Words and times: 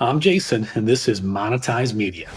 I'm 0.00 0.20
Jason, 0.20 0.68
and 0.76 0.86
this 0.86 1.08
is 1.08 1.22
Monetize 1.22 1.92
Media. 1.92 2.30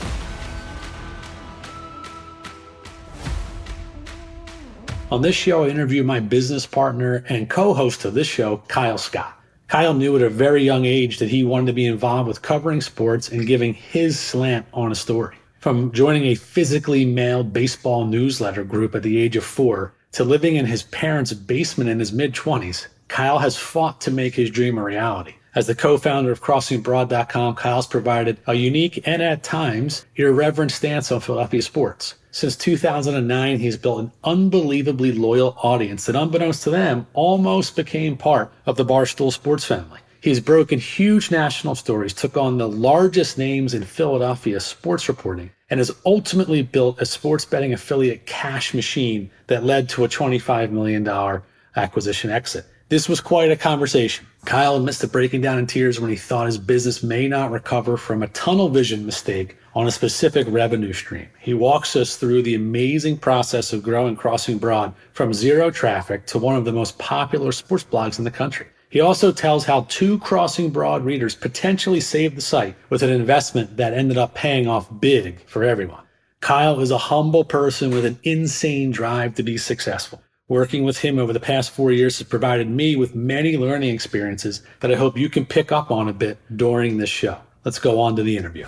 On 5.11 5.21
this 5.21 5.35
show, 5.35 5.65
I 5.65 5.67
interview 5.67 6.03
my 6.03 6.19
business 6.19 6.65
partner 6.65 7.23
and 7.29 7.47
co 7.47 7.75
host 7.75 8.03
of 8.03 8.15
this 8.15 8.25
show, 8.25 8.63
Kyle 8.67 8.97
Scott. 8.97 9.39
Kyle 9.67 9.93
knew 9.93 10.15
at 10.15 10.23
a 10.23 10.29
very 10.29 10.63
young 10.63 10.85
age 10.85 11.19
that 11.19 11.29
he 11.29 11.43
wanted 11.43 11.67
to 11.67 11.73
be 11.73 11.85
involved 11.85 12.27
with 12.27 12.41
covering 12.41 12.81
sports 12.81 13.29
and 13.29 13.45
giving 13.45 13.75
his 13.75 14.19
slant 14.19 14.65
on 14.73 14.91
a 14.91 14.95
story. 14.95 15.35
From 15.59 15.91
joining 15.91 16.25
a 16.25 16.35
physically 16.35 17.05
mailed 17.05 17.53
baseball 17.53 18.05
newsletter 18.05 18.63
group 18.63 18.95
at 18.95 19.03
the 19.03 19.19
age 19.19 19.35
of 19.35 19.43
four 19.43 19.93
to 20.13 20.23
living 20.23 20.55
in 20.55 20.65
his 20.65 20.81
parents' 20.81 21.31
basement 21.31 21.91
in 21.91 21.99
his 21.99 22.11
mid 22.11 22.33
20s, 22.33 22.87
Kyle 23.07 23.37
has 23.37 23.55
fought 23.55 24.01
to 24.01 24.09
make 24.09 24.33
his 24.33 24.49
dream 24.49 24.79
a 24.79 24.83
reality. 24.83 25.35
As 25.53 25.67
the 25.67 25.75
co 25.75 25.97
founder 25.97 26.31
of 26.31 26.41
CrossingBroad.com, 26.41 27.55
Kyle's 27.55 27.87
provided 27.87 28.37
a 28.47 28.53
unique 28.53 29.05
and 29.05 29.21
at 29.21 29.43
times 29.43 30.05
irreverent 30.15 30.71
stance 30.71 31.11
on 31.11 31.19
Philadelphia 31.19 31.61
sports. 31.61 32.15
Since 32.31 32.55
2009, 32.55 33.59
he's 33.59 33.75
built 33.75 33.99
an 33.99 34.11
unbelievably 34.23 35.11
loyal 35.11 35.57
audience 35.61 36.05
that, 36.05 36.15
unbeknownst 36.15 36.63
to 36.63 36.69
them, 36.69 37.05
almost 37.13 37.75
became 37.75 38.15
part 38.15 38.49
of 38.65 38.77
the 38.77 38.85
Barstool 38.85 39.33
Sports 39.33 39.65
family. 39.65 39.99
He's 40.21 40.39
broken 40.39 40.79
huge 40.79 41.31
national 41.31 41.75
stories, 41.75 42.13
took 42.13 42.37
on 42.37 42.57
the 42.57 42.69
largest 42.69 43.37
names 43.37 43.73
in 43.73 43.83
Philadelphia 43.83 44.61
sports 44.61 45.09
reporting, 45.09 45.49
and 45.69 45.81
has 45.81 45.91
ultimately 46.05 46.61
built 46.61 47.01
a 47.01 47.05
sports 47.05 47.43
betting 47.43 47.73
affiliate 47.73 48.25
cash 48.25 48.73
machine 48.73 49.29
that 49.47 49.65
led 49.65 49.89
to 49.89 50.05
a 50.05 50.07
$25 50.07 50.71
million 50.71 51.41
acquisition 51.75 52.29
exit. 52.29 52.65
This 52.91 53.07
was 53.07 53.21
quite 53.21 53.49
a 53.49 53.55
conversation. 53.55 54.27
Kyle 54.43 54.75
admits 54.75 54.99
to 54.99 55.07
breaking 55.07 55.39
down 55.39 55.57
in 55.57 55.65
tears 55.65 56.01
when 56.01 56.09
he 56.09 56.17
thought 56.17 56.47
his 56.47 56.57
business 56.57 57.01
may 57.01 57.25
not 57.25 57.49
recover 57.49 57.95
from 57.95 58.21
a 58.21 58.27
tunnel 58.27 58.67
vision 58.67 59.05
mistake 59.05 59.55
on 59.73 59.87
a 59.87 59.91
specific 59.91 60.45
revenue 60.49 60.91
stream. 60.91 61.29
He 61.39 61.53
walks 61.53 61.95
us 61.95 62.17
through 62.17 62.41
the 62.41 62.55
amazing 62.55 63.19
process 63.19 63.71
of 63.71 63.81
growing 63.81 64.17
Crossing 64.17 64.57
Broad 64.57 64.93
from 65.13 65.33
zero 65.33 65.71
traffic 65.71 66.25
to 66.25 66.37
one 66.37 66.57
of 66.57 66.65
the 66.65 66.73
most 66.73 66.97
popular 66.97 67.53
sports 67.53 67.85
blogs 67.89 68.17
in 68.17 68.25
the 68.25 68.29
country. 68.29 68.67
He 68.89 68.99
also 68.99 69.31
tells 69.31 69.63
how 69.63 69.85
two 69.87 70.19
Crossing 70.19 70.69
Broad 70.69 71.05
readers 71.05 71.33
potentially 71.33 72.01
saved 72.01 72.35
the 72.35 72.41
site 72.41 72.75
with 72.89 73.03
an 73.03 73.09
investment 73.09 73.77
that 73.77 73.93
ended 73.93 74.17
up 74.17 74.35
paying 74.35 74.67
off 74.67 74.99
big 74.99 75.39
for 75.47 75.63
everyone. 75.63 76.03
Kyle 76.41 76.81
is 76.81 76.91
a 76.91 76.97
humble 76.97 77.45
person 77.45 77.91
with 77.91 78.03
an 78.03 78.19
insane 78.23 78.91
drive 78.91 79.35
to 79.35 79.43
be 79.43 79.57
successful. 79.57 80.21
Working 80.51 80.83
with 80.83 80.97
him 80.97 81.17
over 81.17 81.31
the 81.31 81.39
past 81.39 81.71
four 81.71 81.93
years 81.93 82.17
has 82.17 82.27
provided 82.27 82.69
me 82.69 82.97
with 82.97 83.15
many 83.15 83.55
learning 83.55 83.95
experiences 83.95 84.63
that 84.81 84.91
I 84.91 84.95
hope 84.95 85.17
you 85.17 85.29
can 85.29 85.45
pick 85.45 85.71
up 85.71 85.91
on 85.91 86.09
a 86.09 86.13
bit 86.13 86.37
during 86.57 86.97
this 86.97 87.09
show. 87.09 87.37
Let's 87.63 87.79
go 87.79 88.01
on 88.01 88.17
to 88.17 88.23
the 88.23 88.35
interview. 88.35 88.65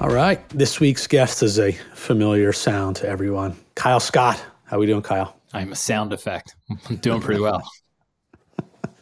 All 0.00 0.10
right, 0.10 0.48
this 0.48 0.80
week's 0.80 1.06
guest 1.06 1.44
is 1.44 1.60
a 1.60 1.70
familiar 1.94 2.52
sound 2.52 2.96
to 2.96 3.08
everyone. 3.08 3.56
Kyle 3.76 4.00
Scott. 4.00 4.44
How 4.64 4.78
are 4.78 4.80
we 4.80 4.86
doing, 4.86 5.02
Kyle? 5.02 5.36
I'm 5.52 5.70
a 5.70 5.76
sound 5.76 6.12
effect. 6.12 6.56
I'm 6.90 6.96
doing 6.96 7.20
pretty 7.20 7.40
well. 7.40 7.62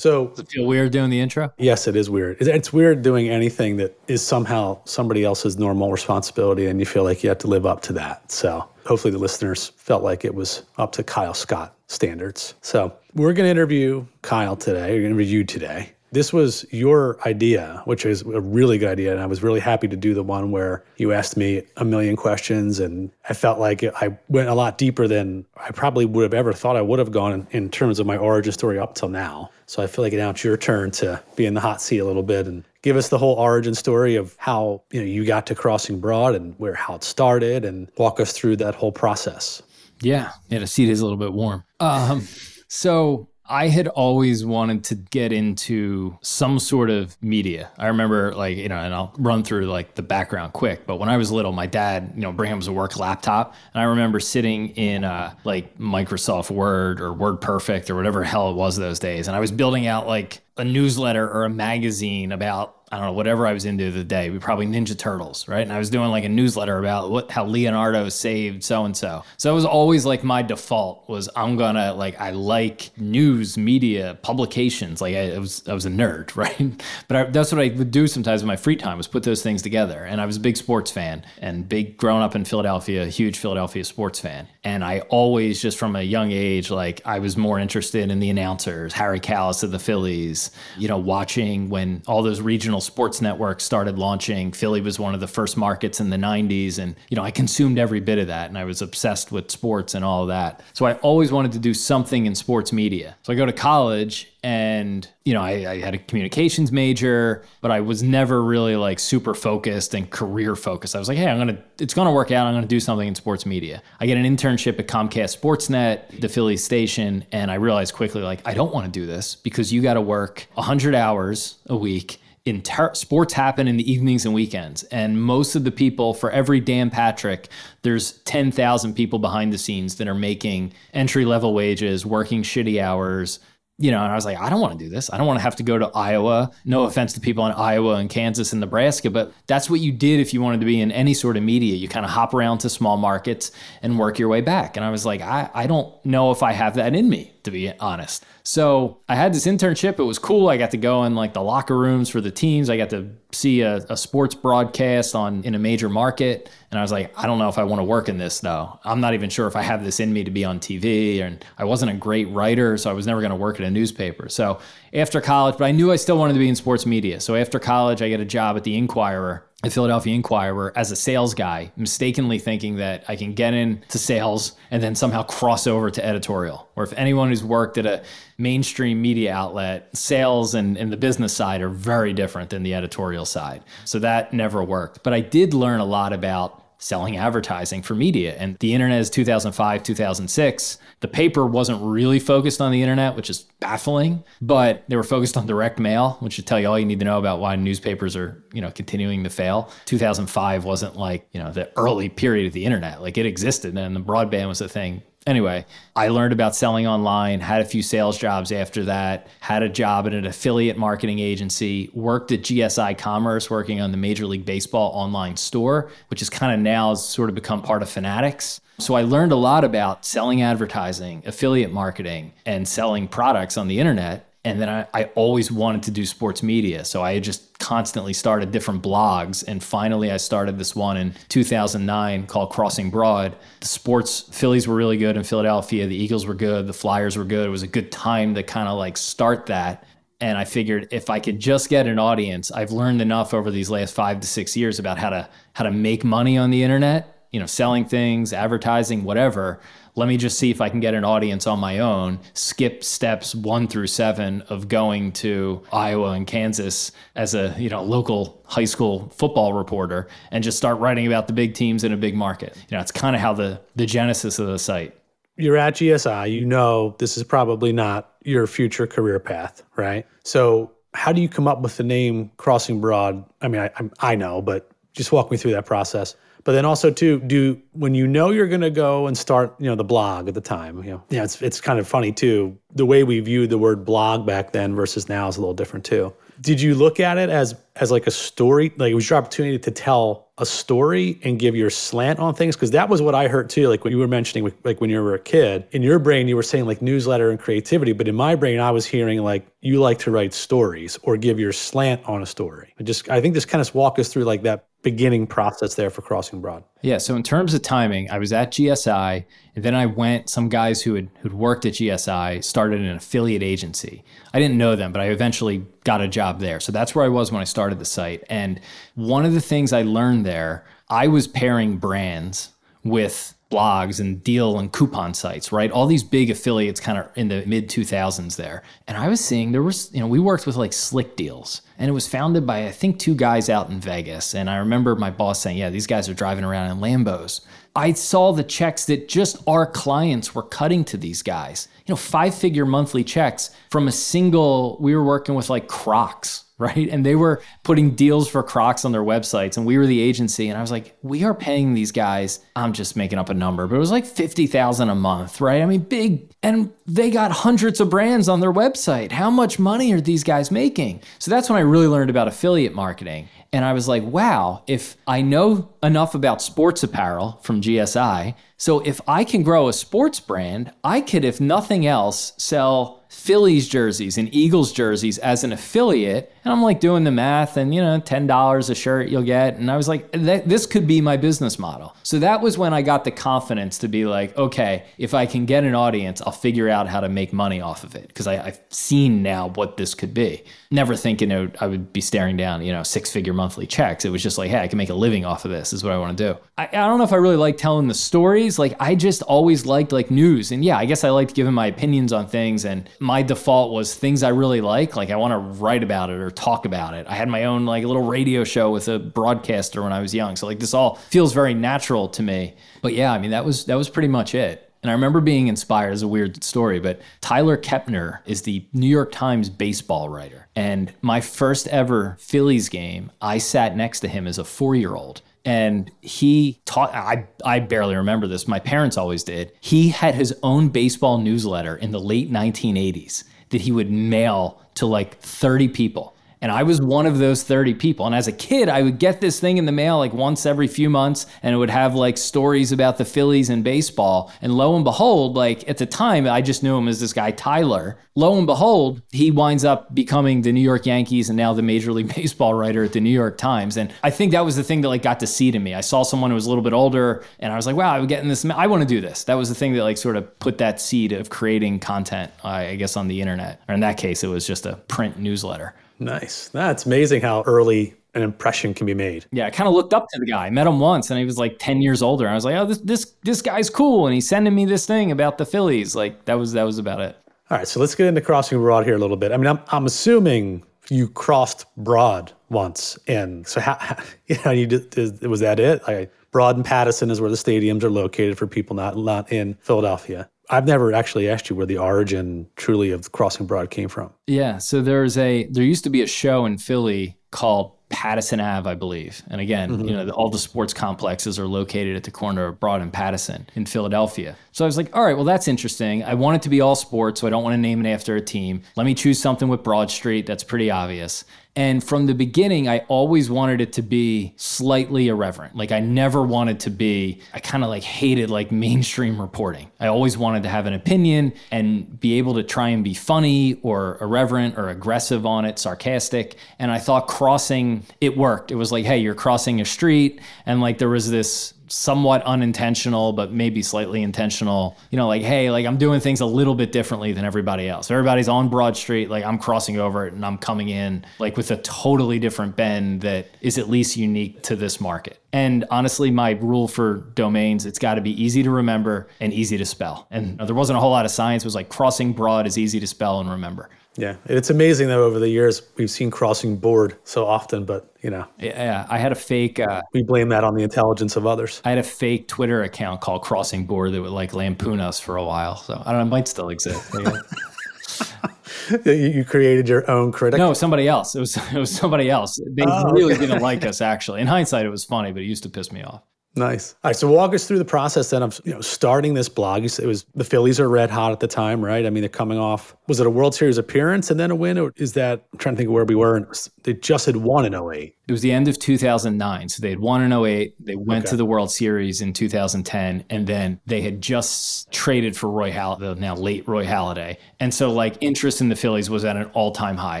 So 0.00 0.28
Does 0.28 0.38
it 0.38 0.48
feel 0.48 0.64
weird 0.64 0.92
doing 0.92 1.10
the 1.10 1.20
intro? 1.20 1.52
Yes, 1.58 1.86
it 1.86 1.94
is 1.94 2.08
weird. 2.08 2.38
It's 2.40 2.72
weird 2.72 3.02
doing 3.02 3.28
anything 3.28 3.76
that 3.76 3.98
is 4.08 4.26
somehow 4.26 4.80
somebody 4.86 5.24
else's 5.24 5.58
normal 5.58 5.92
responsibility 5.92 6.66
and 6.66 6.80
you 6.80 6.86
feel 6.86 7.04
like 7.04 7.22
you 7.22 7.28
have 7.28 7.38
to 7.38 7.48
live 7.48 7.66
up 7.66 7.82
to 7.82 7.92
that. 7.92 8.32
So 8.32 8.66
hopefully 8.86 9.12
the 9.12 9.18
listeners 9.18 9.72
felt 9.76 10.02
like 10.02 10.24
it 10.24 10.34
was 10.34 10.62
up 10.78 10.92
to 10.92 11.02
Kyle 11.02 11.34
Scott 11.34 11.74
standards. 11.88 12.54
So 12.62 12.94
we're 13.12 13.34
going 13.34 13.44
to 13.46 13.50
interview 13.50 14.06
Kyle 14.22 14.56
today. 14.56 14.92
We're 14.92 15.02
going 15.02 15.02
to 15.02 15.06
interview 15.08 15.38
you 15.38 15.44
today 15.44 15.92
this 16.12 16.32
was 16.32 16.64
your 16.70 17.18
idea, 17.26 17.82
which 17.84 18.04
is 18.04 18.22
a 18.22 18.40
really 18.40 18.78
good 18.78 18.88
idea. 18.88 19.12
And 19.12 19.20
I 19.20 19.26
was 19.26 19.42
really 19.42 19.60
happy 19.60 19.86
to 19.88 19.96
do 19.96 20.14
the 20.14 20.22
one 20.22 20.50
where 20.50 20.84
you 20.96 21.12
asked 21.12 21.36
me 21.36 21.62
a 21.76 21.84
million 21.84 22.16
questions. 22.16 22.80
And 22.80 23.10
I 23.28 23.34
felt 23.34 23.58
like 23.58 23.84
I 23.84 24.18
went 24.28 24.48
a 24.48 24.54
lot 24.54 24.76
deeper 24.76 25.06
than 25.06 25.44
I 25.56 25.70
probably 25.70 26.04
would 26.04 26.22
have 26.22 26.34
ever 26.34 26.52
thought 26.52 26.76
I 26.76 26.82
would 26.82 26.98
have 26.98 27.12
gone 27.12 27.46
in, 27.50 27.70
terms 27.70 28.00
of 28.00 28.06
my 28.06 28.16
origin 28.16 28.52
story 28.52 28.78
up 28.78 28.96
till 28.96 29.08
now. 29.08 29.50
So 29.66 29.80
I 29.82 29.86
feel 29.86 30.04
like 30.04 30.12
now 30.12 30.30
it's 30.30 30.42
your 30.42 30.56
turn 30.56 30.90
to 30.92 31.22
be 31.36 31.46
in 31.46 31.54
the 31.54 31.60
hot 31.60 31.80
seat 31.80 31.98
a 31.98 32.04
little 32.04 32.24
bit 32.24 32.48
and 32.48 32.64
give 32.82 32.96
us 32.96 33.08
the 33.08 33.18
whole 33.18 33.34
origin 33.34 33.74
story 33.74 34.16
of 34.16 34.34
how 34.38 34.82
you 34.90 35.00
know 35.00 35.06
you 35.06 35.24
got 35.24 35.46
to 35.46 35.54
Crossing 35.54 36.00
Broad 36.00 36.34
and 36.34 36.58
where 36.58 36.74
how 36.74 36.96
it 36.96 37.04
started 37.04 37.64
and 37.64 37.88
walk 37.96 38.18
us 38.18 38.32
through 38.32 38.56
that 38.56 38.74
whole 38.74 38.90
process. 38.90 39.62
Yeah, 40.02 40.32
yeah. 40.48 40.58
The 40.58 40.66
seat 40.66 40.88
is 40.88 41.00
a 41.00 41.04
little 41.04 41.18
bit 41.18 41.32
warm. 41.32 41.62
Um, 41.78 42.26
so 42.66 43.28
I 43.50 43.66
had 43.66 43.88
always 43.88 44.46
wanted 44.46 44.84
to 44.84 44.94
get 44.94 45.32
into 45.32 46.16
some 46.22 46.60
sort 46.60 46.88
of 46.88 47.20
media. 47.20 47.70
I 47.76 47.88
remember 47.88 48.32
like, 48.32 48.56
you 48.56 48.68
know, 48.68 48.76
and 48.76 48.94
I'll 48.94 49.12
run 49.18 49.42
through 49.42 49.66
like 49.66 49.96
the 49.96 50.02
background 50.02 50.52
quick, 50.52 50.86
but 50.86 50.96
when 50.96 51.08
I 51.08 51.16
was 51.16 51.32
little, 51.32 51.50
my 51.50 51.66
dad, 51.66 52.12
you 52.14 52.22
know, 52.22 52.30
bring 52.30 52.50
him 52.50 52.62
a 52.64 52.72
work 52.72 52.96
laptop. 52.96 53.54
And 53.74 53.82
I 53.82 53.86
remember 53.86 54.20
sitting 54.20 54.68
in 54.70 55.02
uh, 55.02 55.34
like 55.42 55.76
Microsoft 55.78 56.50
Word 56.50 57.00
or 57.00 57.12
Word 57.12 57.40
Perfect 57.40 57.90
or 57.90 57.96
whatever 57.96 58.22
hell 58.22 58.50
it 58.50 58.54
was 58.54 58.76
those 58.76 59.00
days. 59.00 59.26
And 59.26 59.36
I 59.36 59.40
was 59.40 59.50
building 59.50 59.88
out 59.88 60.06
like 60.06 60.42
a 60.60 60.64
newsletter 60.64 61.28
or 61.28 61.44
a 61.44 61.50
magazine 61.50 62.32
about 62.32 62.80
I 62.92 62.96
don't 62.96 63.06
know, 63.06 63.12
whatever 63.12 63.46
I 63.46 63.52
was 63.52 63.66
into 63.66 63.92
the 63.92 64.02
day. 64.02 64.30
We 64.30 64.40
probably 64.40 64.66
Ninja 64.66 64.98
Turtles, 64.98 65.46
right? 65.46 65.62
And 65.62 65.72
I 65.72 65.78
was 65.78 65.90
doing 65.90 66.10
like 66.10 66.24
a 66.24 66.28
newsletter 66.28 66.76
about 66.76 67.08
what 67.08 67.30
how 67.30 67.46
Leonardo 67.46 68.08
saved 68.08 68.64
so 68.64 68.84
and 68.84 68.96
so. 68.96 69.22
So 69.36 69.52
it 69.52 69.54
was 69.54 69.64
always 69.64 70.04
like 70.04 70.24
my 70.24 70.42
default 70.42 71.08
was 71.08 71.28
I'm 71.36 71.56
gonna 71.56 71.94
like 71.94 72.20
I 72.20 72.30
like 72.30 72.90
news, 72.98 73.56
media, 73.56 74.18
publications. 74.22 75.00
Like 75.00 75.14
I, 75.14 75.34
I 75.34 75.38
was 75.38 75.62
I 75.68 75.72
was 75.72 75.86
a 75.86 75.88
nerd, 75.88 76.34
right? 76.36 76.84
But 77.06 77.16
I, 77.16 77.24
that's 77.30 77.52
what 77.52 77.60
I 77.60 77.68
would 77.68 77.92
do 77.92 78.08
sometimes 78.08 78.42
in 78.42 78.48
my 78.48 78.56
free 78.56 78.74
time 78.74 78.96
was 78.96 79.06
put 79.06 79.22
those 79.22 79.40
things 79.40 79.62
together. 79.62 80.04
And 80.04 80.20
I 80.20 80.26
was 80.26 80.36
a 80.36 80.40
big 80.40 80.56
sports 80.56 80.90
fan 80.90 81.24
and 81.38 81.68
big 81.68 81.96
growing 81.96 82.22
up 82.22 82.34
in 82.34 82.44
Philadelphia, 82.44 83.06
huge 83.06 83.38
Philadelphia 83.38 83.84
sports 83.84 84.18
fan. 84.18 84.48
And 84.64 84.84
I 84.84 85.00
always 85.10 85.62
just 85.62 85.78
from 85.78 85.94
a 85.94 86.02
young 86.02 86.32
age, 86.32 86.72
like 86.72 87.02
I 87.04 87.20
was 87.20 87.36
more 87.36 87.60
interested 87.60 88.10
in 88.10 88.18
the 88.18 88.30
announcers, 88.30 88.92
Harry 88.94 89.20
Kalas 89.20 89.62
of 89.62 89.70
the 89.70 89.78
Phillies, 89.78 90.49
you 90.76 90.88
know, 90.88 90.98
watching 90.98 91.68
when 91.68 92.02
all 92.06 92.22
those 92.22 92.40
regional 92.40 92.80
sports 92.80 93.20
networks 93.20 93.64
started 93.64 93.98
launching. 93.98 94.52
Philly 94.52 94.80
was 94.80 94.98
one 94.98 95.14
of 95.14 95.20
the 95.20 95.28
first 95.28 95.56
markets 95.56 96.00
in 96.00 96.10
the 96.10 96.16
90s. 96.16 96.78
And, 96.78 96.96
you 97.08 97.16
know, 97.16 97.22
I 97.22 97.30
consumed 97.30 97.78
every 97.78 98.00
bit 98.00 98.18
of 98.18 98.26
that 98.28 98.48
and 98.48 98.58
I 98.58 98.64
was 98.64 98.82
obsessed 98.82 99.32
with 99.32 99.50
sports 99.50 99.94
and 99.94 100.04
all 100.04 100.22
of 100.22 100.28
that. 100.28 100.62
So 100.72 100.86
I 100.86 100.94
always 100.94 101.32
wanted 101.32 101.52
to 101.52 101.58
do 101.58 101.74
something 101.74 102.26
in 102.26 102.34
sports 102.34 102.72
media. 102.72 103.16
So 103.22 103.32
I 103.32 103.36
go 103.36 103.46
to 103.46 103.52
college 103.52 104.32
and 104.42 105.08
you 105.24 105.34
know 105.34 105.42
I, 105.42 105.70
I, 105.70 105.80
had 105.80 105.94
a 105.94 105.98
communications 105.98 106.72
major 106.72 107.44
but 107.60 107.70
i 107.70 107.80
was 107.80 108.02
never 108.02 108.42
really 108.42 108.74
like 108.74 108.98
super 108.98 109.34
focused 109.34 109.92
and 109.92 110.10
career 110.10 110.56
focused. 110.56 110.96
I 110.96 110.98
was 110.98 111.08
like 111.08 111.18
hey 111.18 111.26
i'm 111.26 111.38
gonna 111.38 111.62
it's 111.78 111.94
gonna 111.94 112.12
work 112.12 112.30
out. 112.30 112.46
I'm 112.46 112.54
gonna 112.54 112.66
do 112.66 112.80
something 112.80 113.06
in 113.06 113.14
sports 113.14 113.44
media. 113.44 113.82
I 114.00 114.06
get 114.06 114.16
an 114.16 114.24
internship 114.24 114.78
at 114.78 114.88
comcast 114.88 115.38
sportsnet 115.38 116.20
the 116.20 116.28
philly 116.28 116.56
station 116.56 117.24
and 117.32 117.50
i 117.50 117.54
realized 117.54 117.94
quickly 117.94 118.22
like 118.22 118.40
i 118.46 118.54
don't 118.54 118.72
want 118.72 118.86
to 118.86 119.00
do 119.00 119.06
this 119.06 119.34
because 119.36 119.72
you 119.72 119.82
got 119.82 119.94
to 119.94 120.00
work 120.00 120.46
100 120.54 120.94
hours 120.94 121.58
a 121.66 121.76
week. 121.76 122.20
In 122.46 122.62
ter- 122.62 122.94
sports 122.94 123.34
happen 123.34 123.68
in 123.68 123.76
the 123.76 123.92
evenings 123.92 124.24
and 124.24 124.34
weekends. 124.34 124.82
And 124.84 125.22
most 125.22 125.54
of 125.56 125.64
the 125.64 125.70
people 125.70 126.14
for 126.14 126.30
every 126.30 126.58
dan 126.58 126.88
patrick 126.88 127.48
there's 127.82 128.12
10,000 128.12 128.94
people 128.94 129.18
behind 129.18 129.52
the 129.52 129.58
scenes 129.58 129.96
that 129.96 130.08
are 130.08 130.14
making 130.14 130.72
entry 130.94 131.24
level 131.24 131.52
wages 131.54 132.06
working 132.06 132.42
shitty 132.42 132.82
hours 132.82 133.40
you 133.80 133.90
know, 133.90 134.02
and 134.02 134.12
I 134.12 134.14
was 134.14 134.26
like, 134.26 134.38
I 134.38 134.50
don't 134.50 134.60
want 134.60 134.78
to 134.78 134.84
do 134.84 134.90
this. 134.90 135.10
I 135.10 135.16
don't 135.16 135.26
want 135.26 135.38
to 135.38 135.42
have 135.42 135.56
to 135.56 135.62
go 135.62 135.78
to 135.78 135.88
Iowa. 135.94 136.50
No 136.66 136.80
mm-hmm. 136.80 136.88
offense 136.88 137.14
to 137.14 137.20
people 137.20 137.46
in 137.46 137.52
Iowa 137.52 137.94
and 137.94 138.10
Kansas 138.10 138.52
and 138.52 138.60
Nebraska, 138.60 139.08
but 139.08 139.32
that's 139.46 139.70
what 139.70 139.80
you 139.80 139.90
did 139.90 140.20
if 140.20 140.34
you 140.34 140.42
wanted 140.42 140.60
to 140.60 140.66
be 140.66 140.82
in 140.82 140.92
any 140.92 141.14
sort 141.14 141.38
of 141.38 141.42
media. 141.42 141.74
You 141.74 141.88
kind 141.88 142.04
of 142.04 142.12
hop 142.12 142.34
around 142.34 142.58
to 142.58 142.68
small 142.68 142.98
markets 142.98 143.52
and 143.80 143.98
work 143.98 144.18
your 144.18 144.28
way 144.28 144.42
back. 144.42 144.76
And 144.76 144.84
I 144.84 144.90
was 144.90 145.06
like, 145.06 145.22
I, 145.22 145.48
I 145.54 145.66
don't 145.66 145.92
know 146.04 146.30
if 146.30 146.42
I 146.42 146.52
have 146.52 146.74
that 146.74 146.94
in 146.94 147.08
me, 147.08 147.32
to 147.44 147.50
be 147.50 147.72
honest. 147.78 148.24
So 148.42 148.98
I 149.08 149.14
had 149.14 149.32
this 149.32 149.46
internship. 149.46 149.98
It 149.98 150.04
was 150.04 150.18
cool. 150.18 150.48
I 150.48 150.56
got 150.56 150.70
to 150.72 150.76
go 150.76 151.04
in 151.04 151.14
like 151.14 151.34
the 151.34 151.42
locker 151.42 151.76
rooms 151.76 152.08
for 152.08 152.20
the 152.20 152.30
teams. 152.30 152.68
I 152.68 152.76
got 152.76 152.90
to 152.90 153.10
see 153.32 153.60
a, 153.60 153.76
a, 153.88 153.96
sports 153.96 154.34
broadcast 154.34 155.14
on 155.14 155.44
in 155.44 155.54
a 155.54 155.58
major 155.58 155.88
market, 155.88 156.50
and 156.70 156.78
I 156.78 156.82
was 156.82 156.90
like, 156.90 157.16
I 157.16 157.26
don't 157.26 157.38
know 157.38 157.48
if 157.48 157.58
I 157.58 157.62
want 157.62 157.80
to 157.80 157.84
work 157.84 158.08
in 158.08 158.18
this 158.18 158.40
though. 158.40 158.78
I'm 158.84 159.00
not 159.00 159.14
even 159.14 159.30
sure 159.30 159.46
if 159.46 159.56
I 159.56 159.62
have 159.62 159.84
this 159.84 160.00
in 160.00 160.12
me 160.12 160.24
to 160.24 160.30
be 160.30 160.44
on 160.44 160.58
TV. 160.58 161.22
And 161.22 161.44
I 161.58 161.64
wasn't 161.64 161.92
a 161.92 161.94
great 161.94 162.28
writer, 162.30 162.76
so 162.76 162.90
I 162.90 162.92
was 162.92 163.06
never 163.06 163.20
going 163.20 163.30
to 163.30 163.36
work 163.36 163.60
at 163.60 163.66
a 163.66 163.70
newspaper. 163.70 164.28
So 164.28 164.58
after 164.92 165.20
college, 165.20 165.56
but 165.58 165.64
I 165.64 165.70
knew 165.70 165.92
I 165.92 165.96
still 165.96 166.18
wanted 166.18 166.32
to 166.34 166.38
be 166.38 166.48
in 166.48 166.56
sports 166.56 166.86
media. 166.86 167.20
So 167.20 167.36
after 167.36 167.58
college, 167.58 168.02
I 168.02 168.08
get 168.08 168.20
a 168.20 168.24
job 168.24 168.56
at 168.56 168.64
the 168.64 168.76
Inquirer 168.76 169.44
the 169.62 169.70
Philadelphia 169.70 170.14
Inquirer 170.14 170.72
as 170.74 170.90
a 170.90 170.96
sales 170.96 171.34
guy, 171.34 171.70
mistakenly 171.76 172.38
thinking 172.38 172.76
that 172.76 173.04
I 173.08 173.16
can 173.16 173.34
get 173.34 173.52
into 173.52 173.98
sales 173.98 174.52
and 174.70 174.82
then 174.82 174.94
somehow 174.94 175.22
cross 175.22 175.66
over 175.66 175.90
to 175.90 176.04
editorial. 176.04 176.68
Or 176.76 176.84
if 176.84 176.94
anyone 176.94 177.28
who's 177.28 177.44
worked 177.44 177.76
at 177.76 177.84
a 177.84 178.02
mainstream 178.38 179.02
media 179.02 179.34
outlet, 179.34 179.94
sales 179.94 180.54
and, 180.54 180.78
and 180.78 180.90
the 180.90 180.96
business 180.96 181.34
side 181.34 181.60
are 181.60 181.68
very 181.68 182.14
different 182.14 182.50
than 182.50 182.62
the 182.62 182.74
editorial 182.74 183.26
side. 183.26 183.62
So 183.84 183.98
that 183.98 184.32
never 184.32 184.64
worked. 184.64 185.02
But 185.02 185.12
I 185.12 185.20
did 185.20 185.52
learn 185.52 185.80
a 185.80 185.84
lot 185.84 186.14
about 186.14 186.64
selling 186.80 187.16
advertising 187.16 187.82
for 187.82 187.94
media. 187.94 188.34
And 188.36 188.56
the 188.58 188.74
internet 188.74 189.00
is 189.00 189.10
2005, 189.10 189.82
2006. 189.82 190.78
The 191.00 191.08
paper 191.08 191.46
wasn't 191.46 191.80
really 191.82 192.18
focused 192.18 192.60
on 192.60 192.72
the 192.72 192.82
internet, 192.82 193.14
which 193.14 193.30
is 193.30 193.46
baffling, 193.60 194.24
but 194.40 194.82
they 194.88 194.96
were 194.96 195.04
focused 195.04 195.36
on 195.36 195.46
direct 195.46 195.78
mail, 195.78 196.16
which 196.20 196.32
should 196.32 196.46
tell 196.46 196.58
you 196.58 196.68
all 196.68 196.78
you 196.78 196.86
need 196.86 196.98
to 196.98 197.04
know 197.04 197.18
about 197.18 197.38
why 197.38 197.54
newspapers 197.54 198.16
are, 198.16 198.42
you 198.52 198.60
know, 198.60 198.70
continuing 198.70 199.22
to 199.24 199.30
fail. 199.30 199.70
2005 199.84 200.64
wasn't 200.64 200.96
like, 200.96 201.28
you 201.32 201.40
know, 201.40 201.52
the 201.52 201.70
early 201.76 202.08
period 202.08 202.46
of 202.46 202.52
the 202.54 202.64
internet. 202.64 203.02
Like 203.02 203.18
it 203.18 203.26
existed 203.26 203.76
and 203.76 203.94
the 203.94 204.00
broadband 204.00 204.48
was 204.48 204.60
a 204.60 204.68
thing 204.68 205.02
anyway, 205.26 205.66
I 205.94 206.08
learned 206.08 206.32
about 206.32 206.56
selling 206.56 206.86
online, 206.86 207.40
had 207.40 207.60
a 207.60 207.64
few 207.64 207.82
sales 207.82 208.18
jobs 208.18 208.52
after 208.52 208.84
that, 208.84 209.28
had 209.40 209.62
a 209.62 209.68
job 209.68 210.06
at 210.06 210.14
an 210.14 210.26
affiliate 210.26 210.76
marketing 210.76 211.18
agency, 211.18 211.90
worked 211.92 212.32
at 212.32 212.42
GSI 212.42 212.96
Commerce 212.98 213.50
working 213.50 213.80
on 213.80 213.90
the 213.90 213.96
Major 213.96 214.26
League 214.26 214.44
Baseball 214.44 214.90
online 214.94 215.36
store, 215.36 215.90
which 216.08 216.22
is 216.22 216.30
kind 216.30 216.52
of 216.52 216.60
now 216.60 216.94
sort 216.94 217.28
of 217.28 217.34
become 217.34 217.62
part 217.62 217.82
of 217.82 217.90
Fanatics. 217.90 218.60
So 218.78 218.94
I 218.94 219.02
learned 219.02 219.32
a 219.32 219.36
lot 219.36 219.62
about 219.62 220.06
selling 220.06 220.40
advertising, 220.40 221.22
affiliate 221.26 221.72
marketing, 221.72 222.32
and 222.46 222.66
selling 222.66 223.08
products 223.08 223.58
on 223.58 223.68
the 223.68 223.78
internet. 223.78 224.29
And 224.42 224.60
then 224.60 224.70
I, 224.70 224.86
I 224.94 225.04
always 225.16 225.52
wanted 225.52 225.82
to 225.84 225.90
do 225.90 226.06
sports 226.06 226.42
media. 226.42 226.84
So 226.86 227.02
I 227.02 227.18
just 227.20 227.58
constantly 227.58 228.14
started 228.14 228.50
different 228.50 228.82
blogs. 228.82 229.44
And 229.46 229.62
finally, 229.62 230.10
I 230.10 230.16
started 230.16 230.58
this 230.58 230.74
one 230.74 230.96
in 230.96 231.14
2009 231.28 232.26
called 232.26 232.50
Crossing 232.50 232.90
Broad. 232.90 233.36
The 233.60 233.66
sports, 233.66 234.20
Phillies 234.32 234.66
were 234.66 234.74
really 234.74 234.96
good 234.96 235.18
in 235.18 235.24
Philadelphia. 235.24 235.86
The 235.86 235.96
Eagles 235.96 236.24
were 236.24 236.34
good. 236.34 236.66
The 236.66 236.72
Flyers 236.72 237.18
were 237.18 237.24
good. 237.24 237.46
It 237.46 237.50
was 237.50 237.62
a 237.62 237.68
good 237.68 237.92
time 237.92 238.34
to 238.34 238.42
kind 238.42 238.66
of 238.66 238.78
like 238.78 238.96
start 238.96 239.46
that. 239.46 239.84
And 240.22 240.38
I 240.38 240.44
figured 240.44 240.88
if 240.90 241.10
I 241.10 241.20
could 241.20 241.38
just 241.38 241.68
get 241.68 241.86
an 241.86 241.98
audience, 241.98 242.50
I've 242.50 242.72
learned 242.72 243.02
enough 243.02 243.34
over 243.34 243.50
these 243.50 243.68
last 243.68 243.94
five 243.94 244.20
to 244.20 244.26
six 244.26 244.56
years 244.56 244.78
about 244.78 244.98
how 244.98 245.10
to 245.10 245.28
how 245.54 245.64
to 245.64 245.70
make 245.70 246.04
money 246.04 246.36
on 246.36 246.50
the 246.50 246.62
internet, 246.62 247.26
you 247.30 247.40
know, 247.40 247.46
selling 247.46 247.86
things, 247.86 248.32
advertising, 248.32 249.04
whatever 249.04 249.60
let 249.94 250.08
me 250.08 250.16
just 250.16 250.38
see 250.38 250.50
if 250.50 250.60
I 250.60 250.68
can 250.68 250.80
get 250.80 250.94
an 250.94 251.04
audience 251.04 251.46
on 251.46 251.58
my 251.58 251.78
own, 251.78 252.20
skip 252.34 252.84
steps 252.84 253.34
one 253.34 253.68
through 253.68 253.88
seven 253.88 254.42
of 254.42 254.68
going 254.68 255.12
to 255.12 255.62
Iowa 255.72 256.12
and 256.12 256.26
Kansas 256.26 256.92
as 257.14 257.34
a 257.34 257.54
you 257.58 257.68
know 257.68 257.82
local 257.82 258.42
high 258.44 258.64
school 258.64 259.10
football 259.16 259.52
reporter 259.52 260.08
and 260.30 260.42
just 260.44 260.56
start 260.58 260.78
writing 260.78 261.06
about 261.06 261.26
the 261.26 261.32
big 261.32 261.54
teams 261.54 261.84
in 261.84 261.92
a 261.92 261.96
big 261.96 262.14
market. 262.14 262.56
You 262.68 262.76
know, 262.76 262.80
it's 262.80 262.92
kind 262.92 263.14
of 263.14 263.22
how 263.22 263.32
the 263.32 263.60
the 263.76 263.86
genesis 263.86 264.38
of 264.38 264.46
the 264.46 264.58
site. 264.58 264.96
You're 265.36 265.56
at 265.56 265.74
GSI, 265.74 266.32
you 266.32 266.44
know 266.44 266.94
this 266.98 267.16
is 267.16 267.24
probably 267.24 267.72
not 267.72 268.14
your 268.24 268.46
future 268.46 268.86
career 268.86 269.18
path, 269.18 269.62
right? 269.76 270.06
So 270.22 270.72
how 270.92 271.12
do 271.12 271.22
you 271.22 271.28
come 271.28 271.48
up 271.48 271.62
with 271.62 271.76
the 271.76 271.84
name 271.84 272.30
Crossing 272.36 272.80
Broad? 272.80 273.24
I 273.40 273.48
mean, 273.48 273.60
I, 273.60 273.70
I 274.00 274.14
know, 274.16 274.42
but 274.42 274.70
just 274.92 275.12
walk 275.12 275.30
me 275.30 275.36
through 275.36 275.52
that 275.52 275.66
process. 275.66 276.16
But 276.44 276.52
then 276.52 276.64
also 276.64 276.90
too, 276.90 277.20
do 277.20 277.60
when 277.72 277.94
you 277.94 278.06
know 278.06 278.30
you're 278.30 278.48
going 278.48 278.60
to 278.62 278.70
go 278.70 279.06
and 279.06 279.16
start, 279.16 279.54
you 279.58 279.66
know, 279.66 279.74
the 279.74 279.84
blog 279.84 280.28
at 280.28 280.34
the 280.34 280.40
time, 280.40 280.82
you 280.82 280.90
know, 280.90 281.02
yeah, 281.10 281.24
it's 281.24 281.40
it's 281.42 281.60
kind 281.60 281.78
of 281.78 281.86
funny 281.86 282.12
too. 282.12 282.56
The 282.74 282.86
way 282.86 283.04
we 283.04 283.20
viewed 283.20 283.50
the 283.50 283.58
word 283.58 283.84
blog 283.84 284.26
back 284.26 284.52
then 284.52 284.74
versus 284.74 285.08
now 285.08 285.28
is 285.28 285.36
a 285.36 285.40
little 285.40 285.54
different 285.54 285.84
too. 285.84 286.14
Did 286.40 286.60
you 286.60 286.74
look 286.74 286.98
at 286.98 287.18
it 287.18 287.28
as 287.28 287.54
as 287.76 287.90
like 287.90 288.06
a 288.06 288.10
story? 288.10 288.72
Like 288.78 288.92
it 288.92 288.94
was 288.94 289.10
your 289.10 289.18
opportunity 289.18 289.58
to 289.58 289.70
tell 289.70 290.28
a 290.38 290.46
story 290.46 291.20
and 291.22 291.38
give 291.38 291.54
your 291.54 291.68
slant 291.68 292.18
on 292.18 292.34
things? 292.34 292.56
Because 292.56 292.70
that 292.70 292.88
was 292.88 293.02
what 293.02 293.14
I 293.14 293.28
heard 293.28 293.50
too. 293.50 293.68
Like 293.68 293.84
when 293.84 293.92
you 293.92 293.98
were 293.98 294.08
mentioning, 294.08 294.50
like 294.64 294.80
when 294.80 294.88
you 294.88 295.02
were 295.02 295.14
a 295.14 295.18
kid, 295.18 295.66
in 295.72 295.82
your 295.82 295.98
brain 295.98 296.26
you 296.26 296.36
were 296.36 296.42
saying 296.42 296.64
like 296.64 296.80
newsletter 296.80 297.30
and 297.30 297.38
creativity, 297.38 297.92
but 297.92 298.08
in 298.08 298.14
my 298.14 298.34
brain 298.34 298.60
I 298.60 298.70
was 298.70 298.86
hearing 298.86 299.22
like 299.22 299.46
you 299.60 299.80
like 299.80 299.98
to 300.00 300.10
write 300.10 300.32
stories 300.32 300.98
or 301.02 301.16
give 301.16 301.38
your 301.38 301.52
slant 301.52 302.02
on 302.06 302.22
a 302.22 302.26
story. 302.26 302.74
I 302.78 302.82
just 302.82 303.08
I 303.10 303.20
think 303.20 303.34
just 303.34 303.48
kind 303.48 303.60
of 303.60 303.74
walk 303.74 303.98
us 303.98 304.08
through 304.08 304.24
like 304.24 304.42
that 304.42 304.66
beginning 304.82 305.26
process 305.26 305.74
there 305.74 305.90
for 305.90 306.02
Crossing 306.02 306.40
Broad? 306.40 306.64
Yeah. 306.82 306.98
So 306.98 307.14
in 307.14 307.22
terms 307.22 307.52
of 307.54 307.62
timing, 307.62 308.10
I 308.10 308.18
was 308.18 308.32
at 308.32 308.52
GSI, 308.52 309.24
and 309.54 309.64
then 309.64 309.74
I 309.74 309.86
went. 309.86 310.30
Some 310.30 310.48
guys 310.48 310.82
who 310.82 310.94
had 310.94 311.08
who'd 311.20 311.32
worked 311.32 311.66
at 311.66 311.74
GSI 311.74 312.42
started 312.42 312.80
an 312.80 312.96
affiliate 312.96 313.42
agency. 313.42 314.04
I 314.32 314.38
didn't 314.38 314.58
know 314.58 314.76
them, 314.76 314.92
but 314.92 315.00
I 315.00 315.06
eventually 315.06 315.66
got 315.84 316.00
a 316.00 316.08
job 316.08 316.40
there. 316.40 316.60
So 316.60 316.72
that's 316.72 316.94
where 316.94 317.04
I 317.04 317.08
was 317.08 317.30
when 317.30 317.40
I 317.40 317.44
started 317.44 317.78
the 317.78 317.84
site. 317.84 318.24
And 318.30 318.60
one 318.94 319.26
of 319.26 319.34
the 319.34 319.40
things 319.40 319.72
I 319.72 319.82
learned 319.82 320.24
there, 320.24 320.64
I 320.88 321.08
was 321.08 321.26
pairing 321.28 321.76
brands 321.76 322.50
with 322.82 323.34
blogs 323.50 323.98
and 323.98 324.22
deal 324.22 324.58
and 324.58 324.72
coupon 324.72 325.12
sites, 325.12 325.50
right? 325.50 325.70
All 325.70 325.86
these 325.86 326.04
big 326.04 326.30
affiliates 326.30 326.78
kind 326.78 326.98
of 326.98 327.10
in 327.16 327.28
the 327.28 327.44
mid 327.46 327.68
2000s 327.68 328.36
there. 328.36 328.62
And 328.86 328.96
I 328.96 329.08
was 329.08 329.22
seeing 329.22 329.52
there 329.52 329.62
was, 329.62 329.92
you 329.92 330.00
know, 330.00 330.06
we 330.06 330.20
worked 330.20 330.46
with 330.46 330.56
like 330.56 330.72
Slick 330.72 331.16
Deals 331.16 331.62
and 331.76 331.88
it 331.88 331.92
was 331.92 332.06
founded 332.06 332.46
by, 332.46 332.66
I 332.66 332.70
think, 332.70 332.98
two 332.98 333.14
guys 333.14 333.50
out 333.50 333.68
in 333.68 333.80
Vegas. 333.80 334.34
And 334.34 334.48
I 334.48 334.56
remember 334.56 334.94
my 334.94 335.10
boss 335.10 335.40
saying, 335.40 335.58
yeah, 335.58 335.70
these 335.70 335.86
guys 335.86 336.08
are 336.08 336.14
driving 336.14 336.44
around 336.44 336.70
in 336.70 336.78
Lambos. 336.78 337.40
I 337.74 337.92
saw 337.92 338.32
the 338.32 338.44
checks 338.44 338.86
that 338.86 339.08
just 339.08 339.36
our 339.46 339.66
clients 339.66 340.34
were 340.34 340.42
cutting 340.42 340.84
to 340.86 340.96
these 340.96 341.22
guys. 341.22 341.68
You 341.86 341.92
know, 341.92 341.96
five 341.96 342.34
figure 342.34 342.66
monthly 342.66 343.04
checks 343.04 343.50
from 343.70 343.88
a 343.88 343.92
single, 343.92 344.76
we 344.80 344.94
were 344.94 345.04
working 345.04 345.34
with 345.34 345.50
like 345.50 345.68
Crocs, 345.68 346.44
right? 346.60 346.88
And 346.90 347.04
they 347.04 347.16
were 347.16 347.42
putting 347.64 347.92
deals 347.92 348.28
for 348.28 348.42
Crocs 348.42 348.84
on 348.84 348.92
their 348.92 349.02
websites, 349.02 349.56
and 349.56 349.66
we 349.66 349.78
were 349.78 349.86
the 349.86 350.00
agency. 350.00 350.48
And 350.48 350.56
I 350.56 350.60
was 350.60 350.70
like, 350.70 350.96
we 351.02 351.24
are 351.24 351.34
paying 351.34 351.74
these 351.74 351.90
guys. 351.90 352.40
I'm 352.54 352.72
just 352.72 352.96
making 352.96 353.18
up 353.18 353.30
a 353.30 353.34
number, 353.34 353.66
but 353.66 353.76
it 353.76 353.78
was 353.78 353.90
like 353.90 354.06
fifty 354.06 354.46
thousand 354.46 354.90
a 354.90 354.94
month, 354.94 355.40
right? 355.40 355.62
I 355.62 355.66
mean, 355.66 355.80
big, 355.80 356.30
and 356.42 356.72
they 356.86 357.10
got 357.10 357.32
hundreds 357.32 357.80
of 357.80 357.90
brands 357.90 358.28
on 358.28 358.40
their 358.40 358.52
website. 358.52 359.10
How 359.10 359.30
much 359.30 359.58
money 359.58 359.92
are 359.92 360.00
these 360.00 360.22
guys 360.22 360.50
making? 360.50 361.02
So 361.18 361.30
that's 361.30 361.48
when 361.48 361.58
I 361.58 361.62
really 361.62 361.88
learned 361.88 362.10
about 362.10 362.28
affiliate 362.28 362.74
marketing. 362.74 363.28
And 363.52 363.64
I 363.64 363.72
was 363.72 363.88
like, 363.88 364.04
wow, 364.04 364.62
if 364.68 364.96
I 365.08 365.22
know 365.22 365.72
enough 365.82 366.14
about 366.14 366.40
sports 366.40 366.84
apparel 366.84 367.40
from 367.42 367.60
GSI, 367.60 368.34
so 368.60 368.80
if 368.80 369.00
I 369.08 369.24
can 369.24 369.42
grow 369.42 369.68
a 369.68 369.72
sports 369.72 370.20
brand, 370.20 370.70
I 370.84 371.00
could, 371.00 371.24
if 371.24 371.40
nothing 371.40 371.86
else, 371.86 372.34
sell 372.36 373.00
Phillies 373.10 373.68
jerseys 373.68 374.18
and 374.18 374.32
Eagles 374.32 374.70
jerseys 374.70 375.18
as 375.18 375.42
an 375.42 375.52
affiliate. 375.52 376.32
And 376.44 376.52
I'm 376.52 376.62
like 376.62 376.78
doing 376.78 377.02
the 377.02 377.10
math 377.10 377.56
and, 377.56 377.74
you 377.74 377.80
know, 377.82 377.98
$10 377.98 378.70
a 378.70 378.74
shirt 378.74 379.08
you'll 379.08 379.22
get. 379.22 379.56
And 379.56 379.68
I 379.68 379.76
was 379.76 379.88
like, 379.88 380.12
this 380.12 380.64
could 380.64 380.86
be 380.86 381.00
my 381.00 381.16
business 381.16 381.58
model. 381.58 381.96
So 382.04 382.20
that 382.20 382.40
was 382.40 382.56
when 382.56 382.72
I 382.72 382.82
got 382.82 383.04
the 383.04 383.10
confidence 383.10 383.78
to 383.78 383.88
be 383.88 384.04
like, 384.04 384.36
okay, 384.38 384.84
if 384.96 385.12
I 385.12 385.26
can 385.26 385.44
get 385.44 385.64
an 385.64 385.74
audience, 385.74 386.22
I'll 386.22 386.32
figure 386.32 386.68
out 386.68 386.86
how 386.86 387.00
to 387.00 387.08
make 387.08 387.32
money 387.32 387.60
off 387.60 387.82
of 387.82 387.96
it. 387.96 388.08
Because 388.08 388.28
I've 388.28 388.60
seen 388.68 389.22
now 389.22 389.48
what 389.48 389.76
this 389.76 389.92
could 389.92 390.14
be. 390.14 390.44
Never 390.70 390.94
thinking 390.94 391.30
would, 391.30 391.56
I 391.60 391.66
would 391.66 391.92
be 391.92 392.00
staring 392.00 392.36
down, 392.36 392.62
you 392.62 392.72
know, 392.72 392.84
six 392.84 393.10
figure 393.10 393.32
monthly 393.32 393.66
checks. 393.66 394.04
It 394.04 394.10
was 394.10 394.22
just 394.22 394.38
like, 394.38 394.50
hey, 394.50 394.60
I 394.60 394.68
can 394.68 394.78
make 394.78 394.90
a 394.90 394.94
living 394.94 395.24
off 395.24 395.44
of 395.44 395.50
this, 395.50 395.72
is 395.72 395.82
what 395.82 395.92
I 395.92 395.98
want 395.98 396.16
to 396.16 396.32
do. 396.32 396.38
I, 396.56 396.68
I 396.68 396.86
don't 396.86 396.98
know 396.98 397.04
if 397.04 397.12
I 397.12 397.16
really 397.16 397.36
like 397.36 397.56
telling 397.56 397.88
the 397.88 397.94
stories. 397.94 398.49
Like, 398.58 398.74
I 398.80 398.94
just 398.94 399.22
always 399.22 399.66
liked 399.66 399.92
like 399.92 400.10
news. 400.10 400.52
And 400.52 400.64
yeah, 400.64 400.78
I 400.78 400.84
guess 400.84 401.04
I 401.04 401.10
liked 401.10 401.34
giving 401.34 401.54
my 401.54 401.66
opinions 401.66 402.12
on 402.12 402.26
things. 402.26 402.64
And 402.64 402.88
my 402.98 403.22
default 403.22 403.72
was 403.72 403.94
things 403.94 404.22
I 404.22 404.30
really 404.30 404.60
like, 404.60 404.96
like 404.96 405.10
I 405.10 405.16
want 405.16 405.32
to 405.32 405.60
write 405.60 405.82
about 405.82 406.10
it 406.10 406.20
or 406.20 406.30
talk 406.30 406.64
about 406.64 406.94
it. 406.94 407.06
I 407.08 407.14
had 407.14 407.28
my 407.28 407.44
own 407.44 407.66
like 407.66 407.84
little 407.84 408.06
radio 408.06 408.44
show 408.44 408.70
with 408.70 408.88
a 408.88 408.98
broadcaster 408.98 409.82
when 409.82 409.92
I 409.92 410.00
was 410.00 410.14
young. 410.14 410.36
So 410.36 410.46
like 410.46 410.58
this 410.58 410.74
all 410.74 410.96
feels 411.10 411.32
very 411.32 411.54
natural 411.54 412.08
to 412.08 412.22
me. 412.22 412.54
But 412.82 412.94
yeah, 412.94 413.12
I 413.12 413.18
mean 413.18 413.30
that 413.30 413.44
was 413.44 413.64
that 413.66 413.76
was 413.76 413.88
pretty 413.88 414.08
much 414.08 414.34
it. 414.34 414.66
And 414.82 414.90
I 414.90 414.94
remember 414.94 415.20
being 415.20 415.48
inspired 415.48 415.92
as 415.92 416.02
a 416.02 416.08
weird 416.08 416.42
story, 416.42 416.80
but 416.80 417.00
Tyler 417.20 417.58
Kepner 417.58 418.20
is 418.24 418.42
the 418.42 418.64
New 418.72 418.86
York 418.86 419.12
Times 419.12 419.50
baseball 419.50 420.08
writer. 420.08 420.48
And 420.56 420.92
my 421.02 421.20
first 421.20 421.68
ever 421.68 422.16
Phillies 422.18 422.70
game, 422.70 423.12
I 423.20 423.38
sat 423.38 423.76
next 423.76 424.00
to 424.00 424.08
him 424.08 424.26
as 424.26 424.38
a 424.38 424.44
four 424.44 424.74
year 424.74 424.94
old 424.94 425.20
and 425.44 425.90
he 426.00 426.60
taught 426.64 426.94
I, 426.94 427.26
I 427.44 427.60
barely 427.60 427.96
remember 427.96 428.26
this 428.26 428.46
my 428.46 428.58
parents 428.58 428.96
always 428.96 429.24
did. 429.24 429.52
He 429.60 429.90
had 429.90 430.14
his 430.14 430.34
own 430.42 430.68
baseball 430.68 431.18
newsletter 431.18 431.76
in 431.76 431.92
the 431.92 432.00
late 432.00 432.30
1980s 432.30 433.24
that 433.50 433.62
he 433.62 433.72
would 433.72 433.90
mail 433.90 434.62
to 434.74 434.86
like 434.86 435.18
30 435.20 435.68
people 435.68 436.14
and 436.42 436.50
I 436.50 436.62
was 436.62 436.80
one 436.80 437.06
of 437.06 437.18
those 437.18 437.42
30 437.42 437.74
people. 437.74 438.06
And 438.06 438.14
as 438.14 438.26
a 438.26 438.32
kid, 438.32 438.68
I 438.68 438.82
would 438.82 438.98
get 438.98 439.20
this 439.20 439.38
thing 439.38 439.58
in 439.58 439.66
the 439.66 439.72
mail 439.72 439.98
like 439.98 440.12
once 440.12 440.46
every 440.46 440.68
few 440.68 440.88
months 440.88 441.26
and 441.42 441.54
it 441.54 441.58
would 441.58 441.70
have 441.70 441.94
like 441.94 442.16
stories 442.16 442.72
about 442.72 442.98
the 442.98 443.04
Phillies 443.04 443.50
and 443.50 443.62
baseball. 443.62 444.32
And 444.40 444.56
lo 444.56 444.74
and 444.74 444.84
behold, 444.84 445.36
like 445.36 445.68
at 445.68 445.78
the 445.78 445.86
time, 445.86 446.26
I 446.26 446.40
just 446.40 446.62
knew 446.62 446.76
him 446.76 446.88
as 446.88 447.00
this 447.00 447.12
guy, 447.12 447.30
Tyler. 447.32 447.98
Lo 448.14 448.36
and 448.38 448.46
behold, 448.46 449.02
he 449.12 449.30
winds 449.30 449.64
up 449.64 449.94
becoming 449.94 450.42
the 450.42 450.52
New 450.52 450.60
York 450.60 450.86
Yankees 450.86 451.28
and 451.28 451.36
now 451.36 451.52
the 451.52 451.62
Major 451.62 451.92
League 451.92 452.14
Baseball 452.14 452.54
writer 452.54 452.84
at 452.84 452.94
the 452.94 453.00
New 453.00 453.10
York 453.10 453.36
Times. 453.36 453.76
And 453.76 453.92
I 454.02 454.10
think 454.10 454.32
that 454.32 454.44
was 454.44 454.56
the 454.56 454.64
thing 454.64 454.80
that 454.80 454.88
like 454.88 455.02
got 455.02 455.20
to 455.20 455.26
seed 455.26 455.54
in 455.54 455.62
me. 455.62 455.74
I 455.74 455.82
saw 455.82 456.02
someone 456.02 456.30
who 456.30 456.34
was 456.36 456.46
a 456.46 456.48
little 456.48 456.64
bit 456.64 456.72
older 456.72 457.22
and 457.38 457.52
I 457.52 457.56
was 457.56 457.66
like, 457.66 457.76
wow, 457.76 457.94
I'm 457.94 458.06
getting 458.06 458.28
this. 458.28 458.44
I 458.46 458.66
want 458.66 458.82
to 458.82 458.88
do 458.88 459.00
this. 459.00 459.24
That 459.24 459.34
was 459.34 459.50
the 459.50 459.54
thing 459.54 459.74
that 459.74 459.82
like 459.82 459.98
sort 459.98 460.16
of 460.16 460.38
put 460.38 460.56
that 460.58 460.80
seed 460.80 461.12
of 461.12 461.28
creating 461.28 461.80
content, 461.80 462.32
I 462.42 462.76
guess, 462.76 462.96
on 462.96 463.08
the 463.08 463.20
internet. 463.20 463.60
Or 463.68 463.74
in 463.74 463.80
that 463.80 463.98
case, 463.98 464.24
it 464.24 464.28
was 464.28 464.46
just 464.46 464.64
a 464.64 464.76
print 464.88 465.18
newsletter. 465.18 465.74
Nice. 466.00 466.48
That's 466.48 466.86
amazing 466.86 467.20
how 467.20 467.42
early 467.42 467.94
an 468.14 468.22
impression 468.22 468.74
can 468.74 468.86
be 468.86 468.94
made. 468.94 469.26
Yeah, 469.30 469.46
I 469.46 469.50
kind 469.50 469.68
of 469.68 469.74
looked 469.74 469.94
up 469.94 470.08
to 470.12 470.18
the 470.18 470.26
guy. 470.26 470.46
I 470.46 470.50
met 470.50 470.66
him 470.66 470.80
once 470.80 471.10
and 471.10 471.18
he 471.18 471.24
was 471.24 471.38
like 471.38 471.56
10 471.58 471.80
years 471.80 472.02
older. 472.02 472.28
I 472.28 472.34
was 472.34 472.44
like, 472.44 472.56
"Oh, 472.56 472.64
this 472.64 472.78
this 472.78 473.12
this 473.22 473.42
guy's 473.42 473.70
cool." 473.70 474.06
And 474.06 474.14
he's 474.14 474.28
sending 474.28 474.54
me 474.54 474.64
this 474.64 474.86
thing 474.86 475.12
about 475.12 475.38
the 475.38 475.46
Phillies. 475.46 475.94
Like 475.94 476.24
that 476.24 476.34
was 476.34 476.52
that 476.54 476.64
was 476.64 476.78
about 476.78 477.00
it. 477.00 477.16
All 477.50 477.58
right, 477.58 477.68
so 477.68 477.80
let's 477.80 477.94
get 477.94 478.06
into 478.06 478.20
crossing 478.20 478.58
broad 478.58 478.84
here 478.84 478.94
a 478.94 478.98
little 478.98 479.16
bit. 479.16 479.32
I 479.32 479.36
mean, 479.36 479.46
I'm 479.46 479.60
I'm 479.68 479.86
assuming 479.86 480.64
you 480.88 481.08
crossed 481.08 481.66
Broad 481.76 482.32
once, 482.48 482.98
and 483.06 483.46
so 483.46 483.60
how, 483.60 483.96
you 484.26 484.36
know 484.44 484.50
you 484.50 484.66
did, 484.66 485.22
was 485.22 485.40
that 485.40 485.60
it? 485.60 485.82
Like 485.86 486.12
Broad 486.32 486.56
and 486.56 486.64
Pattison 486.64 487.10
is 487.10 487.20
where 487.20 487.30
the 487.30 487.36
stadiums 487.36 487.82
are 487.82 487.90
located 487.90 488.38
for 488.38 488.46
people 488.46 488.76
not 488.76 488.96
not 488.96 489.30
in 489.32 489.54
Philadelphia. 489.60 490.28
I've 490.50 490.66
never 490.66 490.92
actually 490.92 491.28
asked 491.28 491.48
you 491.48 491.56
where 491.56 491.66
the 491.66 491.78
origin 491.78 492.48
truly 492.56 492.90
of 492.90 493.12
crossing 493.12 493.46
Broad 493.46 493.70
came 493.70 493.88
from. 493.88 494.12
Yeah, 494.26 494.58
so 494.58 494.82
there's 494.82 495.16
a 495.16 495.44
there 495.44 495.64
used 495.64 495.84
to 495.84 495.90
be 495.90 496.02
a 496.02 496.06
show 496.06 496.44
in 496.44 496.58
Philly 496.58 497.16
called 497.30 497.76
Pattison 497.90 498.40
Ave, 498.40 498.68
I 498.70 498.74
believe. 498.74 499.22
And 499.30 499.40
again, 499.40 499.70
mm-hmm. 499.70 499.88
you 499.88 499.94
know, 499.94 500.04
the, 500.04 500.12
all 500.12 500.30
the 500.30 500.38
sports 500.38 500.72
complexes 500.72 501.38
are 501.38 501.46
located 501.46 501.96
at 501.96 502.04
the 502.04 502.10
corner 502.10 502.46
of 502.46 502.60
Broad 502.60 502.80
and 502.80 502.92
Pattison 502.92 503.48
in 503.54 503.66
Philadelphia. 503.66 504.36
So 504.52 504.64
I 504.64 504.66
was 504.66 504.76
like, 504.76 504.94
all 504.96 505.04
right, 505.04 505.14
well, 505.14 505.24
that's 505.24 505.48
interesting. 505.48 506.04
I 506.04 506.14
want 506.14 506.36
it 506.36 506.42
to 506.42 506.48
be 506.48 506.60
all 506.60 506.76
sports, 506.76 507.20
so 507.20 507.26
I 507.26 507.30
don't 507.30 507.42
want 507.42 507.54
to 507.54 507.58
name 507.58 507.84
it 507.84 507.90
after 507.90 508.16
a 508.16 508.20
team. 508.20 508.62
Let 508.76 508.86
me 508.86 508.94
choose 508.94 509.20
something 509.20 509.48
with 509.48 509.62
Broad 509.62 509.90
Street. 509.90 510.24
That's 510.26 510.44
pretty 510.44 510.70
obvious. 510.70 511.24
And 511.56 511.82
from 511.82 512.06
the 512.06 512.14
beginning, 512.14 512.68
I 512.68 512.78
always 512.88 513.28
wanted 513.28 513.60
it 513.60 513.72
to 513.74 513.82
be 513.82 514.34
slightly 514.36 515.08
irreverent. 515.08 515.56
Like 515.56 515.72
I 515.72 515.80
never 515.80 516.22
wanted 516.22 516.60
to 516.60 516.70
be, 516.70 517.22
I 517.34 517.40
kind 517.40 517.64
of 517.64 517.70
like 517.70 517.82
hated 517.82 518.30
like 518.30 518.52
mainstream 518.52 519.20
reporting. 519.20 519.70
I 519.80 519.88
always 519.88 520.16
wanted 520.16 520.44
to 520.44 520.48
have 520.48 520.66
an 520.66 520.74
opinion 520.74 521.32
and 521.50 521.98
be 521.98 522.18
able 522.18 522.34
to 522.34 522.44
try 522.44 522.68
and 522.68 522.84
be 522.84 522.94
funny 522.94 523.58
or 523.62 523.98
irreverent 524.00 524.58
or 524.58 524.68
aggressive 524.68 525.26
on 525.26 525.44
it, 525.44 525.58
sarcastic. 525.58 526.36
And 526.58 526.70
I 526.70 526.78
thought 526.78 527.08
crossing, 527.08 527.84
it 528.00 528.16
worked. 528.16 528.52
It 528.52 528.56
was 528.56 528.70
like, 528.70 528.84
hey, 528.84 528.98
you're 528.98 529.14
crossing 529.14 529.60
a 529.60 529.64
street. 529.64 530.20
And 530.46 530.60
like 530.60 530.78
there 530.78 530.88
was 530.88 531.10
this 531.10 531.54
somewhat 531.70 532.22
unintentional, 532.24 533.12
but 533.12 533.32
maybe 533.32 533.62
slightly 533.62 534.02
intentional. 534.02 534.76
You 534.90 534.98
know, 534.98 535.06
like, 535.06 535.22
hey, 535.22 535.50
like 535.50 535.64
I'm 535.66 535.78
doing 535.78 536.00
things 536.00 536.20
a 536.20 536.26
little 536.26 536.54
bit 536.54 536.72
differently 536.72 537.12
than 537.12 537.24
everybody 537.24 537.68
else. 537.68 537.90
Everybody's 537.90 538.28
on 538.28 538.48
Broad 538.48 538.76
Street, 538.76 539.08
like 539.08 539.24
I'm 539.24 539.38
crossing 539.38 539.78
over 539.78 540.06
it 540.06 540.12
and 540.12 540.26
I'm 540.26 540.36
coming 540.36 540.68
in 540.68 541.04
like 541.18 541.36
with 541.36 541.50
a 541.50 541.56
totally 541.58 542.18
different 542.18 542.56
bend 542.56 543.02
that 543.02 543.28
is 543.40 543.56
at 543.56 543.70
least 543.70 543.96
unique 543.96 544.42
to 544.42 544.56
this 544.56 544.80
market. 544.80 545.18
And 545.32 545.64
honestly, 545.70 546.10
my 546.10 546.32
rule 546.32 546.66
for 546.66 547.08
domains, 547.14 547.64
it's 547.64 547.78
got 547.78 547.94
to 547.94 548.00
be 548.00 548.20
easy 548.20 548.42
to 548.42 548.50
remember 548.50 549.08
and 549.20 549.32
easy 549.32 549.56
to 549.56 549.64
spell. 549.64 550.08
And 550.10 550.38
there 550.40 550.54
wasn't 550.56 550.76
a 550.76 550.80
whole 550.80 550.90
lot 550.90 551.04
of 551.04 551.12
science. 551.12 551.44
It 551.44 551.46
was 551.46 551.54
like 551.54 551.68
crossing 551.68 552.12
broad 552.12 552.46
is 552.48 552.58
easy 552.58 552.80
to 552.80 552.86
spell 552.86 553.20
and 553.20 553.30
remember. 553.30 553.70
Yeah, 553.96 554.16
it's 554.26 554.50
amazing 554.50 554.88
though. 554.88 555.04
Over 555.04 555.18
the 555.18 555.28
years, 555.28 555.62
we've 555.76 555.90
seen 555.90 556.10
crossing 556.10 556.56
board 556.56 556.96
so 557.04 557.26
often, 557.26 557.64
but 557.64 557.89
you 558.02 558.10
know, 558.10 558.26
yeah, 558.38 558.86
I 558.88 558.98
had 558.98 559.12
a 559.12 559.16
fake. 559.16 559.60
Uh, 559.60 559.82
we 559.92 560.02
blame 560.02 560.30
that 560.30 560.44
on 560.44 560.54
the 560.54 560.62
intelligence 560.62 561.16
of 561.16 561.26
others. 561.26 561.60
I 561.64 561.70
had 561.70 561.78
a 561.78 561.82
fake 561.82 562.28
Twitter 562.28 562.62
account 562.62 563.00
called 563.00 563.22
Crossing 563.22 563.66
Board 563.66 563.92
that 563.92 564.00
would 564.00 564.10
like 564.10 564.32
lampoon 564.34 564.80
us 564.80 564.98
for 565.00 565.16
a 565.16 565.24
while. 565.24 565.56
So 565.56 565.74
I 565.84 565.92
don't 565.92 566.00
know, 566.00 566.06
it 566.06 566.10
might 566.10 566.28
still 566.28 566.48
exist. 566.48 566.94
you 568.86 569.24
created 569.24 569.68
your 569.68 569.90
own 569.90 570.12
critic. 570.12 570.38
No, 570.38 570.52
somebody 570.54 570.88
else. 570.88 571.14
It 571.14 571.20
was 571.20 571.36
it 571.52 571.58
was 571.58 571.70
somebody 571.70 572.10
else. 572.10 572.38
They 572.52 572.64
oh, 572.66 572.90
really 572.92 573.14
okay. 573.14 573.26
didn't 573.26 573.42
like 573.42 573.64
us. 573.66 573.80
Actually, 573.80 574.20
in 574.20 574.26
hindsight, 574.26 574.64
it 574.64 574.70
was 574.70 574.84
funny, 574.84 575.12
but 575.12 575.22
it 575.22 575.26
used 575.26 575.42
to 575.42 575.48
piss 575.48 575.70
me 575.70 575.82
off. 575.82 576.02
Nice. 576.36 576.76
All 576.84 576.90
right. 576.90 576.96
So 576.96 577.10
walk 577.10 577.34
us 577.34 577.48
through 577.48 577.58
the 577.58 577.64
process 577.64 578.10
then 578.10 578.22
of 578.22 578.40
you 578.44 578.52
know 578.54 578.60
starting 578.60 579.14
this 579.14 579.28
blog. 579.28 579.64
It 579.64 579.86
was 579.86 580.06
the 580.14 580.24
Phillies 580.24 580.60
are 580.60 580.68
red 580.68 580.88
hot 580.88 581.10
at 581.10 581.18
the 581.18 581.26
time, 581.26 581.64
right? 581.64 581.84
I 581.84 581.90
mean, 581.90 582.02
they're 582.02 582.08
coming 582.08 582.38
off. 582.38 582.76
Was 582.86 583.00
it 583.00 583.06
a 583.06 583.10
World 583.10 583.34
Series 583.34 583.58
appearance 583.58 584.10
and 584.10 584.20
then 584.20 584.30
a 584.30 584.36
win, 584.36 584.56
or 584.56 584.72
is 584.76 584.92
that? 584.92 585.26
I'm 585.32 585.38
trying 585.38 585.56
to 585.56 585.56
think 585.56 585.68
of 585.68 585.72
where 585.72 585.84
we 585.84 585.96
were. 585.96 586.16
And 586.16 586.26
they 586.62 586.74
just 586.74 587.06
had 587.06 587.16
won 587.16 587.44
in 587.44 587.54
08. 587.54 587.96
It 588.10 588.12
was 588.12 588.22
the 588.22 588.32
end 588.32 588.48
of 588.48 588.58
2009. 588.58 589.48
So 589.50 589.62
they 589.62 589.70
had 589.70 589.78
won 589.78 590.02
in 590.02 590.12
08. 590.12 590.56
They 590.58 590.74
went 590.74 591.04
okay. 591.04 591.10
to 591.10 591.16
the 591.16 591.24
World 591.24 591.48
Series 591.52 592.00
in 592.00 592.12
2010. 592.12 593.04
And 593.08 593.24
then 593.24 593.60
they 593.66 593.82
had 593.82 594.00
just 594.00 594.68
traded 594.72 595.16
for 595.16 595.30
Roy 595.30 595.52
Halladay, 595.52 595.96
now 595.96 596.16
late 596.16 596.48
Roy 596.48 596.66
Halladay. 596.66 597.18
And 597.38 597.54
so, 597.54 597.70
like, 597.70 597.98
interest 598.00 598.40
in 598.40 598.48
the 598.48 598.56
Phillies 598.56 598.90
was 598.90 599.04
at 599.04 599.14
an 599.14 599.26
all 599.26 599.52
time 599.52 599.76
high. 599.76 600.00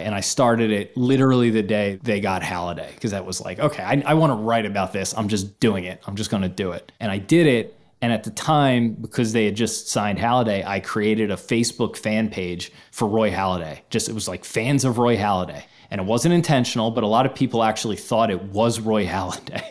And 0.00 0.12
I 0.12 0.22
started 0.22 0.72
it 0.72 0.96
literally 0.96 1.50
the 1.50 1.62
day 1.62 2.00
they 2.02 2.18
got 2.18 2.42
Halladay 2.42 2.92
because 2.94 3.12
that 3.12 3.24
was 3.24 3.40
like, 3.40 3.60
okay, 3.60 3.84
I, 3.84 4.02
I 4.04 4.14
want 4.14 4.32
to 4.32 4.34
write 4.34 4.66
about 4.66 4.92
this. 4.92 5.16
I'm 5.16 5.28
just 5.28 5.60
doing 5.60 5.84
it. 5.84 6.02
I'm 6.04 6.16
just 6.16 6.32
going 6.32 6.42
to 6.42 6.48
do 6.48 6.72
it. 6.72 6.90
And 6.98 7.12
I 7.12 7.18
did 7.18 7.46
it. 7.46 7.78
And 8.02 8.12
at 8.12 8.24
the 8.24 8.30
time, 8.32 8.94
because 8.94 9.32
they 9.32 9.44
had 9.44 9.54
just 9.54 9.88
signed 9.88 10.18
Halladay, 10.18 10.66
I 10.66 10.80
created 10.80 11.30
a 11.30 11.36
Facebook 11.36 11.96
fan 11.96 12.28
page 12.28 12.72
for 12.90 13.06
Roy 13.06 13.30
Halladay. 13.30 13.82
Just 13.88 14.08
it 14.08 14.16
was 14.16 14.26
like 14.26 14.44
fans 14.44 14.84
of 14.84 14.98
Roy 14.98 15.16
Halladay 15.16 15.62
and 15.90 16.00
it 16.00 16.06
wasn't 16.06 16.34
intentional, 16.34 16.90
but 16.90 17.04
a 17.04 17.06
lot 17.06 17.26
of 17.26 17.34
people 17.34 17.62
actually 17.62 17.96
thought 17.96 18.30
it 18.30 18.42
was 18.44 18.80
Roy 18.80 19.06
Halladay. 19.06 19.64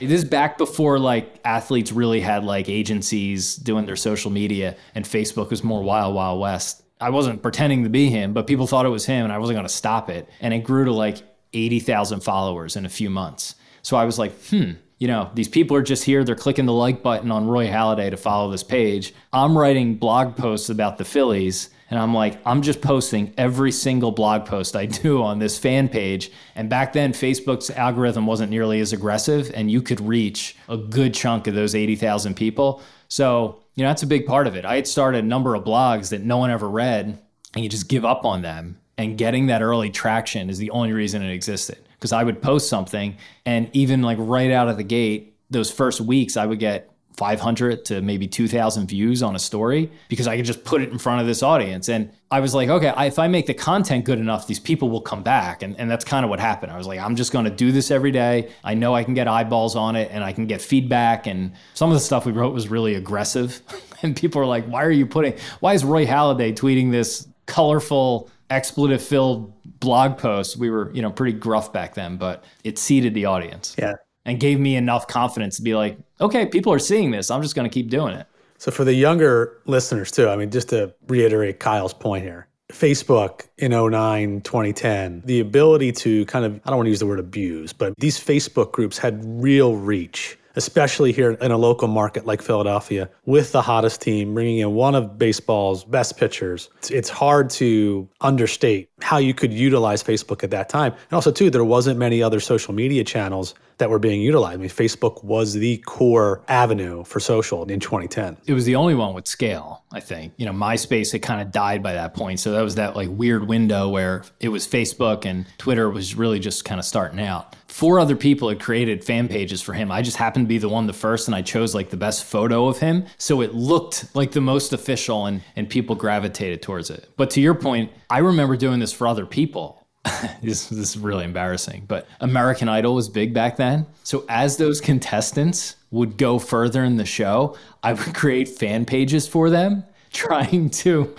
it 0.00 0.10
is 0.10 0.24
back 0.24 0.58
before 0.58 0.98
like 0.98 1.40
athletes 1.44 1.92
really 1.92 2.20
had 2.20 2.44
like 2.44 2.68
agencies 2.68 3.56
doing 3.56 3.86
their 3.86 3.96
social 3.96 4.30
media, 4.30 4.76
and 4.94 5.04
Facebook 5.04 5.50
was 5.50 5.62
more 5.62 5.82
wild, 5.82 6.14
wild 6.14 6.40
west. 6.40 6.82
I 7.00 7.10
wasn't 7.10 7.42
pretending 7.42 7.82
to 7.84 7.90
be 7.90 8.10
him, 8.10 8.32
but 8.32 8.46
people 8.46 8.66
thought 8.66 8.86
it 8.86 8.90
was 8.90 9.06
him, 9.06 9.24
and 9.24 9.32
I 9.32 9.38
wasn't 9.38 9.56
going 9.56 9.66
to 9.66 9.72
stop 9.72 10.08
it. 10.08 10.28
And 10.40 10.54
it 10.54 10.60
grew 10.60 10.84
to 10.84 10.92
like 10.92 11.22
80,000 11.52 12.20
followers 12.20 12.76
in 12.76 12.86
a 12.86 12.88
few 12.88 13.10
months. 13.10 13.56
So 13.82 13.96
I 13.96 14.04
was 14.04 14.18
like, 14.18 14.32
hmm, 14.46 14.72
you 14.98 15.08
know, 15.08 15.30
these 15.34 15.48
people 15.48 15.76
are 15.76 15.82
just 15.82 16.04
here. 16.04 16.22
They're 16.22 16.36
clicking 16.36 16.66
the 16.66 16.72
like 16.72 17.02
button 17.02 17.32
on 17.32 17.48
Roy 17.48 17.66
Halladay 17.66 18.10
to 18.10 18.16
follow 18.16 18.52
this 18.52 18.62
page. 18.62 19.12
I'm 19.32 19.58
writing 19.58 19.96
blog 19.96 20.36
posts 20.36 20.70
about 20.70 20.96
the 20.96 21.04
Phillies 21.04 21.70
and 21.92 22.00
I'm 22.00 22.14
like, 22.14 22.40
I'm 22.46 22.62
just 22.62 22.80
posting 22.80 23.34
every 23.36 23.70
single 23.70 24.12
blog 24.12 24.46
post 24.46 24.74
I 24.74 24.86
do 25.02 25.22
on 25.22 25.40
this 25.40 25.58
fan 25.58 25.90
page. 25.90 26.32
And 26.54 26.70
back 26.70 26.94
then, 26.94 27.12
Facebook's 27.12 27.68
algorithm 27.68 28.24
wasn't 28.24 28.48
nearly 28.48 28.80
as 28.80 28.94
aggressive, 28.94 29.52
and 29.54 29.70
you 29.70 29.82
could 29.82 30.00
reach 30.00 30.56
a 30.70 30.78
good 30.78 31.12
chunk 31.12 31.48
of 31.48 31.54
those 31.54 31.74
80,000 31.74 32.34
people. 32.34 32.80
So, 33.08 33.62
you 33.74 33.84
know, 33.84 33.90
that's 33.90 34.02
a 34.02 34.06
big 34.06 34.24
part 34.24 34.46
of 34.46 34.56
it. 34.56 34.64
I 34.64 34.76
had 34.76 34.88
started 34.88 35.22
a 35.22 35.26
number 35.26 35.54
of 35.54 35.64
blogs 35.64 36.08
that 36.08 36.22
no 36.22 36.38
one 36.38 36.50
ever 36.50 36.66
read, 36.66 37.18
and 37.54 37.62
you 37.62 37.68
just 37.68 37.88
give 37.88 38.06
up 38.06 38.24
on 38.24 38.40
them. 38.40 38.78
And 38.96 39.18
getting 39.18 39.48
that 39.48 39.60
early 39.60 39.90
traction 39.90 40.48
is 40.48 40.56
the 40.56 40.70
only 40.70 40.94
reason 40.94 41.20
it 41.20 41.30
existed. 41.30 41.76
Because 41.96 42.12
I 42.12 42.24
would 42.24 42.40
post 42.40 42.70
something, 42.70 43.18
and 43.44 43.68
even 43.74 44.00
like 44.00 44.16
right 44.18 44.50
out 44.50 44.68
of 44.68 44.78
the 44.78 44.82
gate, 44.82 45.36
those 45.50 45.70
first 45.70 46.00
weeks, 46.00 46.38
I 46.38 46.46
would 46.46 46.58
get 46.58 46.90
500 47.16 47.84
to 47.86 48.00
maybe 48.00 48.26
2,000 48.26 48.86
views 48.86 49.22
on 49.22 49.36
a 49.36 49.38
story 49.38 49.90
because 50.08 50.26
I 50.26 50.36
could 50.36 50.46
just 50.46 50.64
put 50.64 50.80
it 50.80 50.90
in 50.90 50.98
front 50.98 51.20
of 51.20 51.26
this 51.26 51.42
audience. 51.42 51.88
And 51.88 52.10
I 52.30 52.40
was 52.40 52.54
like, 52.54 52.68
okay, 52.68 52.88
I, 52.88 53.06
if 53.06 53.18
I 53.18 53.28
make 53.28 53.46
the 53.46 53.54
content 53.54 54.04
good 54.04 54.18
enough, 54.18 54.46
these 54.46 54.58
people 54.58 54.88
will 54.88 55.00
come 55.00 55.22
back. 55.22 55.62
And, 55.62 55.78
and 55.78 55.90
that's 55.90 56.04
kind 56.04 56.24
of 56.24 56.30
what 56.30 56.40
happened. 56.40 56.72
I 56.72 56.78
was 56.78 56.86
like, 56.86 57.00
I'm 57.00 57.14
just 57.14 57.32
going 57.32 57.44
to 57.44 57.50
do 57.50 57.70
this 57.70 57.90
every 57.90 58.10
day. 58.10 58.50
I 58.64 58.74
know 58.74 58.94
I 58.94 59.04
can 59.04 59.14
get 59.14 59.28
eyeballs 59.28 59.76
on 59.76 59.94
it 59.94 60.10
and 60.10 60.24
I 60.24 60.32
can 60.32 60.46
get 60.46 60.62
feedback. 60.62 61.26
And 61.26 61.52
some 61.74 61.90
of 61.90 61.94
the 61.94 62.00
stuff 62.00 62.24
we 62.24 62.32
wrote 62.32 62.54
was 62.54 62.68
really 62.68 62.94
aggressive. 62.94 63.60
and 64.02 64.16
people 64.16 64.40
are 64.40 64.46
like, 64.46 64.64
why 64.66 64.82
are 64.82 64.90
you 64.90 65.06
putting, 65.06 65.34
why 65.60 65.74
is 65.74 65.84
Roy 65.84 66.06
Halladay 66.06 66.54
tweeting 66.54 66.90
this 66.90 67.28
colorful, 67.46 68.30
expletive 68.48 69.02
filled 69.02 69.52
blog 69.80 70.16
post? 70.16 70.56
We 70.56 70.70
were, 70.70 70.90
you 70.94 71.02
know, 71.02 71.10
pretty 71.10 71.38
gruff 71.38 71.74
back 71.74 71.94
then, 71.94 72.16
but 72.16 72.44
it 72.64 72.78
seeded 72.78 73.12
the 73.12 73.26
audience. 73.26 73.76
Yeah 73.78 73.94
and 74.24 74.38
gave 74.38 74.60
me 74.60 74.76
enough 74.76 75.06
confidence 75.08 75.56
to 75.56 75.62
be 75.62 75.74
like, 75.74 75.98
okay, 76.20 76.46
people 76.46 76.72
are 76.72 76.78
seeing 76.78 77.10
this. 77.10 77.30
I'm 77.30 77.42
just 77.42 77.54
going 77.54 77.68
to 77.68 77.72
keep 77.72 77.90
doing 77.90 78.14
it. 78.14 78.26
So 78.58 78.70
for 78.70 78.84
the 78.84 78.94
younger 78.94 79.58
listeners 79.66 80.10
too, 80.10 80.28
I 80.28 80.36
mean, 80.36 80.50
just 80.50 80.68
to 80.68 80.94
reiterate 81.08 81.58
Kyle's 81.58 81.94
point 81.94 82.22
here, 82.22 82.46
Facebook 82.70 83.48
in 83.58 83.72
09, 83.72 84.40
2010, 84.42 85.22
the 85.24 85.40
ability 85.40 85.92
to 85.92 86.24
kind 86.26 86.44
of, 86.44 86.60
I 86.64 86.70
don't 86.70 86.76
want 86.76 86.86
to 86.86 86.90
use 86.90 87.00
the 87.00 87.06
word 87.06 87.18
abuse, 87.18 87.72
but 87.72 87.94
these 87.98 88.18
Facebook 88.18 88.72
groups 88.72 88.98
had 88.98 89.20
real 89.24 89.76
reach 89.76 90.38
especially 90.56 91.12
here 91.12 91.32
in 91.32 91.50
a 91.50 91.56
local 91.56 91.88
market 91.88 92.26
like 92.26 92.42
Philadelphia, 92.42 93.08
with 93.24 93.52
the 93.52 93.62
hottest 93.62 94.00
team, 94.00 94.34
bringing 94.34 94.58
in 94.58 94.74
one 94.74 94.94
of 94.94 95.18
baseball's 95.18 95.84
best 95.84 96.16
pitchers. 96.16 96.70
It's, 96.90 97.12
hard 97.12 97.50
to 97.50 98.08
understate 98.22 98.88
how 99.02 99.18
you 99.18 99.34
could 99.34 99.52
utilize 99.52 100.02
Facebook 100.02 100.42
at 100.42 100.50
that 100.50 100.70
time. 100.70 100.92
And 100.92 101.12
also, 101.12 101.30
too, 101.30 101.50
there 101.50 101.62
wasn't 101.62 101.98
many 101.98 102.22
other 102.22 102.40
social 102.40 102.72
media 102.72 103.04
channels 103.04 103.54
that 103.78 103.90
were 103.90 103.98
being 103.98 104.22
utilized. 104.22 104.54
I 104.54 104.56
mean, 104.58 104.70
Facebook 104.70 105.22
was 105.24 105.54
the 105.54 105.78
core 105.78 106.42
avenue 106.48 107.04
for 107.04 107.20
social 107.20 107.64
in 107.64 107.80
2010. 107.80 108.36
It 108.46 108.54
was 108.54 108.64
the 108.64 108.76
only 108.76 108.94
one 108.94 109.12
with 109.12 109.26
scale, 109.26 109.82
I 109.92 110.00
think. 110.00 110.32
You 110.36 110.46
know, 110.46 110.52
MySpace 110.52 111.12
had 111.12 111.22
kind 111.22 111.40
of 111.42 111.50
died 111.50 111.82
by 111.82 111.94
that 111.94 112.14
point. 112.14 112.40
So 112.40 112.52
that 112.52 112.62
was 112.62 112.76
that 112.76 112.96
like 112.96 113.08
weird 113.10 113.48
window 113.48 113.88
where 113.88 114.22
it 114.40 114.48
was 114.48 114.66
Facebook 114.66 115.24
and 115.26 115.46
Twitter 115.58 115.90
was 115.90 116.14
really 116.14 116.38
just 116.38 116.64
kind 116.64 116.78
of 116.78 116.84
starting 116.84 117.20
out. 117.20 117.56
Four 117.72 117.98
other 117.98 118.16
people 118.16 118.50
had 118.50 118.60
created 118.60 119.02
fan 119.02 119.28
pages 119.28 119.62
for 119.62 119.72
him. 119.72 119.90
I 119.90 120.02
just 120.02 120.18
happened 120.18 120.44
to 120.44 120.48
be 120.48 120.58
the 120.58 120.68
one 120.68 120.86
the 120.86 120.92
first 120.92 121.26
and 121.26 121.34
I 121.34 121.40
chose 121.40 121.74
like 121.74 121.88
the 121.88 121.96
best 121.96 122.22
photo 122.22 122.66
of 122.68 122.78
him. 122.78 123.06
So 123.16 123.40
it 123.40 123.54
looked 123.54 124.14
like 124.14 124.32
the 124.32 124.42
most 124.42 124.74
official 124.74 125.24
and, 125.24 125.40
and 125.56 125.70
people 125.70 125.96
gravitated 125.96 126.60
towards 126.60 126.90
it. 126.90 127.08
But 127.16 127.30
to 127.30 127.40
your 127.40 127.54
point, 127.54 127.90
I 128.10 128.18
remember 128.18 128.58
doing 128.58 128.78
this 128.78 128.92
for 128.92 129.06
other 129.06 129.24
people 129.24 129.82
this, 130.42 130.66
this 130.66 130.90
is 130.90 130.98
really 130.98 131.24
embarrassing, 131.24 131.84
but 131.88 132.06
American 132.20 132.68
Idol 132.68 132.94
was 132.94 133.08
big 133.08 133.32
back 133.32 133.56
then. 133.56 133.86
So 134.02 134.26
as 134.28 134.58
those 134.58 134.80
contestants 134.80 135.76
would 135.90 136.18
go 136.18 136.38
further 136.38 136.84
in 136.84 136.98
the 136.98 137.06
show, 137.06 137.56
I 137.82 137.94
would 137.94 138.14
create 138.14 138.48
fan 138.48 138.84
pages 138.84 139.26
for 139.26 139.48
them, 139.48 139.84
trying 140.12 140.68
to 140.70 141.14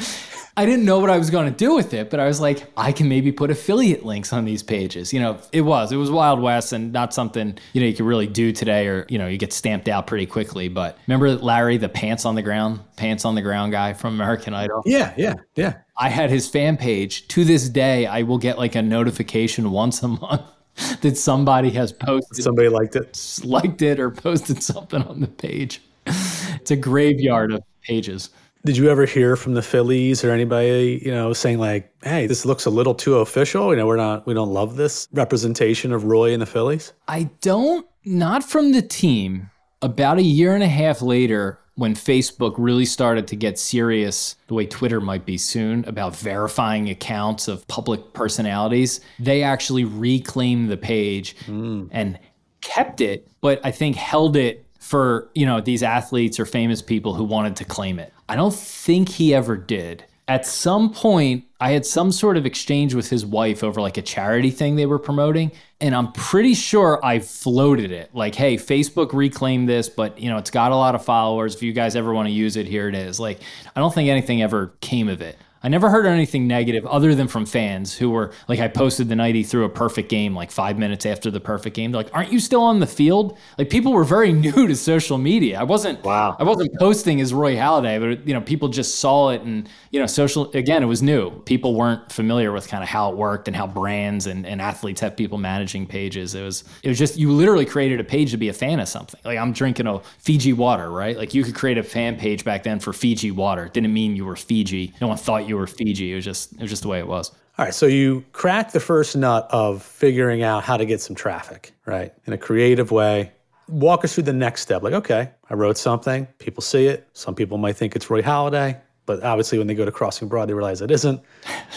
I 0.55 0.65
didn't 0.65 0.85
know 0.85 0.99
what 0.99 1.09
I 1.09 1.17
was 1.17 1.31
going 1.31 1.51
to 1.51 1.57
do 1.57 1.73
with 1.73 1.95
it, 1.95 2.11
but 2.11 2.19
I 2.19 2.27
was 2.27 2.39
like, 2.39 2.71
I 2.77 2.91
can 2.91 3.09
maybe 3.09 3.31
put 3.31 3.49
affiliate 3.49 4.05
links 4.05 4.31
on 4.31 4.45
these 4.45 4.61
pages. 4.61 5.11
You 5.11 5.19
know, 5.19 5.39
it 5.51 5.61
was, 5.61 5.91
it 5.91 5.95
was 5.95 6.11
Wild 6.11 6.39
West 6.39 6.73
and 6.73 6.93
not 6.93 7.11
something, 7.11 7.57
you 7.73 7.81
know, 7.81 7.87
you 7.87 7.93
could 7.95 8.05
really 8.05 8.27
do 8.27 8.51
today 8.51 8.87
or, 8.87 9.07
you 9.09 9.17
know, 9.17 9.27
you 9.27 9.37
get 9.37 9.51
stamped 9.51 9.87
out 9.87 10.05
pretty 10.05 10.27
quickly. 10.27 10.67
But 10.67 10.99
remember 11.07 11.31
Larry, 11.35 11.77
the 11.77 11.89
pants 11.89 12.23
on 12.23 12.35
the 12.35 12.43
ground, 12.43 12.81
pants 12.97 13.25
on 13.25 13.33
the 13.33 13.41
ground 13.41 13.71
guy 13.71 13.93
from 13.93 14.13
American 14.13 14.53
Idol? 14.53 14.83
Yeah, 14.85 15.13
yeah, 15.17 15.33
yeah. 15.55 15.77
I 15.97 16.09
had 16.09 16.29
his 16.29 16.47
fan 16.47 16.77
page. 16.77 17.27
To 17.29 17.43
this 17.43 17.67
day, 17.67 18.05
I 18.05 18.21
will 18.21 18.37
get 18.37 18.59
like 18.59 18.75
a 18.75 18.81
notification 18.83 19.71
once 19.71 20.03
a 20.03 20.07
month 20.07 20.43
that 21.01 21.17
somebody 21.17 21.71
has 21.71 21.91
posted, 21.91 22.43
somebody 22.43 22.69
liked 22.69 22.95
it, 22.95 23.41
liked 23.43 23.81
it, 23.81 23.99
or 23.99 24.11
posted 24.11 24.61
something 24.61 25.01
on 25.01 25.19
the 25.19 25.27
page. 25.27 25.81
It's 26.05 26.71
a 26.71 26.75
graveyard 26.75 27.51
of 27.51 27.63
pages. 27.81 28.29
Did 28.65 28.77
you 28.77 28.89
ever 28.89 29.05
hear 29.05 29.35
from 29.35 29.55
the 29.55 29.61
Phillies 29.61 30.23
or 30.23 30.31
anybody, 30.31 31.01
you 31.03 31.11
know, 31.11 31.33
saying 31.33 31.59
like, 31.59 31.93
"Hey, 32.01 32.27
this 32.27 32.45
looks 32.45 32.65
a 32.65 32.69
little 32.69 32.95
too 32.95 33.15
official. 33.15 33.71
You 33.71 33.75
know, 33.75 33.85
we're 33.85 33.97
not, 33.97 34.25
we 34.25 34.33
don't 34.33 34.53
love 34.53 34.77
this 34.77 35.09
representation 35.11 35.91
of 35.91 36.05
Roy 36.05 36.31
and 36.31 36.41
the 36.41 36.45
Phillies." 36.45 36.93
I 37.09 37.29
don't, 37.41 37.85
not 38.05 38.41
from 38.43 38.71
the 38.71 38.81
team. 38.81 39.49
About 39.81 40.17
a 40.17 40.23
year 40.23 40.53
and 40.53 40.63
a 40.63 40.69
half 40.69 41.01
later, 41.01 41.59
when 41.75 41.93
Facebook 41.93 42.55
really 42.57 42.85
started 42.85 43.27
to 43.27 43.35
get 43.35 43.59
serious, 43.59 44.37
the 44.47 44.53
way 44.53 44.65
Twitter 44.65 45.01
might 45.01 45.25
be 45.25 45.37
soon, 45.37 45.83
about 45.85 46.15
verifying 46.15 46.89
accounts 46.89 47.49
of 47.49 47.67
public 47.67 48.13
personalities, 48.13 49.01
they 49.19 49.43
actually 49.43 49.83
reclaimed 49.83 50.69
the 50.69 50.77
page 50.77 51.35
mm. 51.47 51.89
and 51.91 52.17
kept 52.61 53.01
it, 53.01 53.27
but 53.41 53.59
I 53.65 53.71
think 53.71 53.97
held 53.97 54.37
it 54.37 54.65
for, 54.79 55.29
you 55.33 55.45
know, 55.45 55.61
these 55.61 55.81
athletes 55.81 56.39
or 56.39 56.45
famous 56.45 56.81
people 56.81 57.13
who 57.13 57.23
wanted 57.23 57.55
to 57.57 57.65
claim 57.65 57.99
it. 57.99 58.13
I 58.33 58.35
don't 58.35 58.51
think 58.51 59.09
he 59.09 59.35
ever 59.35 59.55
did. 59.55 60.05
At 60.27 60.47
some 60.47 60.91
point, 60.91 61.43
I 61.61 61.69
had 61.69 61.85
some 61.85 62.11
sort 62.11 62.35
of 62.35 62.47
exchange 62.47 62.95
with 62.95 63.07
his 63.07 63.23
wife 63.23 63.63
over 63.63 63.79
like 63.79 63.97
a 63.97 64.01
charity 64.01 64.49
thing 64.49 64.75
they 64.75 64.87
were 64.87 64.97
promoting. 64.97 65.51
And 65.79 65.93
I'm 65.93 66.11
pretty 66.13 66.55
sure 66.55 66.99
I 67.05 67.19
floated 67.19 67.91
it 67.91 68.09
like, 68.15 68.33
hey, 68.33 68.55
Facebook 68.55 69.13
reclaimed 69.13 69.69
this, 69.69 69.87
but 69.87 70.17
you 70.19 70.31
know, 70.31 70.39
it's 70.39 70.49
got 70.49 70.71
a 70.71 70.75
lot 70.75 70.95
of 70.95 71.05
followers. 71.05 71.53
If 71.53 71.61
you 71.61 71.73
guys 71.73 71.95
ever 71.95 72.11
want 72.11 72.27
to 72.27 72.33
use 72.33 72.57
it, 72.57 72.65
here 72.65 72.89
it 72.89 72.95
is. 72.95 73.19
Like, 73.19 73.39
I 73.75 73.79
don't 73.79 73.93
think 73.93 74.09
anything 74.09 74.41
ever 74.41 74.73
came 74.81 75.09
of 75.09 75.21
it. 75.21 75.37
I 75.63 75.69
never 75.69 75.89
heard 75.89 76.05
anything 76.05 76.45
negative 76.45 76.85
other 76.85 77.15
than 77.15 77.29
from 77.29 77.45
fans 77.45 77.97
who 77.97 78.09
were 78.09 78.33
like, 78.49 78.59
I 78.59 78.67
posted 78.67 79.07
the 79.07 79.15
night 79.15 79.33
he 79.33 79.43
threw 79.43 79.63
a 79.63 79.69
perfect 79.69 80.09
game 80.09 80.35
like 80.35 80.51
five 80.51 80.77
minutes 80.77 81.05
after 81.05 81.31
the 81.31 81.39
perfect 81.39 81.73
game. 81.73 81.91
They're 81.91 82.03
like, 82.03 82.13
aren't 82.13 82.33
you 82.33 82.39
still 82.41 82.61
on 82.61 82.81
the 82.81 82.87
field? 82.87 83.37
Like 83.57 83.69
people 83.69 83.93
were 83.93 84.03
very 84.03 84.33
new 84.43 84.67
to 84.67 84.75
social 84.75 85.17
media. 85.17 85.57
I 85.57 85.63
wasn't, 85.63 86.03
wow. 86.03 86.35
I 86.37 86.43
wasn't 86.43 86.77
posting 86.77 87.21
as 87.21 87.33
Roy 87.33 87.55
Halladay, 87.55 87.99
but 87.99 88.27
you 88.27 88.33
know, 88.33 88.41
people 88.41 88.67
just 88.67 88.95
saw 88.95 89.29
it 89.29 89.41
and, 89.43 89.69
you 89.91 90.01
know, 90.01 90.05
social, 90.05 90.51
again, 90.51 90.83
it 90.83 90.87
was 90.87 91.01
new. 91.01 91.31
People 91.43 91.75
weren't 91.75 92.11
familiar 92.11 92.51
with 92.51 92.67
kind 92.67 92.83
of 92.83 92.89
how 92.89 93.09
it 93.11 93.15
worked 93.15 93.47
and 93.47 93.55
how 93.55 93.65
brands 93.65 94.27
and, 94.27 94.45
and 94.45 94.61
athletes 94.61 94.99
have 94.99 95.15
people 95.15 95.37
managing 95.37 95.87
pages. 95.87 96.35
It 96.35 96.43
was, 96.43 96.65
it 96.83 96.89
was 96.89 96.99
just, 96.99 97.15
you 97.15 97.31
literally 97.31 97.65
created 97.65 98.01
a 98.01 98.03
page 98.03 98.31
to 98.31 98.37
be 98.37 98.49
a 98.49 98.53
fan 98.53 98.81
of 98.81 98.89
something. 98.89 99.19
Like 99.23 99.37
I'm 99.37 99.53
drinking 99.53 99.87
a 99.87 100.01
Fiji 100.19 100.51
water, 100.51 100.91
right? 100.91 101.17
Like 101.17 101.33
you 101.33 101.43
could 101.45 101.55
create 101.55 101.77
a 101.77 101.83
fan 101.83 102.17
page 102.17 102.43
back 102.43 102.63
then 102.63 102.79
for 102.81 102.91
Fiji 102.91 103.31
water. 103.31 103.65
It 103.65 103.73
didn't 103.73 103.93
mean 103.93 104.17
you 104.17 104.25
were 104.25 104.35
Fiji. 104.35 104.93
No 104.99 105.07
one 105.07 105.15
thought 105.17 105.47
you 105.47 105.52
you 105.53 105.59
were 105.59 105.67
Fiji. 105.67 106.11
It 106.11 106.15
was 106.15 106.25
just 106.25 106.53
it 106.53 106.61
was 106.61 106.69
just 106.69 106.81
the 106.81 106.87
way 106.87 106.99
it 106.99 107.07
was. 107.07 107.31
All 107.57 107.65
right, 107.65 107.73
so 107.73 107.85
you 107.85 108.25
cracked 108.31 108.73
the 108.73 108.79
first 108.79 109.15
nut 109.15 109.47
of 109.51 109.83
figuring 109.83 110.41
out 110.41 110.63
how 110.63 110.75
to 110.75 110.85
get 110.85 111.01
some 111.01 111.15
traffic, 111.15 111.71
right? 111.85 112.11
In 112.25 112.33
a 112.33 112.37
creative 112.37 112.89
way. 112.89 113.31
Walk 113.69 114.03
us 114.03 114.15
through 114.15 114.23
the 114.23 114.33
next 114.33 114.61
step. 114.61 114.81
Like, 114.81 114.93
okay, 114.93 115.29
I 115.51 115.53
wrote 115.53 115.77
something, 115.77 116.25
people 116.39 116.63
see 116.63 116.87
it. 116.87 117.07
Some 117.13 117.35
people 117.35 117.59
might 117.59 117.75
think 117.75 117.95
it's 117.95 118.09
Roy 118.09 118.23
Halladay, 118.23 118.81
but 119.05 119.21
obviously 119.21 119.59
when 119.59 119.67
they 119.67 119.75
go 119.75 119.85
to 119.85 119.91
Crossing 119.91 120.27
Broad, 120.27 120.49
they 120.49 120.55
realize 120.55 120.81
it 120.81 120.89
isn't. 120.89 121.21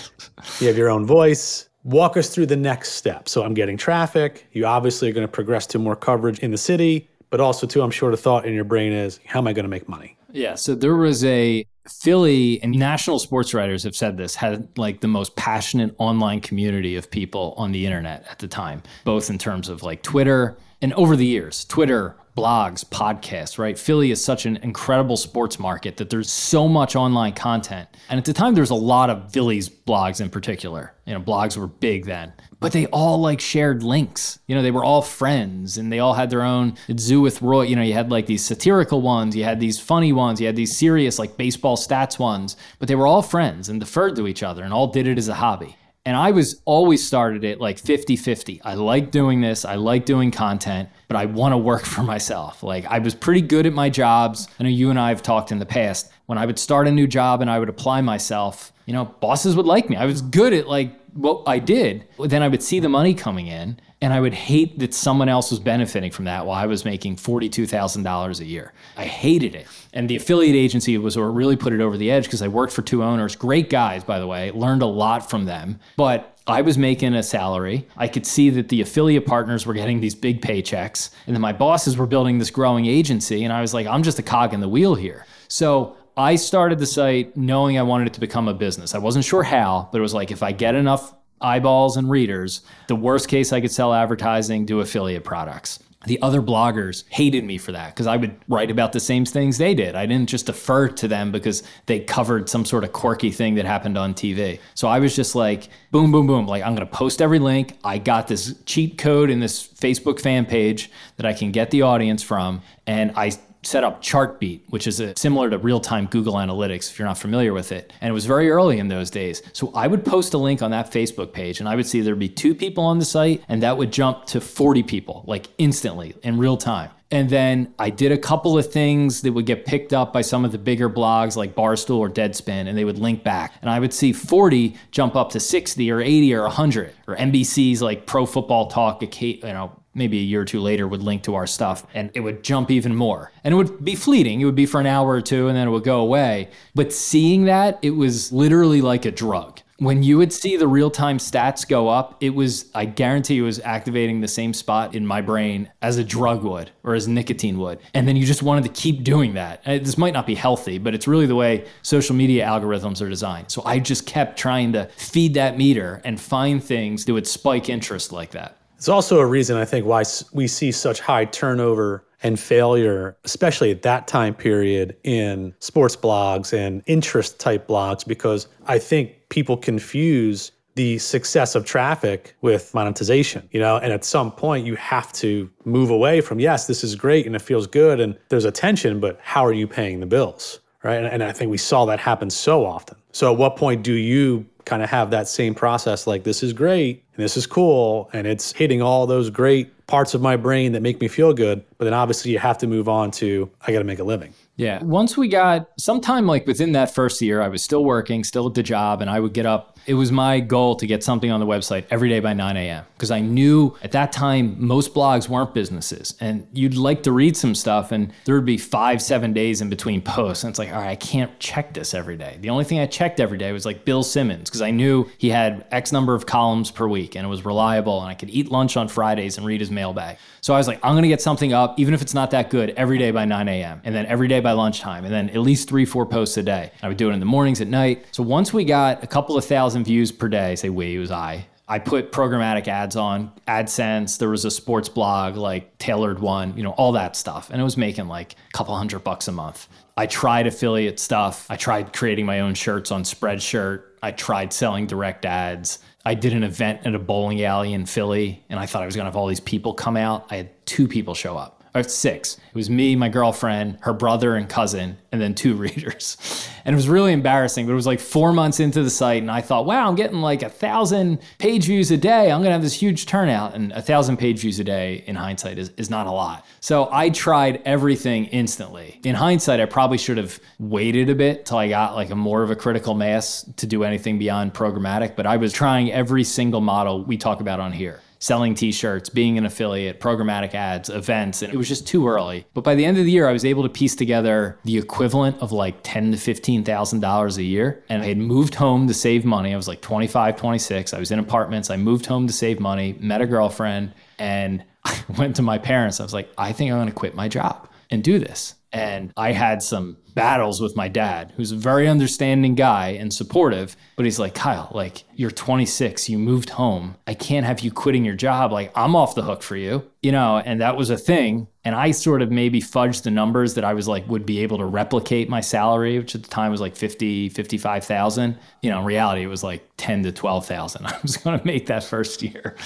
you 0.61 0.67
have 0.67 0.79
your 0.79 0.89
own 0.89 1.05
voice. 1.05 1.69
Walk 1.85 2.17
us 2.17 2.31
through 2.31 2.47
the 2.47 2.57
next 2.57 2.93
step. 2.93 3.29
So 3.29 3.45
I'm 3.45 3.53
getting 3.53 3.77
traffic. 3.77 4.47
You 4.53 4.65
obviously 4.65 5.11
are 5.11 5.13
going 5.13 5.27
to 5.27 5.31
progress 5.31 5.67
to 5.69 5.79
more 5.79 5.95
coverage 5.95 6.39
in 6.39 6.53
the 6.53 6.59
city, 6.59 7.07
but 7.29 7.39
also 7.39 7.67
too, 7.67 7.83
I'm 7.83 7.91
sure 7.91 8.11
the 8.11 8.17
thought 8.17 8.47
in 8.47 8.55
your 8.55 8.65
brain 8.65 8.93
is, 8.93 9.21
how 9.27 9.41
am 9.41 9.47
I 9.47 9.53
going 9.53 9.65
to 9.65 9.69
make 9.69 9.91
money? 9.91 10.17
Yeah. 10.33 10.55
So 10.55 10.75
there 10.75 10.97
was 10.97 11.23
a 11.25 11.67
Philly 11.89 12.63
and 12.63 12.73
national 12.73 13.19
sports 13.19 13.55
writers 13.55 13.83
have 13.85 13.97
said 13.97 14.17
this 14.17 14.35
had 14.35 14.69
like 14.77 15.01
the 15.01 15.09
most 15.09 15.37
passionate 15.37 15.95
online 15.99 16.41
community 16.41 16.97
of 16.97 17.11
people 17.11 17.55
on 17.57 17.73
the 17.73 17.87
internet 17.87 18.27
at 18.31 18.39
the 18.39 18.49
time, 18.49 18.83
both 19.05 19.31
in 19.31 19.39
terms 19.39 19.69
of 19.69 19.83
like 19.83 20.03
Twitter 20.03 20.57
and 20.83 20.93
over 20.95 21.17
the 21.17 21.27
years, 21.27 21.65
Twitter, 21.65 22.17
blogs, 22.37 22.85
podcasts, 22.85 23.59
right? 23.59 23.79
Philly 23.79 24.11
is 24.11 24.23
such 24.25 24.47
an 24.47 24.59
incredible 24.59 25.17
sports 25.17 25.59
market 25.59 25.97
that 25.97 26.11
there's 26.11 26.31
so 26.31 26.69
much 26.69 26.95
online 26.95 27.33
content. 27.33 27.89
And 28.09 28.19
at 28.19 28.25
the 28.25 28.33
time, 28.33 28.55
there's 28.55 28.71
a 28.71 28.75
lot 28.75 29.11
of 29.11 29.33
Phillies 29.33 29.69
blogs 29.69 30.21
in 30.21 30.31
particular. 30.31 30.93
You 31.07 31.15
know, 31.15 31.21
blogs 31.21 31.57
were 31.57 31.67
big 31.67 32.05
then 32.05 32.33
but 32.61 32.73
they 32.73 32.87
all 32.87 33.21
like 33.21 33.41
shared 33.41 33.83
links. 33.83 34.39
You 34.47 34.55
know, 34.55 34.63
they 34.63 34.71
were 34.71 34.85
all 34.85 35.03
friends 35.03 35.77
and 35.79 35.93
they 35.93 35.99
all 35.99 36.15
had 36.15 36.31
their 36.31 36.43
own 36.43 36.77
zoo 36.99 37.21
with 37.21 37.43
Roy. 37.43 37.63
You 37.63 37.77
know, 37.77 37.83
you 37.83 37.93
had 37.93 38.11
like 38.11 38.27
these 38.27 38.45
satirical 38.45 39.03
ones, 39.03 39.37
you 39.37 39.45
had 39.45 39.61
these 39.61 39.79
funny 39.79 40.13
ones, 40.13 40.41
you 40.41 40.47
had 40.47 40.57
these 40.57 40.77
serious 40.77 41.19
like 41.19 41.37
baseball 41.37 41.77
stats 41.77 42.19
ones, 42.19 42.57
but 42.79 42.89
they 42.89 42.95
were 42.95 43.07
all 43.07 43.23
friends 43.23 43.69
and 43.69 43.81
deferred 43.81 44.17
to 44.17 44.27
each 44.27 44.43
other 44.43 44.63
and 44.63 44.73
all 44.73 44.89
did 44.89 45.07
it 45.07 45.19
as 45.19 45.29
a 45.29 45.35
hobby. 45.35 45.77
And 46.07 46.17
I 46.17 46.31
was 46.31 46.63
always 46.65 47.05
started 47.05 47.43
it 47.43 47.61
like 47.61 47.79
50 47.79 48.15
50. 48.15 48.63
I 48.63 48.75
like 48.75 49.11
doing 49.11 49.41
this, 49.41 49.65
I 49.65 49.75
like 49.75 50.07
doing 50.07 50.31
content, 50.31 50.89
but 51.09 51.17
I 51.17 51.27
want 51.27 51.53
to 51.53 51.59
work 51.59 51.85
for 51.85 52.05
myself. 52.05 52.63
Like 52.63 52.87
I 52.87 53.01
was 53.01 53.15
pretty 53.15 53.41
good 53.41 53.67
at 53.67 53.73
my 53.73 53.91
jobs. 53.91 54.47
I 54.61 54.63
know 54.63 54.69
you 54.69 54.89
and 54.89 55.01
I 55.01 55.09
have 55.09 55.21
talked 55.21 55.51
in 55.51 55.59
the 55.59 55.67
past. 55.67 56.13
When 56.27 56.39
I 56.39 56.47
would 56.47 56.61
start 56.61 56.87
a 56.87 56.93
new 56.93 57.09
job 57.09 57.43
and 57.43 57.51
I 57.51 57.59
would 57.59 57.69
apply 57.69 58.03
myself, 58.03 58.73
you 58.87 58.93
know, 58.93 59.07
bosses 59.21 59.57
would 59.57 59.67
like 59.67 59.91
me. 59.91 59.97
I 59.97 60.07
was 60.07 60.23
good 60.23 60.53
at 60.53 60.69
like 60.69 60.97
what 61.15 61.43
I 61.45 61.59
did. 61.59 62.07
Then 62.21 62.43
I 62.43 62.49
would 62.49 62.63
see 62.63 62.79
the 62.79 62.89
money 62.89 63.13
coming 63.13 63.49
in 63.49 63.81
and 64.03 64.13
I 64.13 64.21
would 64.21 64.35
hate 64.35 64.79
that 64.81 64.93
someone 64.93 65.29
else 65.29 65.51
was 65.51 65.59
benefiting 65.59 66.11
from 66.11 66.27
that 66.27 66.45
while 66.45 66.59
I 66.59 66.67
was 66.67 66.85
making 66.85 67.17
$42,000 67.17 68.41
a 68.41 68.45
year. 68.45 68.73
I 68.97 69.07
hated 69.07 69.55
it. 69.55 69.67
And 69.95 70.09
the 70.09 70.17
affiliate 70.17 70.55
agency 70.55 70.99
was 70.99 71.17
what 71.17 71.25
really 71.25 71.57
put 71.57 71.73
it 71.73 71.81
over 71.81 71.97
the 71.97 72.11
edge 72.11 72.25
because 72.25 72.43
I 72.43 72.49
worked 72.49 72.75
for 72.75 72.83
two 72.83 73.03
owners, 73.03 73.37
great 73.37 73.71
guys, 73.71 74.05
by 74.05 74.19
the 74.19 74.27
way, 74.27 74.51
learned 74.51 74.83
a 74.83 74.87
lot 74.87 75.31
from 75.31 75.47
them. 75.47 75.81
But 75.97 76.39
I 76.47 76.61
was 76.61 76.77
making 76.77 77.15
a 77.15 77.23
salary. 77.23 77.89
I 77.97 78.07
could 78.07 78.27
see 78.27 78.51
that 78.51 78.69
the 78.69 78.83
affiliate 78.83 79.27
partners 79.27 79.65
were 79.65 79.75
getting 79.75 80.01
these 80.01 80.15
big 80.15 80.43
paychecks. 80.43 81.11
And 81.27 81.35
then 81.35 81.41
my 81.41 81.53
bosses 81.53 81.97
were 81.97 82.07
building 82.07 82.39
this 82.39 82.51
growing 82.51 82.85
agency. 82.85 83.45
And 83.45 83.53
I 83.53 83.63
was 83.63 83.73
like, 83.73 83.87
I'm 83.87 84.03
just 84.03 84.19
a 84.19 84.23
cog 84.23 84.53
in 84.53 84.61
the 84.61 84.69
wheel 84.69 84.95
here. 84.95 85.25
So 85.49 85.97
I 86.19 86.37
started 86.37 86.79
the 86.79 86.87
site 86.87 87.37
knowing 87.37 87.79
I 87.79 87.83
wanted 87.83 88.09
it 88.09 88.15
to 88.15 88.21
become 88.21 88.47
a 88.47 88.55
business. 88.55 88.95
I 88.95 88.99
wasn't 88.99 89.25
sure 89.25 89.43
how, 89.43 89.89
but 89.91 89.99
it 89.99 90.03
was 90.03 90.15
like 90.15 90.31
if 90.31 90.43
I 90.43 90.53
get 90.53 90.75
enough 90.75 91.15
eyeballs 91.41 91.97
and 91.97 92.11
readers, 92.11 92.63
the 92.89 92.97
worst 92.97 93.29
case 93.29 93.53
I 93.53 93.61
could 93.61 93.71
sell 93.71 93.93
advertising, 93.93 94.67
do 94.67 94.81
affiliate 94.81 95.25
products. 95.25 95.79
The 96.07 96.23
other 96.23 96.41
bloggers 96.41 97.03
hated 97.09 97.45
me 97.45 97.59
for 97.59 97.73
that 97.73 97.93
because 97.93 98.07
I 98.07 98.17
would 98.17 98.37
write 98.49 98.71
about 98.71 98.93
the 98.93 99.01
same 99.01 99.25
things 99.25 99.59
they 99.59 99.75
did. 99.75 99.97
I 99.97 100.07
didn't 100.07 100.29
just 100.29 100.47
defer 100.47 100.89
to 100.89 101.09
them 101.09 101.33
because 101.33 101.65
they 101.87 101.99
covered 101.99 102.49
some 102.49 102.65
sort 102.65 102.85
of 102.85 102.93
quirky 102.93 103.33
thing 103.33 103.57
that 103.57 103.65
happened 103.65 103.99
on 103.99 104.15
TV. 104.15 104.61
So 104.75 104.87
I 104.87 105.01
was 105.01 105.17
just 105.17 105.35
like, 105.35 105.69
boom, 105.91 106.13
boom, 106.13 106.29
boom. 106.29 106.47
Like, 106.47 106.63
I'm 106.63 106.77
going 106.77 106.87
to 106.87 106.95
post 106.95 107.21
every 107.21 107.41
link. 107.41 107.77
I 107.83 107.99
got 107.99 108.29
this 108.29 108.55
cheat 108.67 108.99
code 108.99 109.31
in 109.31 109.41
this 109.41 109.67
Facebook 109.67 110.21
fan 110.21 110.47
page 110.47 110.93
that 111.17 111.27
I 111.27 111.33
can 111.33 111.51
get 111.51 111.73
the 111.73 111.83
audience 111.83 112.23
from. 112.23 112.63
And 112.87 113.11
I 113.17 113.33
set 113.67 113.85
up 113.85 114.01
Chartbeat, 114.01 114.65
which 114.71 114.87
is 114.87 115.01
a, 115.01 115.17
similar 115.17 115.51
to 115.51 115.59
real 115.59 115.81
time 115.81 116.07
Google 116.07 116.35
Analytics, 116.35 116.91
if 116.91 116.99
you're 116.99 117.09
not 117.09 117.19
familiar 117.19 117.53
with 117.53 117.73
it. 117.73 117.93
And 118.01 118.11
it 118.11 118.13
was 118.13 118.27
very 118.27 118.51
early 118.51 118.79
in 118.79 118.89
those 118.89 119.11
days. 119.11 119.43
So 119.53 119.73
I 119.75 119.87
would 119.87 120.05
post 120.05 120.35
a 120.35 120.39
link 120.39 120.63
on 120.63 120.71
that 120.71 120.93
Facebook 120.93 121.33
page 121.33 121.61
and 121.61 121.69
I 121.69 121.77
would 121.77 121.87
see 121.87 122.01
there'd 122.01 122.19
be 122.19 122.29
two 122.29 122.55
people 122.55 122.85
on 122.85 122.99
the 122.99 123.05
site 123.05 123.43
and 123.49 123.63
that 123.63 123.77
would 123.77 123.93
jump 123.93 124.27
to 124.27 124.41
40 124.41 124.83
people, 124.85 125.25
like 125.27 125.49
instantly 125.59 126.15
in 126.23 126.39
real 126.39 126.57
time. 126.57 126.91
And 127.11 127.31
then 127.31 127.73
I 127.79 127.91
did 127.91 128.11
a 128.11 128.19
couple 128.19 128.59
of 128.59 128.73
things 128.73 129.23
that 129.23 129.33
would 129.33 129.47
get 129.47 129.65
picked 129.65 129.93
up 129.93 130.13
by 130.13 130.23
some 130.23 130.45
of 130.45 130.51
the 130.51 130.59
bigger 130.59 130.91
blogs 130.91 131.37
like 131.37 131.55
Barstool 131.55 131.99
or 131.99 132.11
Deadspin, 132.11 132.67
and 132.67 132.77
they 132.77 132.85
would 132.85 132.99
link 132.99 133.23
back. 133.23 133.55
And 133.63 133.71
I 133.71 133.79
would 133.79 133.95
see 133.95 134.13
40 134.13 134.77
jump 134.91 135.15
up 135.15 135.31
to 135.31 135.41
60 135.41 135.89
or 135.93 136.01
80 136.01 136.35
or 136.35 136.43
100, 136.43 136.93
or 137.07 137.15
NBC's 137.17 137.81
like 137.81 138.07
Pro 138.07 138.27
Football 138.27 138.67
Talk, 138.67 139.03
you 139.03 139.39
know, 139.45 139.71
maybe 139.97 140.19
a 140.19 140.23
year 140.23 140.43
or 140.43 140.45
two 140.45 140.61
later 140.61 140.87
would 140.87 141.03
link 141.03 141.23
to 141.25 141.35
our 141.35 141.47
stuff 141.47 141.87
and 141.95 142.11
it 142.15 142.21
would 142.21 142.45
jump 142.45 142.71
even 142.71 142.95
more. 142.95 143.33
And 143.43 143.53
it 143.53 143.57
would 143.57 143.85
be 143.85 143.97
fleeting. 143.97 144.41
It 144.41 144.45
would 144.45 144.55
be 144.55 144.67
for 144.67 144.81
an 144.81 144.87
hour 144.87 145.09
or 145.09 145.23
two 145.23 145.49
and 145.49 145.57
then 145.57 145.67
it 145.67 145.71
would 145.71 145.85
go 145.85 146.01
away. 146.01 146.51
But 146.75 146.93
seeing 146.93 147.47
that, 147.47 147.79
it 147.83 147.91
was 147.91 148.31
literally 148.33 148.81
like 148.81 149.05
a 149.05 149.11
drug. 149.11 149.61
When 149.79 150.03
you 150.03 150.17
would 150.17 150.33
see 150.33 150.57
the 150.57 150.67
real 150.67 150.91
time 150.91 151.19
stats 151.19 151.69
go 151.69 151.89
up, 151.89 152.17
it 152.23 152.31
was, 152.31 152.71
I 152.75 152.87
guarantee 152.87 153.37
it 153.37 153.43
was 153.43 153.61
activating 153.61 154.23
the 154.23 154.29
same 154.29 154.55
spot 154.55 154.95
in 154.95 155.07
my 155.07 155.21
brain 155.21 155.71
as 155.83 155.99
a 155.99 156.05
drug 156.05 156.45
would 156.45 156.71
or 156.83 156.95
as 156.95 157.07
nicotine 157.07 157.59
would. 157.59 157.81
And 157.93 158.09
then 158.09 158.17
you 158.17 158.25
just 158.25 158.43
wanted 158.43 158.65
to 158.65 158.71
keep 158.71 159.05
doing 159.05 159.35
that. 159.35 159.61
Uh, 159.67 159.73
this 159.77 159.99
might 159.99 160.15
not 160.15 160.27
be 160.27 160.35
healthy, 160.35 160.79
but 160.79 160.95
it's 160.95 161.07
really 161.07 161.27
the 161.27 161.37
way 161.37 161.67
social 161.83 162.17
media 162.17 162.47
algorithms 162.47 163.03
are 163.03 163.11
designed. 163.11 163.51
So 163.51 163.63
I 163.67 163.79
just 163.79 164.07
kept 164.07 164.39
trying 164.39 164.73
to 164.73 164.87
feed 164.97 165.35
that 165.35 165.59
meter 165.59 166.01
and 166.07 166.19
find 166.19 166.65
things 166.65 167.05
that 167.05 167.13
would 167.13 167.27
spike 167.27 167.69
interest 167.69 168.13
like 168.13 168.31
that. 168.31 168.56
It's 168.77 168.89
also 168.89 169.19
a 169.21 169.27
reason 169.27 169.57
I 169.57 169.65
think 169.65 169.87
why 169.87 170.05
we 170.33 170.47
see 170.47 170.71
such 170.71 171.01
high 171.01 171.25
turnover 171.25 172.05
and 172.23 172.39
failure, 172.39 173.17
especially 173.25 173.71
at 173.71 173.83
that 173.83 174.07
time 174.07 174.35
period 174.35 174.97
in 175.05 175.55
sports 175.61 175.97
blogs 175.97 176.53
and 176.53 176.83
interest 176.87 177.39
type 177.39 177.67
blogs, 177.67 178.07
because 178.07 178.49
I 178.67 178.79
think 178.79 179.29
people 179.29 179.57
confuse 179.57 180.53
the 180.75 180.99
success 180.99 181.55
of 181.55 181.65
traffic 181.65 182.37
with 182.43 182.75
monetization, 182.75 183.49
you 183.51 183.59
know, 183.59 183.79
and 183.79 183.93
at 183.93 184.05
some 184.05 184.31
point 184.31 184.67
you 184.67 184.77
have 184.77 185.11
to 185.15 185.51
move 185.65 185.89
away 185.89 186.21
from, 186.21 186.39
yes, 186.39 186.67
this 186.67 186.85
is 186.85 186.95
great 186.95 187.27
and 187.27 187.35
it 187.35 187.41
feels 187.41 187.67
good 187.67 187.99
and 187.99 188.17
there's 188.29 188.45
attention, 188.45 189.01
but 189.01 189.19
how 189.23 189.45
are 189.45 189.55
you 189.55 189.67
paying 189.67 190.01
the 190.01 190.07
bills? 190.07 190.61
Right. 190.83 190.97
And, 190.97 191.07
and 191.07 191.23
I 191.23 191.33
think 191.33 191.51
we 191.51 191.59
saw 191.59 191.87
that 191.87 191.99
happen 191.99 192.29
so 192.29 192.65
often. 192.65 192.97
So 193.13 193.33
at 193.33 193.39
what 193.39 193.57
point 193.57 193.83
do 193.83 193.95
you 193.95 194.47
kind 194.67 194.83
of 194.83 194.91
have 194.91 195.11
that 195.11 195.29
same 195.29 195.55
process 195.55 196.07
like 196.07 196.25
this 196.25 196.43
is 196.43 196.53
great 196.53 197.03
and 197.15 197.25
this 197.25 197.37
is 197.37 197.47
cool 197.47 198.11
and 198.13 198.27
it's 198.27 198.53
hitting 198.53 198.83
all 198.83 199.07
those 199.07 199.31
great 199.31 199.87
parts 199.87 200.13
of 200.13 200.21
my 200.21 200.37
brain 200.37 200.73
that 200.73 200.83
make 200.83 201.01
me 201.01 201.09
feel 201.09 201.33
good 201.33 201.65
but 201.79 201.85
then 201.85 201.95
obviously 201.95 202.33
you 202.33 202.39
have 202.39 202.59
to 202.59 202.67
move 202.67 202.89
on 202.89 203.11
to 203.11 203.49
i 203.67 203.73
got 203.73 203.79
to 203.79 203.85
make 203.85 204.01
a 204.01 204.05
living. 204.05 204.35
Yeah. 204.59 204.83
Once 204.83 205.19
we 205.19 205.29
got 205.29 205.69
sometime 205.79 206.27
like 206.27 206.47
within 206.47 206.73
that 206.73 206.93
first 206.93 207.23
year 207.23 207.41
i 207.41 207.49
was 207.49 207.63
still 207.63 207.85
working 207.85 208.25
still 208.25 208.47
at 208.49 208.55
the 208.55 208.63
job 208.63 209.01
and 209.01 209.09
i 209.09 209.21
would 209.21 209.33
get 209.33 209.47
up 209.47 209.76
it 209.87 209.95
was 209.95 210.11
my 210.11 210.41
goal 210.41 210.75
to 210.77 210.87
get 210.87 211.05
something 211.05 211.31
on 211.31 211.41
the 211.41 211.47
website 211.47 211.85
every 211.91 212.09
day 212.09 212.19
by 212.21 212.33
9 212.33 212.57
a.m. 212.57 212.85
because 212.95 213.11
I 213.11 213.21
knew 213.21 213.77
at 213.83 213.93
that 213.93 214.13
time 214.13 214.57
most 214.59 214.93
blogs 214.93 215.29
weren't 215.29 215.55
businesses 215.55 216.15
and 216.21 216.47
you'd 216.53 216.77
like 216.77 217.05
to 217.05 217.13
read 217.13 217.37
some 217.37 217.55
stuff 217.55 217.93
and 217.93 218.13
there 218.25 218.35
would 218.35 218.45
be 218.45 218.59
five, 218.59 219.01
seven 219.01 219.33
days 219.33 219.61
in 219.61 219.71
between 219.71 220.03
posts. 220.03 220.43
And 220.45 220.51
it's 220.51 220.59
like, 220.59 220.73
all 220.73 220.81
right, 220.81 220.91
I 220.91 220.97
can't 220.97 221.39
check 221.39 221.73
this 221.73 221.95
every 221.95 222.17
day. 222.17 222.37
The 222.41 222.51
only 222.51 222.65
thing 222.65 222.81
I 222.81 222.87
checked 222.87 223.21
every 223.21 223.39
day 223.39 223.53
was 223.53 223.65
like 223.65 223.85
Bill 223.85 224.03
Simmons 224.03 224.51
because 224.51 224.63
I 224.63 224.73
knew 224.73 225.09
he 225.19 225.31
had 225.31 225.67
X 225.71 225.93
number 225.93 226.15
of 226.15 226.27
columns 226.27 226.71
per 226.71 226.89
week 226.89 227.15
and 227.15 227.25
it 227.25 227.29
was 227.29 227.45
reliable 227.45 228.01
and 228.01 228.11
I 228.11 228.15
could 228.15 228.31
eat 228.31 228.51
lunch 228.51 228.77
on 228.77 228.89
Fridays 228.89 229.39
and 229.39 229.47
read 229.47 229.61
his 229.61 229.71
mailbag. 229.71 230.19
So 230.41 230.55
I 230.55 230.59
was 230.59 230.69
like, 230.69 230.79
I'm 230.85 230.93
going 230.93 231.03
to 231.03 231.09
get 231.09 231.21
something 231.21 231.53
up, 231.53 231.79
even 231.79 231.95
if 231.95 232.03
it's 232.03 232.15
not 232.15 232.31
that 232.33 232.51
good, 232.51 232.71
every 232.71 232.99
day 232.99 233.11
by 233.11 233.25
9 233.25 233.49
a.m. 233.49 233.81
and 233.85 233.95
then 233.95 234.07
every 234.07 234.29
day 234.29 234.41
by 234.41 234.53
lunchtime 234.53 235.05
and 235.05 235.13
then 235.13 235.31
at 235.31 235.39
least 235.39 235.69
three, 235.69 235.85
four 235.85 236.07
posts 236.07 236.37
a 236.37 236.43
day. 236.43 236.71
I 236.83 236.89
would 236.89 236.97
do 236.97 237.11
it 237.11 237.13
in 237.13 237.21
the 237.21 237.27
mornings 237.27 237.61
at 237.61 237.69
night. 237.69 238.05
So 238.13 238.23
once 238.23 238.53
we 238.53 238.65
got 238.65 239.03
a 239.03 239.07
couple 239.07 239.37
of 239.37 239.45
thousand 239.45 239.76
views 239.85 240.13
per 240.13 240.29
day, 240.29 240.57
say 240.57 240.69
we, 240.69 240.97
it 240.97 240.99
was 240.99 241.11
I. 241.11 241.47
I 241.69 241.81
put 241.81 242.13
programmatic 242.13 242.69
ads 242.69 242.95
on 242.95 243.33
AdSense. 243.49 244.19
There 244.19 244.29
was 244.29 244.45
a 244.45 244.51
sports 244.53 244.89
blog, 244.89 245.37
like 245.37 245.77
Tailored 245.79 246.21
One, 246.21 246.57
you 246.57 246.63
know, 246.63 246.71
all 246.71 246.93
that 246.93 247.17
stuff. 247.17 247.51
And 247.51 247.61
it 247.61 247.65
was 247.65 247.77
making 247.77 248.07
like 248.07 248.35
a 248.35 248.53
couple 248.53 248.77
hundred 248.77 249.01
bucks 249.01 249.27
a 249.27 249.33
month. 249.33 249.69
I 249.97 250.07
tried 250.07 250.47
affiliate 250.47 251.01
stuff. 251.01 251.47
I 251.51 251.57
tried 251.57 251.93
creating 251.93 252.25
my 252.25 252.41
own 252.41 252.55
shirts 252.55 252.93
on 252.93 253.03
Spreadshirt. 253.03 253.83
I 254.01 254.13
tried 254.13 254.53
selling 254.53 254.87
direct 254.87 255.25
ads. 255.25 255.81
I 256.05 256.15
did 256.15 256.35
an 256.35 256.45
event 256.45 256.87
at 256.87 256.95
a 256.95 257.01
bowling 257.01 257.43
alley 257.43 257.73
in 257.73 257.85
Philly 257.87 258.45
and 258.49 258.61
I 258.61 258.67
thought 258.67 258.83
I 258.83 258.87
was 258.87 258.95
going 258.95 259.07
to 259.07 259.09
have 259.09 259.17
all 259.17 259.27
these 259.27 259.41
people 259.41 259.75
come 259.75 259.97
out. 259.97 260.27
I 260.31 260.37
had 260.37 260.67
two 260.67 260.87
people 260.87 261.15
show 261.15 261.37
up 261.37 261.56
or 261.77 261.83
six. 261.83 262.37
It 262.49 262.55
was 262.55 262.71
me, 262.71 262.97
my 262.97 263.09
girlfriend, 263.09 263.79
her 263.83 263.93
brother 263.93 264.35
and 264.35 264.49
cousin, 264.49 264.97
and 265.13 265.21
then 265.21 265.35
two 265.35 265.55
readers. 265.67 266.49
And 266.65 266.75
it 266.75 266.77
was 266.77 266.89
really 266.89 267.13
embarrassing, 267.13 267.67
but 267.67 267.73
it 267.73 267.77
was 267.77 267.87
like 267.87 268.01
four 268.01 268.33
months 268.33 268.61
into 268.61 268.83
the 268.83 268.91
site, 268.91 269.23
and 269.23 269.31
I 269.31 269.41
thought, 269.41 269.67
wow, 269.67 269.87
I'm 269.89 269.95
getting 269.95 270.21
like 270.21 270.43
a 270.43 270.49
thousand 270.49 271.21
page 271.39 271.67
views 271.67 271.91
a 271.91 271.97
day. 271.97 272.31
I'm 272.31 272.41
gonna 272.41 272.53
have 272.53 272.63
this 272.63 272.75
huge 272.75 273.07
turnout. 273.07 273.55
And 273.55 273.73
a 273.73 273.83
thousand 273.83 274.17
page 274.17 274.41
views 274.41 274.59
a 274.59 274.65
day 274.65 275.05
in 275.07 275.17
hindsight 275.17 275.59
is, 275.59 275.71
is 275.77 275.91
not 275.91 276.07
a 276.07 276.11
lot. 276.11 276.45
So 276.61 276.89
I 276.91 277.11
tried 277.11 277.63
everything 277.65 278.27
instantly. 278.27 279.01
In 279.05 279.15
hindsight, 279.15 279.61
I 279.61 279.67
probably 279.67 279.99
should 279.99 280.17
have 280.17 280.41
waited 280.59 281.11
a 281.11 281.15
bit 281.15 281.47
till 281.47 281.59
I 281.59 281.69
got 281.69 281.95
like 281.95 282.11
a 282.11 282.17
more 282.17 282.43
of 282.43 282.51
a 282.51 282.57
critical 282.57 282.95
mass 282.95 283.49
to 283.57 283.67
do 283.67 283.85
anything 283.85 284.19
beyond 284.19 284.55
programmatic, 284.55 285.15
but 285.15 285.27
I 285.27 285.37
was 285.37 285.53
trying 285.53 285.93
every 285.93 286.25
single 286.25 286.61
model 286.61 287.05
we 287.05 287.17
talk 287.17 287.41
about 287.41 287.61
on 287.61 287.73
here 287.73 288.01
selling 288.19 288.55
t-shirts, 288.55 289.09
being 289.09 289.39
an 289.39 289.47
affiliate, 289.47 290.01
programmatic 290.01 290.55
ads, 290.55 290.89
events, 290.89 291.43
and 291.43 291.53
it 291.53 291.57
was 291.57 291.69
just 291.69 291.87
too 291.87 292.09
early. 292.09 292.47
But 292.55 292.65
by 292.65 292.75
the 292.75 292.85
end 292.85 292.99
of 292.99 293.05
the 293.05 293.11
year, 293.11 293.29
I 293.29 293.33
was 293.33 293.45
able 293.45 293.63
to 293.63 293.69
piece 293.69 293.95
together 293.95 294.59
the 294.65 294.79
equivalent 294.79 295.39
of 295.41 295.53
like 295.53 295.77
ten 295.83 296.11
to 296.13 296.17
fifteen 296.17 296.65
thousand 296.65 297.01
dollars 297.01 297.39
a 297.39 297.43
year. 297.43 297.85
And 297.89 298.03
I 298.03 298.07
had 298.07 298.19
moved 298.19 298.55
home 298.55 298.87
to 298.89 298.95
save 298.95 299.25
money. 299.25 299.53
I 299.53 299.57
was 299.57 299.69
like 299.69 299.81
25, 299.81 300.37
26. 300.37 300.95
I 300.95 300.99
was 300.99 301.11
in 301.11 301.19
apartments. 301.19 301.71
I 301.71 301.77
moved 301.77 302.07
home 302.07 302.27
to 302.27 302.33
save 302.33 302.61
money, 302.61 302.97
met 302.99 303.21
a 303.21 303.27
girlfriend, 303.27 303.93
and 304.19 304.65
I 304.85 304.99
went 305.17 305.37
to 305.37 305.43
my 305.43 305.59
parents. 305.59 306.01
I 306.01 306.03
was 306.03 306.15
like, 306.15 306.31
I 306.37 306.53
think 306.53 306.73
I'm 306.73 306.79
gonna 306.79 306.93
quit 306.93 307.15
my 307.15 307.29
job 307.29 307.69
and 307.91 308.03
do 308.03 308.19
this. 308.19 308.55
And 308.73 309.13
I 309.17 309.33
had 309.33 309.63
some 309.63 309.97
battles 310.15 310.61
with 310.61 310.77
my 310.77 310.89
dad, 310.89 311.33
who's 311.37 311.53
a 311.53 311.57
very 311.57 311.87
understanding 311.87 312.55
guy 312.55 312.89
and 312.89 313.13
supportive. 313.13 313.77
But 313.97 314.07
he's 314.07 314.19
like, 314.19 314.35
Kyle, 314.35 314.71
like, 314.75 315.05
you're 315.15 315.31
26, 315.31 316.09
you 316.09 316.19
moved 316.19 316.51
home. 316.51 316.97
I 317.07 317.15
can't 317.15 317.47
have 317.47 317.61
you 317.61 317.71
quitting 317.71 318.05
your 318.05 318.15
job. 318.15 318.51
Like, 318.51 318.73
I'm 318.75 318.97
off 318.97 319.15
the 319.15 319.23
hook 319.23 319.43
for 319.43 319.57
you, 319.57 319.89
you 320.03 320.13
know? 320.13 320.39
And 320.39 320.61
that 320.61 320.77
was 320.77 320.91
a 320.91 320.97
thing. 320.97 321.49
And 321.65 321.75
I 321.75 321.91
sort 321.91 322.23
of 322.23 322.31
maybe 322.31 322.61
fudged 322.61 323.03
the 323.03 323.11
numbers 323.11 323.55
that 323.55 323.65
I 323.65 323.75
was 323.75 323.87
like, 323.87 324.09
would 324.09 324.27
be 324.27 324.41
able 324.41 324.59
to 324.59 324.65
replicate 324.65 325.29
my 325.29 325.41
salary, 325.41 325.99
which 325.99 326.15
at 326.15 326.23
the 326.23 326.29
time 326.29 326.51
was 326.51 326.61
like 326.61 326.77
50, 326.77 327.29
55,000. 327.29 328.39
You 328.63 328.71
know, 328.71 328.81
in 328.81 328.85
reality, 328.85 329.23
it 329.23 329.29
was 329.29 329.45
like 329.45 329.69
10 329.77 330.03
to 330.05 330.13
12,000. 330.13 330.87
I 330.87 330.99
was 331.03 331.19
going 331.19 331.39
to 331.39 331.47
make 331.47 331.67
that 331.67 331.85
first 331.85 332.23
year. 332.23 332.57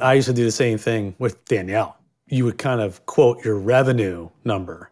I 0.00 0.14
used 0.14 0.28
to 0.28 0.34
do 0.34 0.44
the 0.44 0.52
same 0.52 0.78
thing 0.78 1.14
with 1.18 1.44
Danielle 1.46 1.96
you 2.28 2.46
would 2.46 2.56
kind 2.56 2.80
of 2.80 3.04
quote 3.04 3.44
your 3.44 3.58
revenue 3.58 4.30
number 4.42 4.90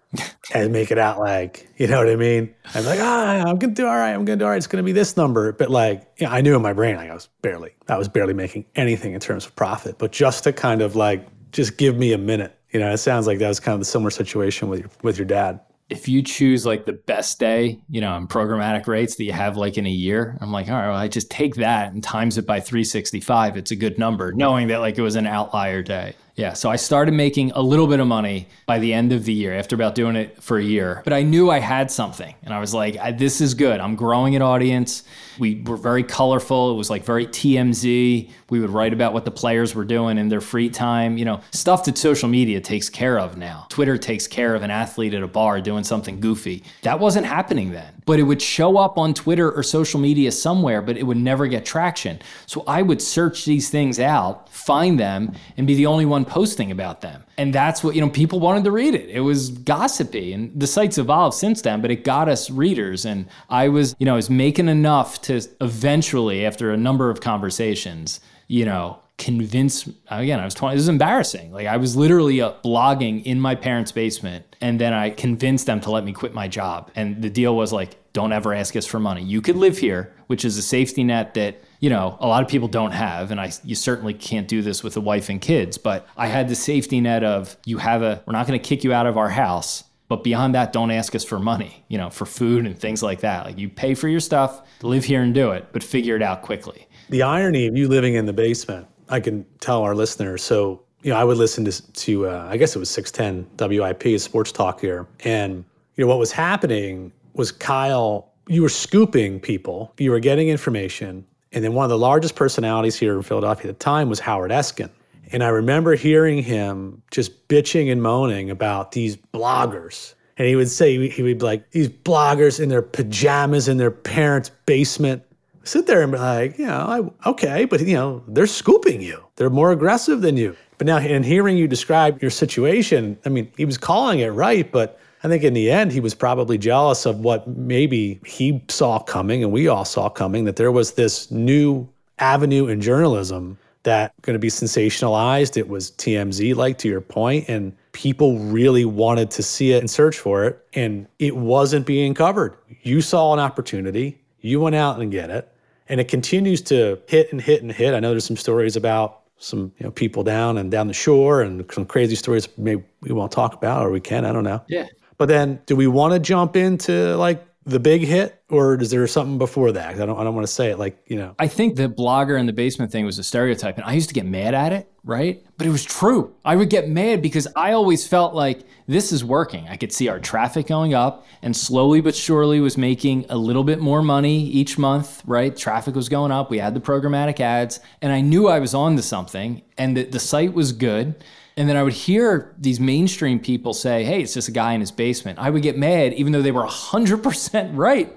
and 0.55 0.73
make 0.73 0.91
it 0.91 0.99
out 0.99 1.19
like, 1.19 1.69
you 1.77 1.87
know 1.87 1.99
what 1.99 2.09
I 2.09 2.17
mean? 2.17 2.55
I'm 2.75 2.85
like, 2.85 3.01
ah, 3.01 3.45
I'm 3.47 3.59
gonna 3.59 3.75
do 3.75 3.87
all 3.87 3.97
right. 3.97 4.13
I'm 4.13 4.25
gonna 4.25 4.39
do 4.39 4.45
all 4.45 4.51
right. 4.51 4.57
It's 4.57 4.67
gonna 4.67 4.83
be 4.83 4.93
this 4.93 5.17
number. 5.17 5.53
But 5.53 5.71
like, 5.71 6.11
you 6.19 6.27
know, 6.27 6.33
I 6.33 6.41
knew 6.41 6.57
in 6.57 6.63
my 6.63 6.73
brain, 6.73 6.97
like 6.97 7.11
I 7.11 7.15
was 7.15 7.29
barely, 7.43 7.75
I 7.89 7.97
was 7.97 8.09
barely 8.09 8.35
making 8.35 8.67
anything 8.77 9.13
in 9.13 9.21
terms 9.21 9.47
of 9.47 9.55
profit. 9.57 9.99
But 9.99 10.13
just 10.13 10.45
to 10.45 10.53
kind 10.53 10.83
of 10.83 10.97
like, 10.97 11.27
just 11.53 11.77
give 11.77 11.97
me 11.97 12.13
a 12.13 12.19
minute. 12.19 12.57
You 12.71 12.81
know, 12.81 12.93
it 12.93 12.99
sounds 12.99 13.27
like 13.27 13.39
that 13.41 13.49
was 13.49 13.59
kind 13.59 13.75
of 13.75 13.81
the 13.81 13.85
similar 13.85 14.11
situation 14.11 14.69
with 14.69 14.81
your 14.81 14.91
with 15.03 15.19
your 15.19 15.27
dad 15.27 15.61
if 15.91 16.09
you 16.09 16.23
choose 16.23 16.65
like 16.65 16.87
the 16.87 16.93
best 16.93 17.41
day, 17.41 17.81
you 17.89 18.01
know, 18.01 18.17
in 18.17 18.29
programmatic 18.29 18.87
rates 18.87 19.17
that 19.17 19.25
you 19.25 19.33
have 19.33 19.57
like 19.57 19.77
in 19.77 19.87
a 19.87 19.91
year, 19.91 20.39
I'm 20.41 20.53
like, 20.53 20.69
all 20.69 20.75
right, 20.75 20.89
well, 20.89 20.97
I 20.97 21.09
just 21.09 21.31
take 21.31 21.57
that 21.57 21.93
and 21.93 22.03
times 22.03 22.39
it 22.39 22.47
by 22.47 22.61
365. 22.61 23.57
It's 23.57 23.73
a 23.73 23.77
good 23.77 23.99
number, 23.99 24.33
knowing 24.33 24.69
that 24.69 24.79
like 24.79 24.97
it 24.97 25.03
was 25.03 25.17
an 25.17 25.27
outlier 25.27 25.83
day. 25.83 26.15
Yeah. 26.37 26.55
So 26.55 26.71
I 26.71 26.77
started 26.77 27.13
making 27.13 27.51
a 27.53 27.61
little 27.61 27.87
bit 27.87 28.01
of 28.01 28.07
money 28.07 28.49
by 28.67 28.79
the 28.79 28.95
end 28.95 29.13
of 29.13 29.25
the 29.25 29.33
year 29.33 29.55
after 29.55 29.75
about 29.75 29.95
doing 29.95 30.17
it 30.17 30.43
for 30.43 30.59
a 30.59 30.63
year. 30.63 31.03
But 31.05 31.13
I 31.13 31.23
knew 31.23 31.51
I 31.51 31.59
had 31.59 31.91
something. 31.91 32.35
And 32.43 32.55
I 32.55 32.61
was 32.61 32.73
like, 32.73 33.19
this 33.19 33.41
is 33.41 33.55
good. 33.55 33.81
I'm 33.81 33.95
growing 33.95 34.37
an 34.37 34.43
audience. 34.43 35.03
We 35.39 35.61
were 35.63 35.77
very 35.77 36.03
colorful. 36.03 36.73
It 36.73 36.77
was 36.77 36.89
like 36.89 37.05
very 37.05 37.27
TMZ. 37.27 38.31
We 38.49 38.61
would 38.61 38.71
write 38.71 38.93
about 38.93 39.13
what 39.13 39.25
the 39.25 39.31
players 39.31 39.75
were 39.75 39.85
doing 39.85 40.19
in 40.19 40.29
their 40.29 40.41
free 40.41 40.71
time, 40.71 41.19
you 41.19 41.25
know, 41.25 41.41
stuff 41.51 41.85
that 41.85 41.99
social 41.99 42.29
media 42.29 42.61
takes 42.61 42.89
care 42.89 43.19
of 43.19 43.37
now. 43.37 43.67
Twitter 43.69 43.99
takes 43.99 44.27
care 44.27 44.55
of 44.55 44.63
an 44.63 44.71
athlete 44.71 45.15
at 45.15 45.23
a 45.23 45.29
bar 45.29 45.61
doing 45.61 45.85
something 45.85 46.21
goofy. 46.21 46.65
That 46.83 47.01
wasn't 47.01 47.27
happening 47.27 47.73
then. 47.73 47.95
But 48.07 48.19
it 48.19 48.25
would 48.25 48.43
show 48.43 48.77
up 48.77 48.99
on 48.99 49.15
Twitter 49.15 49.53
or 49.53 49.63
social 49.63 50.01
media 50.01 50.33
somewhere, 50.33 50.83
but 50.83 50.97
it 50.97 51.05
would 51.05 51.17
never 51.17 51.47
get 51.47 51.65
traction. 51.65 52.19
So 52.47 52.65
I 52.67 52.83
would 52.83 53.01
search 53.01 53.45
these 53.45 53.71
things 53.71 54.01
out, 54.01 54.49
find 54.49 54.99
them, 54.99 55.33
and 55.57 55.67
be 55.67 55.75
the 55.75 55.87
only 55.87 56.07
one 56.07 56.25
posting 56.31 56.71
about 56.71 57.01
them. 57.01 57.25
And 57.37 57.53
that's 57.53 57.85
what, 57.85 57.95
you 57.95 58.01
know, 58.01 58.09
people 58.09 58.41
wanted 58.41 58.65
to 58.65 58.71
read 58.71 58.95
it. 58.95 59.11
It 59.11 59.21
was 59.21 59.51
gossipy. 59.51 60.33
And 60.33 60.59
the 60.59 60.67
site's 60.67 60.97
evolved 60.97 61.37
since 61.37 61.61
then, 61.61 61.83
but 61.83 61.91
it 61.91 62.05
got 62.05 62.29
us 62.29 62.49
readers. 62.51 63.05
And 63.05 63.27
I 63.51 63.69
was, 63.69 63.95
you 63.99 64.07
know, 64.07 64.13
I 64.13 64.17
was 64.17 64.31
making 64.31 64.69
enough 64.69 65.21
to 65.23 65.43
eventually, 65.61 66.47
after 66.47 66.71
a 66.71 66.77
number 66.77 67.11
of 67.11 67.21
conversations, 67.21 68.21
you 68.47 68.65
know, 68.65 69.01
convince 69.19 69.87
again 70.09 70.41
i 70.41 70.47
was 70.47 70.55
20 70.55 70.75
this 70.75 70.85
is 70.85 70.89
embarrassing 70.89 71.53
like 71.53 71.67
i 71.67 71.77
was 71.77 71.95
literally 71.95 72.41
uh, 72.41 72.55
blogging 72.65 73.23
in 73.25 73.39
my 73.39 73.55
parents 73.55 73.93
basement 73.93 74.57
and 74.63 74.81
then 74.81 74.95
i 74.95 75.11
convinced 75.11 75.67
them 75.67 75.79
to 75.79 75.91
let 75.91 76.05
me 76.05 76.13
quit 76.15 76.33
my 76.33 76.49
job 76.49 76.91
and 76.97 77.21
the 77.21 77.29
deal 77.29 77.55
was 77.55 77.71
like 77.71 77.99
don't 78.15 78.33
ever 78.33 78.55
ask 78.55 78.75
us 78.77 78.87
for 78.87 78.99
money 78.99 79.23
you 79.23 79.43
could 79.43 79.57
live 79.57 79.77
here 79.77 80.11
which 80.29 80.43
is 80.43 80.57
a 80.57 80.63
safety 80.63 81.05
net 81.05 81.35
that 81.35 81.63
you 81.81 81.91
know 81.91 82.17
a 82.21 82.27
lot 82.27 82.43
of 82.43 82.49
people 82.49 82.69
don't 82.69 82.93
have 82.93 83.31
and 83.31 83.41
i 83.41 83.51
you 83.65 83.75
certainly 83.75 84.15
can't 84.15 84.49
do 84.49 84.63
this 84.63 84.83
with 84.83 84.97
a 84.97 85.01
wife 85.01 85.29
and 85.29 85.41
kids 85.41 85.79
but 85.79 86.07
i 86.17 86.27
had 86.27 86.49
the 86.49 86.55
safety 86.55 87.01
net 87.01 87.25
of 87.25 87.57
you 87.65 87.79
have 87.79 88.03
a 88.03 88.23
we're 88.27 88.33
not 88.33 88.47
going 88.47 88.59
to 88.59 88.69
kick 88.69 88.85
you 88.85 88.93
out 88.93 89.07
of 89.07 89.17
our 89.17 89.31
house 89.31 89.85
but 90.09 90.25
beyond 90.25 90.55
that 90.55 90.73
don't 90.73 90.91
ask 90.91 91.15
us 91.15 91.25
for 91.25 91.39
money 91.39 91.85
you 91.89 91.99
know 91.99 92.11
for 92.11 92.27
food 92.27 92.67
and 92.67 92.79
things 92.79 93.03
like 93.03 93.21
that 93.21 93.45
like 93.47 93.59
you 93.59 93.69
pay 93.69 93.95
for 93.95 94.09
your 94.09 94.21
stuff 94.21 94.63
live 94.83 95.05
here 95.05 95.23
and 95.23 95.35
do 95.35 95.51
it 95.51 95.67
but 95.73 95.83
figure 95.83 96.15
it 96.15 96.23
out 96.23 96.43
quickly 96.43 96.87
the 97.09 97.23
irony 97.23 97.67
of 97.67 97.77
you 97.77 97.89
living 97.89 98.15
in 98.15 98.27
the 98.27 98.33
basement 98.33 98.87
I 99.11 99.21
can 99.21 99.45
tell 99.61 99.83
our 99.83 99.95
listeners. 99.95 100.43
So, 100.43 100.83
you 101.03 101.11
know, 101.11 101.17
I 101.17 101.25
would 101.25 101.37
listen 101.37 101.65
to, 101.65 101.93
to 101.93 102.29
uh, 102.29 102.49
I 102.49 102.57
guess 102.57 102.75
it 102.75 102.79
was 102.79 102.89
610 102.91 103.69
WIP, 103.69 104.21
sports 104.21 104.53
talk 104.53 104.81
here. 104.81 105.07
And, 105.25 105.65
you 105.97 106.05
know, 106.05 106.09
what 106.09 106.19
was 106.19 106.33
happening 106.33 107.13
was 107.35 107.53
Kyle, 107.53 108.33
you 108.47 108.63
were 108.63 108.69
scooping 108.69 109.41
people, 109.41 109.93
you 109.99 110.11
were 110.11 110.21
getting 110.21 110.49
information. 110.49 111.27
And 111.53 111.65
then 111.65 111.75
one 111.75 111.85
of 111.85 111.91
the 111.91 111.99
largest 111.99 112.37
personalities 112.37 112.97
here 112.97 113.17
in 113.17 113.23
Philadelphia 113.23 113.71
at 113.71 113.79
the 113.79 113.85
time 113.85 114.09
was 114.09 114.21
Howard 114.21 114.51
Eskin. 114.51 114.91
And 115.33 115.43
I 115.45 115.49
remember 115.49 115.95
hearing 115.95 116.43
him 116.43 117.03
just 117.11 117.49
bitching 117.49 117.91
and 117.91 118.03
moaning 118.03 118.51
about 118.51 118.93
these 118.93 119.17
bloggers. 119.17 120.15
And 120.37 120.47
he 120.47 120.57
would 120.57 120.69
say, 120.69 121.09
he 121.09 121.23
would 121.23 121.39
be 121.39 121.45
like, 121.45 121.71
these 121.71 121.89
bloggers 121.89 122.61
in 122.61 122.69
their 122.69 122.83
pajamas 122.83 123.69
in 123.69 123.77
their 123.77 123.91
parents' 123.91 124.51
basement 124.67 125.23
sit 125.65 125.87
there 125.87 126.03
and 126.03 126.13
be 126.13 126.19
like, 126.19 126.59
you 126.59 126.67
know, 126.67 127.13
I, 127.25 127.29
okay, 127.29 127.65
but 127.65 127.81
you 127.81 127.95
know, 127.95 128.23
they're 128.29 128.47
scooping 128.47 129.01
you. 129.01 129.23
They're 129.37 129.51
more 129.51 129.73
aggressive 129.73 130.21
than 130.21 130.37
you. 130.37 130.57
But 130.79 130.87
now, 130.87 130.99
in 130.99 131.23
hearing 131.23 131.59
you 131.59 131.69
describe 131.69 132.23
your 132.23 132.31
situation, 132.31 133.19
I 133.27 133.29
mean, 133.29 133.53
he 133.57 133.67
was 133.67 133.77
calling 133.77 134.21
it 134.21 134.29
right, 134.29 134.71
but 134.71 134.99
I 135.23 135.29
think 135.29 135.45
in 135.45 135.53
the 135.53 135.71
end, 135.71 135.93
he 135.93 136.01
was 136.01 136.15
probably 136.15 136.57
jealous 136.57 137.05
of 137.05 137.21
what 137.21 137.47
maybe 137.47 138.21
he 138.25 138.63
saw 138.69 138.99
coming 138.99 139.43
and 139.43 139.53
we 139.53 139.69
all 139.69 139.85
saw 139.85 140.09
coming 140.09 140.45
that 140.47 140.57
there 140.57 140.73
was 140.73 140.93
this 140.93 141.31
new 141.31 141.87
avenue 142.19 142.67
in 142.69 142.81
journalism 142.81 143.59
that 143.83 144.13
going 144.23 144.35
to 144.35 144.39
be 144.39 144.49
sensationalized. 144.49 145.57
It 145.57 145.69
was 145.69 145.91
TMZ 145.93 146.55
like 146.55 146.79
to 146.79 146.89
your 146.89 147.01
point 147.01 147.49
and 147.49 147.77
people 147.93 148.39
really 148.39 148.85
wanted 148.85 149.31
to 149.33 149.43
see 149.43 149.73
it 149.73 149.79
and 149.79 149.91
search 149.91 150.19
for 150.19 150.45
it 150.45 150.65
and 150.75 151.07
it 151.19 151.37
wasn't 151.37 151.87
being 151.87 152.15
covered. 152.15 152.57
You 152.83 153.01
saw 153.03 153.33
an 153.33 153.41
opportunity, 153.41 154.19
you 154.41 154.61
went 154.61 154.77
out 154.77 155.01
and 155.01 155.11
get 155.11 155.29
it 155.29 155.53
and 155.89 156.01
it 156.01 156.09
continues 156.09 156.63
to 156.63 156.99
hit 157.09 157.31
and 157.31 157.41
hit 157.41 157.63
and 157.63 157.73
hit. 157.73 157.95
I 157.95 158.01
know 158.01 158.11
there's 158.11 158.25
some 158.25 158.37
stories 158.37 158.77
about 158.77 159.21
some 159.37 159.73
you 159.79 159.85
know 159.85 159.91
people 159.91 160.23
down 160.23 160.59
and 160.59 160.71
down 160.71 160.87
the 160.87 160.95
shore 160.95 161.41
and 161.41 161.65
some 161.73 161.87
crazy 161.87 162.15
stories 162.15 162.47
maybe 162.59 162.85
we 163.01 163.13
won't 163.13 163.33
talk 163.33 163.55
about 163.55 163.85
or 163.85 163.91
we 163.91 164.01
can, 164.01 164.25
I 164.25 164.33
don't 164.33 164.45
know. 164.45 164.63
Yeah. 164.69 164.87
But 165.21 165.29
then, 165.29 165.61
do 165.67 165.77
we 165.77 165.87
want 165.87 166.15
to 166.15 166.19
jump 166.19 166.57
into 166.57 167.15
like 167.17 167.47
the 167.67 167.79
big 167.79 168.01
hit, 168.01 168.43
or 168.49 168.81
is 168.81 168.91
there 168.91 169.07
something 169.07 169.37
before 169.37 169.71
that? 169.73 169.95
I 169.95 170.07
don't. 170.07 170.19
I 170.19 170.25
don't 170.25 170.35
want 170.35 170.47
to 170.47 170.53
say 170.53 170.71
it 170.71 170.79
like 170.79 170.97
you 171.09 171.17
know. 171.17 171.35
I 171.39 171.47
think 171.47 171.77
the 171.77 171.91
blogger 171.91 172.41
in 172.41 172.47
the 172.47 172.55
basement 172.55 172.91
thing 172.91 173.05
was 173.05 173.19
a 173.19 173.23
stereotype, 173.23 173.77
and 173.77 173.85
I 173.85 173.93
used 173.93 174.09
to 174.09 174.15
get 174.15 174.25
mad 174.25 174.55
at 174.55 174.73
it, 174.73 174.91
right? 175.05 175.45
But 175.59 175.67
it 175.67 175.71
was 175.71 175.85
true. 175.85 176.35
I 176.43 176.57
would 176.57 176.71
get 176.71 176.89
mad 176.89 177.21
because 177.21 177.47
I 177.55 177.73
always 177.73 178.07
felt 178.07 178.35
like 178.35 178.61
this 178.87 179.13
is 179.13 179.23
working. 179.23 179.69
I 179.69 179.77
could 179.77 179.93
see 179.93 180.09
our 180.09 180.19
traffic 180.19 180.67
going 180.67 180.95
up, 180.95 181.27
and 181.43 181.55
slowly 181.55 182.01
but 182.01 182.15
surely 182.15 182.59
was 182.61 182.79
making 182.79 183.27
a 183.29 183.37
little 183.37 183.63
bit 183.63 183.79
more 183.79 184.01
money 184.01 184.47
each 184.47 184.79
month, 184.79 185.23
right? 185.27 185.55
Traffic 185.55 185.95
was 185.95 186.09
going 186.09 186.33
up. 186.33 186.51
We 186.51 186.61
had 186.61 186.73
the 186.73 186.81
programmatic 186.81 187.41
ads, 187.41 187.79
and 188.01 188.11
I 188.11 188.23
knew 188.23 188.49
I 188.49 188.59
was 188.59 188.73
on 188.73 188.97
to 188.97 189.03
something, 189.03 189.61
and 189.77 189.99
the, 189.99 190.05
the 190.05 190.19
site 190.19 190.55
was 190.55 190.73
good 190.73 191.23
and 191.61 191.69
then 191.69 191.77
I 191.77 191.83
would 191.83 191.93
hear 191.93 192.55
these 192.57 192.81
mainstream 192.81 193.39
people 193.39 193.75
say, 193.75 194.03
hey, 194.03 194.23
it's 194.23 194.33
just 194.33 194.49
a 194.49 194.51
guy 194.51 194.73
in 194.73 194.81
his 194.81 194.91
basement. 194.91 195.39
I 195.39 195.51
would 195.51 195.61
get 195.61 195.77
mad, 195.77 196.15
even 196.15 196.33
though 196.33 196.41
they 196.41 196.53
were 196.53 196.65
100% 196.65 197.71
right. 197.75 198.11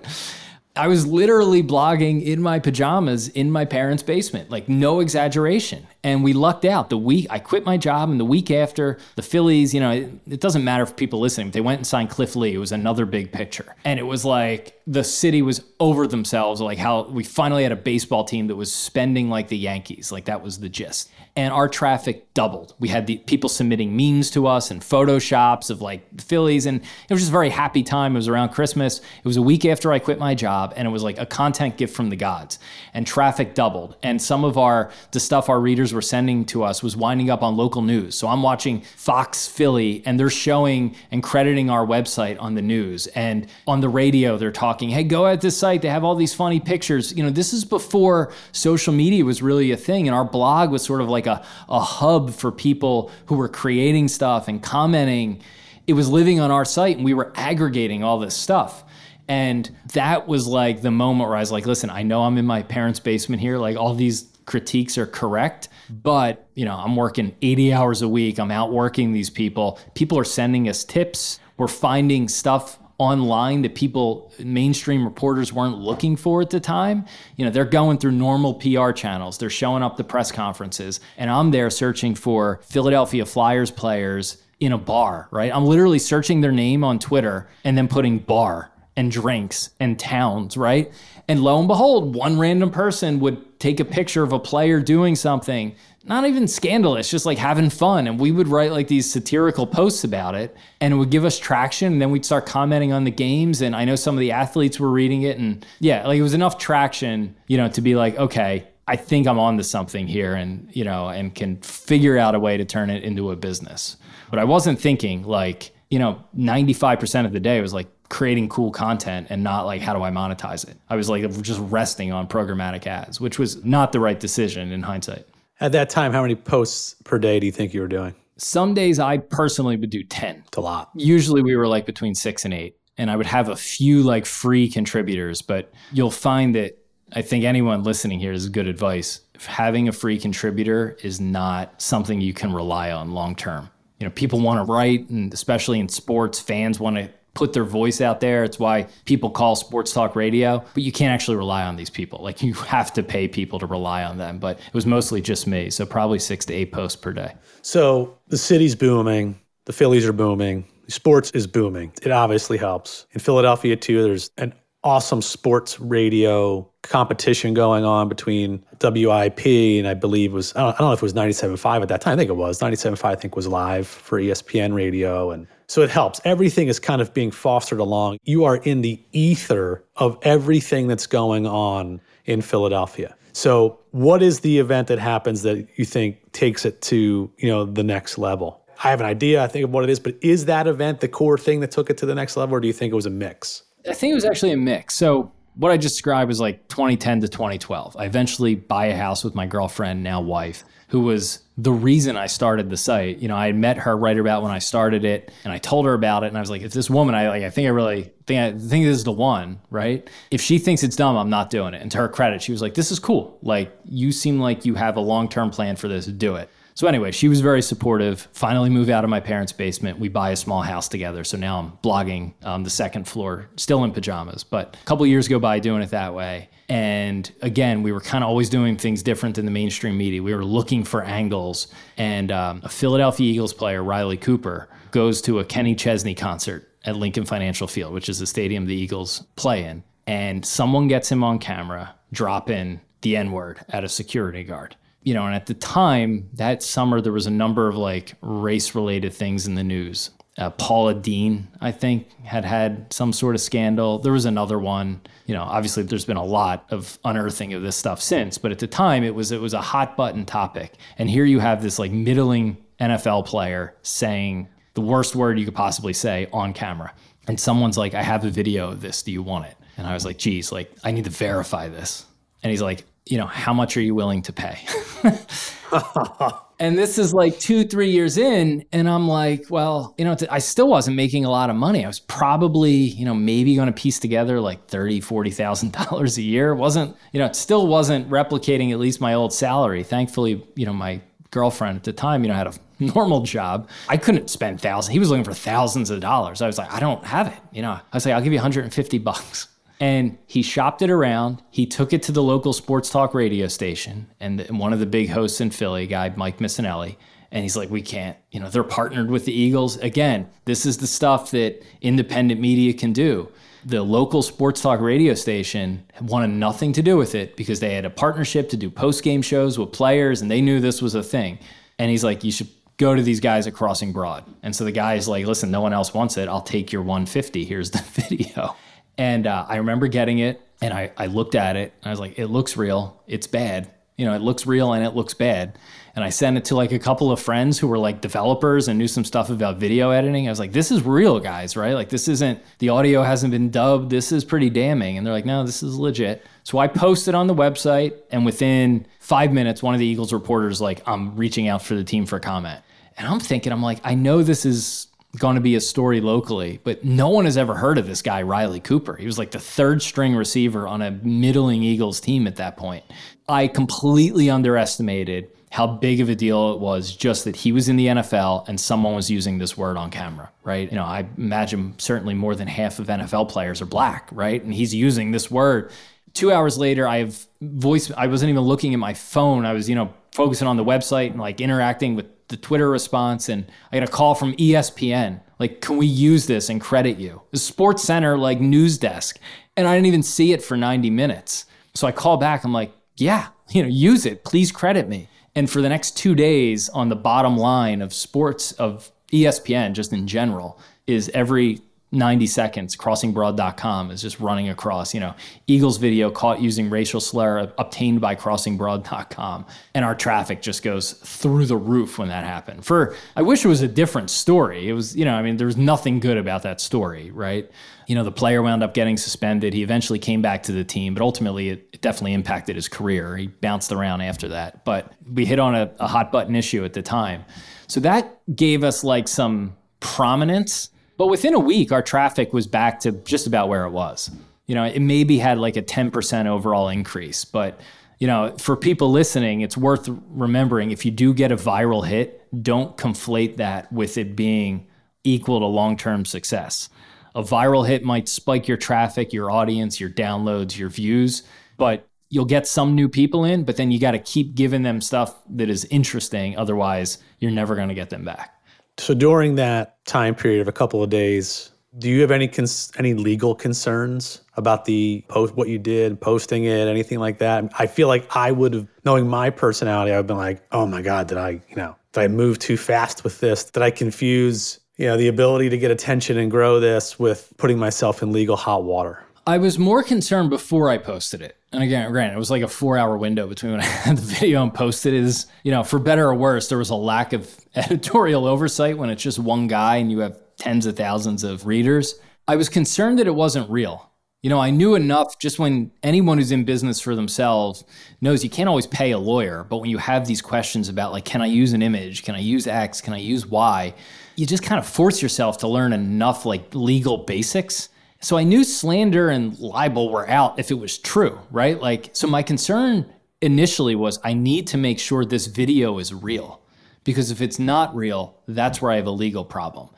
I 0.77 0.88
was 0.88 1.06
literally 1.06 1.62
blogging 1.62 2.23
in 2.23 2.41
my 2.41 2.60
pajamas 2.60 3.27
in 3.27 3.51
my 3.51 3.65
parents' 3.65 4.01
basement, 4.01 4.49
like 4.49 4.69
no 4.69 5.01
exaggeration. 5.01 5.86
And 6.06 6.23
we 6.23 6.32
lucked 6.32 6.63
out. 6.63 6.89
The 6.89 6.97
week 6.97 7.27
I 7.29 7.39
quit 7.39 7.65
my 7.65 7.75
job, 7.75 8.10
and 8.10 8.17
the 8.17 8.25
week 8.25 8.49
after, 8.49 8.97
the 9.15 9.21
Phillies, 9.21 9.73
you 9.73 9.82
know, 9.82 9.91
it, 9.91 10.10
it 10.25 10.39
doesn't 10.39 10.63
matter 10.63 10.86
for 10.86 10.93
people 10.93 11.19
listening, 11.19 11.51
they 11.51 11.60
went 11.60 11.79
and 11.79 11.86
signed 11.86 12.12
Cliff 12.12 12.38
Lee. 12.38 12.53
It 12.53 12.60
was 12.60 12.71
another 12.71 13.06
big 13.06 13.34
picture. 13.34 13.75
And 13.84 13.99
it 13.99 14.03
was 14.03 14.23
like 14.23 14.82
the 14.88 15.03
city 15.03 15.41
was 15.41 15.60
over 15.84 16.08
themselves, 16.08 16.62
like 16.62 16.78
how 16.78 17.04
we 17.10 17.26
finally 17.26 17.63
had 17.63 17.74
a 17.74 17.76
baseball 17.76 18.24
team 18.24 18.48
that 18.48 18.56
was 18.56 18.72
spending 18.72 19.30
like 19.30 19.50
the 19.50 19.58
Yankees. 19.58 20.13
Like 20.13 20.26
that 20.26 20.41
was 20.41 20.60
the 20.60 20.69
gist 20.69 21.10
and 21.36 21.52
our 21.52 21.67
traffic 21.67 22.32
doubled. 22.36 22.76
We 22.80 22.89
had 22.89 23.08
the 23.08 23.17
people 23.17 23.50
submitting 23.50 23.98
memes 23.98 24.30
to 24.32 24.46
us 24.46 24.69
and 24.69 24.82
photoshops 24.82 25.72
of 25.72 25.82
like 25.82 26.06
the 26.15 26.22
Phillies, 26.22 26.67
and 26.67 26.80
it 26.80 27.10
was 27.10 27.22
just 27.22 27.32
a 27.32 27.32
very 27.32 27.50
happy 27.50 27.82
time. 27.82 28.15
It 28.15 28.19
was 28.19 28.28
around 28.28 28.50
Christmas. 28.50 29.00
It 29.00 29.26
was 29.26 29.38
a 29.38 29.41
week 29.41 29.65
after 29.65 29.91
I 29.91 29.98
quit 29.98 30.19
my 30.19 30.36
job, 30.36 30.74
and 30.76 30.88
it 30.88 30.91
was 30.91 31.02
like 31.02 31.17
a 31.17 31.26
content 31.26 31.78
gift 31.78 31.96
from 31.96 32.10
the 32.10 32.15
gods. 32.15 32.60
And 32.93 33.08
traffic 33.08 33.56
doubled, 33.56 33.96
and 34.04 34.22
some 34.22 34.43
of 34.43 34.60
our 34.60 34.91
the 35.12 35.19
stuff 35.19 35.50
our 35.50 35.60
readers 35.60 35.91
were 35.91 36.04
sending 36.04 36.46
to 36.46 36.63
us 36.63 36.84
was 36.84 36.96
winding 36.96 37.32
up 37.32 37.41
on 37.41 37.58
local 37.58 37.82
news. 37.82 38.15
So 38.15 38.28
I'm 38.28 38.43
watching 38.43 38.82
Fox 38.82 39.48
Philly, 39.48 40.04
and 40.06 40.19
they're 40.19 40.30
showing 40.30 40.96
and 41.12 41.24
crediting 41.24 41.69
our 41.69 41.86
website 41.86 42.39
on 42.39 42.54
the 42.54 42.62
news, 42.62 43.08
and 43.08 43.48
on 43.65 43.82
the 43.82 43.89
radio 43.89 44.38
they're 44.38 44.52
talking, 44.52 44.89
"Hey, 44.89 45.04
go 45.04 45.26
at 45.26 45.41
this 45.41 45.58
site. 45.58 45.72
They 45.81 45.89
have 45.89 46.03
all 46.03 46.15
these 46.15 46.33
funny 46.33 46.59
pictures." 46.59 47.15
You 47.15 47.23
know, 47.23 47.29
this 47.29 47.53
is 47.53 47.65
before 47.65 48.31
social 48.51 48.93
media 48.93 49.25
was 49.25 49.41
really 49.41 49.71
a 49.71 49.77
thing, 49.77 50.07
and 50.07 50.15
our 50.15 50.25
blog 50.25 50.71
was 50.71 50.83
sort 50.83 51.01
of 51.01 51.09
like 51.09 51.27
a, 51.27 51.43
a 51.69 51.79
hub 51.79 52.31
for 52.31 52.51
people 52.51 53.12
who 53.25 53.36
were 53.36 53.49
creating 53.49 54.07
stuff 54.07 54.47
and 54.47 54.62
commenting. 54.62 55.41
It 55.86 55.93
was 55.93 56.09
living 56.09 56.39
on 56.39 56.49
our 56.49 56.63
site 56.63 56.95
and 56.95 57.03
we 57.03 57.13
were 57.13 57.33
aggregating 57.36 58.03
all 58.03 58.17
this 58.17 58.36
stuff. 58.36 58.86
And 59.27 59.69
that 59.93 60.27
was 60.27 60.47
like 60.47 60.81
the 60.81 60.91
moment 60.91 61.29
where 61.29 61.38
I 61.38 61.41
was 61.41 61.51
like, 61.51 61.65
listen, 61.65 61.89
I 61.89 62.03
know 62.03 62.23
I'm 62.23 62.38
in 62.38 62.45
my 62.45 62.63
parents' 62.63 62.99
basement 62.99 63.41
here. 63.41 63.57
Like 63.57 63.77
all 63.77 63.93
these 63.93 64.27
critiques 64.45 64.97
are 64.97 65.05
correct, 65.05 65.69
but 65.89 66.47
you 66.55 66.65
know, 66.65 66.75
I'm 66.75 66.95
working 66.95 67.33
80 67.41 67.73
hours 67.73 68.01
a 68.01 68.07
week. 68.07 68.39
I'm 68.39 68.51
out 68.51 68.71
working 68.71 69.13
these 69.13 69.29
people. 69.29 69.79
People 69.93 70.19
are 70.19 70.25
sending 70.25 70.67
us 70.67 70.83
tips. 70.83 71.39
We're 71.57 71.67
finding 71.67 72.27
stuff 72.27 72.79
online 72.97 73.62
that 73.63 73.75
people 73.75 74.32
mainstream 74.39 75.03
reporters 75.03 75.51
weren't 75.51 75.77
looking 75.77 76.15
for 76.15 76.41
at 76.41 76.49
the 76.49 76.60
time. 76.60 77.06
You 77.36 77.45
know 77.45 77.51
they're 77.51 77.65
going 77.65 77.97
through 77.97 78.12
normal 78.12 78.53
pr 78.53 78.91
channels. 78.91 79.38
They're 79.38 79.49
showing 79.49 79.84
up 79.84 79.97
the 79.97 80.03
press 80.03 80.32
conferences. 80.32 80.99
And 81.17 81.29
i'm 81.29 81.51
there 81.51 81.69
searching 81.69 82.15
for 82.15 82.60
philadelphia 82.63 83.25
flyers 83.25 83.71
players 83.71 84.38
in 84.60 84.71
a 84.71 84.77
bar 84.77 85.27
right? 85.32 85.53
I'm 85.53 85.65
literally 85.65 85.99
searching 85.99 86.41
their 86.41 86.51
name 86.51 86.84
on 86.84 86.99
twitter 86.99 87.49
and 87.63 87.77
then 87.77 87.88
putting 87.88 88.19
bar 88.19 88.71
and 88.95 89.12
drinks 89.12 89.71
and 89.79 89.97
towns 89.97 90.56
right 90.56 90.91
and 91.27 91.41
lo 91.41 91.59
and 91.59 91.67
behold 91.67 92.15
one 92.15 92.38
random 92.38 92.69
person 92.69 93.19
would 93.19 93.59
take 93.59 93.79
a 93.79 93.86
picture 93.86 94.23
of 94.23 94.33
a 94.33 94.39
player 94.39 94.79
doing 94.79 95.15
something 95.15 95.75
not 96.05 96.25
even 96.25 96.47
scandalous, 96.47 97.09
just 97.09 97.25
like 97.25 97.38
having 97.38 97.69
fun. 97.69 98.07
And 98.07 98.19
we 98.19 98.31
would 98.31 98.47
write 98.47 98.71
like 98.71 98.88
these 98.89 99.09
satirical 99.09 99.65
posts 99.65 100.03
about 100.03 100.36
it 100.36 100.55
and 100.81 100.93
it 100.93 100.97
would 100.97 101.09
give 101.09 101.23
us 101.23 101.39
traction. 101.39 101.93
And 101.93 102.01
then 102.01 102.12
we'd 102.12 102.25
start 102.25 102.45
commenting 102.45 102.91
on 102.91 103.05
the 103.05 103.12
games. 103.12 103.62
And 103.62 103.75
I 103.75 103.86
know 103.86 103.95
some 103.95 104.15
of 104.15 104.19
the 104.19 104.31
athletes 104.31 104.79
were 104.79 104.91
reading 104.91 105.21
it. 105.21 105.38
And 105.38 105.65
yeah, 105.79 106.05
like 106.05 106.17
it 106.17 106.21
was 106.21 106.33
enough 106.33 106.57
traction, 106.57 107.36
you 107.47 107.57
know, 107.57 107.69
to 107.69 107.81
be 107.81 107.95
like, 107.95 108.17
okay, 108.17 108.67
I 108.86 108.97
think 108.97 109.27
I'm 109.27 109.39
on 109.39 109.57
to 109.57 109.63
something 109.63 110.05
here 110.05 110.36
and, 110.36 110.69
you 110.73 110.83
know, 110.83 111.07
and 111.07 111.33
can 111.33 111.57
figure 111.57 112.17
out 112.17 112.36
a 112.36 112.39
way 112.39 112.57
to 112.57 112.65
turn 112.65 112.89
it 112.89 113.03
into 113.03 113.31
a 113.31 113.38
business. 113.38 113.95
But 114.29 114.39
I 114.39 114.43
wasn't 114.43 114.81
thinking 114.81 115.23
like, 115.23 115.71
you 115.89 115.99
know, 115.99 116.21
95% 116.38 117.25
of 117.25 117.31
the 117.31 117.39
day 117.39 117.62
was 117.62 117.73
like 117.73 117.88
creating 118.13 118.47
cool 118.47 118.69
content 118.69 119.26
and 119.32 119.43
not 119.43 119.65
like, 119.65 119.82
how 119.82 119.91
do 119.91 120.04
I 120.04 120.12
monetize 120.12 120.67
it? 120.69 120.78
I 120.88 120.95
was 120.95 121.10
like 121.10 121.30
just 121.41 121.60
resting 121.62 122.12
on 122.12 122.28
programmatic 122.28 122.86
ads, 122.86 123.19
which 123.19 123.39
was 123.39 123.65
not 123.65 123.91
the 123.91 123.99
right 123.99 124.19
decision 124.19 124.71
in 124.71 124.84
hindsight. 124.84 125.26
At 125.60 125.71
that 125.71 125.89
time, 125.89 126.13
how 126.13 126.21
many 126.21 126.36
posts 126.36 126.95
per 127.06 127.17
day 127.17 127.39
do 127.39 127.47
you 127.47 127.52
think 127.52 127.73
you 127.73 127.82
were 127.82 127.88
doing? 127.88 128.13
Some 128.38 128.76
days 128.76 128.99
I 128.99 129.17
personally 129.17 129.78
would 129.78 129.89
do 129.89 130.04
10. 130.04 130.43
It's 130.47 130.58
a 130.58 130.62
lot. 130.62 130.91
Usually 130.95 131.41
we 131.41 131.56
were 131.56 131.67
like 131.67 131.88
between 131.88 132.13
six 132.13 132.45
and 132.45 132.54
eight. 132.54 132.78
And 132.99 133.10
I 133.10 133.15
would 133.15 133.26
have 133.26 133.49
a 133.49 133.56
few 133.56 134.04
like 134.04 134.28
free 134.28 134.69
contributors, 134.69 135.41
but 135.41 135.73
you'll 135.91 136.12
find 136.12 136.54
that 136.54 136.78
I 137.13 137.23
think 137.23 137.45
anyone 137.45 137.82
listening 137.82 138.19
here 138.19 138.32
is 138.32 138.47
good 138.47 138.67
advice. 138.67 139.21
Having 139.39 139.88
a 139.88 139.91
free 139.91 140.19
contributor 140.19 140.95
is 141.02 141.19
not 141.19 141.82
something 141.82 142.21
you 142.21 142.36
can 142.36 142.54
rely 142.54 142.91
on 142.91 143.13
long 143.13 143.36
term. 143.36 143.71
You 143.99 144.06
know, 144.06 144.12
people 144.12 144.39
want 144.39 144.63
to 144.63 144.71
write, 144.71 145.10
and 145.10 145.34
especially 145.34 145.80
in 145.80 145.89
sports, 145.89 146.39
fans 146.39 146.80
want 146.80 146.97
to 146.97 147.10
put 147.34 147.54
their 147.54 147.63
voice 147.63 148.02
out 148.02 148.19
there. 148.19 148.43
It's 148.43 148.60
why 148.60 148.88
people 149.06 149.30
call 149.30 149.56
sports 149.56 149.91
talk 149.93 150.15
radio, 150.15 150.63
but 150.74 150.84
you 150.84 150.91
can't 150.91 151.12
actually 151.12 151.38
rely 151.38 151.63
on 151.63 151.76
these 151.76 151.89
people. 151.89 152.19
Like 152.24 152.41
you 152.43 152.54
have 152.54 152.93
to 152.93 153.04
pay 153.04 153.28
people 153.28 153.60
to 153.60 153.65
rely 153.65 154.04
on 154.04 154.17
them. 154.17 154.39
But 154.39 154.60
it 154.60 154.74
was 154.74 154.86
mostly 154.86 155.22
just 155.22 155.48
me. 155.48 155.69
So 155.69 155.86
probably 155.86 156.19
six 156.19 156.46
to 156.46 156.54
eight 156.54 156.72
posts 156.72 156.96
per 156.96 157.13
day. 157.13 157.34
So 157.62 158.17
the 158.28 158.38
city's 158.38 158.76
booming, 158.76 159.39
the 159.65 159.74
Phillies 159.74 160.06
are 160.06 160.13
booming, 160.13 160.65
sports 160.88 161.32
is 161.32 161.48
booming. 161.48 161.93
It 162.02 162.12
obviously 162.12 162.58
helps. 162.58 163.06
In 163.12 163.19
Philadelphia, 163.19 163.76
too, 163.76 164.04
there's 164.04 164.32
an 164.38 164.54
awesome 164.84 165.22
sports 165.22 165.80
radio 165.80 166.69
competition 166.82 167.54
going 167.54 167.86
on 167.86 168.10
between 168.10 168.63
WIP 168.82 169.46
and 169.46 169.88
I 169.88 169.93
believe 169.93 170.34
was 170.34 170.54
I 170.56 170.60
don't, 170.60 170.76
I 170.76 170.78
don't 170.80 170.88
know 170.89 170.93
if 170.93 171.00
it 171.00 171.04
was 171.04 171.13
97.5 171.13 171.82
at 171.82 171.88
that 171.88 172.02
time. 172.02 172.13
I 172.13 172.15
think 172.17 172.30
it 172.30 172.36
was 172.36 172.60
97.5. 172.60 173.06
I 173.06 173.15
think 173.15 173.36
was 173.36 173.48
live 173.48 173.88
for 173.88 174.19
ESPN 174.19 174.74
radio, 174.74 175.32
and 175.32 175.48
so 175.67 175.82
it 175.82 175.89
helps. 175.89 176.21
Everything 176.26 176.67
is 176.67 176.80
kind 176.80 177.02
of 177.02 177.13
being 177.13 177.32
fostered 177.32 177.80
along. 177.80 178.17
You 178.23 178.43
are 178.45 178.58
in 178.58 178.82
the 178.82 179.02
ether 179.12 179.84
of 179.95 180.17
everything 180.21 180.88
that's 180.88 181.08
going 181.08 181.47
on 181.47 182.02
in 182.26 182.41
Philadelphia. 182.41 183.15
So, 183.34 183.80
what 183.91 184.21
is 184.21 184.41
the 184.41 184.60
event 184.60 184.88
that 184.89 184.99
happens 184.99 185.41
that 185.41 185.67
you 185.76 185.86
think 185.86 186.32
takes 186.34 186.65
it 186.65 186.82
to 186.84 187.32
you 187.38 187.49
know 187.49 187.65
the 187.65 187.84
next 187.84 188.17
level? 188.17 188.62
I 188.84 188.89
have 188.89 188.99
an 188.99 189.08
idea. 189.08 189.43
I 189.43 189.47
think 189.47 189.65
of 189.65 189.71
what 189.71 189.84
it 189.84 189.89
is, 189.89 189.99
but 189.99 190.15
is 190.21 190.45
that 190.45 190.67
event 190.67 190.99
the 190.99 191.08
core 191.08 191.38
thing 191.38 191.60
that 191.62 191.71
took 191.71 191.89
it 191.89 191.97
to 191.97 192.06
the 192.06 192.15
next 192.15 192.38
level, 192.38 192.56
or 192.56 192.60
do 192.60 192.67
you 192.67 192.73
think 192.73 192.91
it 192.91 192.95
was 192.95 193.06
a 193.06 193.12
mix? 193.12 193.63
I 193.88 193.93
think 193.93 194.12
it 194.12 194.15
was 194.15 194.26
actually 194.26 194.52
a 194.52 194.58
mix. 194.58 194.95
So 194.95 195.32
what 195.56 195.71
I 195.71 195.78
just 195.78 195.95
described 195.95 196.28
was 196.28 196.39
like 196.39 196.67
2010 196.69 197.21
to 197.21 197.28
2012. 197.28 197.95
I 197.97 198.06
eventually 198.06 198.56
buy 198.56 198.88
a 198.88 198.95
house 198.95 199.23
with 199.23 199.36
my 199.36 199.45
girlfriend, 199.45 200.04
now 200.04 200.21
wife, 200.21 200.63
who 200.88 201.02
was 201.02 201.39
the 201.57 201.71
reason 201.71 202.17
I 202.17 202.27
started 202.27 202.69
the 202.69 202.77
site. 202.77 203.19
You 203.19 203.27
know, 203.27 203.35
I 203.35 203.51
met 203.51 203.77
her 203.77 203.95
right 203.95 204.17
about 204.17 204.41
when 204.41 204.51
I 204.51 204.59
started 204.59 205.05
it, 205.05 205.31
and 205.43 205.53
I 205.53 205.59
told 205.59 205.85
her 205.85 205.93
about 205.93 206.23
it, 206.23 206.27
and 206.27 206.37
I 206.37 206.39
was 206.39 206.49
like, 206.49 206.63
if 206.63 206.73
this 206.73 206.89
woman, 206.89 207.13
I 207.13 207.29
like, 207.29 207.43
I 207.43 207.49
think 207.49 207.67
I 207.67 207.69
really 207.69 208.11
think 208.25 208.39
I 208.39 208.57
think 208.57 208.85
this 208.85 208.97
is 208.97 209.03
the 209.03 209.11
one, 209.11 209.59
right? 209.69 210.09
If 210.31 210.41
she 210.41 210.57
thinks 210.57 210.81
it's 210.81 210.95
dumb, 210.95 211.15
I'm 211.15 211.29
not 211.29 211.49
doing 211.49 211.73
it. 211.73 211.81
And 211.81 211.91
to 211.91 211.99
her 211.99 212.09
credit, 212.09 212.41
she 212.41 212.51
was 212.51 212.61
like, 212.61 212.73
this 212.73 212.91
is 212.91 212.99
cool. 212.99 213.37
Like, 213.43 213.75
you 213.85 214.11
seem 214.11 214.39
like 214.39 214.65
you 214.65 214.75
have 214.75 214.97
a 214.97 215.01
long 215.01 215.29
term 215.29 215.51
plan 215.51 215.75
for 215.75 215.87
this. 215.87 216.07
Do 216.07 216.35
it. 216.35 216.49
So 216.75 216.88
anyway, 216.88 217.12
she 217.12 217.27
was 217.27 217.41
very 217.41 217.62
supportive. 217.62 218.27
Finally, 218.33 218.69
move 218.69 218.89
out 218.89 219.03
of 219.03 219.09
my 219.09 219.19
parents' 219.19 219.51
basement. 219.51 219.99
We 219.99 220.09
buy 220.09 220.31
a 220.31 220.36
small 220.36 220.62
house 220.62 220.88
together. 220.88 221.23
So 221.23 221.38
now 221.38 221.59
I'm 221.59 221.71
blogging 221.83 222.33
on 222.43 222.63
the 222.63 222.69
second 222.69 223.07
floor, 223.07 223.47
still 223.57 223.83
in 223.83 223.91
pajamas. 223.91 224.43
But 224.43 224.75
a 224.81 224.86
couple 224.86 225.05
years 225.05 225.27
go 225.27 225.39
by 225.39 225.59
doing 225.59 225.81
it 225.81 225.91
that 225.91 226.13
way. 226.13 226.49
And 226.69 227.31
again, 227.41 227.83
we 227.83 227.91
were 227.91 228.01
kind 228.01 228.23
of 228.23 228.29
always 228.29 228.49
doing 228.49 228.77
things 228.77 229.03
different 229.03 229.36
than 229.36 229.45
the 229.45 229.51
mainstream 229.51 229.97
media. 229.97 230.23
We 230.23 230.33
were 230.33 230.45
looking 230.45 230.83
for 230.83 231.03
angles. 231.03 231.67
And 231.97 232.31
um, 232.31 232.62
a 232.63 232.69
Philadelphia 232.69 233.31
Eagles 233.31 233.53
player, 233.53 233.83
Riley 233.83 234.17
Cooper, 234.17 234.69
goes 234.91 235.21
to 235.23 235.39
a 235.39 235.45
Kenny 235.45 235.75
Chesney 235.75 236.15
concert 236.15 236.69
at 236.86 236.95
Lincoln 236.95 237.25
Financial 237.25 237.67
Field, 237.67 237.93
which 237.93 238.09
is 238.09 238.19
the 238.19 238.27
stadium 238.27 238.65
the 238.65 238.75
Eagles 238.75 239.23
play 239.36 239.63
in. 239.63 239.83
And 240.07 240.45
someone 240.45 240.88
gets 240.88 241.12
him 241.12 241.23
on 241.23 241.39
camera, 241.39 241.95
drop 242.12 242.49
in 242.49 242.81
the 243.01 243.15
N 243.15 243.31
word 243.31 243.59
at 243.69 243.83
a 243.83 243.89
security 243.89 244.43
guard 244.43 244.75
you 245.03 245.13
know, 245.13 245.25
and 245.25 245.35
at 245.35 245.45
the 245.45 245.53
time 245.53 246.29
that 246.33 246.63
summer, 246.63 247.01
there 247.01 247.11
was 247.11 247.27
a 247.27 247.31
number 247.31 247.67
of 247.67 247.75
like 247.75 248.15
race 248.21 248.73
related 248.73 249.13
things 249.13 249.45
in 249.45 249.55
the 249.55 249.63
news. 249.63 250.11
Uh, 250.37 250.49
Paula 250.49 250.95
Deen, 250.95 251.47
I 251.61 251.71
think, 251.71 252.09
had 252.23 252.43
had 252.43 252.91
some 252.91 253.13
sort 253.13 253.35
of 253.35 253.41
scandal. 253.41 253.99
There 253.99 254.13
was 254.13 254.25
another 254.25 254.57
one. 254.57 255.01
You 255.27 255.35
know, 255.35 255.43
obviously, 255.43 255.83
there's 255.83 256.05
been 256.05 256.17
a 256.17 256.23
lot 256.23 256.65
of 256.71 256.97
unearthing 257.05 257.53
of 257.53 257.61
this 257.61 257.75
stuff 257.75 258.01
since, 258.01 258.37
but 258.39 258.51
at 258.51 258.59
the 258.59 258.67
time, 258.67 259.03
it 259.03 259.13
was 259.13 259.31
it 259.31 259.41
was 259.41 259.53
a 259.53 259.61
hot 259.61 259.95
button 259.95 260.25
topic. 260.25 260.73
And 260.97 261.09
here 261.09 261.25
you 261.25 261.39
have 261.39 261.61
this 261.61 261.77
like 261.77 261.91
middling 261.91 262.57
NFL 262.79 263.27
player 263.27 263.75
saying 263.83 264.47
the 264.73 264.81
worst 264.81 265.15
word 265.15 265.37
you 265.37 265.45
could 265.45 265.53
possibly 265.53 265.93
say 265.93 266.27
on 266.33 266.53
camera, 266.53 266.93
and 267.27 267.39
someone's 267.39 267.77
like, 267.77 267.93
"I 267.93 268.01
have 268.01 268.25
a 268.25 268.31
video 268.31 268.71
of 268.71 268.81
this. 268.81 269.03
Do 269.03 269.11
you 269.11 269.21
want 269.21 269.45
it?" 269.45 269.55
And 269.77 269.85
I 269.85 269.93
was 269.93 270.03
like, 270.03 270.17
"Geez, 270.17 270.51
like 270.51 270.71
I 270.83 270.91
need 270.91 271.03
to 271.03 271.11
verify 271.11 271.67
this." 271.67 272.05
And 272.41 272.49
he's 272.49 272.61
like, 272.61 272.83
you 273.05 273.17
know, 273.17 273.25
how 273.25 273.53
much 273.53 273.75
are 273.77 273.81
you 273.81 273.95
willing 273.95 274.21
to 274.23 274.33
pay? 274.33 274.59
and 276.59 276.77
this 276.77 276.97
is 276.97 277.13
like 277.13 277.37
two, 277.39 277.65
three 277.65 277.89
years 277.89 278.17
in. 278.17 278.63
And 278.71 278.89
I'm 278.89 279.07
like, 279.07 279.45
well, 279.49 279.93
you 279.97 280.05
know, 280.05 280.15
I 280.29 280.39
still 280.39 280.67
wasn't 280.67 280.95
making 280.95 281.25
a 281.25 281.29
lot 281.29 281.49
of 281.49 281.55
money. 281.55 281.83
I 281.83 281.87
was 281.87 281.99
probably, 281.99 282.71
you 282.71 283.05
know, 283.05 283.13
maybe 283.13 283.55
going 283.55 283.67
to 283.67 283.73
piece 283.73 283.99
together 283.99 284.39
like 284.39 284.67
thirty, 284.67 285.01
forty 285.01 285.31
thousand 285.31 285.73
dollars 285.89 286.17
a 286.17 286.21
year. 286.21 286.51
It 286.51 286.55
wasn't, 286.55 286.95
you 287.11 287.19
know, 287.19 287.25
it 287.25 287.35
still 287.35 287.67
wasn't 287.67 288.09
replicating 288.09 288.71
at 288.71 288.79
least 288.79 289.01
my 289.01 289.13
old 289.13 289.33
salary. 289.33 289.83
Thankfully, 289.83 290.45
you 290.55 290.65
know, 290.65 290.73
my 290.73 291.01
girlfriend 291.31 291.77
at 291.77 291.83
the 291.83 291.93
time, 291.93 292.23
you 292.23 292.29
know, 292.29 292.35
had 292.35 292.47
a 292.47 292.53
normal 292.79 293.21
job. 293.21 293.67
I 293.89 293.97
couldn't 293.97 294.29
spend 294.29 294.61
thousands. 294.61 294.93
He 294.93 294.99
was 294.99 295.09
looking 295.09 295.25
for 295.25 295.33
thousands 295.33 295.89
of 295.89 295.99
dollars. 295.99 296.41
I 296.41 296.47
was 296.47 296.57
like, 296.57 296.71
I 296.71 296.79
don't 296.79 297.03
have 297.03 297.27
it. 297.27 297.39
You 297.51 297.63
know, 297.63 297.71
I 297.71 297.81
was 297.93 298.05
like, 298.05 298.15
I'll 298.15 298.21
give 298.21 298.31
you 298.31 298.39
150 298.39 298.97
bucks 298.99 299.47
and 299.84 300.17
he 300.28 300.41
shopped 300.41 300.82
it 300.82 300.89
around. 300.89 301.43
He 301.50 301.65
took 301.65 301.91
it 301.91 302.04
to 302.04 302.13
the 302.13 302.24
local 302.24 302.54
sports 302.54 302.89
talk 302.89 303.13
radio 303.13 303.48
station, 303.48 304.08
and 304.22 304.39
one 304.58 304.72
of 304.72 304.80
the 304.80 304.86
big 304.86 305.10
hosts 305.10 305.41
in 305.41 305.50
Philly, 305.50 305.88
guy 305.88 306.13
Mike 306.15 306.38
Missanelli, 306.38 306.96
and 307.34 307.43
he's 307.43 307.58
like, 307.58 307.69
"We 307.69 307.82
can't. 307.82 308.15
You 308.32 308.39
know, 308.39 308.48
they're 308.50 308.63
partnered 308.63 309.12
with 309.12 309.26
the 309.26 309.34
Eagles. 309.34 309.76
Again, 309.76 310.30
this 310.46 310.65
is 310.65 310.78
the 310.78 310.88
stuff 310.88 311.32
that 311.32 311.62
independent 311.82 312.39
media 312.39 312.72
can 312.74 312.93
do." 312.93 313.28
The 313.65 313.84
local 313.84 314.22
sports 314.22 314.62
talk 314.62 314.80
radio 314.80 315.15
station 315.15 315.84
wanted 316.00 316.30
nothing 316.30 316.72
to 316.74 316.82
do 316.82 316.96
with 316.96 317.13
it 317.13 317.36
because 317.36 317.60
they 317.60 317.74
had 317.74 317.84
a 317.84 317.89
partnership 317.89 318.48
to 318.52 318.58
do 318.58 318.69
post 318.69 319.04
game 319.04 319.22
shows 319.22 319.60
with 319.60 319.74
players, 319.74 320.22
and 320.22 320.32
they 320.32 320.39
knew 320.39 320.62
this 320.62 320.82
was 320.82 320.96
a 320.96 321.04
thing. 321.04 321.39
And 321.78 321.91
he's 321.91 322.06
like, 322.06 322.24
"You 322.24 322.32
should." 322.32 322.48
Go 322.78 322.96
to 322.96 323.04
these 323.04 323.19
guys 323.19 323.46
at 323.46 323.54
Crossing 323.54 323.93
Broad. 323.93 324.24
And 324.41 324.56
so 324.56 324.63
the 324.65 324.72
guy 324.72 324.96
is 324.96 325.08
like, 325.08 325.28
listen, 325.28 325.52
no 325.52 325.62
one 325.62 325.74
else 325.74 325.93
wants 325.93 326.17
it. 326.17 326.28
I'll 326.28 326.41
take 326.41 326.72
your 326.72 326.82
150. 326.82 327.46
Here's 327.46 327.69
the 327.69 327.78
video. 328.10 328.56
And 328.97 329.27
uh, 329.27 329.45
I 329.47 329.58
remember 329.58 329.88
getting 329.88 330.19
it 330.19 330.41
and 330.62 330.73
I, 330.73 330.91
I 330.97 331.08
looked 331.08 331.36
at 331.36 331.56
it 331.56 331.73
and 331.82 331.88
I 331.88 331.89
was 331.89 331.99
like, 331.99 332.17
it 332.19 332.27
looks 332.27 332.56
real. 332.56 333.01
It's 333.08 333.27
bad. 333.27 333.71
You 333.97 334.06
know, 334.06 334.13
it 334.15 334.21
looks 334.21 334.47
real 334.47 334.73
and 334.73 334.86
it 334.86 334.95
looks 334.95 335.13
bad. 335.13 335.58
And 335.95 336.03
I 336.03 336.10
sent 336.10 336.38
it 336.38 336.45
to 336.45 336.56
like 336.56 336.71
a 336.71 336.79
couple 336.79 337.12
of 337.12 337.19
friends 337.19 337.60
who 337.60 337.67
were 337.67 337.77
like 337.77 338.01
developers 338.01 338.67
and 338.67 338.79
knew 338.79 338.88
some 338.88 339.06
stuff 339.06 339.29
about 339.29 339.58
video 339.58 339.91
editing. 339.91 340.27
I 340.27 340.32
was 340.32 340.39
like, 340.39 340.51
this 340.51 340.71
is 340.71 340.82
real, 340.84 341.19
guys, 341.19 341.56
right? 341.56 341.73
Like, 341.75 341.89
this 341.89 342.08
isn't, 342.08 342.39
the 342.58 342.69
audio 342.69 343.03
hasn't 343.03 343.29
been 343.29 343.51
dubbed. 343.51 343.91
This 343.91 344.12
is 344.12 344.25
pretty 344.25 344.49
damning. 344.49 344.97
And 344.97 345.06
they're 345.06 345.13
like, 345.13 345.25
no, 345.25 345.45
this 345.45 345.62
is 345.62 345.77
legit. 345.77 346.25
So 346.41 346.58
I 346.58 346.67
posted 346.67 347.13
on 347.13 347.27
the 347.27 347.36
website. 347.36 347.93
And 348.10 348.25
within 348.25 348.88
five 348.99 349.32
minutes, 349.32 349.62
one 349.62 349.75
of 349.75 349.79
the 349.79 349.86
Eagles 349.86 350.12
reporters, 350.12 350.60
like, 350.60 350.82
I'm 350.88 351.15
reaching 351.15 351.47
out 351.47 351.62
for 351.62 351.75
the 351.75 351.84
team 351.84 352.08
for 352.08 352.15
a 352.15 352.21
comment. 352.21 352.62
And 352.97 353.08
I'm 353.08 353.19
thinking, 353.19 353.51
I'm 353.51 353.62
like, 353.62 353.79
I 353.84 353.93
know 353.93 354.23
this 354.23 354.45
is 354.45 354.88
going 355.17 355.36
to 355.36 355.41
be 355.41 355.56
a 355.56 355.62
story 355.62 356.02
locally, 356.02 356.60
but 356.63 356.84
no 356.84 357.10
one 357.10 357.26
has 357.26 357.38
ever 357.38 357.54
heard 357.54 357.78
of 357.78 357.86
this 357.86 358.02
guy, 358.02 358.23
Riley 358.23 358.60
Cooper. 358.60 358.95
He 358.95 359.06
was 359.06 359.17
like 359.19 359.32
the 359.32 359.39
third 359.39 359.82
string 359.82 360.15
receiver 360.15 360.67
on 360.67 360.82
a 360.82 360.91
middling 360.91 361.62
Eagles 361.62 361.99
team 361.99 362.26
at 362.26 362.38
that 362.38 362.58
point. 362.58 362.84
I 363.30 363.47
completely 363.47 364.30
underestimated 364.30 365.30
how 365.52 365.67
big 365.67 366.02
of 366.02 366.10
a 366.10 366.15
deal 366.15 366.54
it 366.54 366.60
was 366.60 366.95
just 366.95 367.26
that 367.26 367.36
he 367.36 367.52
was 367.52 367.69
in 367.69 367.76
the 367.76 367.86
NFL 367.86 368.47
and 368.47 368.60
someone 368.60 368.95
was 368.95 369.12
using 369.12 369.38
this 369.38 369.56
word 369.56 369.78
on 369.78 369.91
camera, 369.91 370.32
right? 370.43 370.67
You 370.71 370.76
know, 370.76 370.84
I 370.84 371.06
imagine 371.15 371.76
certainly 371.78 372.15
more 372.15 372.34
than 372.34 372.47
half 372.47 372.80
of 372.80 372.88
NFL 372.88 373.30
players 373.30 373.62
are 373.62 373.67
black, 373.67 374.10
right? 374.12 374.43
And 374.43 374.52
he's 374.52 374.73
using 374.73 375.12
this 375.12 375.30
word. 375.30 375.71
Two 376.13 376.32
hours 376.32 376.58
later, 376.58 376.88
I 376.88 376.99
have 376.99 377.26
voice, 377.41 377.91
I 377.91 378.08
wasn't 378.08 378.30
even 378.30 378.43
looking 378.43 378.73
at 378.73 378.80
my 378.80 378.93
phone. 378.93 379.45
I 379.45 379.54
was, 379.54 379.67
you 379.67 379.76
know, 379.76 379.93
focusing 380.12 380.47
on 380.47 380.58
the 380.58 380.63
website 380.63 381.12
and 381.12 381.19
like 381.19 381.41
interacting 381.41 381.95
with 381.95 382.06
the 382.28 382.38
Twitter 382.38 382.69
response, 382.69 383.30
and 383.30 383.45
I 383.71 383.80
got 383.80 383.89
a 383.89 383.91
call 383.91 384.15
from 384.15 384.34
ESPN. 384.36 385.21
Like, 385.39 385.62
can 385.62 385.78
we 385.78 385.86
use 385.86 386.26
this 386.26 386.49
and 386.49 386.62
credit 386.62 386.97
you? 386.97 387.21
The 387.32 387.39
Sports 387.39 387.84
Center, 387.84 388.17
like, 388.17 388.39
news 388.39 388.78
desk. 388.78 389.19
And 389.58 389.67
I 389.67 389.76
didn't 389.76 389.88
even 389.88 390.04
see 390.04 390.32
it 390.32 390.41
for 390.41 390.56
90 390.56 390.89
minutes. 390.89 391.45
So 391.73 391.86
I 391.86 391.91
call 391.91 392.17
back. 392.17 392.43
I'm 392.43 392.54
like, 392.54 392.71
yeah, 392.95 393.28
you 393.49 393.62
know, 393.62 393.69
use 393.69 394.06
it. 394.06 394.23
Please 394.23 394.52
credit 394.52 394.88
me. 394.88 395.10
And 395.36 395.49
for 395.49 395.62
the 395.62 395.69
next 395.69 395.97
two 395.97 396.15
days, 396.15 396.69
on 396.69 396.89
the 396.89 396.95
bottom 396.95 397.38
line 397.38 397.82
of 397.82 397.93
sports, 397.93 398.52
of 398.54 398.91
ESPN, 399.12 399.73
just 399.73 399.91
in 399.91 400.08
general, 400.08 400.60
is 400.88 401.10
every 401.13 401.62
90 401.93 402.25
seconds, 402.25 402.75
crossingbroad.com 402.75 403.91
is 403.91 404.01
just 404.01 404.19
running 404.19 404.49
across, 404.49 404.95
you 404.95 404.99
know, 404.99 405.13
Eagles 405.45 405.77
video 405.77 406.10
caught 406.10 406.41
using 406.41 406.69
racial 406.71 406.99
slur 406.99 407.53
obtained 407.60 408.01
by 408.01 408.15
crossingbroad.com. 408.15 409.45
And 409.75 409.86
our 409.86 409.93
traffic 409.93 410.41
just 410.41 410.63
goes 410.63 410.93
through 410.93 411.45
the 411.45 411.56
roof 411.56 411.99
when 411.99 412.08
that 412.08 412.25
happened. 412.25 412.65
For, 412.65 412.95
I 413.15 413.21
wish 413.21 413.45
it 413.45 413.47
was 413.47 413.62
a 413.62 413.67
different 413.67 414.10
story. 414.10 414.67
It 414.67 414.73
was, 414.73 414.95
you 414.95 415.06
know, 415.06 415.13
I 415.13 415.21
mean, 415.21 415.38
there 415.38 415.45
was 415.45 415.56
nothing 415.56 415.99
good 415.99 416.17
about 416.17 416.41
that 416.43 416.60
story, 416.60 417.12
right? 417.12 417.49
You 417.86 417.93
know, 417.93 418.03
the 418.03 418.12
player 418.12 418.41
wound 418.41 418.63
up 418.63 418.73
getting 418.73 418.97
suspended. 418.97 419.53
He 419.53 419.62
eventually 419.62 419.99
came 419.99 420.23
back 420.23 420.41
to 420.43 420.51
the 420.51 420.63
team, 420.63 420.95
but 420.95 421.03
ultimately 421.03 421.49
it, 421.49 421.69
it 421.73 421.82
definitely 421.82 422.13
impacted 422.13 422.56
his 422.56 422.67
career. 422.67 423.15
He 423.17 423.27
bounced 423.27 423.71
around 423.71 424.01
after 424.01 424.29
that. 424.29 424.65
But 424.65 424.91
we 425.13 425.25
hit 425.25 425.38
on 425.38 425.53
a, 425.53 425.71
a 425.79 425.88
hot 425.88 426.12
button 426.12 426.36
issue 426.36 426.65
at 426.65 426.73
the 426.73 426.82
time. 426.82 427.23
So 427.67 427.79
that 427.82 428.19
gave 428.36 428.63
us 428.63 428.84
like 428.84 429.08
some 429.08 429.56
prominence 429.79 430.71
but 430.97 431.08
within 431.08 431.34
a 431.34 431.39
week, 431.39 431.71
our 431.71 431.82
traffic 431.82 432.34
was 432.34 432.47
back 432.47 432.79
to 432.82 432.91
just 432.91 433.27
about 433.27 433.49
where 433.49 433.65
it 433.65 433.71
was. 433.71 434.12
You 434.47 434.56
know, 434.56 434.63
it 434.65 434.79
maybe 434.79 435.17
had 435.17 435.38
like 435.38 435.56
a 435.56 435.62
10% 435.62 436.25
overall 436.25 436.69
increase, 436.69 437.25
but 437.25 437.60
you 437.99 438.08
know, 438.08 438.36
for 438.38 438.58
people 438.58 438.91
listening, 438.91 439.41
it's 439.41 439.56
worth 439.56 439.88
remembering 440.10 440.71
if 440.71 440.84
you 440.84 440.91
do 440.91 441.13
get 441.13 441.32
a 441.32 441.38
viral 441.38 441.88
hit, 441.88 442.27
don't 442.43 442.75
conflate 442.75 443.38
that 443.38 443.71
with 443.71 443.97
it 443.97 444.15
being 444.15 444.67
equal 445.06 445.39
to 445.39 445.45
long-term 445.45 446.03
success. 446.03 446.69
A 447.15 447.21
viral 447.21 447.65
hit 447.65 447.86
might 447.86 448.10
spike 448.10 448.47
your 448.47 448.58
traffic, 448.58 449.13
your 449.13 449.32
audience, 449.32 449.79
your 449.79 449.89
downloads, 449.89 450.58
your 450.58 450.69
views, 450.69 451.23
but 451.58 451.88
you'll 452.10 452.25
get 452.25 452.45
some 452.47 452.75
new 452.75 452.89
people 452.89 453.23
in, 453.23 453.43
but 453.43 453.56
then 453.56 453.71
you 453.71 453.79
got 453.79 453.91
to 453.91 453.99
keep 453.99 454.36
giving 454.36 454.63
them 454.63 454.82
stuff 454.82 455.21
that 455.29 455.49
is 455.49 455.65
interesting. 455.65 456.38
Otherwise, 456.38 456.97
you're 457.19 457.32
never 457.32 457.56
going 457.56 457.69
to 457.69 457.75
get 457.75 457.89
them 457.89 458.03
back. 458.03 458.36
So 458.77 458.93
during 458.93 459.36
that 459.36 459.83
time 459.86 460.15
period 460.15 460.41
of 460.41 460.47
a 460.47 460.51
couple 460.51 460.83
of 460.83 460.89
days, 460.89 461.51
do 461.77 461.89
you 461.89 462.01
have 462.01 462.12
any 462.12 462.27
cons- 462.27 462.71
any 462.77 462.93
legal 462.93 463.33
concerns 463.33 464.21
about 464.36 464.65
the 464.65 465.03
post 465.07 465.36
what 465.36 465.47
you 465.47 465.57
did, 465.57 465.99
posting 465.99 466.45
it, 466.45 466.67
anything 466.67 466.99
like 466.99 467.17
that? 467.19 467.51
I 467.57 467.67
feel 467.67 467.88
like 467.88 468.15
I 468.15 468.31
would 468.31 468.53
have, 468.53 468.67
knowing 468.86 469.07
my 469.07 469.29
personality, 469.29 469.91
I've 469.91 470.07
been 470.07 470.17
like, 470.17 470.43
oh 470.51 470.67
my 470.67 470.81
god, 470.81 471.07
did 471.07 471.17
I, 471.17 471.41
you 471.49 471.55
know, 471.55 471.75
did 471.93 472.01
I 472.01 472.07
move 472.07 472.39
too 472.39 472.57
fast 472.57 473.03
with 473.03 473.19
this? 473.19 473.43
Did 473.43 473.63
I 473.63 473.71
confuse, 473.71 474.59
you 474.77 474.86
know, 474.88 474.97
the 474.97 475.07
ability 475.07 475.49
to 475.49 475.57
get 475.57 475.71
attention 475.71 476.17
and 476.17 476.29
grow 476.29 476.59
this 476.59 476.99
with 476.99 477.33
putting 477.38 477.57
myself 477.57 478.03
in 478.03 478.12
legal 478.12 478.36
hot 478.36 478.63
water? 478.63 479.03
I 479.25 479.38
was 479.38 479.57
more 479.57 479.83
concerned 479.83 480.29
before 480.29 480.69
I 480.69 480.77
posted 480.77 481.21
it. 481.21 481.38
And 481.53 481.63
again, 481.63 481.89
granted, 481.91 482.15
it 482.15 482.19
was 482.19 482.29
like 482.29 482.41
a 482.41 482.47
four 482.47 482.77
hour 482.77 482.97
window 482.97 483.25
between 483.25 483.53
when 483.53 483.62
I 483.62 483.65
had 483.65 483.97
the 483.97 484.01
video 484.19 484.43
and 484.43 484.53
posted 484.53 484.93
is, 484.93 485.27
you 485.43 485.51
know, 485.51 485.63
for 485.63 485.79
better 485.79 486.07
or 486.09 486.15
worse, 486.15 486.49
there 486.49 486.57
was 486.57 486.69
a 486.69 486.75
lack 486.75 487.13
of 487.13 487.42
editorial 487.55 488.25
oversight 488.25 488.77
when 488.77 488.89
it's 488.89 489.03
just 489.03 489.19
one 489.19 489.47
guy 489.47 489.77
and 489.77 489.91
you 489.91 489.99
have 489.99 490.19
tens 490.37 490.65
of 490.65 490.75
thousands 490.75 491.23
of 491.23 491.45
readers. 491.45 491.99
I 492.27 492.35
was 492.35 492.49
concerned 492.49 492.99
that 492.99 493.07
it 493.07 493.15
wasn't 493.15 493.49
real. 493.49 493.89
You 494.21 494.29
know, 494.29 494.39
I 494.39 494.51
knew 494.51 494.75
enough 494.75 495.19
just 495.19 495.37
when 495.37 495.71
anyone 495.83 496.17
who's 496.17 496.31
in 496.31 496.45
business 496.45 496.79
for 496.79 496.95
themselves 496.95 497.65
knows 497.99 498.23
you 498.23 498.29
can't 498.29 498.47
always 498.47 498.67
pay 498.67 498.91
a 498.91 498.97
lawyer, 498.97 499.43
but 499.43 499.57
when 499.57 499.69
you 499.69 499.77
have 499.77 500.07
these 500.07 500.21
questions 500.21 500.69
about 500.69 500.93
like, 500.93 501.03
can 501.03 501.21
I 501.21 501.25
use 501.25 501.51
an 501.51 501.61
image? 501.61 502.03
Can 502.03 502.15
I 502.15 502.19
use 502.19 502.47
X? 502.47 502.79
Can 502.79 502.93
I 502.93 502.99
use 502.99 503.25
Y? 503.25 503.73
You 504.15 504.25
just 504.25 504.43
kind 504.43 504.59
of 504.59 504.65
force 504.65 505.01
yourself 505.01 505.39
to 505.39 505.47
learn 505.47 505.73
enough 505.73 506.25
like 506.25 506.55
legal 506.55 506.99
basics 506.99 507.67
so 508.03 508.17
I 508.17 508.25
knew 508.25 508.43
slander 508.43 509.07
and 509.07 509.39
libel 509.39 509.89
were 509.89 510.09
out 510.09 510.37
if 510.37 510.51
it 510.51 510.55
was 510.55 510.77
true, 510.77 511.17
right? 511.31 511.59
Like, 511.59 511.91
so 511.93 512.05
my 512.05 512.21
concern 512.21 512.85
initially 513.21 513.75
was 513.75 513.97
I 514.03 514.13
need 514.13 514.47
to 514.47 514.57
make 514.57 514.77
sure 514.77 515.05
this 515.05 515.27
video 515.27 515.79
is 515.79 515.93
real. 515.93 516.41
Because 516.84 517.12
if 517.12 517.22
it's 517.22 517.39
not 517.39 517.76
real, 517.76 518.17
that's 518.28 518.62
where 518.62 518.72
I 518.72 518.76
have 518.76 518.88
a 518.88 518.91
legal 518.91 519.26
problem. 519.26 519.69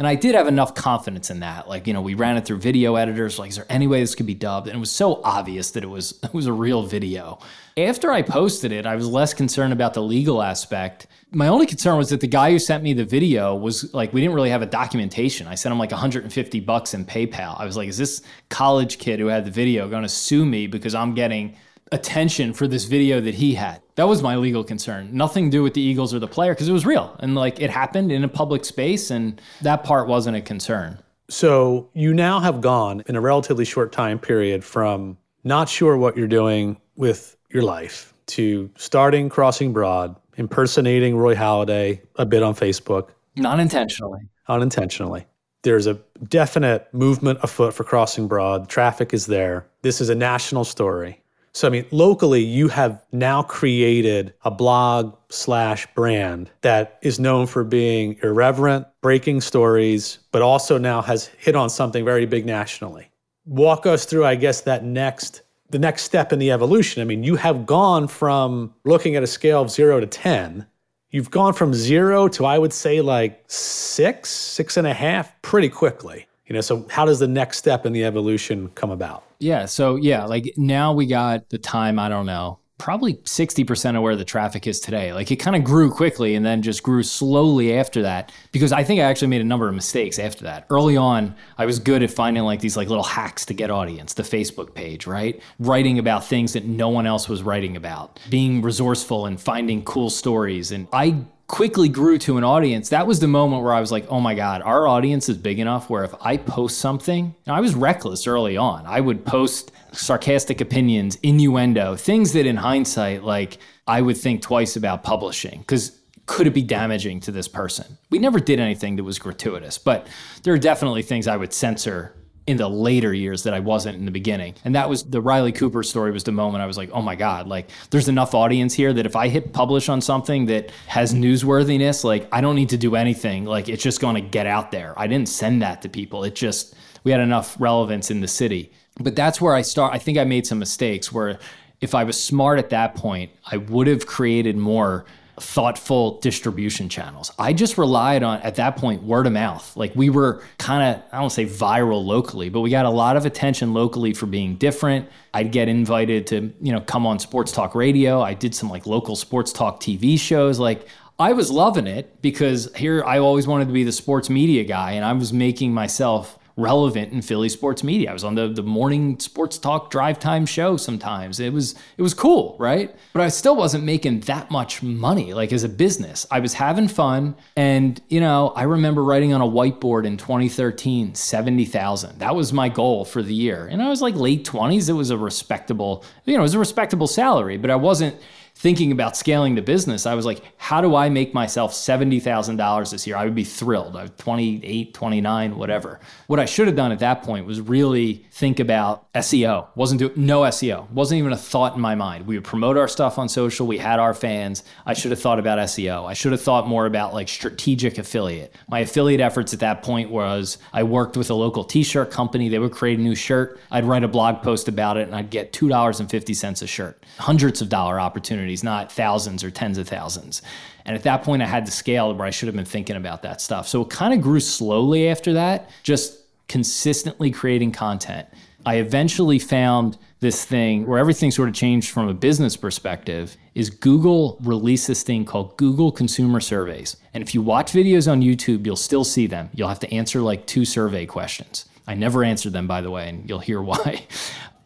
And 0.00 0.06
I 0.06 0.14
did 0.14 0.34
have 0.34 0.48
enough 0.48 0.74
confidence 0.74 1.28
in 1.28 1.40
that. 1.40 1.68
Like, 1.68 1.86
you 1.86 1.92
know, 1.92 2.00
we 2.00 2.14
ran 2.14 2.38
it 2.38 2.46
through 2.46 2.56
video 2.56 2.96
editors. 2.96 3.38
Like, 3.38 3.50
is 3.50 3.56
there 3.56 3.66
any 3.68 3.86
way 3.86 4.00
this 4.00 4.14
could 4.14 4.24
be 4.24 4.34
dubbed? 4.34 4.66
And 4.66 4.74
it 4.74 4.80
was 4.80 4.90
so 4.90 5.20
obvious 5.22 5.72
that 5.72 5.84
it 5.84 5.88
was 5.88 6.18
it 6.22 6.32
was 6.32 6.46
a 6.46 6.54
real 6.54 6.84
video. 6.84 7.38
After 7.76 8.10
I 8.10 8.22
posted 8.22 8.72
it, 8.72 8.86
I 8.86 8.96
was 8.96 9.06
less 9.06 9.34
concerned 9.34 9.74
about 9.74 9.92
the 9.92 10.02
legal 10.02 10.40
aspect. 10.40 11.06
My 11.32 11.48
only 11.48 11.66
concern 11.66 11.98
was 11.98 12.08
that 12.08 12.22
the 12.22 12.28
guy 12.28 12.50
who 12.50 12.58
sent 12.58 12.82
me 12.82 12.94
the 12.94 13.04
video 13.04 13.54
was 13.54 13.92
like, 13.92 14.14
we 14.14 14.22
didn't 14.22 14.34
really 14.34 14.48
have 14.48 14.62
a 14.62 14.66
documentation. 14.66 15.46
I 15.46 15.54
sent 15.54 15.70
him 15.70 15.78
like 15.78 15.90
150 15.90 16.60
bucks 16.60 16.94
in 16.94 17.04
PayPal. 17.04 17.60
I 17.60 17.66
was 17.66 17.76
like, 17.76 17.90
is 17.90 17.98
this 17.98 18.22
college 18.48 18.98
kid 18.98 19.20
who 19.20 19.26
had 19.26 19.44
the 19.44 19.50
video 19.50 19.86
going 19.86 20.02
to 20.02 20.08
sue 20.08 20.46
me 20.46 20.66
because 20.66 20.94
I'm 20.94 21.14
getting 21.14 21.56
attention 21.92 22.52
for 22.52 22.68
this 22.68 22.84
video 22.84 23.20
that 23.20 23.34
he 23.34 23.54
had. 23.54 23.82
That 23.96 24.08
was 24.08 24.22
my 24.22 24.36
legal 24.36 24.64
concern. 24.64 25.10
Nothing 25.12 25.46
to 25.46 25.50
do 25.50 25.62
with 25.62 25.74
the 25.74 25.80
Eagles 25.80 26.14
or 26.14 26.18
the 26.18 26.28
player 26.28 26.54
because 26.54 26.68
it 26.68 26.72
was 26.72 26.86
real 26.86 27.16
and 27.20 27.34
like 27.34 27.60
it 27.60 27.70
happened 27.70 28.12
in 28.12 28.24
a 28.24 28.28
public 28.28 28.64
space 28.64 29.10
and 29.10 29.40
that 29.62 29.84
part 29.84 30.08
wasn't 30.08 30.36
a 30.36 30.40
concern. 30.40 30.98
So 31.28 31.88
you 31.94 32.12
now 32.12 32.40
have 32.40 32.60
gone 32.60 33.02
in 33.06 33.16
a 33.16 33.20
relatively 33.20 33.64
short 33.64 33.92
time 33.92 34.18
period 34.18 34.64
from 34.64 35.16
not 35.44 35.68
sure 35.68 35.96
what 35.96 36.16
you're 36.16 36.28
doing 36.28 36.76
with 36.96 37.36
your 37.50 37.62
life 37.62 38.14
to 38.26 38.70
starting 38.76 39.28
Crossing 39.28 39.72
Broad, 39.72 40.16
impersonating 40.36 41.16
Roy 41.16 41.34
Halladay 41.34 42.00
a 42.16 42.26
bit 42.26 42.42
on 42.42 42.54
Facebook. 42.54 43.10
Not 43.36 43.60
intentionally. 43.60 44.20
Unintentionally. 44.48 45.26
There's 45.62 45.86
a 45.86 45.94
definite 46.28 46.92
movement 46.92 47.40
afoot 47.42 47.74
for 47.74 47.84
Crossing 47.84 48.28
Broad. 48.28 48.68
Traffic 48.68 49.12
is 49.12 49.26
there. 49.26 49.66
This 49.82 50.00
is 50.00 50.08
a 50.08 50.14
national 50.14 50.64
story. 50.64 51.19
So, 51.52 51.66
I 51.66 51.70
mean, 51.70 51.86
locally, 51.90 52.42
you 52.42 52.68
have 52.68 53.02
now 53.10 53.42
created 53.42 54.34
a 54.44 54.50
blog 54.50 55.16
slash 55.30 55.86
brand 55.94 56.50
that 56.60 56.98
is 57.02 57.18
known 57.18 57.46
for 57.46 57.64
being 57.64 58.18
irreverent, 58.22 58.86
breaking 59.00 59.40
stories, 59.40 60.18
but 60.30 60.42
also 60.42 60.78
now 60.78 61.02
has 61.02 61.26
hit 61.26 61.56
on 61.56 61.68
something 61.68 62.04
very 62.04 62.24
big 62.24 62.46
nationally. 62.46 63.10
Walk 63.46 63.84
us 63.84 64.04
through, 64.04 64.24
I 64.24 64.36
guess, 64.36 64.60
that 64.62 64.84
next 64.84 65.42
the 65.70 65.78
next 65.78 66.02
step 66.02 66.32
in 66.32 66.38
the 66.38 66.50
evolution. 66.50 67.00
I 67.00 67.04
mean, 67.04 67.22
you 67.22 67.36
have 67.36 67.64
gone 67.64 68.08
from 68.08 68.74
looking 68.84 69.14
at 69.14 69.22
a 69.22 69.26
scale 69.26 69.62
of 69.62 69.70
zero 69.70 70.00
to 70.00 70.06
10, 70.06 70.66
you've 71.10 71.30
gone 71.30 71.52
from 71.52 71.72
zero 71.74 72.28
to, 72.28 72.44
I 72.44 72.58
would 72.58 72.72
say, 72.72 73.00
like 73.00 73.44
six, 73.46 74.30
six 74.30 74.76
and 74.76 74.86
a 74.86 74.94
half 74.94 75.40
pretty 75.42 75.68
quickly. 75.68 76.26
You 76.50 76.54
know, 76.54 76.62
so 76.62 76.84
how 76.90 77.04
does 77.04 77.20
the 77.20 77.28
next 77.28 77.58
step 77.58 77.86
in 77.86 77.92
the 77.92 78.04
evolution 78.04 78.70
come 78.74 78.90
about? 78.90 79.22
Yeah. 79.38 79.66
So, 79.66 79.94
yeah, 79.94 80.24
like 80.24 80.52
now 80.56 80.92
we 80.92 81.06
got 81.06 81.48
the 81.48 81.58
time, 81.58 81.96
I 81.96 82.08
don't 82.08 82.26
know, 82.26 82.58
probably 82.76 83.14
60% 83.14 83.94
of 83.94 84.02
where 84.02 84.16
the 84.16 84.24
traffic 84.24 84.66
is 84.66 84.80
today. 84.80 85.12
Like 85.12 85.30
it 85.30 85.36
kind 85.36 85.54
of 85.54 85.62
grew 85.62 85.92
quickly 85.92 86.34
and 86.34 86.44
then 86.44 86.60
just 86.60 86.82
grew 86.82 87.04
slowly 87.04 87.76
after 87.76 88.02
that 88.02 88.32
because 88.50 88.72
I 88.72 88.82
think 88.82 89.00
I 89.00 89.04
actually 89.04 89.28
made 89.28 89.42
a 89.42 89.44
number 89.44 89.68
of 89.68 89.74
mistakes 89.76 90.18
after 90.18 90.42
that. 90.42 90.66
Early 90.70 90.96
on, 90.96 91.36
I 91.56 91.66
was 91.66 91.78
good 91.78 92.02
at 92.02 92.10
finding 92.10 92.42
like 92.42 92.58
these 92.58 92.76
like 92.76 92.88
little 92.88 93.04
hacks 93.04 93.46
to 93.46 93.54
get 93.54 93.70
audience, 93.70 94.14
the 94.14 94.24
Facebook 94.24 94.74
page, 94.74 95.06
right? 95.06 95.40
Writing 95.60 96.00
about 96.00 96.24
things 96.24 96.54
that 96.54 96.64
no 96.64 96.88
one 96.88 97.06
else 97.06 97.28
was 97.28 97.44
writing 97.44 97.76
about, 97.76 98.18
being 98.28 98.60
resourceful 98.60 99.26
and 99.26 99.40
finding 99.40 99.84
cool 99.84 100.10
stories. 100.10 100.72
And 100.72 100.88
I 100.92 101.26
quickly 101.50 101.88
grew 101.88 102.16
to 102.16 102.38
an 102.38 102.44
audience, 102.44 102.90
that 102.90 103.08
was 103.08 103.18
the 103.18 103.26
moment 103.26 103.64
where 103.64 103.72
I 103.72 103.80
was 103.80 103.90
like, 103.90 104.06
oh 104.08 104.20
my 104.20 104.36
God, 104.36 104.62
our 104.62 104.86
audience 104.86 105.28
is 105.28 105.36
big 105.36 105.58
enough 105.58 105.90
where 105.90 106.04
if 106.04 106.14
I 106.20 106.36
post 106.36 106.78
something, 106.78 107.34
I 107.44 107.60
was 107.60 107.74
reckless 107.74 108.28
early 108.28 108.56
on. 108.56 108.86
I 108.86 109.00
would 109.00 109.26
post 109.26 109.72
sarcastic 109.90 110.60
opinions, 110.60 111.18
innuendo, 111.24 111.96
things 111.96 112.34
that 112.34 112.46
in 112.46 112.56
hindsight, 112.56 113.24
like 113.24 113.58
I 113.88 114.00
would 114.00 114.16
think 114.16 114.42
twice 114.42 114.76
about 114.76 115.02
publishing 115.02 115.58
because 115.58 115.98
could 116.26 116.46
it 116.46 116.54
be 116.54 116.62
damaging 116.62 117.18
to 117.22 117.32
this 117.32 117.48
person? 117.48 117.98
We 118.10 118.20
never 118.20 118.38
did 118.38 118.60
anything 118.60 118.94
that 118.94 119.04
was 119.04 119.18
gratuitous, 119.18 119.76
but 119.76 120.06
there 120.44 120.54
are 120.54 120.58
definitely 120.58 121.02
things 121.02 121.26
I 121.26 121.36
would 121.36 121.52
censor 121.52 122.14
in 122.46 122.56
the 122.56 122.68
later 122.68 123.12
years 123.12 123.44
that 123.44 123.54
I 123.54 123.60
wasn't 123.60 123.96
in 123.96 124.04
the 124.04 124.10
beginning. 124.10 124.54
And 124.64 124.74
that 124.74 124.88
was 124.88 125.04
the 125.04 125.20
Riley 125.20 125.52
Cooper 125.52 125.82
story 125.82 126.10
was 126.10 126.24
the 126.24 126.32
moment 126.32 126.62
I 126.62 126.66
was 126.66 126.76
like, 126.76 126.90
oh 126.92 127.02
my 127.02 127.14
God, 127.14 127.46
like 127.46 127.70
there's 127.90 128.08
enough 128.08 128.34
audience 128.34 128.74
here 128.74 128.92
that 128.92 129.06
if 129.06 129.14
I 129.14 129.28
hit 129.28 129.52
publish 129.52 129.88
on 129.88 130.00
something 130.00 130.46
that 130.46 130.70
has 130.86 131.14
newsworthiness, 131.14 132.02
like 132.02 132.28
I 132.32 132.40
don't 132.40 132.56
need 132.56 132.70
to 132.70 132.76
do 132.76 132.96
anything. 132.96 133.44
Like 133.44 133.68
it's 133.68 133.82
just 133.82 134.00
going 134.00 134.16
to 134.16 134.20
get 134.20 134.46
out 134.46 134.70
there. 134.70 134.94
I 134.96 135.06
didn't 135.06 135.28
send 135.28 135.62
that 135.62 135.82
to 135.82 135.88
people. 135.88 136.24
It 136.24 136.34
just, 136.34 136.74
we 137.04 137.12
had 137.12 137.20
enough 137.20 137.56
relevance 137.60 138.10
in 138.10 138.20
the 138.20 138.28
city. 138.28 138.72
But 138.98 139.16
that's 139.16 139.40
where 139.40 139.54
I 139.54 139.62
start. 139.62 139.94
I 139.94 139.98
think 139.98 140.18
I 140.18 140.24
made 140.24 140.46
some 140.46 140.58
mistakes 140.58 141.12
where 141.12 141.38
if 141.80 141.94
I 141.94 142.04
was 142.04 142.22
smart 142.22 142.58
at 142.58 142.70
that 142.70 142.94
point, 142.94 143.30
I 143.46 143.56
would 143.58 143.86
have 143.86 144.06
created 144.06 144.56
more 144.56 145.06
thoughtful 145.40 146.18
distribution 146.20 146.88
channels. 146.88 147.32
I 147.38 147.52
just 147.52 147.78
relied 147.78 148.22
on, 148.22 148.40
at 148.42 148.56
that 148.56 148.76
point, 148.76 149.02
word 149.02 149.26
of 149.26 149.32
mouth. 149.32 149.76
Like 149.76 149.94
we 149.94 150.10
were 150.10 150.42
kind 150.58 150.96
of, 150.96 151.02
I 151.12 151.20
don't 151.20 151.30
say 151.30 151.46
viral 151.46 152.04
locally, 152.04 152.48
but 152.48 152.60
we 152.60 152.70
got 152.70 152.84
a 152.84 152.90
lot 152.90 153.16
of 153.16 153.26
attention 153.26 153.72
locally 153.72 154.12
for 154.12 154.26
being 154.26 154.56
different. 154.56 155.08
I'd 155.32 155.52
get 155.52 155.68
invited 155.68 156.26
to, 156.28 156.52
you 156.60 156.72
know, 156.72 156.80
come 156.80 157.06
on 157.06 157.18
sports 157.18 157.52
talk 157.52 157.74
radio. 157.74 158.20
I 158.20 158.34
did 158.34 158.54
some 158.54 158.68
like 158.68 158.86
local 158.86 159.16
sports 159.16 159.52
talk 159.52 159.80
TV 159.80 160.18
shows. 160.18 160.58
Like 160.58 160.86
I 161.18 161.32
was 161.32 161.50
loving 161.50 161.86
it 161.86 162.20
because 162.22 162.74
here 162.74 163.04
I 163.04 163.18
always 163.18 163.46
wanted 163.46 163.66
to 163.66 163.72
be 163.72 163.84
the 163.84 163.92
sports 163.92 164.30
media 164.30 164.64
guy 164.64 164.92
and 164.92 165.04
I 165.04 165.12
was 165.12 165.32
making 165.32 165.72
myself 165.72 166.38
relevant 166.56 167.12
in 167.12 167.22
Philly 167.22 167.48
sports 167.48 167.82
media. 167.82 168.10
I 168.10 168.12
was 168.12 168.24
on 168.24 168.34
the, 168.34 168.48
the 168.48 168.62
morning 168.62 169.18
sports 169.18 169.58
talk 169.58 169.90
drive 169.90 170.18
time 170.18 170.46
show 170.46 170.76
sometimes. 170.76 171.40
It 171.40 171.52
was 171.52 171.74
it 171.96 172.02
was 172.02 172.14
cool, 172.14 172.56
right? 172.58 172.94
But 173.12 173.22
I 173.22 173.28
still 173.28 173.56
wasn't 173.56 173.84
making 173.84 174.20
that 174.20 174.50
much 174.50 174.82
money 174.82 175.34
like 175.34 175.52
as 175.52 175.64
a 175.64 175.68
business. 175.68 176.26
I 176.30 176.40
was 176.40 176.54
having 176.54 176.88
fun 176.88 177.34
and 177.56 178.00
you 178.08 178.20
know, 178.20 178.52
I 178.56 178.64
remember 178.64 179.02
writing 179.02 179.32
on 179.32 179.40
a 179.40 179.46
whiteboard 179.46 180.06
in 180.06 180.16
2013 180.16 181.14
70,000. 181.14 182.18
That 182.18 182.34
was 182.34 182.52
my 182.52 182.68
goal 182.68 183.04
for 183.04 183.22
the 183.22 183.34
year. 183.34 183.66
And 183.66 183.82
I 183.82 183.88
was 183.88 184.02
like 184.02 184.14
late 184.14 184.44
20s. 184.44 184.88
It 184.88 184.94
was 184.94 185.10
a 185.10 185.18
respectable, 185.18 186.04
you 186.24 186.34
know, 186.34 186.40
it 186.40 186.42
was 186.42 186.54
a 186.54 186.58
respectable 186.58 187.06
salary, 187.06 187.56
but 187.56 187.70
I 187.70 187.76
wasn't 187.76 188.16
thinking 188.60 188.92
about 188.92 189.16
scaling 189.16 189.54
the 189.54 189.62
business, 189.62 190.04
I 190.04 190.12
was 190.12 190.26
like, 190.26 190.42
how 190.58 190.82
do 190.82 190.94
I 190.94 191.08
make 191.08 191.32
myself 191.32 191.72
$70,000 191.72 192.90
this 192.90 193.06
year? 193.06 193.16
I 193.16 193.24
would 193.24 193.34
be 193.34 193.42
thrilled. 193.42 193.96
I 193.96 194.02
was 194.02 194.10
28, 194.18 194.92
29, 194.92 195.56
whatever. 195.56 195.98
What 196.26 196.38
I 196.38 196.44
should 196.44 196.66
have 196.66 196.76
done 196.76 196.92
at 196.92 196.98
that 196.98 197.22
point 197.22 197.46
was 197.46 197.58
really 197.58 198.26
think 198.32 198.60
about 198.60 199.10
SEO. 199.14 199.68
Wasn't 199.76 199.98
do 199.98 200.12
no 200.14 200.42
SEO. 200.42 200.90
Wasn't 200.90 201.18
even 201.18 201.32
a 201.32 201.38
thought 201.38 201.74
in 201.74 201.80
my 201.80 201.94
mind. 201.94 202.26
We 202.26 202.36
would 202.36 202.44
promote 202.44 202.76
our 202.76 202.86
stuff 202.86 203.18
on 203.18 203.30
social. 203.30 203.66
We 203.66 203.78
had 203.78 203.98
our 203.98 204.12
fans. 204.12 204.62
I 204.84 204.92
should 204.92 205.10
have 205.10 205.20
thought 205.20 205.38
about 205.38 205.58
SEO. 205.60 206.06
I 206.06 206.12
should 206.12 206.32
have 206.32 206.42
thought 206.42 206.68
more 206.68 206.84
about 206.84 207.14
like 207.14 207.30
strategic 207.30 207.96
affiliate. 207.96 208.54
My 208.68 208.80
affiliate 208.80 209.22
efforts 209.22 209.54
at 209.54 209.60
that 209.60 209.82
point 209.82 210.10
was 210.10 210.58
I 210.74 210.82
worked 210.82 211.16
with 211.16 211.30
a 211.30 211.34
local 211.34 211.64
t-shirt 211.64 212.10
company. 212.10 212.50
They 212.50 212.58
would 212.58 212.72
create 212.72 212.98
a 212.98 213.02
new 213.02 213.14
shirt. 213.14 213.58
I'd 213.70 213.86
write 213.86 214.04
a 214.04 214.08
blog 214.08 214.42
post 214.42 214.68
about 214.68 214.98
it 214.98 215.08
and 215.08 215.16
I'd 215.16 215.30
get 215.30 215.54
$2.50 215.54 216.62
a 216.62 216.66
shirt. 216.66 217.02
Hundreds 217.16 217.62
of 217.62 217.70
dollar 217.70 217.98
opportunities 217.98 218.49
opportunities, 218.50 218.64
not 218.64 218.92
thousands 218.92 219.44
or 219.44 219.50
tens 219.50 219.78
of 219.78 219.88
thousands. 219.88 220.42
And 220.84 220.96
at 220.96 221.02
that 221.04 221.22
point, 221.22 221.42
I 221.42 221.46
had 221.46 221.66
to 221.66 221.72
scale 221.72 222.14
where 222.14 222.26
I 222.26 222.30
should 222.30 222.48
have 222.48 222.56
been 222.56 222.64
thinking 222.64 222.96
about 222.96 223.22
that 223.22 223.40
stuff. 223.40 223.68
So 223.68 223.82
it 223.82 223.90
kind 223.90 224.12
of 224.14 224.20
grew 224.20 224.40
slowly 224.40 225.08
after 225.08 225.34
that, 225.34 225.70
just 225.82 226.18
consistently 226.48 227.30
creating 227.30 227.72
content. 227.72 228.26
I 228.66 228.76
eventually 228.76 229.38
found 229.38 229.96
this 230.20 230.44
thing 230.44 230.86
where 230.86 230.98
everything 230.98 231.30
sort 231.30 231.48
of 231.48 231.54
changed 231.54 231.90
from 231.90 232.08
a 232.08 232.14
business 232.14 232.56
perspective 232.56 233.36
is 233.54 233.70
Google 233.70 234.36
released 234.42 234.86
this 234.86 235.02
thing 235.02 235.24
called 235.24 235.56
Google 235.56 235.90
Consumer 235.90 236.40
Surveys. 236.40 236.96
And 237.14 237.22
if 237.22 237.34
you 237.34 237.40
watch 237.42 237.72
videos 237.72 238.06
on 238.10 238.20
YouTube, 238.20 238.66
you'll 238.66 238.76
still 238.76 239.04
see 239.04 239.26
them. 239.26 239.48
You'll 239.54 239.68
have 239.68 239.80
to 239.80 239.94
answer 239.94 240.20
like 240.20 240.46
two 240.46 240.64
survey 240.64 241.06
questions. 241.06 241.66
I 241.86 241.94
never 241.94 242.22
answered 242.22 242.52
them, 242.52 242.66
by 242.66 242.82
the 242.82 242.90
way, 242.90 243.08
and 243.08 243.28
you'll 243.28 243.38
hear 243.38 243.62
why 243.70 244.06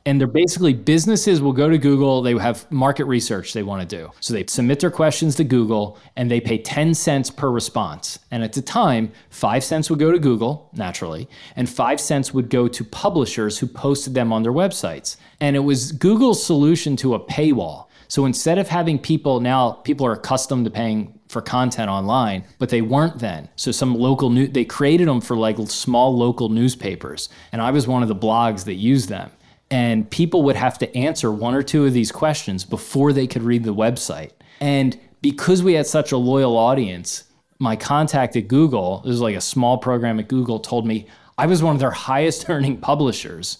and 0.06 0.20
they're 0.20 0.28
basically 0.28 0.74
businesses 0.74 1.40
will 1.40 1.52
go 1.52 1.68
to 1.68 1.78
Google, 1.78 2.20
they 2.20 2.36
have 2.36 2.70
market 2.70 3.06
research 3.06 3.52
they 3.52 3.62
want 3.62 3.88
to 3.88 3.96
do. 3.96 4.10
So 4.20 4.34
they 4.34 4.44
submit 4.46 4.80
their 4.80 4.90
questions 4.90 5.34
to 5.36 5.44
Google 5.44 5.98
and 6.16 6.30
they 6.30 6.40
pay 6.40 6.58
10 6.58 6.94
cents 6.94 7.30
per 7.30 7.50
response. 7.50 8.18
And 8.30 8.44
at 8.44 8.52
the 8.52 8.60
time, 8.60 9.12
5 9.30 9.64
cents 9.64 9.88
would 9.88 9.98
go 9.98 10.12
to 10.12 10.18
Google, 10.18 10.68
naturally, 10.74 11.28
and 11.56 11.68
5 11.68 12.00
cents 12.00 12.34
would 12.34 12.50
go 12.50 12.68
to 12.68 12.84
publishers 12.84 13.58
who 13.58 13.66
posted 13.66 14.14
them 14.14 14.32
on 14.32 14.42
their 14.42 14.52
websites. 14.52 15.16
And 15.40 15.56
it 15.56 15.60
was 15.60 15.92
Google's 15.92 16.44
solution 16.44 16.96
to 16.96 17.14
a 17.14 17.20
paywall. 17.20 17.86
So 18.08 18.26
instead 18.26 18.58
of 18.58 18.68
having 18.68 18.98
people 18.98 19.40
now 19.40 19.72
people 19.72 20.06
are 20.06 20.12
accustomed 20.12 20.66
to 20.66 20.70
paying 20.70 21.18
for 21.28 21.40
content 21.40 21.88
online, 21.88 22.44
but 22.58 22.68
they 22.68 22.82
weren't 22.82 23.18
then. 23.18 23.48
So 23.56 23.72
some 23.72 23.94
local 23.94 24.28
new 24.28 24.46
they 24.46 24.66
created 24.66 25.08
them 25.08 25.22
for 25.22 25.36
like 25.36 25.56
small 25.68 26.14
local 26.14 26.50
newspapers, 26.50 27.30
and 27.50 27.62
I 27.62 27.70
was 27.70 27.88
one 27.88 28.02
of 28.02 28.08
the 28.08 28.14
blogs 28.14 28.66
that 28.66 28.74
used 28.74 29.08
them 29.08 29.30
and 29.74 30.08
people 30.08 30.44
would 30.44 30.54
have 30.54 30.78
to 30.78 30.96
answer 30.96 31.32
one 31.32 31.52
or 31.52 31.62
two 31.62 31.84
of 31.84 31.92
these 31.92 32.12
questions 32.12 32.64
before 32.64 33.12
they 33.12 33.26
could 33.26 33.42
read 33.42 33.64
the 33.64 33.74
website. 33.74 34.30
And 34.60 34.96
because 35.20 35.64
we 35.64 35.72
had 35.72 35.84
such 35.84 36.12
a 36.12 36.16
loyal 36.16 36.56
audience, 36.56 37.24
my 37.58 37.74
contact 37.74 38.36
at 38.36 38.46
Google, 38.46 39.00
this 39.00 39.14
is 39.14 39.20
like 39.20 39.34
a 39.34 39.40
small 39.40 39.78
program 39.78 40.20
at 40.20 40.28
Google, 40.28 40.60
told 40.60 40.86
me 40.86 41.08
I 41.38 41.46
was 41.46 41.60
one 41.60 41.74
of 41.74 41.80
their 41.80 41.90
highest 42.10 42.48
earning 42.48 42.76
publishers 42.76 43.58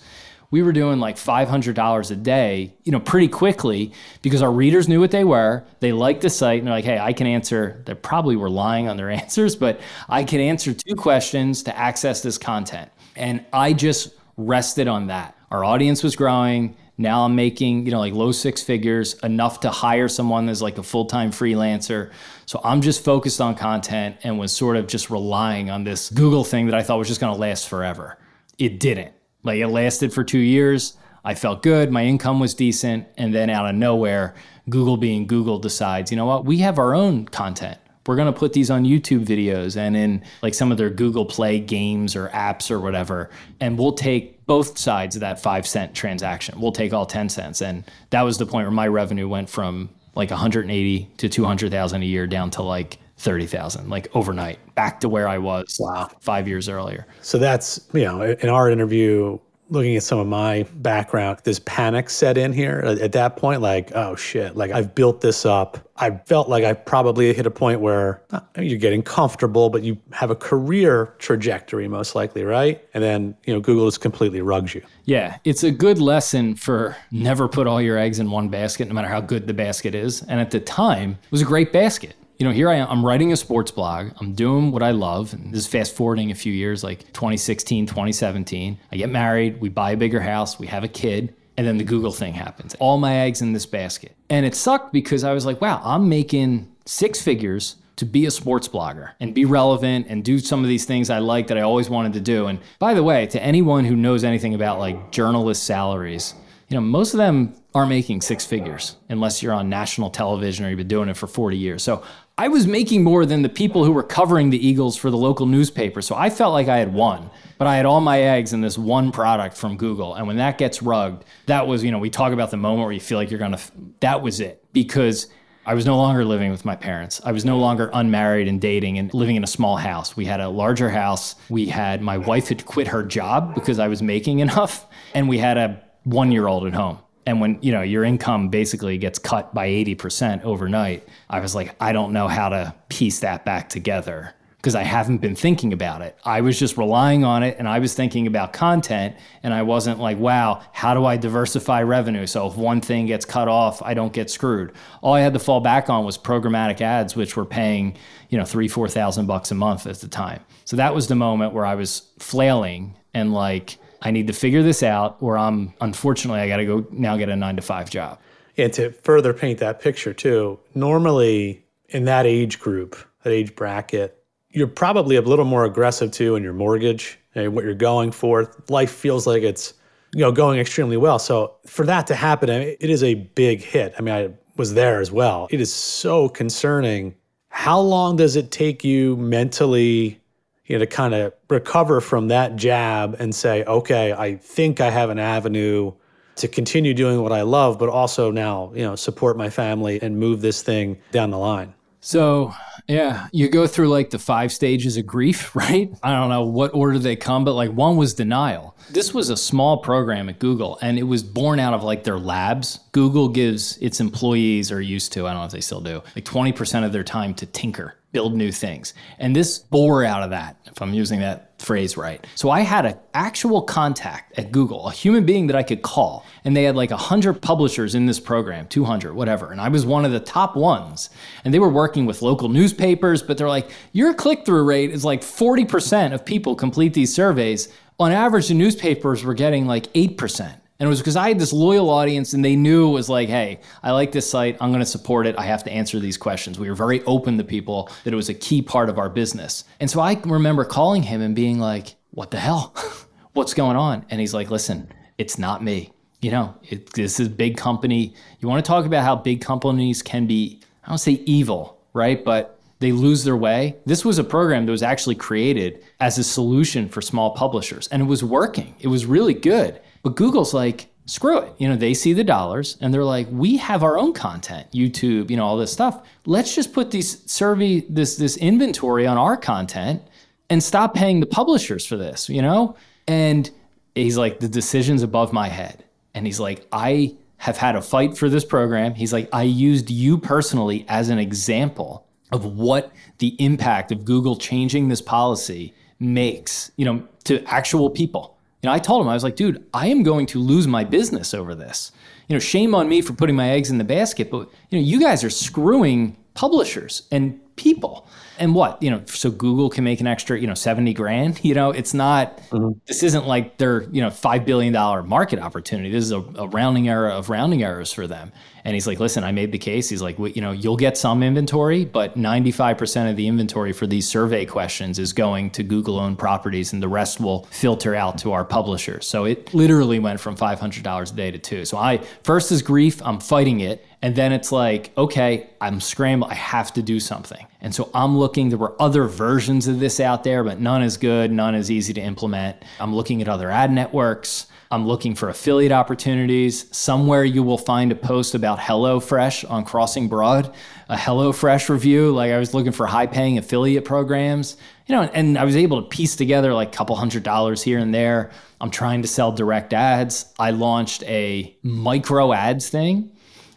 we 0.53 0.63
were 0.63 0.71
doing 0.73 1.01
like 1.01 1.17
$500 1.17 2.11
a 2.11 2.15
day, 2.15 2.73
you 2.85 2.93
know, 2.93 3.01
pretty 3.01 3.27
quickly 3.27 3.91
because 4.23 4.41
our 4.41 4.53
readers 4.53 4.87
knew 4.87 5.01
what 5.01 5.11
they 5.11 5.25
were. 5.25 5.65
They 5.81 5.91
liked 5.91 6.21
the 6.21 6.31
site 6.31 6.59
and 6.59 6.69
they're 6.69 6.75
like, 6.75 6.85
hey, 6.85 6.97
I 6.97 7.13
can 7.13 7.27
answer. 7.27 7.83
They 7.87 7.95
probably 7.95 8.37
were 8.37 8.49
lying 8.49 8.89
on 8.89 8.97
their 8.97 9.11
answers, 9.23 9.57
but 9.57 9.81
I 10.09 10.23
can 10.23 10.39
answer 10.39 10.73
two 10.73 10.95
questions 10.95 11.65
to 11.65 11.77
access 11.77 12.23
this 12.23 12.39
content. 12.39 12.89
And 13.17 13.45
I 13.53 13.73
just 13.73 14.15
rested 14.37 14.87
on 14.87 15.09
that. 15.09 15.37
Our 15.55 15.65
audience 15.65 16.03
was 16.03 16.17
growing. 16.17 16.77
Now 16.99 17.25
I'm 17.25 17.37
making, 17.37 17.87
you 17.87 17.93
know, 17.93 18.01
like 18.01 18.13
low 18.13 18.33
six 18.33 18.61
figures, 18.61 19.15
enough 19.23 19.61
to 19.61 19.71
hire 19.71 20.09
someone 20.09 20.49
as 20.49 20.61
like 20.61 20.79
a 20.79 20.83
full 20.83 21.05
time 21.05 21.31
freelancer. 21.31 22.11
So 22.45 22.61
I'm 22.65 22.81
just 22.81 23.05
focused 23.05 23.41
on 23.41 23.55
content 23.55 24.17
and 24.25 24.37
was 24.37 24.51
sort 24.51 24.77
of 24.77 24.89
just 24.89 25.11
relying 25.11 25.71
on 25.71 25.85
this 25.85 26.11
Google 26.11 26.43
thing 26.43 26.67
that 26.67 26.75
I 26.75 26.83
thought 26.83 26.99
was 26.99 27.07
just 27.07 27.21
going 27.21 27.33
to 27.33 27.41
last 27.41 27.69
forever. 27.69 28.19
It 28.59 28.81
didn't. 28.81 29.13
Like 29.45 29.61
it 29.61 29.69
lasted 29.69 30.13
for 30.13 30.25
two 30.25 30.41
years. 30.41 30.97
I 31.25 31.37
felt 31.37 31.63
good. 31.63 31.93
My 31.93 32.05
income 32.05 32.41
was 32.41 32.53
decent. 32.55 33.07
And 33.17 33.33
then 33.33 33.49
out 33.49 33.69
of 33.69 33.77
nowhere, 33.77 34.35
Google 34.69 34.97
being 34.97 35.29
Google 35.29 35.61
decides, 35.61 36.11
you 36.11 36.17
know 36.17 36.27
what? 36.27 36.45
We 36.45 36.59
have 36.59 36.81
our 36.81 36.97
own 36.97 37.27
content. 37.27 37.79
We're 38.07 38.17
going 38.17 38.33
to 38.33 38.39
put 38.39 38.53
these 38.53 38.71
on 38.71 38.85
YouTube 38.85 39.25
videos 39.25 39.77
and 39.77 39.97
in 39.97 40.23
like 40.43 40.55
some 40.55 40.71
of 40.71 40.79
their 40.79 40.91
Google 40.91 41.25
Play 41.25 41.59
games 41.59 42.15
or 42.15 42.29
apps 42.29 42.71
or 42.71 42.81
whatever. 42.81 43.31
And 43.61 43.79
we'll 43.79 43.93
take 43.93 44.45
both 44.47 44.77
sides 44.77 45.17
of 45.17 45.21
that 45.21 45.41
five 45.41 45.67
cent 45.67 45.95
transaction. 45.95 46.61
We'll 46.61 46.73
take 46.73 46.93
all 46.93 47.07
10 47.07 47.29
cents. 47.29 47.63
And 47.63 47.85
that 48.11 48.23
was 48.23 48.39
the 48.39 48.47
point 48.47 48.67
where 48.67 48.73
my 48.73 48.89
revenue 48.89 49.29
went 49.29 49.49
from 49.49 49.89
like 50.15 50.31
180 50.31 51.11
to 51.17 51.29
200,000 51.29 52.03
a 52.03 52.05
year 52.05 52.27
down 52.27 52.51
to 52.51 52.63
like 52.63 52.99
30,000 53.17 53.89
like 53.89 54.09
overnight 54.15 54.59
back 54.75 55.01
to 55.01 55.09
where 55.09 55.29
I 55.29 55.39
was 55.39 55.79
wow. 55.81 56.11
5 56.21 56.49
years 56.49 56.69
earlier. 56.69 57.07
So 57.23 57.39
that's, 57.39 57.81
you 57.93 58.03
know, 58.03 58.23
in 58.23 58.49
our 58.49 58.71
interview 58.71 59.39
looking 59.71 59.97
at 59.97 60.03
some 60.03 60.19
of 60.19 60.27
my 60.27 60.65
background, 60.77 61.39
this 61.45 61.61
panic 61.65 62.11
set 62.11 62.37
in 62.37 62.53
here 62.53 62.81
at 63.01 63.13
that 63.13 63.37
point, 63.37 63.61
like, 63.61 63.93
oh 63.95 64.15
shit, 64.15 64.57
like 64.57 64.71
I've 64.71 64.95
built 64.95 65.21
this 65.21 65.47
up. 65.47 65.79
I 65.97 66.11
felt 66.11 66.49
like 66.49 66.65
I 66.65 66.73
probably 66.73 67.33
hit 67.33 67.47
a 67.47 67.51
point 67.51 67.81
where 67.81 68.23
uh, 68.31 68.41
you're 68.59 68.79
getting 68.79 69.03
comfortable, 69.03 69.71
but 69.71 69.83
you 69.83 69.97
have 70.13 70.31
a 70.31 70.35
career 70.35 71.15
trajectory 71.19 71.89
most 71.89 72.15
likely, 72.15 72.43
right? 72.43 72.85
And 72.95 73.03
then, 73.03 73.37
you 73.45 73.55
know, 73.55 73.61
Google 73.61 73.87
just 73.87 74.01
completely 74.01 74.41
rugs 74.41 74.75
you. 74.75 74.83
Yeah, 75.05 75.39
it's 75.45 75.63
a 75.63 75.71
good 75.71 75.99
lesson 75.99 76.57
for 76.57 76.97
never 77.11 77.49
put 77.49 77.67
all 77.67 77.81
your 77.81 77.97
eggs 77.97 78.19
in 78.19 78.31
one 78.31 78.49
basket, 78.49 78.89
no 78.89 78.95
matter 78.95 79.09
how 79.09 79.21
good 79.21 79.47
the 79.47 79.55
basket 79.55 79.95
is. 79.95 80.23
And 80.23 80.41
at 80.41 80.51
the 80.51 80.61
time, 80.61 81.19
it 81.23 81.33
was 81.33 81.43
a 81.43 81.47
great 81.47 81.73
basket 81.73 82.15
you 82.39 82.47
know, 82.47 82.53
here 82.53 82.69
I 82.69 82.77
am, 82.77 82.89
I'm 82.91 83.07
writing 83.07 83.33
a 83.33 83.37
sports 83.37 83.71
blog. 83.71 84.11
I'm 84.21 84.33
doing 84.35 84.73
what 84.73 84.83
I 84.83 84.91
love. 84.91 85.33
And 85.33 85.53
this 85.53 85.61
is 85.61 85.67
fast 85.67 85.95
forwarding 85.95 86.31
a 86.31 86.35
few 86.35 86.53
years, 86.53 86.83
like 86.83 87.01
2016, 87.13 87.87
2017. 87.87 88.79
I 88.91 88.97
get 88.97 89.09
married, 89.09 89.61
we 89.61 89.69
buy 89.69 89.93
a 89.93 89.97
bigger 89.97 90.21
house, 90.21 90.59
we 90.59 90.67
have 90.67 90.85
a 90.85 90.89
kid, 90.89 91.35
and 91.57 91.67
then 91.67 91.79
the 91.79 91.85
Google 91.85 92.13
thing 92.13 92.35
happens. 92.35 92.75
All 92.81 92.99
my 92.99 93.19
eggs 93.19 93.41
in 93.41 93.53
this 93.53 93.67
basket. 93.67 94.17
And 94.29 94.45
it 94.45 94.55
sucked 94.55 94.93
because 94.93 95.23
I 95.23 95.33
was 95.33 95.47
like, 95.47 95.61
wow, 95.61 95.81
I'm 95.85 96.09
making 96.09 96.73
six 96.87 97.23
figures 97.23 97.77
to 97.97 98.05
be 98.05 98.27
a 98.27 98.31
sports 98.31 98.67
blogger 98.67 99.13
and 99.21 99.33
be 99.33 99.45
relevant 99.45 100.07
and 100.09 100.25
do 100.25 100.41
some 100.41 100.63
of 100.63 100.69
these 100.69 100.85
things 100.85 101.11
I 101.11 101.19
like 101.19 101.47
that 101.47 101.59
I 101.59 101.61
always 101.61 101.89
wanted 101.89 102.15
to 102.15 102.21
do. 102.21 102.47
And 102.47 102.59
by 102.81 102.95
the 102.95 103.05
way, 103.05 103.27
to 103.29 103.41
anyone 103.41 103.85
who 103.85 103.95
knows 103.95 104.25
anything 104.25 104.55
about 104.55 104.81
like 104.81 105.13
journalist 105.13 105.63
salaries, 105.63 106.35
you 106.69 106.77
know, 106.77 106.81
most 106.81 107.15
of 107.15 107.19
them 107.19 107.55
aren't 107.75 107.91
making 107.91 108.21
six 108.21 108.45
figures 108.45 108.97
unless 109.09 109.43
you're 109.43 109.53
on 109.53 109.69
national 109.69 110.11
television 110.11 110.65
or 110.65 110.71
you've 110.71 110.79
been 110.79 110.89
doing 110.89 111.09
it 111.09 111.17
for 111.17 111.27
40 111.27 111.57
years. 111.57 111.83
So 111.83 112.03
I 112.37 112.49
was 112.49 112.67
making 112.67 113.05
more 113.05 113.25
than 113.25 113.43
the 113.43 113.49
people 113.49 113.85
who 113.85 113.93
were 113.93 114.03
covering 114.03 114.51
the 114.51 114.67
Eagles 114.67 114.97
for 114.97 115.09
the 115.09 115.17
local 115.17 115.47
newspaper. 115.47 116.03
So 116.03 116.17
I 116.17 116.31
felt 116.31 116.53
like 116.53 116.67
I 116.67 116.79
had 116.79 116.93
won, 116.93 117.31
but 117.59 117.69
I 117.69 117.77
had 117.77 117.87
all 117.87 118.01
my 118.01 118.21
eggs 118.21 118.53
in 118.53 118.61
this 118.61 118.77
one 118.77 119.13
product 119.13 119.57
from 119.57 119.77
Google. 119.77 120.15
And 120.15 120.27
when 120.27 120.39
that 120.39 120.59
gets 120.59 120.83
rugged, 120.83 121.25
that 121.47 121.69
was, 121.69 121.85
you 121.85 121.93
know, 121.93 122.01
we 122.01 122.11
talk 122.11 122.33
about 122.33 122.51
the 122.51 122.57
moment 122.57 122.87
where 122.87 122.93
you 122.93 122.99
feel 122.99 123.19
like 123.19 123.31
you're 123.31 123.39
going 123.39 123.53
to, 123.53 123.61
that 124.01 124.21
was 124.21 124.41
it 124.41 124.65
because 124.73 125.29
I 125.65 125.75
was 125.75 125.87
no 125.87 125.97
longer 125.97 126.25
living 126.25 126.51
with 126.51 126.65
my 126.65 126.75
parents. 126.75 127.21
I 127.25 127.31
was 127.31 127.45
no 127.45 127.57
longer 127.57 127.89
unmarried 127.93 128.49
and 128.49 128.61
dating 128.61 128.99
and 128.99 129.15
living 129.15 129.37
in 129.37 129.45
a 129.45 129.49
small 129.49 129.77
house. 129.77 130.17
We 130.17 130.25
had 130.25 130.41
a 130.41 130.49
larger 130.49 130.91
house. 130.91 131.37
We 131.49 131.67
had, 131.67 132.03
my 132.03 132.19
wife 132.19 132.49
had 132.49 132.67
quit 132.67 132.89
her 132.89 133.05
job 133.05 133.55
because 133.55 133.79
I 133.79 133.87
was 133.87 134.03
making 134.03 134.39
enough. 134.41 134.87
And 135.15 135.29
we 135.29 135.39
had 135.39 135.57
a 135.57 135.81
one 136.03 136.33
year 136.33 136.49
old 136.49 136.67
at 136.67 136.75
home 136.75 136.99
and 137.27 137.41
when 137.41 137.59
you 137.63 137.73
know 137.73 137.83
your 137.83 138.05
income 138.05 138.49
basically 138.49 138.99
gets 138.99 139.19
cut 139.19 139.55
by 139.55 139.69
80% 139.69 140.43
overnight 140.43 141.07
i 141.31 141.41
was 141.41 141.55
like 141.55 141.75
i 141.81 141.93
don't 141.93 142.13
know 142.13 142.29
how 142.29 142.49
to 142.49 142.75
piece 142.89 143.21
that 143.21 143.45
back 143.45 143.69
together 143.69 144.35
because 144.57 144.75
i 144.75 144.83
haven't 144.83 145.19
been 145.19 145.37
thinking 145.37 145.75
about 145.75 146.01
it. 146.01 146.17
I 146.25 146.41
was 146.41 146.59
just 146.59 146.79
relying 146.79 147.23
on 147.23 147.43
it 147.43 147.57
and 147.59 147.69
i 147.69 147.79
was 147.79 147.95
thinking 147.95 148.27
about 148.27 148.53
content 148.55 149.15
and 149.43 149.53
i 149.53 149.63
wasn't 149.63 150.01
like 150.01 150.19
wow 150.19 150.63
how 150.73 150.95
do 150.95 151.05
i 151.05 151.17
diversify 151.17 151.83
revenue? 151.83 152.27
So 152.27 152.47
if 152.47 152.57
one 152.57 152.81
thing 152.81 153.07
gets 153.07 153.25
cut 153.25 153.49
off 153.49 153.83
i 153.83 153.93
don't 153.95 154.13
get 154.13 154.31
screwed. 154.31 154.73
All 155.03 155.15
i 155.15 155.21
had 155.21 155.35
to 155.35 155.39
fall 155.39 155.61
back 155.61 155.91
on 155.91 156.05
was 156.05 156.17
programmatic 156.17 156.81
ads 156.81 157.15
which 157.15 157.37
were 157.37 157.45
paying 157.45 157.97
you 158.31 158.39
know 158.39 158.45
three 158.45 158.69
four 158.69 158.89
thousand 158.89 159.27
bucks 159.27 159.51
a 159.51 159.55
month 159.55 159.87
at 159.87 160.01
the 160.01 160.09
time. 160.09 160.41
So 160.65 160.77
that 160.77 160.95
was 160.95 161.09
the 161.09 161.15
moment 161.15 161.53
where 161.53 161.67
i 161.67 161.75
was 161.75 162.09
flailing 162.19 162.97
and 163.13 163.35
like 163.35 163.77
I 164.05 164.11
need 164.11 164.27
to 164.27 164.35
figure 164.35 164.63
this 164.63 164.83
out, 164.83 165.17
or 165.21 165.39
I'm 165.39 165.73
unfortunately 165.81 166.41
I 166.41 166.49
got 166.49 166.59
to 166.59 166.67
go 166.67 166.87
now 166.91 167.17
get 167.17 167.31
a 167.31 167.37
nine 167.37 167.57
to 167.57 167.63
five 167.63 167.89
job. 167.91 168.21
And 168.57 168.73
to 168.75 168.93
further 168.93 169.33
paint 169.33 169.59
that 169.61 169.81
picture 169.81 170.13
too, 170.13 170.61
normally 170.75 171.65
in 171.89 172.05
that 172.05 172.27
age 172.27 172.61
group, 172.61 172.97
that 173.23 173.33
age 173.33 173.57
bracket, 173.57 174.23
you're 174.51 174.69
probably 174.69 175.17
a 175.17 175.23
little 175.23 175.45
more 175.45 175.65
aggressive 175.65 176.13
too 176.13 176.37
in 176.37 176.43
your 176.43 176.53
mortgage 176.53 177.19
and 177.35 177.55
what 177.55 177.65
you're 177.65 177.75
going 177.75 178.13
for. 178.13 178.55
Life 178.69 178.93
feels 178.93 179.27
like 179.27 179.43
it's 179.43 179.75
you 180.13 180.21
know 180.21 180.31
going 180.31 180.61
extremely 180.61 180.99
well. 180.99 181.19
So 181.19 181.57
for 181.67 181.85
that 181.87 182.07
to 182.09 182.15
happen, 182.15 182.51
it 182.51 182.91
is 182.91 183.03
a 183.03 183.15
big 183.15 183.63
hit. 183.63 183.95
I 183.99 184.03
mean, 184.03 184.15
I 184.15 184.31
was 184.57 184.75
there 184.75 185.01
as 185.01 185.11
well. 185.11 185.49
It 185.51 185.61
is 185.61 185.73
so 185.73 186.29
concerning. 186.29 187.15
How 187.49 187.81
long 187.81 188.17
does 188.17 188.37
it 188.37 188.51
take 188.51 188.85
you 188.85 189.17
mentally 189.17 190.21
you 190.67 190.77
know, 190.77 190.85
to 190.85 190.87
kind 190.87 191.15
of 191.15 191.33
recover 191.49 192.01
from 192.01 192.29
that 192.29 192.57
jab 192.57 193.17
and 193.19 193.35
say, 193.35 193.65
okay, 193.65 194.13
I 194.13 194.37
think 194.37 194.81
I 194.81 194.91
have 194.91 195.11
an 195.11 195.19
avenue 195.19 195.93
to 196.37 196.49
continue 196.49 196.95
doing 196.95 197.23
what 197.23 197.33
I 197.33 197.43
love, 197.43 197.79
but 197.79 197.89
also 197.89 198.31
now, 198.31 198.73
you 198.75 198.83
know, 198.83 198.97
support 198.97 199.37
my 199.37 199.51
family 199.51 200.01
and 200.03 200.19
move 200.19 200.41
this 200.41 200.63
thing 200.63 200.99
down 201.13 201.31
the 201.31 201.39
line. 201.39 201.75
So, 202.01 202.53
yeah, 202.87 203.29
you 203.33 203.49
go 203.49 203.67
through 203.67 203.89
like 203.89 204.11
the 204.11 204.19
five 204.19 204.53
stages 204.53 204.97
of 204.97 205.07
grief, 205.07 205.55
right? 205.57 205.91
I 206.03 206.13
don't 206.13 206.29
know 206.29 206.45
what 206.45 206.75
order 206.75 206.99
they 206.99 207.17
come, 207.17 207.45
but 207.45 207.55
like 207.55 207.71
one 207.71 207.97
was 207.97 208.15
denial. 208.15 208.77
This 208.91 209.15
was 209.15 209.31
a 209.31 209.37
small 209.37 209.79
program 209.79 210.29
at 210.29 210.39
Google 210.39 210.79
and 210.83 210.99
it 210.99 211.05
was 211.05 211.23
born 211.23 211.61
out 211.61 211.73
of 211.73 211.83
like 211.83 212.05
their 212.05 212.19
labs. 212.19 212.81
Google 212.93 213.29
gives 213.29 213.79
its 213.79 214.01
employees, 214.01 214.73
or 214.73 214.81
used 214.81 215.13
to, 215.13 215.27
I 215.27 215.33
don't 215.33 215.41
know 215.41 215.47
if 215.47 215.53
they 215.53 215.61
still 215.61 215.81
do, 215.81 216.03
like 216.15 216.25
20% 216.25 216.85
of 216.85 216.93
their 216.93 217.05
time 217.05 217.35
to 217.35 217.47
tinker 217.47 217.97
build 218.15 218.35
new 218.35 218.51
things. 218.51 218.95
And 219.19 219.37
this 219.37 219.59
bore 219.59 220.05
out 220.05 220.23
of 220.23 220.31
that, 220.31 220.57
if 220.65 220.81
I'm 220.81 220.95
using 220.95 221.21
that 221.21 221.61
phrase 221.61 221.97
right. 221.97 222.25
So 222.37 222.49
I 222.49 222.61
had 222.61 222.87
an 222.87 222.97
actual 223.13 223.61
contact 223.61 224.39
at 224.39 224.53
Google, 224.53 224.87
a 224.87 224.93
human 224.93 225.27
being 225.27 225.49
that 225.49 225.57
I 225.57 225.63
could 225.63 225.83
call. 225.83 226.25
And 226.45 226.57
they 226.57 226.63
had 226.63 226.77
like 226.77 226.91
100 226.91 227.43
publishers 227.43 227.95
in 227.95 228.07
this 228.07 228.21
program, 228.21 228.69
200, 228.69 229.13
whatever. 229.15 229.51
And 229.51 229.61
I 229.61 229.69
was 229.69 229.85
one 229.85 230.05
of 230.05 230.13
the 230.13 230.21
top 230.21 230.57
ones. 230.57 231.11
And 231.45 231.53
they 231.53 231.59
were 231.59 231.69
working 231.69 232.07
with 232.07 232.23
local 232.23 232.49
newspapers, 232.49 233.23
but 233.23 233.37
they're 233.37 233.49
like, 233.49 233.71
your 233.93 234.15
click 234.15 234.47
through 234.47 234.65
rate 234.65 234.91
is 234.91 235.05
like 235.05 235.21
40% 235.21 236.15
of 236.15 236.25
people 236.25 236.55
complete 236.55 236.95
these 236.95 237.13
surveys. 237.13 237.69
On 237.99 238.13
average, 238.13 238.49
the 238.49 238.55
newspapers 238.55 239.25
were 239.25 239.35
getting 239.35 239.67
like 239.67 239.93
8%. 239.93 240.61
And 240.81 240.87
it 240.89 240.91
was 240.91 240.99
because 240.99 241.15
I 241.15 241.29
had 241.29 241.39
this 241.39 241.53
loyal 241.53 241.89
audience 241.89 242.33
and 242.33 242.45
they 242.45 242.57
knew 242.57 242.89
it 242.89 242.93
was 242.93 243.09
like, 243.09 243.29
hey, 243.29 243.61
I 243.83 243.93
like 243.93 244.11
this 244.11 244.29
site. 244.29 244.57
I'm 244.61 244.71
going 244.71 244.81
to 244.81 244.87
support 244.87 245.27
it. 245.27 245.39
I 245.39 245.43
have 245.45 245.63
to 245.65 245.73
answer 245.73 246.01
these 246.01 246.17
questions. 246.17 246.59
We 246.59 246.69
were 246.69 246.75
very 246.75 247.03
open 247.05 247.39
to 247.39 247.45
people 247.45 247.91
that 248.03 248.13
it 248.13 248.17
was 248.17 248.29
a 248.29 248.35
key 248.35 248.61
part 248.61 248.89
of 248.89 248.99
our 248.99 249.09
business. 249.09 249.65
And 249.79 249.89
so 249.89 250.01
I 250.01 250.21
remember 250.25 250.65
calling 250.65 251.05
him 251.05 251.21
and 251.21 251.35
being 251.37 251.61
like, 251.61 251.95
what 252.11 252.33
the 252.33 252.41
hell? 252.41 252.75
What's 253.35 253.55
going 253.55 253.77
on? 253.77 254.05
And 254.11 254.21
he's 254.21 254.35
like, 254.35 254.51
listen, 254.51 254.89
it's 255.17 255.39
not 255.39 255.63
me. 255.63 255.93
You 256.21 256.33
know, 256.33 256.55
it, 256.65 256.93
this 256.95 257.21
is 257.21 257.29
big 257.29 257.57
company. 257.57 258.15
You 258.41 258.49
want 258.49 258.65
to 258.65 258.69
talk 258.69 258.85
about 258.85 259.05
how 259.05 259.15
big 259.15 259.41
companies 259.41 260.03
can 260.03 260.27
be, 260.27 260.61
I 260.85 260.89
don't 260.89 260.99
say 260.99 261.13
evil, 261.25 261.79
right? 261.93 262.25
But 262.25 262.59
they 262.81 262.93
lose 262.93 263.25
their 263.25 263.37
way. 263.37 263.77
This 263.87 264.05
was 264.05 264.19
a 264.19 264.25
program 264.25 264.67
that 264.67 264.73
was 264.73 264.83
actually 264.83 265.15
created 265.15 265.85
as 266.01 266.19
a 266.19 266.25
solution 266.25 266.89
for 266.89 267.01
small 267.01 267.31
publishers 267.31 267.87
and 267.89 268.03
it 268.03 268.07
was 268.07 268.25
working. 268.25 268.75
It 268.81 268.89
was 268.89 269.07
really 269.07 269.35
good. 269.35 269.81
But 270.05 270.15
Google's 270.15 270.55
like, 270.55 270.89
screw 271.07 271.39
it. 271.39 271.53
You 271.59 271.69
know, 271.69 271.77
they 271.77 271.95
see 271.95 272.13
the 272.13 272.23
dollars 272.23 272.77
and 272.81 272.95
they're 272.95 273.05
like, 273.05 273.27
we 273.31 273.57
have 273.57 273.83
our 273.83 273.99
own 273.99 274.13
content, 274.13 274.71
YouTube, 274.73 275.31
you 275.31 275.37
know, 275.37 275.45
all 275.45 275.57
this 275.57 275.73
stuff. 275.73 276.07
Let's 276.27 276.55
just 276.55 276.73
put 276.73 276.91
these 276.91 277.31
survey 277.31 277.81
this 277.89 278.17
this 278.17 278.37
inventory 278.37 279.07
on 279.07 279.19
our 279.19 279.37
content 279.37 280.03
and 280.51 280.63
stop 280.63 280.95
paying 280.95 281.21
the 281.21 281.27
publishers 281.27 281.85
for 281.85 281.97
this, 281.97 282.29
you 282.29 282.43
know? 282.43 282.77
And 283.09 283.51
he's 283.95 284.17
like, 284.17 284.41
the 284.41 284.49
decision's 284.49 285.03
above 285.03 285.33
my 285.33 285.49
head. 285.49 285.85
And 286.15 286.27
he's 286.27 286.39
like, 286.39 286.67
I 286.71 287.17
have 287.39 287.57
had 287.57 287.77
a 287.77 287.83
fight 287.83 288.17
for 288.17 288.29
this 288.29 288.45
program. 288.45 288.95
He's 288.95 289.13
like, 289.13 289.29
I 289.33 289.43
used 289.43 289.91
you 289.91 290.17
personally 290.17 290.85
as 290.89 291.09
an 291.09 291.19
example 291.19 292.07
of 292.31 292.45
what 292.45 292.93
the 293.19 293.37
impact 293.39 293.93
of 293.93 294.05
Google 294.05 294.37
changing 294.37 294.89
this 294.89 295.03
policy 295.03 295.75
makes, 295.99 296.71
you 296.77 296.85
know, 296.85 297.07
to 297.25 297.43
actual 297.45 297.91
people 297.91 298.34
You 298.65 298.71
know, 298.71 298.75
I 298.75 298.79
told 298.79 299.03
him, 299.03 299.09
I 299.09 299.13
was 299.13 299.23
like, 299.23 299.37
dude, 299.37 299.63
I 299.75 299.89
am 299.89 300.03
going 300.03 300.25
to 300.29 300.39
lose 300.39 300.67
my 300.67 300.85
business 300.85 301.35
over 301.35 301.55
this. 301.55 301.93
You 302.29 302.35
know, 302.35 302.41
shame 302.41 302.75
on 302.75 302.89
me 302.89 303.03
for 303.03 303.13
putting 303.13 303.37
my 303.37 303.51
eggs 303.51 303.69
in 303.69 303.77
the 303.77 303.85
basket, 303.85 304.31
but 304.31 304.49
you 304.71 304.79
know, 304.79 304.83
you 304.83 304.99
guys 304.99 305.23
are 305.23 305.29
screwing 305.29 306.17
publishers 306.33 307.07
and 307.13 307.39
people 307.57 308.09
and 308.41 308.57
what 308.57 308.83
you 308.83 308.91
know 308.91 309.01
so 309.07 309.31
google 309.31 309.71
can 309.71 309.85
make 309.85 310.01
an 310.01 310.09
extra 310.09 310.41
you 310.41 310.49
know 310.49 310.55
70 310.55 310.93
grand 310.93 311.39
you 311.45 311.55
know 311.55 311.71
it's 311.71 311.95
not 311.95 312.39
mm-hmm. 312.49 312.77
this 312.87 313.05
isn't 313.05 313.29
like 313.29 313.59
their 313.59 313.85
you 313.93 314.03
know 314.03 314.11
5 314.11 314.45
billion 314.45 314.73
dollar 314.73 315.05
market 315.05 315.39
opportunity 315.39 315.93
this 315.93 316.03
is 316.03 316.11
a, 316.11 316.19
a, 316.19 316.49
rounding 316.49 316.89
error 316.89 317.09
of 317.09 317.31
rounding 317.31 317.63
errors 317.63 317.93
for 317.93 318.09
them 318.09 318.33
and 318.65 318.75
he's 318.75 318.87
like 318.87 318.99
listen 318.99 319.23
i 319.25 319.33
made 319.33 319.53
the 319.53 319.59
case 319.59 319.89
he's 319.89 320.03
like 320.03 320.19
you 320.19 320.41
know 320.41 320.53
you'll 320.53 320.77
get 320.77 320.97
some 320.97 321.23
inventory 321.23 321.85
but 321.85 322.17
95% 322.17 323.11
of 323.11 323.17
the 323.17 323.29
inventory 323.29 323.73
for 323.73 323.87
these 323.87 324.09
survey 324.09 324.45
questions 324.45 324.99
is 324.99 325.13
going 325.13 325.51
to 325.51 325.63
google 325.63 325.99
owned 325.99 326.19
properties 326.19 326.73
and 326.73 326.83
the 326.83 326.89
rest 326.89 327.21
will 327.21 327.45
filter 327.51 327.95
out 327.95 328.19
to 328.19 328.33
our 328.33 328.45
publishers 328.45 329.07
so 329.07 329.25
it 329.25 329.53
literally 329.55 329.99
went 329.99 330.21
from 330.21 330.37
$500 330.37 331.13
a 331.13 331.17
day 331.17 331.31
to 331.31 331.39
two 331.39 331.65
so 331.65 331.77
i 331.77 331.99
first 332.23 332.51
is 332.51 332.63
grief 332.63 333.01
i'm 333.05 333.21
fighting 333.21 333.61
it 333.61 333.85
and 334.05 334.15
then 334.15 334.33
it's 334.33 334.53
like, 334.53 334.91
okay, 334.99 335.49
I'm 335.63 335.81
scrambled. 335.81 336.31
I 336.31 336.35
have 336.35 336.75
to 336.75 336.83
do 336.83 337.01
something. 337.01 337.47
And 337.63 337.75
so 337.75 337.89
I'm 337.95 338.19
looking, 338.19 338.51
there 338.51 338.59
were 338.59 338.77
other 338.79 339.05
versions 339.05 339.67
of 339.67 339.81
this 339.81 339.99
out 339.99 340.25
there, 340.25 340.45
but 340.45 340.61
none 340.61 340.83
is 340.83 340.99
good, 340.99 341.33
none 341.33 341.55
is 341.55 341.71
easy 341.71 341.95
to 341.95 342.03
implement. 342.03 342.59
I'm 342.79 342.95
looking 342.95 343.23
at 343.23 343.31
other 343.31 343.51
ad 343.51 343.73
networks. 343.73 344.47
I'm 344.71 344.87
looking 344.87 345.15
for 345.15 345.29
affiliate 345.29 345.73
opportunities. 345.73 346.67
Somewhere 346.77 347.25
you 347.25 347.43
will 347.43 347.59
find 347.59 347.93
a 347.93 347.95
post 347.95 348.35
about 348.35 348.59
HelloFresh 348.59 349.49
on 349.51 349.65
Crossing 349.65 350.09
Broad, 350.09 350.55
a 350.89 350.97
HelloFresh 350.97 351.69
review. 351.69 352.13
Like 352.13 352.33
I 352.33 352.39
was 352.39 352.55
looking 352.55 352.73
for 352.73 352.87
high 352.87 353.07
paying 353.07 353.39
affiliate 353.39 353.85
programs, 353.85 354.57
you 354.87 354.95
know, 354.95 355.03
and 355.03 355.39
I 355.39 355.45
was 355.45 355.57
able 355.57 355.83
to 355.83 355.89
piece 355.89 356.17
together 356.17 356.53
like 356.55 356.69
a 356.69 356.77
couple 356.77 356.97
hundred 356.97 357.23
dollars 357.23 357.63
here 357.63 357.79
and 357.79 357.95
there. 357.95 358.31
I'm 358.61 358.71
trying 358.71 359.03
to 359.03 359.09
sell 359.09 359.33
direct 359.33 359.73
ads. 359.73 360.33
I 360.39 360.51
launched 360.51 361.03
a 361.05 361.57
micro 361.63 362.33
ads 362.33 362.69
thing 362.69 363.11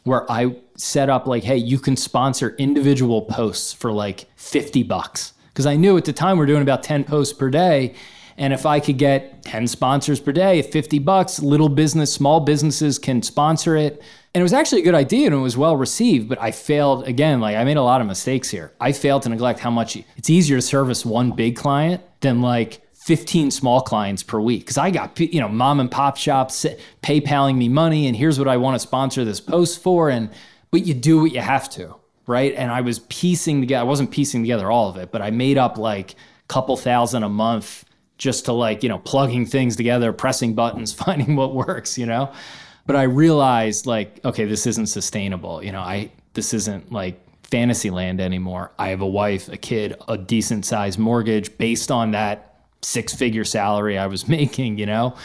where 0.04 0.30
I 0.32 0.56
set 0.78 1.10
up 1.10 1.28
like, 1.28 1.44
hey, 1.44 1.58
you 1.58 1.80
can 1.80 1.98
sponsor 1.98 2.56
individual 2.58 3.24
posts 3.24 3.74
for 3.74 3.92
like 3.92 4.26
50 4.36 4.84
bucks. 4.84 5.34
Because 5.50 5.66
I 5.66 5.76
knew 5.76 5.98
at 5.98 6.06
the 6.06 6.14
time 6.14 6.38
we're 6.38 6.46
doing 6.46 6.62
about 6.62 6.84
10 6.84 7.04
posts 7.04 7.34
per 7.34 7.50
day. 7.50 7.96
And 8.38 8.54
if 8.54 8.66
I 8.66 8.80
could 8.80 8.98
get 8.98 9.44
10 9.44 9.68
sponsors 9.68 10.20
per 10.20 10.32
day 10.32 10.62
50 10.62 11.00
bucks, 11.00 11.40
little 11.40 11.70
business, 11.70 12.14
small 12.14 12.40
businesses 12.40 13.00
can 13.00 13.22
sponsor 13.24 13.76
it. 13.76 14.02
And 14.34 14.42
it 14.42 14.44
was 14.44 14.54
actually 14.54 14.82
a 14.82 14.86
good 14.86 14.94
idea 14.94 15.26
and 15.26 15.36
it 15.36 15.40
was 15.40 15.58
well 15.58 15.76
received, 15.76 16.30
but 16.30 16.40
I 16.40 16.52
failed 16.52 17.08
again. 17.08 17.40
Like 17.40 17.56
I 17.56 17.64
made 17.64 17.78
a 17.78 17.82
lot 17.82 18.02
of 18.02 18.08
mistakes 18.08 18.50
here. 18.50 18.72
I 18.80 18.92
failed 18.92 19.24
to 19.24 19.30
neglect 19.30 19.60
how 19.60 19.72
much 19.72 19.98
it's 20.16 20.30
easier 20.30 20.58
to 20.58 20.62
service 20.62 21.04
one 21.04 21.32
big 21.32 21.56
client 21.56 22.04
than 22.22 22.42
like 22.42 22.82
15 23.08 23.52
small 23.52 23.80
clients 23.80 24.22
per 24.22 24.38
week 24.38 24.60
because 24.60 24.78
I 24.78 24.92
got 24.92 25.18
you 25.18 25.40
know 25.40 25.48
mom 25.48 25.80
and 25.80 25.90
pop 25.90 26.18
shops 26.18 26.66
PayPaling 27.02 27.56
me 27.56 27.70
money 27.70 28.06
and 28.06 28.18
here's 28.18 28.38
what 28.38 28.50
I 28.50 28.58
want 28.58 28.76
to 28.76 28.80
sponsor 28.80 29.24
this 29.24 29.40
post 29.40 29.82
for 29.82 30.10
and 30.10 30.30
but 30.72 30.86
you 30.86 30.94
do 30.94 31.22
what 31.22 31.32
you 31.32 31.40
have 31.40 31.70
to 31.70 31.96
right 32.26 32.54
and 32.54 32.70
I 32.70 32.82
was 32.82 33.00
piecing 33.00 33.62
together 33.62 33.80
I 33.80 33.84
wasn't 33.88 34.12
piecing 34.12 34.44
together 34.44 34.70
all 34.70 34.90
of 34.90 34.98
it 34.98 35.10
but 35.14 35.22
I 35.22 35.32
made 35.32 35.58
up 35.58 35.78
like 35.78 36.12
a 36.12 36.16
couple 36.50 36.76
thousand 36.76 37.24
a 37.24 37.30
month 37.30 37.86
just 38.18 38.46
to 38.46 38.54
like 38.54 38.84
you 38.84 38.90
know 38.90 39.00
plugging 39.00 39.46
things 39.46 39.76
together 39.76 40.12
pressing 40.14 40.54
buttons 40.54 40.94
finding 41.06 41.36
what 41.36 41.54
works 41.54 41.98
you 41.98 42.06
know 42.06 42.32
but 42.86 42.96
I 42.96 43.04
realized 43.04 43.86
like 43.86 44.24
okay 44.26 44.46
this 44.46 44.66
isn't 44.68 44.88
sustainable 44.88 45.64
you 45.64 45.72
know 45.72 45.82
I 45.82 46.12
this 46.34 46.54
isn't 46.54 46.92
like 46.92 47.22
fantasy 47.44 47.90
land 47.90 48.20
anymore 48.20 48.72
I 48.78 48.90
have 48.90 49.02
a 49.02 49.08
wife 49.08 49.50
a 49.50 49.58
kid 49.58 49.96
a 50.08 50.18
decent 50.18 50.66
sized 50.66 51.00
mortgage 51.00 51.58
based 51.58 51.92
on 51.92 52.12
that 52.12 52.48
six 52.82 53.14
figure 53.14 53.44
salary 53.44 53.98
I 53.98 54.08
was 54.08 54.28
making, 54.38 54.78
you 54.78 54.86
know, 54.86 55.16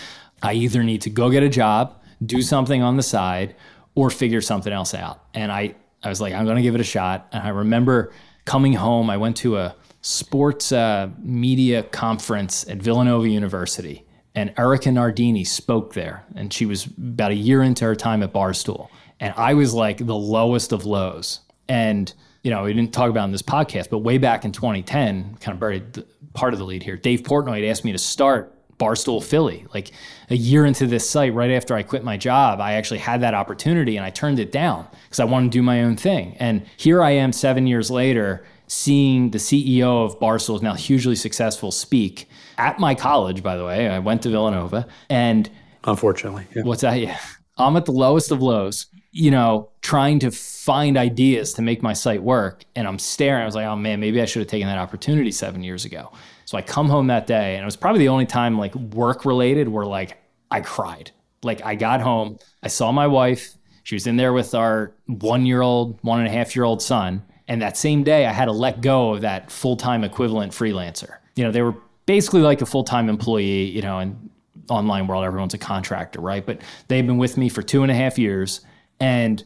I 0.42 0.54
either 0.54 0.82
need 0.82 1.02
to 1.02 1.10
go 1.10 1.30
get 1.30 1.42
a 1.42 1.48
job, 1.48 2.00
do 2.24 2.42
something 2.42 2.82
on 2.82 2.96
the 2.96 3.02
side, 3.02 3.54
or 3.94 4.10
figure 4.10 4.40
something 4.40 4.72
else 4.72 4.94
out. 4.94 5.24
And 5.34 5.52
I, 5.52 5.74
I 6.02 6.08
was 6.08 6.20
like, 6.20 6.32
I'm 6.34 6.44
going 6.44 6.56
to 6.56 6.62
give 6.62 6.74
it 6.74 6.80
a 6.80 6.84
shot. 6.84 7.28
And 7.32 7.42
I 7.42 7.50
remember 7.50 8.12
coming 8.44 8.72
home, 8.72 9.10
I 9.10 9.16
went 9.18 9.36
to 9.38 9.58
a 9.58 9.76
sports 10.02 10.72
uh, 10.72 11.08
media 11.20 11.84
conference 11.84 12.68
at 12.68 12.78
Villanova 12.78 13.28
University. 13.28 14.04
And 14.34 14.52
Erika 14.58 14.90
Nardini 14.90 15.44
spoke 15.44 15.94
there. 15.94 16.24
And 16.34 16.52
she 16.52 16.66
was 16.66 16.86
about 16.86 17.30
a 17.30 17.36
year 17.36 17.62
into 17.62 17.84
her 17.84 17.94
time 17.94 18.22
at 18.22 18.32
Barstool. 18.32 18.88
And 19.20 19.32
I 19.36 19.54
was 19.54 19.72
like 19.72 20.04
the 20.04 20.16
lowest 20.16 20.72
of 20.72 20.84
lows. 20.84 21.40
And, 21.68 22.12
you 22.42 22.50
know, 22.50 22.64
we 22.64 22.72
didn't 22.72 22.92
talk 22.92 23.08
about 23.08 23.24
in 23.26 23.32
this 23.32 23.42
podcast, 23.42 23.88
but 23.90 23.98
way 23.98 24.18
back 24.18 24.44
in 24.44 24.52
2010, 24.52 25.36
kind 25.40 25.54
of 25.54 25.60
buried 25.60 26.04
part 26.32 26.52
of 26.52 26.58
the 26.58 26.64
lead 26.64 26.82
here. 26.82 26.96
Dave 26.96 27.22
Portnoy 27.22 27.60
had 27.60 27.64
asked 27.64 27.84
me 27.84 27.92
to 27.92 27.98
start 27.98 28.52
Barstool 28.78 29.22
Philly. 29.22 29.64
Like 29.72 29.92
a 30.30 30.34
year 30.34 30.66
into 30.66 30.86
this 30.86 31.08
site, 31.08 31.34
right 31.34 31.50
after 31.52 31.74
I 31.74 31.84
quit 31.84 32.02
my 32.02 32.16
job, 32.16 32.60
I 32.60 32.72
actually 32.72 32.98
had 32.98 33.20
that 33.20 33.34
opportunity 33.34 33.96
and 33.96 34.04
I 34.04 34.10
turned 34.10 34.40
it 34.40 34.50
down 34.50 34.88
because 35.04 35.20
I 35.20 35.24
wanted 35.24 35.52
to 35.52 35.58
do 35.58 35.62
my 35.62 35.84
own 35.84 35.96
thing. 35.96 36.36
And 36.40 36.66
here 36.76 37.02
I 37.02 37.10
am 37.12 37.32
seven 37.32 37.68
years 37.68 37.90
later, 37.90 38.44
seeing 38.72 39.30
the 39.30 39.38
CEO 39.38 40.02
of 40.02 40.18
Barstool 40.18 40.62
now 40.62 40.72
hugely 40.72 41.14
successful 41.14 41.70
speak 41.70 42.26
at 42.56 42.78
my 42.78 42.94
college, 42.94 43.42
by 43.42 43.54
the 43.54 43.64
way. 43.66 43.86
I 43.86 43.98
went 43.98 44.22
to 44.22 44.30
Villanova. 44.30 44.86
And 45.10 45.50
unfortunately, 45.84 46.46
yeah. 46.56 46.62
what's 46.62 46.80
that? 46.80 46.98
Yeah. 46.98 47.18
I'm 47.58 47.76
at 47.76 47.84
the 47.84 47.92
lowest 47.92 48.30
of 48.30 48.40
lows, 48.40 48.86
you 49.10 49.30
know, 49.30 49.68
trying 49.82 50.20
to 50.20 50.30
find 50.30 50.96
ideas 50.96 51.52
to 51.54 51.62
make 51.62 51.82
my 51.82 51.92
site 51.92 52.22
work. 52.22 52.64
And 52.74 52.88
I'm 52.88 52.98
staring. 52.98 53.42
I 53.42 53.44
was 53.44 53.54
like, 53.54 53.66
oh 53.66 53.76
man, 53.76 54.00
maybe 54.00 54.22
I 54.22 54.24
should 54.24 54.40
have 54.40 54.48
taken 54.48 54.68
that 54.68 54.78
opportunity 54.78 55.32
seven 55.32 55.62
years 55.62 55.84
ago. 55.84 56.10
So 56.46 56.56
I 56.56 56.62
come 56.62 56.88
home 56.88 57.08
that 57.08 57.26
day, 57.26 57.54
and 57.54 57.62
it 57.62 57.66
was 57.66 57.76
probably 57.76 58.00
the 58.00 58.08
only 58.08 58.26
time 58.26 58.58
like 58.58 58.74
work 58.74 59.26
related 59.26 59.68
where 59.68 59.86
like 59.86 60.16
I 60.50 60.62
cried. 60.62 61.10
Like 61.42 61.62
I 61.62 61.74
got 61.74 62.00
home, 62.00 62.38
I 62.62 62.68
saw 62.68 62.90
my 62.90 63.06
wife. 63.06 63.54
She 63.82 63.96
was 63.96 64.06
in 64.06 64.16
there 64.16 64.32
with 64.32 64.54
our 64.54 64.94
one 65.06 65.44
year 65.44 65.60
old, 65.60 65.98
one 66.02 66.20
and 66.20 66.28
a 66.28 66.30
half 66.30 66.56
year 66.56 66.64
old 66.64 66.80
son. 66.80 67.22
And 67.48 67.60
that 67.62 67.76
same 67.76 68.04
day, 68.04 68.26
I 68.26 68.32
had 68.32 68.46
to 68.46 68.52
let 68.52 68.80
go 68.80 69.14
of 69.14 69.22
that 69.22 69.50
full 69.50 69.76
time 69.76 70.04
equivalent 70.04 70.52
freelancer. 70.52 71.16
You 71.34 71.44
know, 71.44 71.50
they 71.50 71.62
were 71.62 71.74
basically 72.06 72.42
like 72.42 72.60
a 72.62 72.66
full 72.66 72.84
time 72.84 73.08
employee, 73.08 73.64
you 73.64 73.82
know, 73.82 73.98
and 73.98 74.30
online 74.68 75.06
world, 75.06 75.24
everyone's 75.24 75.54
a 75.54 75.58
contractor, 75.58 76.20
right? 76.20 76.44
But 76.44 76.60
they've 76.88 77.06
been 77.06 77.18
with 77.18 77.36
me 77.36 77.48
for 77.48 77.62
two 77.62 77.82
and 77.82 77.90
a 77.90 77.94
half 77.94 78.18
years. 78.18 78.60
And 79.00 79.42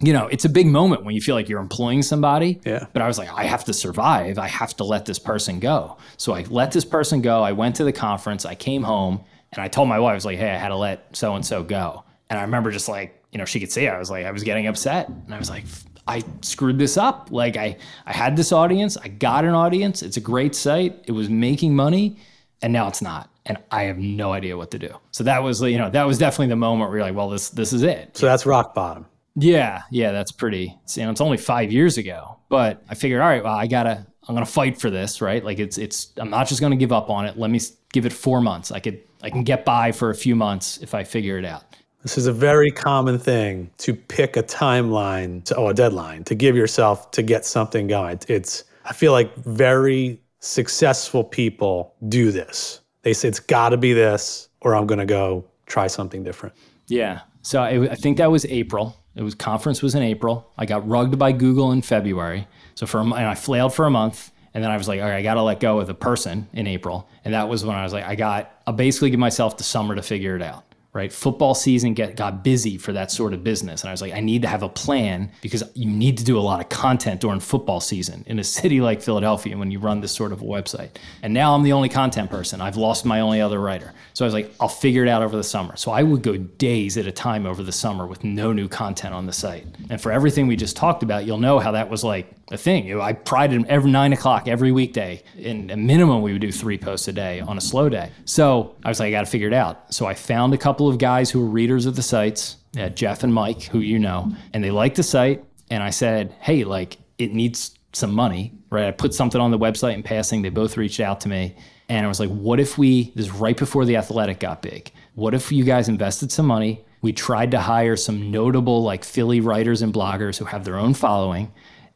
you 0.00 0.12
know, 0.12 0.28
it's 0.28 0.44
a 0.44 0.48
big 0.48 0.66
moment 0.68 1.04
when 1.04 1.14
you 1.14 1.20
feel 1.20 1.34
like 1.34 1.48
you're 1.48 1.60
employing 1.60 2.02
somebody. 2.02 2.60
Yeah. 2.64 2.86
But 2.92 3.02
I 3.02 3.08
was 3.08 3.18
like, 3.18 3.32
I 3.32 3.44
have 3.44 3.64
to 3.64 3.72
survive. 3.72 4.38
I 4.38 4.46
have 4.46 4.76
to 4.76 4.84
let 4.84 5.06
this 5.06 5.18
person 5.18 5.58
go. 5.58 5.98
So 6.16 6.34
I 6.34 6.44
let 6.48 6.70
this 6.70 6.84
person 6.84 7.20
go. 7.20 7.42
I 7.42 7.52
went 7.52 7.76
to 7.76 7.84
the 7.84 7.92
conference. 7.92 8.44
I 8.44 8.54
came 8.54 8.84
home 8.84 9.24
and 9.52 9.60
I 9.60 9.66
told 9.66 9.88
my 9.88 9.98
wife, 9.98 10.12
I 10.12 10.14
was 10.14 10.24
like, 10.24 10.38
hey, 10.38 10.50
I 10.50 10.56
had 10.56 10.68
to 10.68 10.76
let 10.76 11.16
so 11.16 11.34
and 11.34 11.44
so 11.44 11.64
go. 11.64 12.04
And 12.30 12.38
I 12.38 12.42
remember 12.42 12.70
just 12.70 12.88
like, 12.88 13.24
you 13.32 13.38
know, 13.38 13.44
she 13.44 13.58
could 13.58 13.72
see 13.72 13.88
I 13.88 13.98
was 13.98 14.10
like, 14.10 14.24
I 14.24 14.30
was 14.30 14.44
getting 14.44 14.68
upset. 14.68 15.08
And 15.08 15.34
I 15.34 15.38
was 15.38 15.50
like, 15.50 15.64
I 16.08 16.24
screwed 16.40 16.78
this 16.78 16.96
up. 16.96 17.28
Like 17.30 17.56
I, 17.56 17.76
I 18.06 18.12
had 18.12 18.36
this 18.36 18.50
audience. 18.50 18.96
I 18.96 19.08
got 19.08 19.44
an 19.44 19.54
audience. 19.54 20.02
It's 20.02 20.16
a 20.16 20.20
great 20.20 20.54
site. 20.54 21.04
It 21.06 21.12
was 21.12 21.28
making 21.28 21.76
money. 21.76 22.18
And 22.60 22.72
now 22.72 22.88
it's 22.88 23.00
not 23.00 23.30
and 23.48 23.58
I 23.70 23.84
have 23.84 23.98
no 23.98 24.32
idea 24.32 24.56
what 24.56 24.70
to 24.72 24.78
do. 24.78 24.94
So 25.10 25.24
that 25.24 25.42
was, 25.42 25.62
you 25.62 25.78
know, 25.78 25.90
that 25.90 26.06
was 26.06 26.18
definitely 26.18 26.48
the 26.48 26.56
moment 26.56 26.90
where 26.90 26.98
you're 26.98 27.06
like, 27.06 27.16
well, 27.16 27.30
this 27.30 27.48
this 27.48 27.72
is 27.72 27.82
it. 27.82 28.16
So 28.16 28.26
that's 28.26 28.46
rock 28.46 28.74
bottom. 28.74 29.06
Yeah, 29.34 29.82
yeah, 29.90 30.12
that's 30.12 30.32
pretty. 30.32 30.76
You 30.94 31.04
know, 31.04 31.10
it's 31.10 31.20
only 31.20 31.38
five 31.38 31.72
years 31.72 31.96
ago, 31.96 32.38
but 32.48 32.82
I 32.88 32.94
figured, 32.94 33.20
all 33.20 33.28
right, 33.28 33.42
well, 33.42 33.54
I 33.54 33.66
gotta, 33.66 34.06
I'm 34.26 34.34
gonna 34.34 34.46
fight 34.46 34.80
for 34.80 34.90
this, 34.90 35.20
right? 35.20 35.42
Like 35.42 35.58
it's, 35.58 35.78
it's, 35.78 36.12
I'm 36.16 36.28
not 36.28 36.48
just 36.48 36.60
gonna 36.60 36.76
give 36.76 36.92
up 36.92 37.08
on 37.08 37.24
it. 37.24 37.38
Let 37.38 37.50
me 37.50 37.60
give 37.92 38.04
it 38.04 38.12
four 38.12 38.40
months. 38.40 38.70
I 38.72 38.80
could, 38.80 39.00
I 39.22 39.30
can 39.30 39.44
get 39.44 39.64
by 39.64 39.92
for 39.92 40.10
a 40.10 40.14
few 40.14 40.36
months 40.36 40.78
if 40.78 40.94
I 40.94 41.04
figure 41.04 41.38
it 41.38 41.44
out. 41.44 41.62
This 42.02 42.16
is 42.16 42.26
a 42.26 42.32
very 42.32 42.70
common 42.70 43.18
thing 43.18 43.70
to 43.78 43.94
pick 43.94 44.36
a 44.36 44.42
timeline, 44.42 45.44
to, 45.44 45.56
oh, 45.56 45.68
a 45.68 45.74
deadline 45.74 46.24
to 46.24 46.34
give 46.34 46.56
yourself 46.56 47.10
to 47.12 47.22
get 47.22 47.44
something 47.44 47.86
going. 47.86 48.20
It's, 48.28 48.64
I 48.84 48.92
feel 48.92 49.12
like 49.12 49.34
very 49.36 50.20
successful 50.40 51.24
people 51.24 51.94
do 52.08 52.30
this. 52.30 52.80
They 53.02 53.12
say 53.12 53.28
it's 53.28 53.40
got 53.40 53.70
to 53.70 53.76
be 53.76 53.92
this, 53.92 54.48
or 54.60 54.74
I'm 54.74 54.86
gonna 54.86 55.06
go 55.06 55.44
try 55.66 55.86
something 55.86 56.22
different. 56.22 56.54
Yeah. 56.86 57.20
So 57.42 57.60
I, 57.60 57.90
I 57.90 57.94
think 57.94 58.18
that 58.18 58.30
was 58.30 58.44
April 58.46 58.96
it 59.18 59.24
was 59.24 59.34
conference 59.34 59.82
was 59.82 59.96
in 59.96 60.02
April. 60.02 60.48
I 60.56 60.64
got 60.64 60.88
rugged 60.88 61.18
by 61.18 61.32
Google 61.32 61.72
in 61.72 61.82
February. 61.82 62.46
So 62.76 62.86
for 62.86 63.00
and 63.00 63.12
I 63.12 63.34
flailed 63.34 63.74
for 63.74 63.84
a 63.84 63.90
month, 63.90 64.30
and 64.54 64.62
then 64.62 64.70
I 64.70 64.76
was 64.76 64.86
like, 64.86 65.00
all 65.00 65.08
right, 65.08 65.16
I 65.16 65.22
got 65.22 65.34
to 65.34 65.42
let 65.42 65.58
go 65.58 65.80
of 65.80 65.88
the 65.88 65.94
person 65.94 66.48
in 66.52 66.68
April, 66.68 67.08
and 67.24 67.34
that 67.34 67.48
was 67.48 67.64
when 67.64 67.74
I 67.74 67.82
was 67.82 67.92
like, 67.92 68.04
I 68.04 68.14
got 68.14 68.52
I'll 68.64 68.74
basically 68.74 69.10
give 69.10 69.18
myself 69.18 69.56
the 69.56 69.64
summer 69.64 69.96
to 69.96 70.02
figure 70.02 70.36
it 70.36 70.42
out, 70.42 70.67
right? 70.98 71.12
Football 71.12 71.54
season 71.54 71.94
get, 71.94 72.16
got 72.16 72.42
busy 72.42 72.76
for 72.76 72.92
that 72.92 73.12
sort 73.12 73.32
of 73.32 73.44
business. 73.44 73.82
And 73.82 73.88
I 73.88 73.92
was 73.92 74.02
like, 74.02 74.12
I 74.12 74.18
need 74.18 74.42
to 74.42 74.48
have 74.48 74.64
a 74.64 74.68
plan 74.68 75.30
because 75.42 75.62
you 75.74 75.88
need 75.88 76.18
to 76.18 76.24
do 76.24 76.36
a 76.36 76.40
lot 76.40 76.60
of 76.60 76.68
content 76.68 77.20
during 77.20 77.38
football 77.38 77.80
season 77.80 78.24
in 78.26 78.40
a 78.40 78.44
city 78.44 78.80
like 78.88 79.00
Philadelphia 79.00 79.56
when 79.56 79.70
you 79.70 79.78
run 79.78 80.00
this 80.00 80.10
sort 80.10 80.32
of 80.32 80.40
website. 80.40 80.90
And 81.22 81.32
now 81.32 81.54
I'm 81.54 81.62
the 81.62 81.72
only 81.72 81.88
content 81.88 82.30
person. 82.30 82.60
I've 82.60 82.76
lost 82.76 83.04
my 83.04 83.20
only 83.20 83.40
other 83.40 83.60
writer. 83.60 83.94
So 84.12 84.24
I 84.24 84.26
was 84.26 84.34
like, 84.34 84.52
I'll 84.58 84.68
figure 84.68 85.04
it 85.04 85.08
out 85.08 85.22
over 85.22 85.36
the 85.36 85.44
summer. 85.44 85.76
So 85.76 85.92
I 85.92 86.02
would 86.02 86.22
go 86.22 86.36
days 86.36 86.98
at 86.98 87.06
a 87.06 87.12
time 87.12 87.46
over 87.46 87.62
the 87.62 87.72
summer 87.72 88.04
with 88.04 88.24
no 88.24 88.52
new 88.52 88.66
content 88.66 89.14
on 89.14 89.26
the 89.26 89.32
site. 89.32 89.66
And 89.90 90.00
for 90.00 90.10
everything 90.10 90.48
we 90.48 90.56
just 90.56 90.76
talked 90.76 91.04
about, 91.04 91.24
you'll 91.26 91.38
know 91.38 91.60
how 91.60 91.70
that 91.72 91.88
was 91.88 92.02
like 92.02 92.28
a 92.50 92.56
thing. 92.56 92.98
I 93.00 93.12
prided 93.12 93.66
every 93.66 93.90
nine 93.90 94.12
o'clock 94.12 94.48
every 94.48 94.72
weekday. 94.72 95.22
In 95.36 95.70
a 95.70 95.76
minimum, 95.76 96.22
we 96.22 96.32
would 96.32 96.40
do 96.40 96.52
three 96.52 96.78
posts 96.78 97.08
a 97.08 97.12
day 97.12 97.40
on 97.40 97.58
a 97.58 97.60
slow 97.60 97.88
day. 97.88 98.10
So 98.24 98.74
I 98.84 98.88
was 98.88 99.00
like, 99.00 99.08
I 99.08 99.10
got 99.10 99.24
to 99.24 99.30
figure 99.30 99.48
it 99.48 99.54
out. 99.54 99.92
So 99.92 100.06
I 100.06 100.14
found 100.14 100.54
a 100.54 100.58
couple 100.58 100.88
of 100.88 100.98
guys 100.98 101.30
who 101.30 101.40
were 101.40 101.50
readers 101.50 101.86
of 101.86 101.96
the 101.96 102.02
sites, 102.02 102.56
uh, 102.78 102.88
Jeff 102.88 103.22
and 103.22 103.32
Mike, 103.32 103.62
who 103.64 103.80
you 103.80 103.98
know, 103.98 104.32
and 104.52 104.64
they 104.64 104.70
liked 104.70 104.96
the 104.96 105.02
site. 105.02 105.44
And 105.70 105.82
I 105.82 105.90
said, 105.90 106.34
hey, 106.40 106.64
like 106.64 106.96
it 107.18 107.32
needs 107.32 107.78
some 107.92 108.14
money, 108.14 108.54
right? 108.70 108.86
I 108.86 108.90
put 108.92 109.12
something 109.14 109.40
on 109.40 109.50
the 109.50 109.58
website 109.58 109.94
in 109.94 110.02
passing. 110.02 110.42
They 110.42 110.48
both 110.48 110.76
reached 110.76 111.00
out 111.00 111.20
to 111.22 111.28
me. 111.28 111.56
And 111.88 112.04
I 112.04 112.08
was 112.08 112.20
like, 112.20 112.30
what 112.30 112.60
if 112.60 112.76
we, 112.78 113.12
this 113.14 113.26
is 113.26 113.32
right 113.32 113.56
before 113.56 113.84
the 113.84 113.96
athletic 113.96 114.40
got 114.40 114.62
big, 114.62 114.92
what 115.14 115.34
if 115.34 115.50
you 115.50 115.64
guys 115.64 115.88
invested 115.88 116.30
some 116.30 116.46
money? 116.46 116.84
We 117.00 117.12
tried 117.12 117.50
to 117.52 117.60
hire 117.60 117.96
some 117.96 118.30
notable 118.30 118.82
like 118.82 119.04
Philly 119.04 119.40
writers 119.40 119.82
and 119.82 119.92
bloggers 119.92 120.36
who 120.38 120.44
have 120.44 120.64
their 120.64 120.76
own 120.76 120.94
following, 120.94 121.52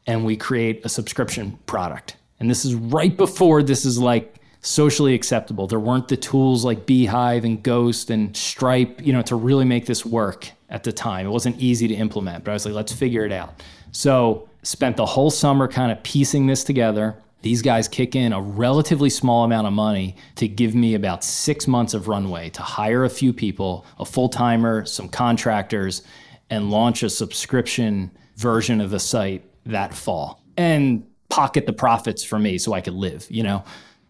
and 0.07 0.25
we 0.25 0.35
create 0.35 0.85
a 0.85 0.89
subscription 0.89 1.57
product. 1.65 2.17
And 2.39 2.49
this 2.49 2.65
is 2.65 2.75
right 2.75 3.15
before 3.15 3.63
this 3.63 3.85
is 3.85 3.97
like 3.97 4.35
socially 4.61 5.13
acceptable. 5.13 5.67
There 5.67 5.79
weren't 5.79 6.07
the 6.07 6.17
tools 6.17 6.65
like 6.65 6.85
Beehiiv 6.85 7.43
and 7.43 7.61
Ghost 7.61 8.09
and 8.09 8.35
Stripe, 8.35 9.01
you 9.05 9.13
know, 9.13 9.21
to 9.23 9.35
really 9.35 9.65
make 9.65 9.85
this 9.85 10.05
work 10.05 10.49
at 10.69 10.83
the 10.83 10.91
time. 10.91 11.27
It 11.27 11.29
wasn't 11.29 11.59
easy 11.59 11.87
to 11.87 11.93
implement, 11.93 12.43
but 12.43 12.51
I 12.51 12.53
was 12.53 12.65
like, 12.65 12.73
let's 12.73 12.93
figure 12.93 13.25
it 13.25 13.31
out. 13.31 13.61
So 13.91 14.49
spent 14.63 14.97
the 14.97 15.05
whole 15.05 15.29
summer 15.29 15.67
kind 15.67 15.91
of 15.91 16.01
piecing 16.03 16.47
this 16.47 16.63
together. 16.63 17.15
These 17.41 17.61
guys 17.61 17.89
kick 17.89 18.15
in 18.15 18.31
a 18.31 18.41
relatively 18.41 19.09
small 19.09 19.43
amount 19.43 19.67
of 19.67 19.73
money 19.73 20.15
to 20.35 20.47
give 20.47 20.73
me 20.73 20.95
about 20.95 21.25
six 21.25 21.67
months 21.67 21.93
of 21.93 22.07
runway 22.07 22.49
to 22.51 22.61
hire 22.61 23.03
a 23.03 23.09
few 23.09 23.33
people, 23.33 23.85
a 23.99 24.05
full 24.05 24.29
timer, 24.29 24.85
some 24.85 25.09
contractors, 25.09 26.03
and 26.49 26.71
launch 26.71 27.03
a 27.03 27.09
subscription 27.09 28.11
version 28.37 28.79
of 28.79 28.89
the 28.91 28.99
site 28.99 29.43
that 29.65 29.93
fall 29.93 30.41
and 30.57 31.05
pocket 31.29 31.65
the 31.65 31.73
profits 31.73 32.23
for 32.23 32.37
me 32.37 32.57
so 32.57 32.73
I 32.73 32.81
could 32.81 32.93
live, 32.93 33.25
you 33.29 33.43
know? 33.43 33.63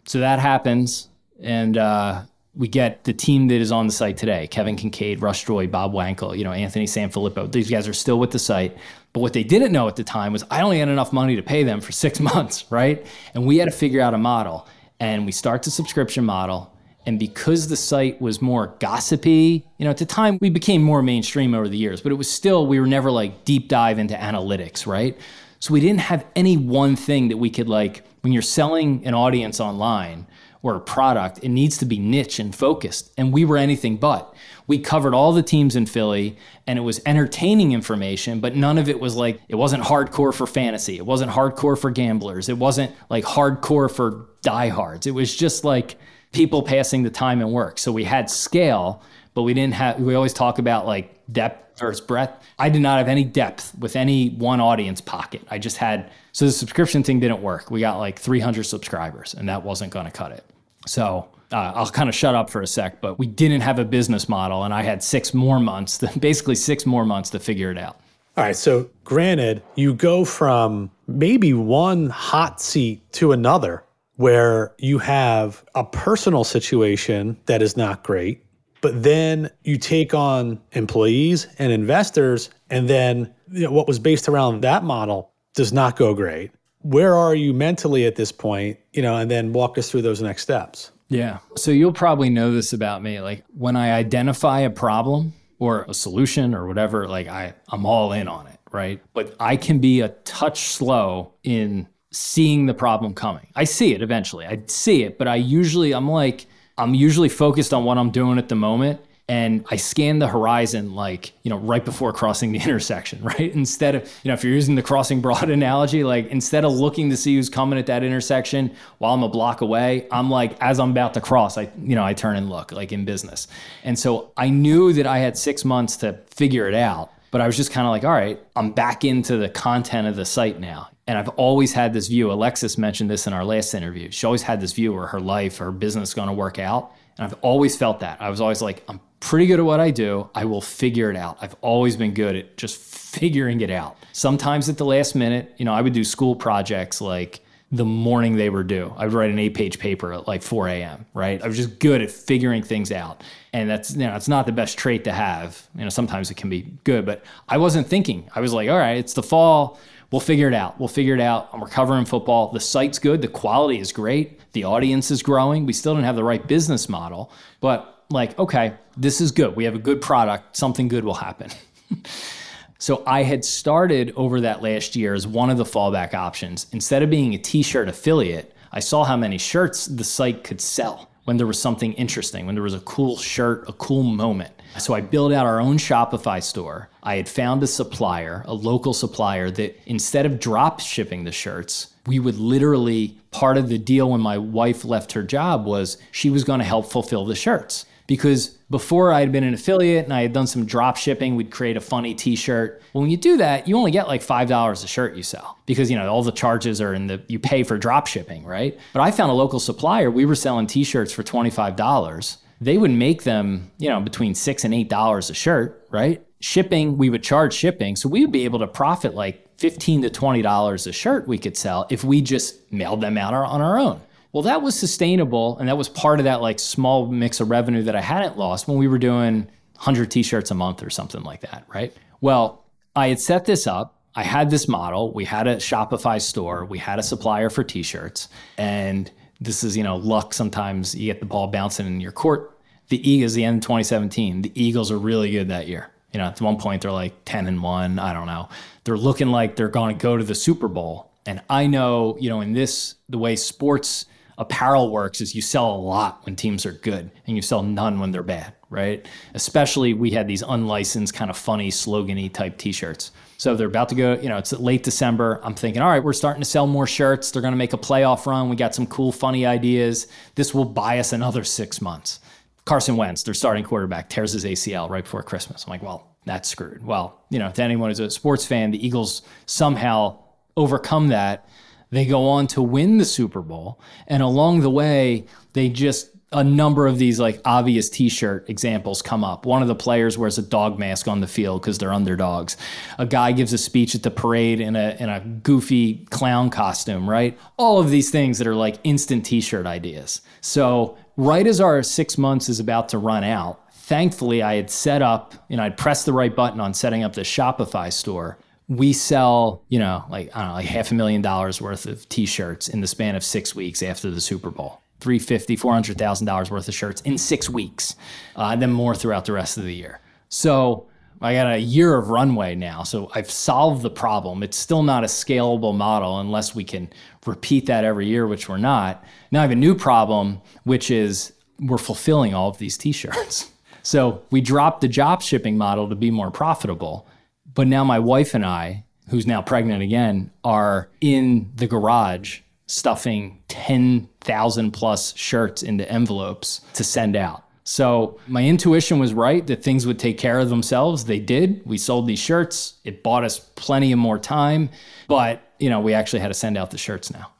So 0.05 0.19
that 0.19 0.39
happens. 0.39 1.07
And, 1.41 1.77
uh, 1.77 2.23
we 2.55 2.67
get 2.67 3.03
the 3.03 3.13
team 3.13 3.47
that 3.47 3.55
is 3.55 3.71
on 3.71 3.87
the 3.87 3.93
site 3.93 4.17
today 4.17 4.47
Kevin 4.47 4.75
Kinkead, 4.75 5.21
Russ 5.21 5.43
Joy, 5.43 5.67
Bob 5.67 5.93
Wankel, 5.93 6.37
you 6.37 6.43
know, 6.43 6.51
Anthony 6.51 6.85
Sanfilippo. 6.85 7.51
These 7.51 7.69
guys 7.69 7.87
are 7.87 7.93
still 7.93 8.19
with 8.19 8.31
the 8.31 8.39
site. 8.39 8.77
But 9.13 9.19
what 9.19 9.33
they 9.33 9.43
didn't 9.43 9.71
know 9.71 9.87
at 9.87 9.95
the 9.95 10.03
time 10.03 10.33
was 10.33 10.43
I 10.49 10.61
only 10.61 10.79
had 10.79 10.89
enough 10.89 11.13
money 11.13 11.35
to 11.35 11.43
pay 11.43 11.63
them 11.63 11.81
for 11.81 11.91
six 11.91 12.19
months, 12.33 12.65
right? 12.69 13.05
And 13.33 13.45
we 13.45 13.57
had 13.57 13.65
to 13.65 13.71
figure 13.71 14.01
out 14.01 14.13
a 14.13 14.17
model. 14.17 14.67
And 14.99 15.25
we 15.25 15.31
start 15.31 15.63
the 15.63 15.71
subscription 15.71 16.23
model. 16.23 16.71
And 17.05 17.19
because 17.19 17.67
the 17.67 17.75
site 17.75 18.21
was 18.21 18.41
more 18.41 18.75
gossipy, 18.79 19.65
you 19.77 19.85
know, 19.85 19.91
at 19.91 19.97
the 19.97 20.05
time 20.05 20.37
we 20.39 20.49
became 20.49 20.81
more 20.81 21.01
mainstream 21.01 21.53
over 21.53 21.67
the 21.67 21.77
years, 21.77 22.01
but 22.01 22.11
it 22.11 22.15
was 22.15 22.31
still, 22.31 22.65
we 22.65 22.79
were 22.79 22.87
never 22.87 23.11
like 23.11 23.43
deep 23.43 23.67
dive 23.67 23.99
into 23.99 24.13
analytics, 24.15 24.87
right? 24.87 25.17
So 25.63 25.73
we 25.73 25.79
didn't 25.79 26.01
have 26.01 26.25
any 26.35 26.57
one 26.57 26.97
thing 26.97 27.29
that 27.29 27.37
we 27.37 27.49
could 27.49 27.69
like, 27.69 28.03
when 28.19 28.33
you're 28.33 28.41
selling 28.41 29.07
an 29.07 29.13
audience 29.13 29.61
online, 29.61 30.27
or 30.61 30.75
a 30.75 30.79
product, 30.81 31.39
it 31.41 31.47
needs 31.47 31.77
to 31.77 31.85
be 31.85 31.99
niche 31.99 32.37
and 32.37 32.53
focused. 32.53 33.13
And 33.17 33.31
we 33.31 33.45
were 33.45 33.55
anything 33.55 33.95
but. 33.95 34.35
We 34.67 34.77
covered 34.77 35.13
all 35.13 35.31
the 35.31 35.41
teams 35.41 35.77
in 35.77 35.85
Philly 35.85 36.35
and 36.67 36.77
it 36.77 36.81
was 36.81 36.99
entertaining 37.05 37.71
information, 37.71 38.41
but 38.41 38.57
none 38.57 38.77
of 38.77 38.89
it 38.89 38.99
was 38.99 39.15
like, 39.15 39.39
it 39.47 39.55
wasn't 39.55 39.83
hardcore 39.83 40.33
for 40.33 40.45
fantasy. 40.45 40.97
It 40.97 41.05
wasn't 41.05 41.31
hardcore 41.31 41.79
for 41.79 41.91
gamblers. 41.91 42.49
It 42.49 42.57
wasn't 42.57 42.91
like 43.09 43.23
hardcore 43.23 43.89
for 43.89 44.27
diehards. 44.41 45.07
It 45.07 45.11
was 45.11 45.33
just 45.33 45.63
like 45.63 45.95
people 46.33 46.61
passing 46.63 47.03
the 47.03 47.09
time 47.09 47.39
and 47.39 47.53
work. 47.53 47.79
So 47.79 47.93
we 47.93 48.03
had 48.03 48.29
scale, 48.29 49.01
but 49.33 49.43
we 49.43 49.53
didn't 49.53 49.75
have, 49.75 49.97
we 50.01 50.13
always 50.13 50.33
talk 50.33 50.59
about 50.59 50.85
like 50.85 51.22
depth 51.33 51.79
versus 51.79 51.99
breadth. 51.99 52.43
I 52.59 52.69
did 52.69 52.81
not 52.81 52.99
have 52.99 53.07
any 53.07 53.23
depth 53.23 53.73
with 53.79 53.95
any 53.95 54.29
one 54.29 54.61
audience 54.61 55.01
pocket. 55.01 55.41
I 55.49 55.57
just 55.57 55.77
had, 55.77 56.11
so 56.31 56.45
the 56.45 56.51
subscription 56.51 57.03
thing 57.03 57.19
didn't 57.19 57.41
work. 57.41 57.71
We 57.71 57.79
got 57.79 57.97
like 57.97 58.19
300 58.19 58.63
subscribers 58.63 59.33
and 59.33 59.49
that 59.49 59.63
wasn't 59.63 59.91
going 59.91 60.05
to 60.05 60.11
cut 60.11 60.31
it. 60.31 60.45
So 60.85 61.27
uh, 61.53 61.71
I'll 61.75 61.89
kind 61.89 62.09
of 62.09 62.15
shut 62.15 62.35
up 62.35 62.49
for 62.49 62.61
a 62.61 62.67
sec, 62.67 62.99
but 62.99 63.19
we 63.19 63.27
didn't 63.27 63.61
have 63.61 63.77
a 63.79 63.85
business 63.85 64.27
model, 64.27 64.63
and 64.63 64.73
I 64.73 64.81
had 64.81 65.03
six 65.03 65.33
more 65.33 65.59
months, 65.59 65.97
basically 66.19 66.55
six 66.55 66.85
more 66.85 67.05
months 67.05 67.29
to 67.31 67.39
figure 67.39 67.71
it 67.71 67.77
out. 67.77 67.99
All 68.35 68.43
right. 68.43 68.55
So, 68.55 68.89
granted, 69.03 69.61
you 69.75 69.93
go 69.93 70.25
from 70.25 70.89
maybe 71.07 71.53
one 71.53 72.09
hot 72.09 72.59
seat 72.59 73.11
to 73.13 73.31
another 73.31 73.83
where 74.15 74.73
you 74.79 74.97
have 74.97 75.63
a 75.75 75.83
personal 75.83 76.43
situation 76.43 77.37
that 77.45 77.61
is 77.61 77.77
not 77.77 78.03
great, 78.03 78.42
but 78.83 79.01
then 79.01 79.49
you 79.63 79.77
take 79.77 80.13
on 80.13 80.59
employees 80.73 81.47
and 81.57 81.71
investors, 81.71 82.49
and 82.69 82.89
then 82.89 83.33
you 83.49 83.63
know, 83.63 83.71
what 83.71 83.87
was 83.87 83.97
based 83.97 84.27
around 84.27 84.59
that 84.61 84.83
model 84.83 85.31
does 85.55 85.71
not 85.71 85.95
go 85.95 86.13
great. 86.13 86.51
Where 86.81 87.15
are 87.15 87.33
you 87.33 87.53
mentally 87.53 88.05
at 88.05 88.17
this 88.17 88.33
point 88.33 88.77
you 88.91 89.01
know 89.01 89.15
and 89.15 89.31
then 89.31 89.53
walk 89.53 89.77
us 89.77 89.89
through 89.89 90.01
those 90.01 90.21
next 90.21 90.43
steps? 90.43 90.91
Yeah. 91.07 91.39
So 91.55 91.71
you'll 91.71 91.93
probably 91.93 92.29
know 92.29 92.51
this 92.51 92.73
about 92.73 93.01
me. 93.01 93.21
Like 93.21 93.45
when 93.57 93.77
i 93.77 93.91
identify 93.93 94.59
a 94.59 94.69
problem 94.69 95.31
or 95.59 95.85
a 95.87 95.93
solution 95.93 96.53
or 96.53 96.67
whatever 96.67 97.07
like 97.07 97.27
i 97.27 97.53
i'm 97.69 97.85
all 97.85 98.11
in 98.11 98.27
on 98.27 98.47
it 98.47 98.59
right? 98.73 98.99
But 99.13 99.35
i 99.39 99.55
can 99.55 99.79
be 99.79 100.01
a 100.01 100.09
touch 100.25 100.63
slow 100.63 101.35
in 101.43 101.87
seeing 102.11 102.65
the 102.65 102.73
problem 102.73 103.13
coming. 103.13 103.47
I 103.55 103.63
see 103.63 103.93
it 103.93 104.01
eventually. 104.01 104.45
I 104.45 104.61
see 104.67 105.03
it 105.03 105.17
but 105.17 105.29
i 105.29 105.35
usually 105.35 105.93
i'm 105.93 106.09
like 106.09 106.47
i'm 106.77 106.93
usually 106.93 107.29
focused 107.29 107.73
on 107.73 107.83
what 107.83 107.97
i'm 107.97 108.11
doing 108.11 108.37
at 108.37 108.49
the 108.49 108.55
moment 108.55 108.99
and 109.29 109.65
I 109.71 109.77
scan 109.77 110.19
the 110.19 110.27
horizon 110.27 110.95
like, 110.95 111.31
you 111.43 111.49
know, 111.49 111.57
right 111.57 111.83
before 111.83 112.11
crossing 112.11 112.51
the 112.51 112.59
intersection, 112.63 113.21
right? 113.23 113.53
Instead 113.53 113.95
of, 113.95 114.03
you 114.23 114.29
know, 114.29 114.33
if 114.33 114.43
you're 114.43 114.53
using 114.53 114.75
the 114.75 114.83
crossing 114.83 115.21
broad 115.21 115.49
analogy, 115.49 116.03
like 116.03 116.27
instead 116.27 116.65
of 116.65 116.73
looking 116.73 117.09
to 117.09 117.17
see 117.17 117.35
who's 117.35 117.49
coming 117.49 117.79
at 117.79 117.85
that 117.85 118.03
intersection 118.03 118.75
while 118.97 119.13
I'm 119.13 119.23
a 119.23 119.29
block 119.29 119.61
away, 119.61 120.07
I'm 120.11 120.29
like, 120.29 120.61
as 120.61 120.79
I'm 120.79 120.91
about 120.91 121.13
to 121.13 121.21
cross, 121.21 121.57
I, 121.57 121.69
you 121.81 121.95
know, 121.95 122.03
I 122.03 122.13
turn 122.13 122.35
and 122.35 122.49
look 122.49 122.71
like 122.71 122.91
in 122.91 123.05
business. 123.05 123.47
And 123.83 123.97
so 123.97 124.31
I 124.35 124.49
knew 124.49 124.91
that 124.93 125.07
I 125.07 125.19
had 125.19 125.37
six 125.37 125.63
months 125.63 125.97
to 125.97 126.19
figure 126.29 126.67
it 126.67 126.75
out. 126.75 127.11
But 127.31 127.41
I 127.41 127.47
was 127.47 127.57
just 127.57 127.71
kind 127.71 127.87
of 127.87 127.91
like, 127.91 128.03
all 128.03 128.11
right, 128.11 128.39
I'm 128.55 128.73
back 128.73 129.03
into 129.03 129.37
the 129.37 129.49
content 129.49 130.07
of 130.07 130.15
the 130.15 130.25
site 130.25 130.59
now. 130.59 130.89
And 131.07 131.17
I've 131.17 131.29
always 131.29 131.73
had 131.73 131.93
this 131.93 132.07
view. 132.07 132.31
Alexis 132.31 132.77
mentioned 132.77 133.09
this 133.09 133.27
in 133.27 133.33
our 133.33 133.43
last 133.43 133.73
interview. 133.73 134.09
She 134.11 134.25
always 134.25 134.41
had 134.41 134.61
this 134.61 134.71
view 134.71 134.93
where 134.93 135.07
her 135.07 135.19
life, 135.19 135.57
her 135.57 135.71
business 135.71 136.13
going 136.13 136.29
to 136.29 136.33
work 136.33 136.59
out. 136.59 136.93
And 137.17 137.25
I've 137.25 137.35
always 137.41 137.75
felt 137.75 137.99
that. 137.99 138.21
I 138.21 138.29
was 138.29 138.39
always 138.39 138.61
like, 138.61 138.83
I'm 138.87 138.99
pretty 139.19 139.45
good 139.45 139.59
at 139.59 139.65
what 139.65 139.79
I 139.79 139.91
do. 139.91 140.29
I 140.33 140.45
will 140.45 140.61
figure 140.61 141.09
it 141.09 141.17
out. 141.17 141.37
I've 141.41 141.55
always 141.61 141.97
been 141.97 142.13
good 142.13 142.35
at 142.35 142.57
just 142.57 142.77
figuring 142.77 143.61
it 143.61 143.69
out. 143.69 143.97
Sometimes 144.13 144.69
at 144.69 144.77
the 144.77 144.85
last 144.85 145.13
minute, 145.13 145.53
you 145.57 145.65
know, 145.65 145.73
I 145.73 145.81
would 145.81 145.93
do 145.93 146.03
school 146.03 146.35
projects 146.35 147.01
like 147.01 147.41
the 147.73 147.85
morning 147.85 148.35
they 148.35 148.49
were 148.49 148.63
due. 148.63 148.93
I 148.97 149.05
would 149.05 149.13
write 149.13 149.31
an 149.31 149.39
eight 149.39 149.55
page 149.55 149.79
paper 149.79 150.13
at 150.13 150.27
like 150.27 150.43
4 150.43 150.67
a.m., 150.67 151.05
right? 151.13 151.41
I 151.41 151.47
was 151.47 151.57
just 151.57 151.79
good 151.79 152.01
at 152.01 152.11
figuring 152.11 152.61
things 152.61 152.91
out. 152.91 153.23
And 153.51 153.69
that's, 153.69 153.93
you 153.93 154.05
know, 154.05 154.15
it's 154.15 154.27
not 154.27 154.45
the 154.45 154.51
best 154.51 154.77
trait 154.77 155.03
to 155.05 155.11
have. 155.11 155.67
You 155.75 155.83
know, 155.83 155.89
sometimes 155.89 156.29
it 156.29 156.35
can 156.35 156.49
be 156.49 156.67
good, 156.83 157.05
but 157.05 157.23
I 157.49 157.57
wasn't 157.57 157.87
thinking. 157.87 158.29
I 158.35 158.41
was 158.41 158.53
like, 158.53 158.69
all 158.69 158.77
right, 158.77 158.97
it's 158.97 159.13
the 159.13 159.23
fall. 159.23 159.79
We'll 160.13 160.19
figure 160.19 160.47
it 160.47 160.53
out. 160.53 160.79
We'll 160.79 160.89
figure 160.89 161.15
it 161.15 161.19
out. 161.19 161.49
I'm 161.53 161.63
recovering 161.63 162.05
football. 162.05 162.51
The 162.51 162.59
site's 162.59 162.99
good. 162.99 163.23
The 163.23 163.27
quality 163.27 163.79
is 163.79 163.91
great. 163.91 164.39
The 164.51 164.63
audience 164.63 165.09
is 165.09 165.23
growing. 165.23 165.65
We 165.65 165.73
still 165.73 165.95
don't 165.95 166.03
have 166.03 166.15
the 166.15 166.23
right 166.23 166.47
business 166.47 166.87
model, 166.87 167.31
but 167.61 168.03
like, 168.11 168.37
okay, 168.37 168.75
this 168.95 169.19
is 169.19 169.31
good. 169.31 169.55
We 169.55 169.63
have 169.63 169.73
a 169.73 169.79
good 169.79 170.01
product. 170.01 170.55
Something 170.55 170.87
good 170.87 171.03
will 171.03 171.15
happen. 171.15 171.49
so 172.77 173.01
I 173.07 173.23
had 173.23 173.43
started 173.43 174.13
over 174.15 174.41
that 174.41 174.61
last 174.61 174.95
year 174.95 175.15
as 175.15 175.25
one 175.25 175.49
of 175.49 175.57
the 175.57 175.63
fallback 175.63 176.13
options. 176.13 176.67
Instead 176.71 177.01
of 177.01 177.09
being 177.09 177.33
a 177.33 177.39
t 177.39 177.63
shirt 177.63 177.89
affiliate, 177.89 178.55
I 178.71 178.81
saw 178.81 179.05
how 179.05 179.17
many 179.17 179.39
shirts 179.39 179.87
the 179.87 180.03
site 180.03 180.43
could 180.43 180.61
sell 180.61 181.09
when 181.25 181.37
there 181.37 181.47
was 181.47 181.59
something 181.59 181.93
interesting, 181.93 182.45
when 182.45 182.55
there 182.55 182.63
was 182.63 182.73
a 182.73 182.81
cool 182.81 183.17
shirt, 183.17 183.67
a 183.67 183.73
cool 183.73 184.03
moment. 184.03 184.51
So 184.79 184.93
I 184.93 185.01
built 185.01 185.31
out 185.31 185.45
our 185.45 185.61
own 185.61 185.77
Shopify 185.77 186.41
store. 186.41 186.89
I 187.01 187.15
had 187.15 187.29
found 187.29 187.63
a 187.63 187.67
supplier, 187.67 188.43
a 188.47 188.53
local 188.53 188.93
supplier, 188.93 189.51
that 189.51 189.79
instead 189.85 190.25
of 190.25 190.39
drop 190.39 190.79
shipping 190.79 191.23
the 191.23 191.31
shirts, 191.31 191.93
we 192.05 192.19
would 192.19 192.37
literally, 192.37 193.17
part 193.31 193.57
of 193.57 193.69
the 193.69 193.77
deal 193.77 194.11
when 194.11 194.21
my 194.21 194.37
wife 194.37 194.83
left 194.83 195.13
her 195.13 195.23
job 195.23 195.65
was 195.65 195.97
she 196.11 196.29
was 196.29 196.43
going 196.43 196.59
to 196.59 196.65
help 196.65 196.87
fulfill 196.91 197.25
the 197.25 197.35
shirts 197.35 197.85
because 198.07 198.49
before 198.69 199.11
I 199.11 199.19
had 199.19 199.31
been 199.31 199.43
an 199.43 199.53
affiliate 199.53 200.05
and 200.05 200.13
I 200.13 200.21
had 200.21 200.33
done 200.33 200.47
some 200.47 200.65
drop 200.65 200.97
shipping, 200.97 201.35
we'd 201.35 201.51
create 201.51 201.77
a 201.77 201.81
funny 201.81 202.13
t-shirt. 202.13 202.81
When 202.93 203.09
you 203.09 203.17
do 203.17 203.37
that, 203.37 203.67
you 203.67 203.77
only 203.77 203.91
get 203.91 204.07
like 204.07 204.21
$5 204.21 204.83
a 204.83 204.87
shirt 204.87 205.15
you 205.15 205.23
sell 205.23 205.57
because, 205.65 205.89
you 205.89 205.97
know, 205.97 206.07
all 206.09 206.23
the 206.23 206.31
charges 206.31 206.81
are 206.81 206.93
in 206.93 207.07
the, 207.07 207.21
you 207.27 207.39
pay 207.39 207.63
for 207.63 207.77
drop 207.77 208.07
shipping, 208.07 208.43
right? 208.43 208.77
But 208.93 209.01
I 209.01 209.11
found 209.11 209.31
a 209.31 209.35
local 209.35 209.59
supplier. 209.59 210.09
We 210.11 210.25
were 210.25 210.35
selling 210.35 210.67
t-shirts 210.67 211.13
for 211.13 211.23
$25 211.23 212.37
they 212.63 212.77
would 212.77 212.91
make 212.91 213.23
them, 213.23 213.71
you 213.77 213.89
know, 213.89 213.99
between 213.99 214.35
six 214.35 214.63
and 214.63 214.73
eight 214.73 214.89
dollars 214.89 215.29
a 215.29 215.33
shirt, 215.33 215.85
right? 215.91 216.25
Shipping, 216.39 216.97
we 216.97 217.09
would 217.09 217.23
charge 217.23 217.53
shipping. 217.53 217.95
So 217.95 218.09
we 218.09 218.21
would 218.21 218.31
be 218.31 218.45
able 218.45 218.59
to 218.59 218.67
profit 218.67 219.13
like 219.13 219.47
15 219.57 220.03
to 220.03 220.09
$20 220.09 220.87
a 220.87 220.91
shirt 220.91 221.27
we 221.27 221.37
could 221.37 221.55
sell 221.55 221.87
if 221.89 222.03
we 222.03 222.21
just 222.21 222.71
mailed 222.71 223.01
them 223.01 223.17
out 223.17 223.33
on 223.33 223.61
our 223.61 223.77
own. 223.77 224.01
Well, 224.33 224.43
that 224.43 224.61
was 224.61 224.77
sustainable. 224.77 225.57
And 225.59 225.69
that 225.69 225.77
was 225.77 225.87
part 225.87 226.19
of 226.19 226.25
that 226.25 226.41
like 226.41 226.59
small 226.59 227.05
mix 227.07 227.39
of 227.39 227.49
revenue 227.49 227.83
that 227.83 227.95
I 227.95 228.01
hadn't 228.01 228.37
lost 228.37 228.67
when 228.67 228.77
we 228.77 228.87
were 228.87 228.97
doing 228.97 229.47
100 229.75 230.11
t 230.11 230.23
shirts 230.23 230.51
a 230.51 230.55
month 230.55 230.83
or 230.83 230.89
something 230.89 231.23
like 231.23 231.41
that, 231.41 231.63
right? 231.73 231.93
Well, 232.19 232.65
I 232.95 233.07
had 233.07 233.19
set 233.19 233.45
this 233.45 233.67
up. 233.67 233.99
I 234.15 234.23
had 234.23 234.49
this 234.49 234.67
model. 234.67 235.13
We 235.13 235.25
had 235.25 235.47
a 235.47 235.55
Shopify 235.57 236.21
store. 236.21 236.65
We 236.65 236.79
had 236.79 236.99
a 236.99 237.03
supplier 237.03 237.49
for 237.49 237.63
t 237.63 237.83
shirts. 237.83 238.27
And 238.57 239.09
this 239.39 239.63
is, 239.63 239.77
you 239.77 239.83
know, 239.83 239.97
luck. 239.97 240.33
Sometimes 240.33 240.95
you 240.95 241.11
get 241.11 241.19
the 241.19 241.25
ball 241.25 241.47
bouncing 241.47 241.85
in 241.85 242.01
your 242.01 242.11
court. 242.11 242.57
The 242.89 243.09
Eagles, 243.09 243.33
the 243.33 243.43
end 243.43 243.57
of 243.57 243.61
2017, 243.63 244.41
the 244.41 244.51
Eagles 244.55 244.91
are 244.91 244.97
really 244.97 245.31
good 245.31 245.47
that 245.49 245.67
year. 245.67 245.89
You 246.11 246.19
know, 246.19 246.25
at 246.25 246.41
one 246.41 246.57
point 246.57 246.81
they're 246.81 246.91
like 246.91 247.13
10 247.25 247.47
and 247.47 247.61
1. 247.61 247.99
I 247.99 248.13
don't 248.13 248.27
know. 248.27 248.49
They're 248.83 248.97
looking 248.97 249.29
like 249.29 249.55
they're 249.55 249.67
going 249.67 249.97
to 249.97 250.01
go 250.01 250.17
to 250.17 250.23
the 250.23 250.35
Super 250.35 250.67
Bowl. 250.67 251.11
And 251.25 251.41
I 251.49 251.67
know, 251.67 252.17
you 252.19 252.29
know, 252.29 252.41
in 252.41 252.53
this, 252.53 252.95
the 253.09 253.17
way 253.17 253.35
sports 253.35 254.05
apparel 254.43 254.91
works 254.91 255.21
is 255.21 255.33
you 255.33 255.41
sell 255.41 255.75
a 255.75 255.77
lot 255.77 256.25
when 256.25 256.35
teams 256.35 256.65
are 256.65 256.71
good 256.71 257.09
and 257.25 257.35
you 257.35 257.41
sell 257.41 257.63
none 257.63 257.99
when 257.99 258.11
they're 258.11 258.23
bad, 258.23 258.53
right? 258.69 259.07
Especially 259.33 259.93
we 259.93 260.11
had 260.11 260.27
these 260.27 260.43
unlicensed, 260.43 261.13
kind 261.13 261.31
of 261.31 261.37
funny, 261.37 261.71
slogany 261.71 262.31
type 262.31 262.57
t 262.57 262.71
shirts. 262.71 263.11
So 263.37 263.55
they're 263.55 263.67
about 263.67 263.89
to 263.89 263.95
go, 263.95 264.13
you 264.13 264.29
know, 264.29 264.37
it's 264.37 264.53
late 264.53 264.83
December. 264.83 265.39
I'm 265.43 265.55
thinking, 265.55 265.81
all 265.81 265.89
right, 265.89 266.03
we're 266.03 266.13
starting 266.13 266.41
to 266.41 266.49
sell 266.49 266.67
more 266.67 266.87
shirts. 266.87 267.31
They're 267.31 267.41
going 267.41 267.53
to 267.53 267.57
make 267.57 267.73
a 267.73 267.77
playoff 267.77 268.25
run. 268.25 268.49
We 268.49 268.55
got 268.55 268.75
some 268.75 268.87
cool, 268.87 269.11
funny 269.11 269.45
ideas. 269.45 270.07
This 270.35 270.53
will 270.53 270.65
buy 270.65 270.99
us 270.99 271.13
another 271.13 271.43
six 271.43 271.81
months. 271.81 272.19
Carson 272.65 272.95
Wentz, 272.95 273.23
their 273.23 273.33
starting 273.33 273.63
quarterback, 273.63 274.09
tears 274.09 274.31
his 274.33 274.45
ACL 274.45 274.89
right 274.89 275.03
before 275.03 275.23
Christmas. 275.23 275.65
I'm 275.65 275.71
like, 275.71 275.83
well, 275.83 276.15
that's 276.25 276.47
screwed. 276.47 276.85
Well, 276.85 277.21
you 277.29 277.39
know, 277.39 277.51
to 277.51 277.63
anyone 277.63 277.89
who's 277.89 277.99
a 277.99 278.09
sports 278.09 278.45
fan, 278.45 278.71
the 278.71 278.85
Eagles 278.85 279.23
somehow 279.45 280.19
overcome 280.55 281.09
that. 281.09 281.49
They 281.93 282.05
go 282.05 282.27
on 282.27 282.47
to 282.47 282.61
win 282.61 282.97
the 282.97 283.05
Super 283.05 283.41
Bowl. 283.41 283.79
And 284.07 284.23
along 284.23 284.61
the 284.61 284.69
way, 284.69 285.25
they 285.53 285.69
just 285.69 286.09
a 286.31 286.43
number 286.43 286.87
of 286.87 286.97
these 286.97 287.19
like 287.19 287.39
obvious 287.45 287.87
t-shirt 287.87 288.49
examples 288.49 289.03
come 289.03 289.23
up. 289.23 289.45
One 289.45 289.61
of 289.61 289.67
the 289.67 289.75
players 289.75 290.17
wears 290.17 290.39
a 290.39 290.41
dog 290.41 290.79
mask 290.79 291.07
on 291.07 291.21
the 291.21 291.27
field 291.27 291.61
because 291.61 291.77
they're 291.77 291.93
underdogs. 291.93 292.57
A 292.97 293.05
guy 293.05 293.31
gives 293.31 293.53
a 293.53 293.59
speech 293.59 293.93
at 293.93 294.01
the 294.01 294.09
parade 294.09 294.59
in 294.59 294.75
a 294.75 294.97
in 294.99 295.09
a 295.09 295.19
goofy 295.19 296.05
clown 296.09 296.49
costume, 296.49 297.07
right? 297.07 297.37
All 297.57 297.79
of 297.79 297.91
these 297.91 298.09
things 298.09 298.39
that 298.39 298.47
are 298.47 298.55
like 298.55 298.79
instant 298.83 299.23
t-shirt 299.23 299.67
ideas. 299.67 300.21
So 300.41 300.97
right 301.15 301.45
as 301.45 301.61
our 301.61 301.83
six 301.83 302.17
months 302.17 302.49
is 302.49 302.59
about 302.59 302.89
to 302.89 302.97
run 302.97 303.23
out, 303.23 303.71
thankfully 303.71 304.41
I 304.41 304.55
had 304.55 304.71
set 304.71 305.03
up, 305.03 305.35
you 305.47 305.57
know, 305.57 305.63
I'd 305.63 305.77
pressed 305.77 306.07
the 306.07 306.13
right 306.13 306.35
button 306.35 306.59
on 306.59 306.73
setting 306.73 307.03
up 307.03 307.13
the 307.13 307.21
Shopify 307.21 307.93
store. 307.93 308.39
We 308.67 308.93
sell, 308.93 309.63
you 309.69 309.79
know, 309.79 310.05
like 310.09 310.35
I 310.35 310.39
don't 310.39 310.47
know, 310.49 310.53
like 310.55 310.65
half 310.65 310.91
a 310.91 310.95
million 310.95 311.21
dollars 311.21 311.61
worth 311.61 311.85
of 311.85 312.07
t-shirts 312.09 312.69
in 312.69 312.81
the 312.81 312.87
span 312.87 313.15
of 313.15 313.23
six 313.23 313.53
weeks 313.53 313.83
after 313.83 314.09
the 314.09 314.21
Super 314.21 314.49
Bowl. 314.49 314.79
350 314.99 315.57
$400,000 315.57 316.49
worth 316.49 316.67
of 316.67 316.73
shirts 316.73 317.01
in 317.01 317.17
six 317.17 317.49
weeks, 317.49 317.97
uh, 318.37 318.51
and 318.53 318.61
then 318.61 318.71
more 318.71 318.95
throughout 318.95 319.25
the 319.25 319.33
rest 319.33 319.57
of 319.57 319.65
the 319.65 319.75
year. 319.75 319.99
So 320.29 320.87
I 321.21 321.33
got 321.33 321.53
a 321.53 321.57
year 321.57 321.95
of 321.95 322.09
runway 322.09 322.55
now. 322.55 322.83
So 322.83 323.09
I've 323.13 323.29
solved 323.29 323.81
the 323.81 323.89
problem. 323.89 324.43
It's 324.43 324.57
still 324.57 324.83
not 324.83 325.03
a 325.03 325.07
scalable 325.07 325.75
model 325.75 326.19
unless 326.19 326.53
we 326.53 326.63
can 326.63 326.89
repeat 327.25 327.65
that 327.67 327.85
every 327.85 328.07
year, 328.07 328.27
which 328.27 328.49
we're 328.49 328.57
not. 328.57 329.03
Now 329.31 329.39
I 329.39 329.41
have 329.43 329.51
a 329.51 329.55
new 329.55 329.75
problem, 329.75 330.41
which 330.63 330.91
is 330.91 331.33
we're 331.59 331.77
fulfilling 331.77 332.33
all 332.33 332.49
of 332.49 332.57
these 332.57 332.77
t 332.77 332.91
shirts. 332.91 333.49
So 333.85 334.21
we 334.31 334.39
dropped 334.39 334.79
the 334.79 334.87
drop 334.87 335.21
shipping 335.21 335.57
model 335.57 335.89
to 335.89 335.95
be 335.95 336.09
more 336.09 336.31
profitable. 336.31 337.05
But 337.53 337.67
now 337.67 337.83
my 337.83 337.99
wife 337.99 338.33
and 338.33 338.45
I, 338.45 338.85
who's 339.09 339.27
now 339.27 339.41
pregnant 339.41 339.83
again, 339.83 340.31
are 340.43 340.89
in 341.01 341.51
the 341.55 341.67
garage 341.67 342.39
stuffing 342.67 343.41
10,000 343.49 344.71
plus 344.71 345.15
shirts 345.15 345.61
into 345.63 345.89
envelopes 345.91 346.61
to 346.73 346.83
send 346.83 347.15
out. 347.15 347.43
So 347.65 348.19
my 348.27 348.43
intuition 348.43 348.99
was 348.99 349.13
right 349.13 349.45
that 349.47 349.63
things 349.63 349.87
would 349.87 349.99
take 349.99 350.17
care 350.17 350.39
of 350.39 350.49
themselves. 350.49 351.05
They 351.05 351.19
did. 351.19 351.61
We 351.65 351.77
sold 351.77 352.07
these 352.07 352.19
shirts. 352.19 352.75
It 352.83 353.03
bought 353.03 353.23
us 353.23 353.39
plenty 353.39 353.91
of 353.91 353.99
more 353.99 354.19
time, 354.19 354.69
but 355.07 355.41
you 355.59 355.69
know, 355.69 355.79
we 355.79 355.93
actually 355.93 356.19
had 356.19 356.27
to 356.27 356.33
send 356.33 356.57
out 356.57 356.71
the 356.71 356.77
shirts 356.77 357.11
now. 357.11 357.31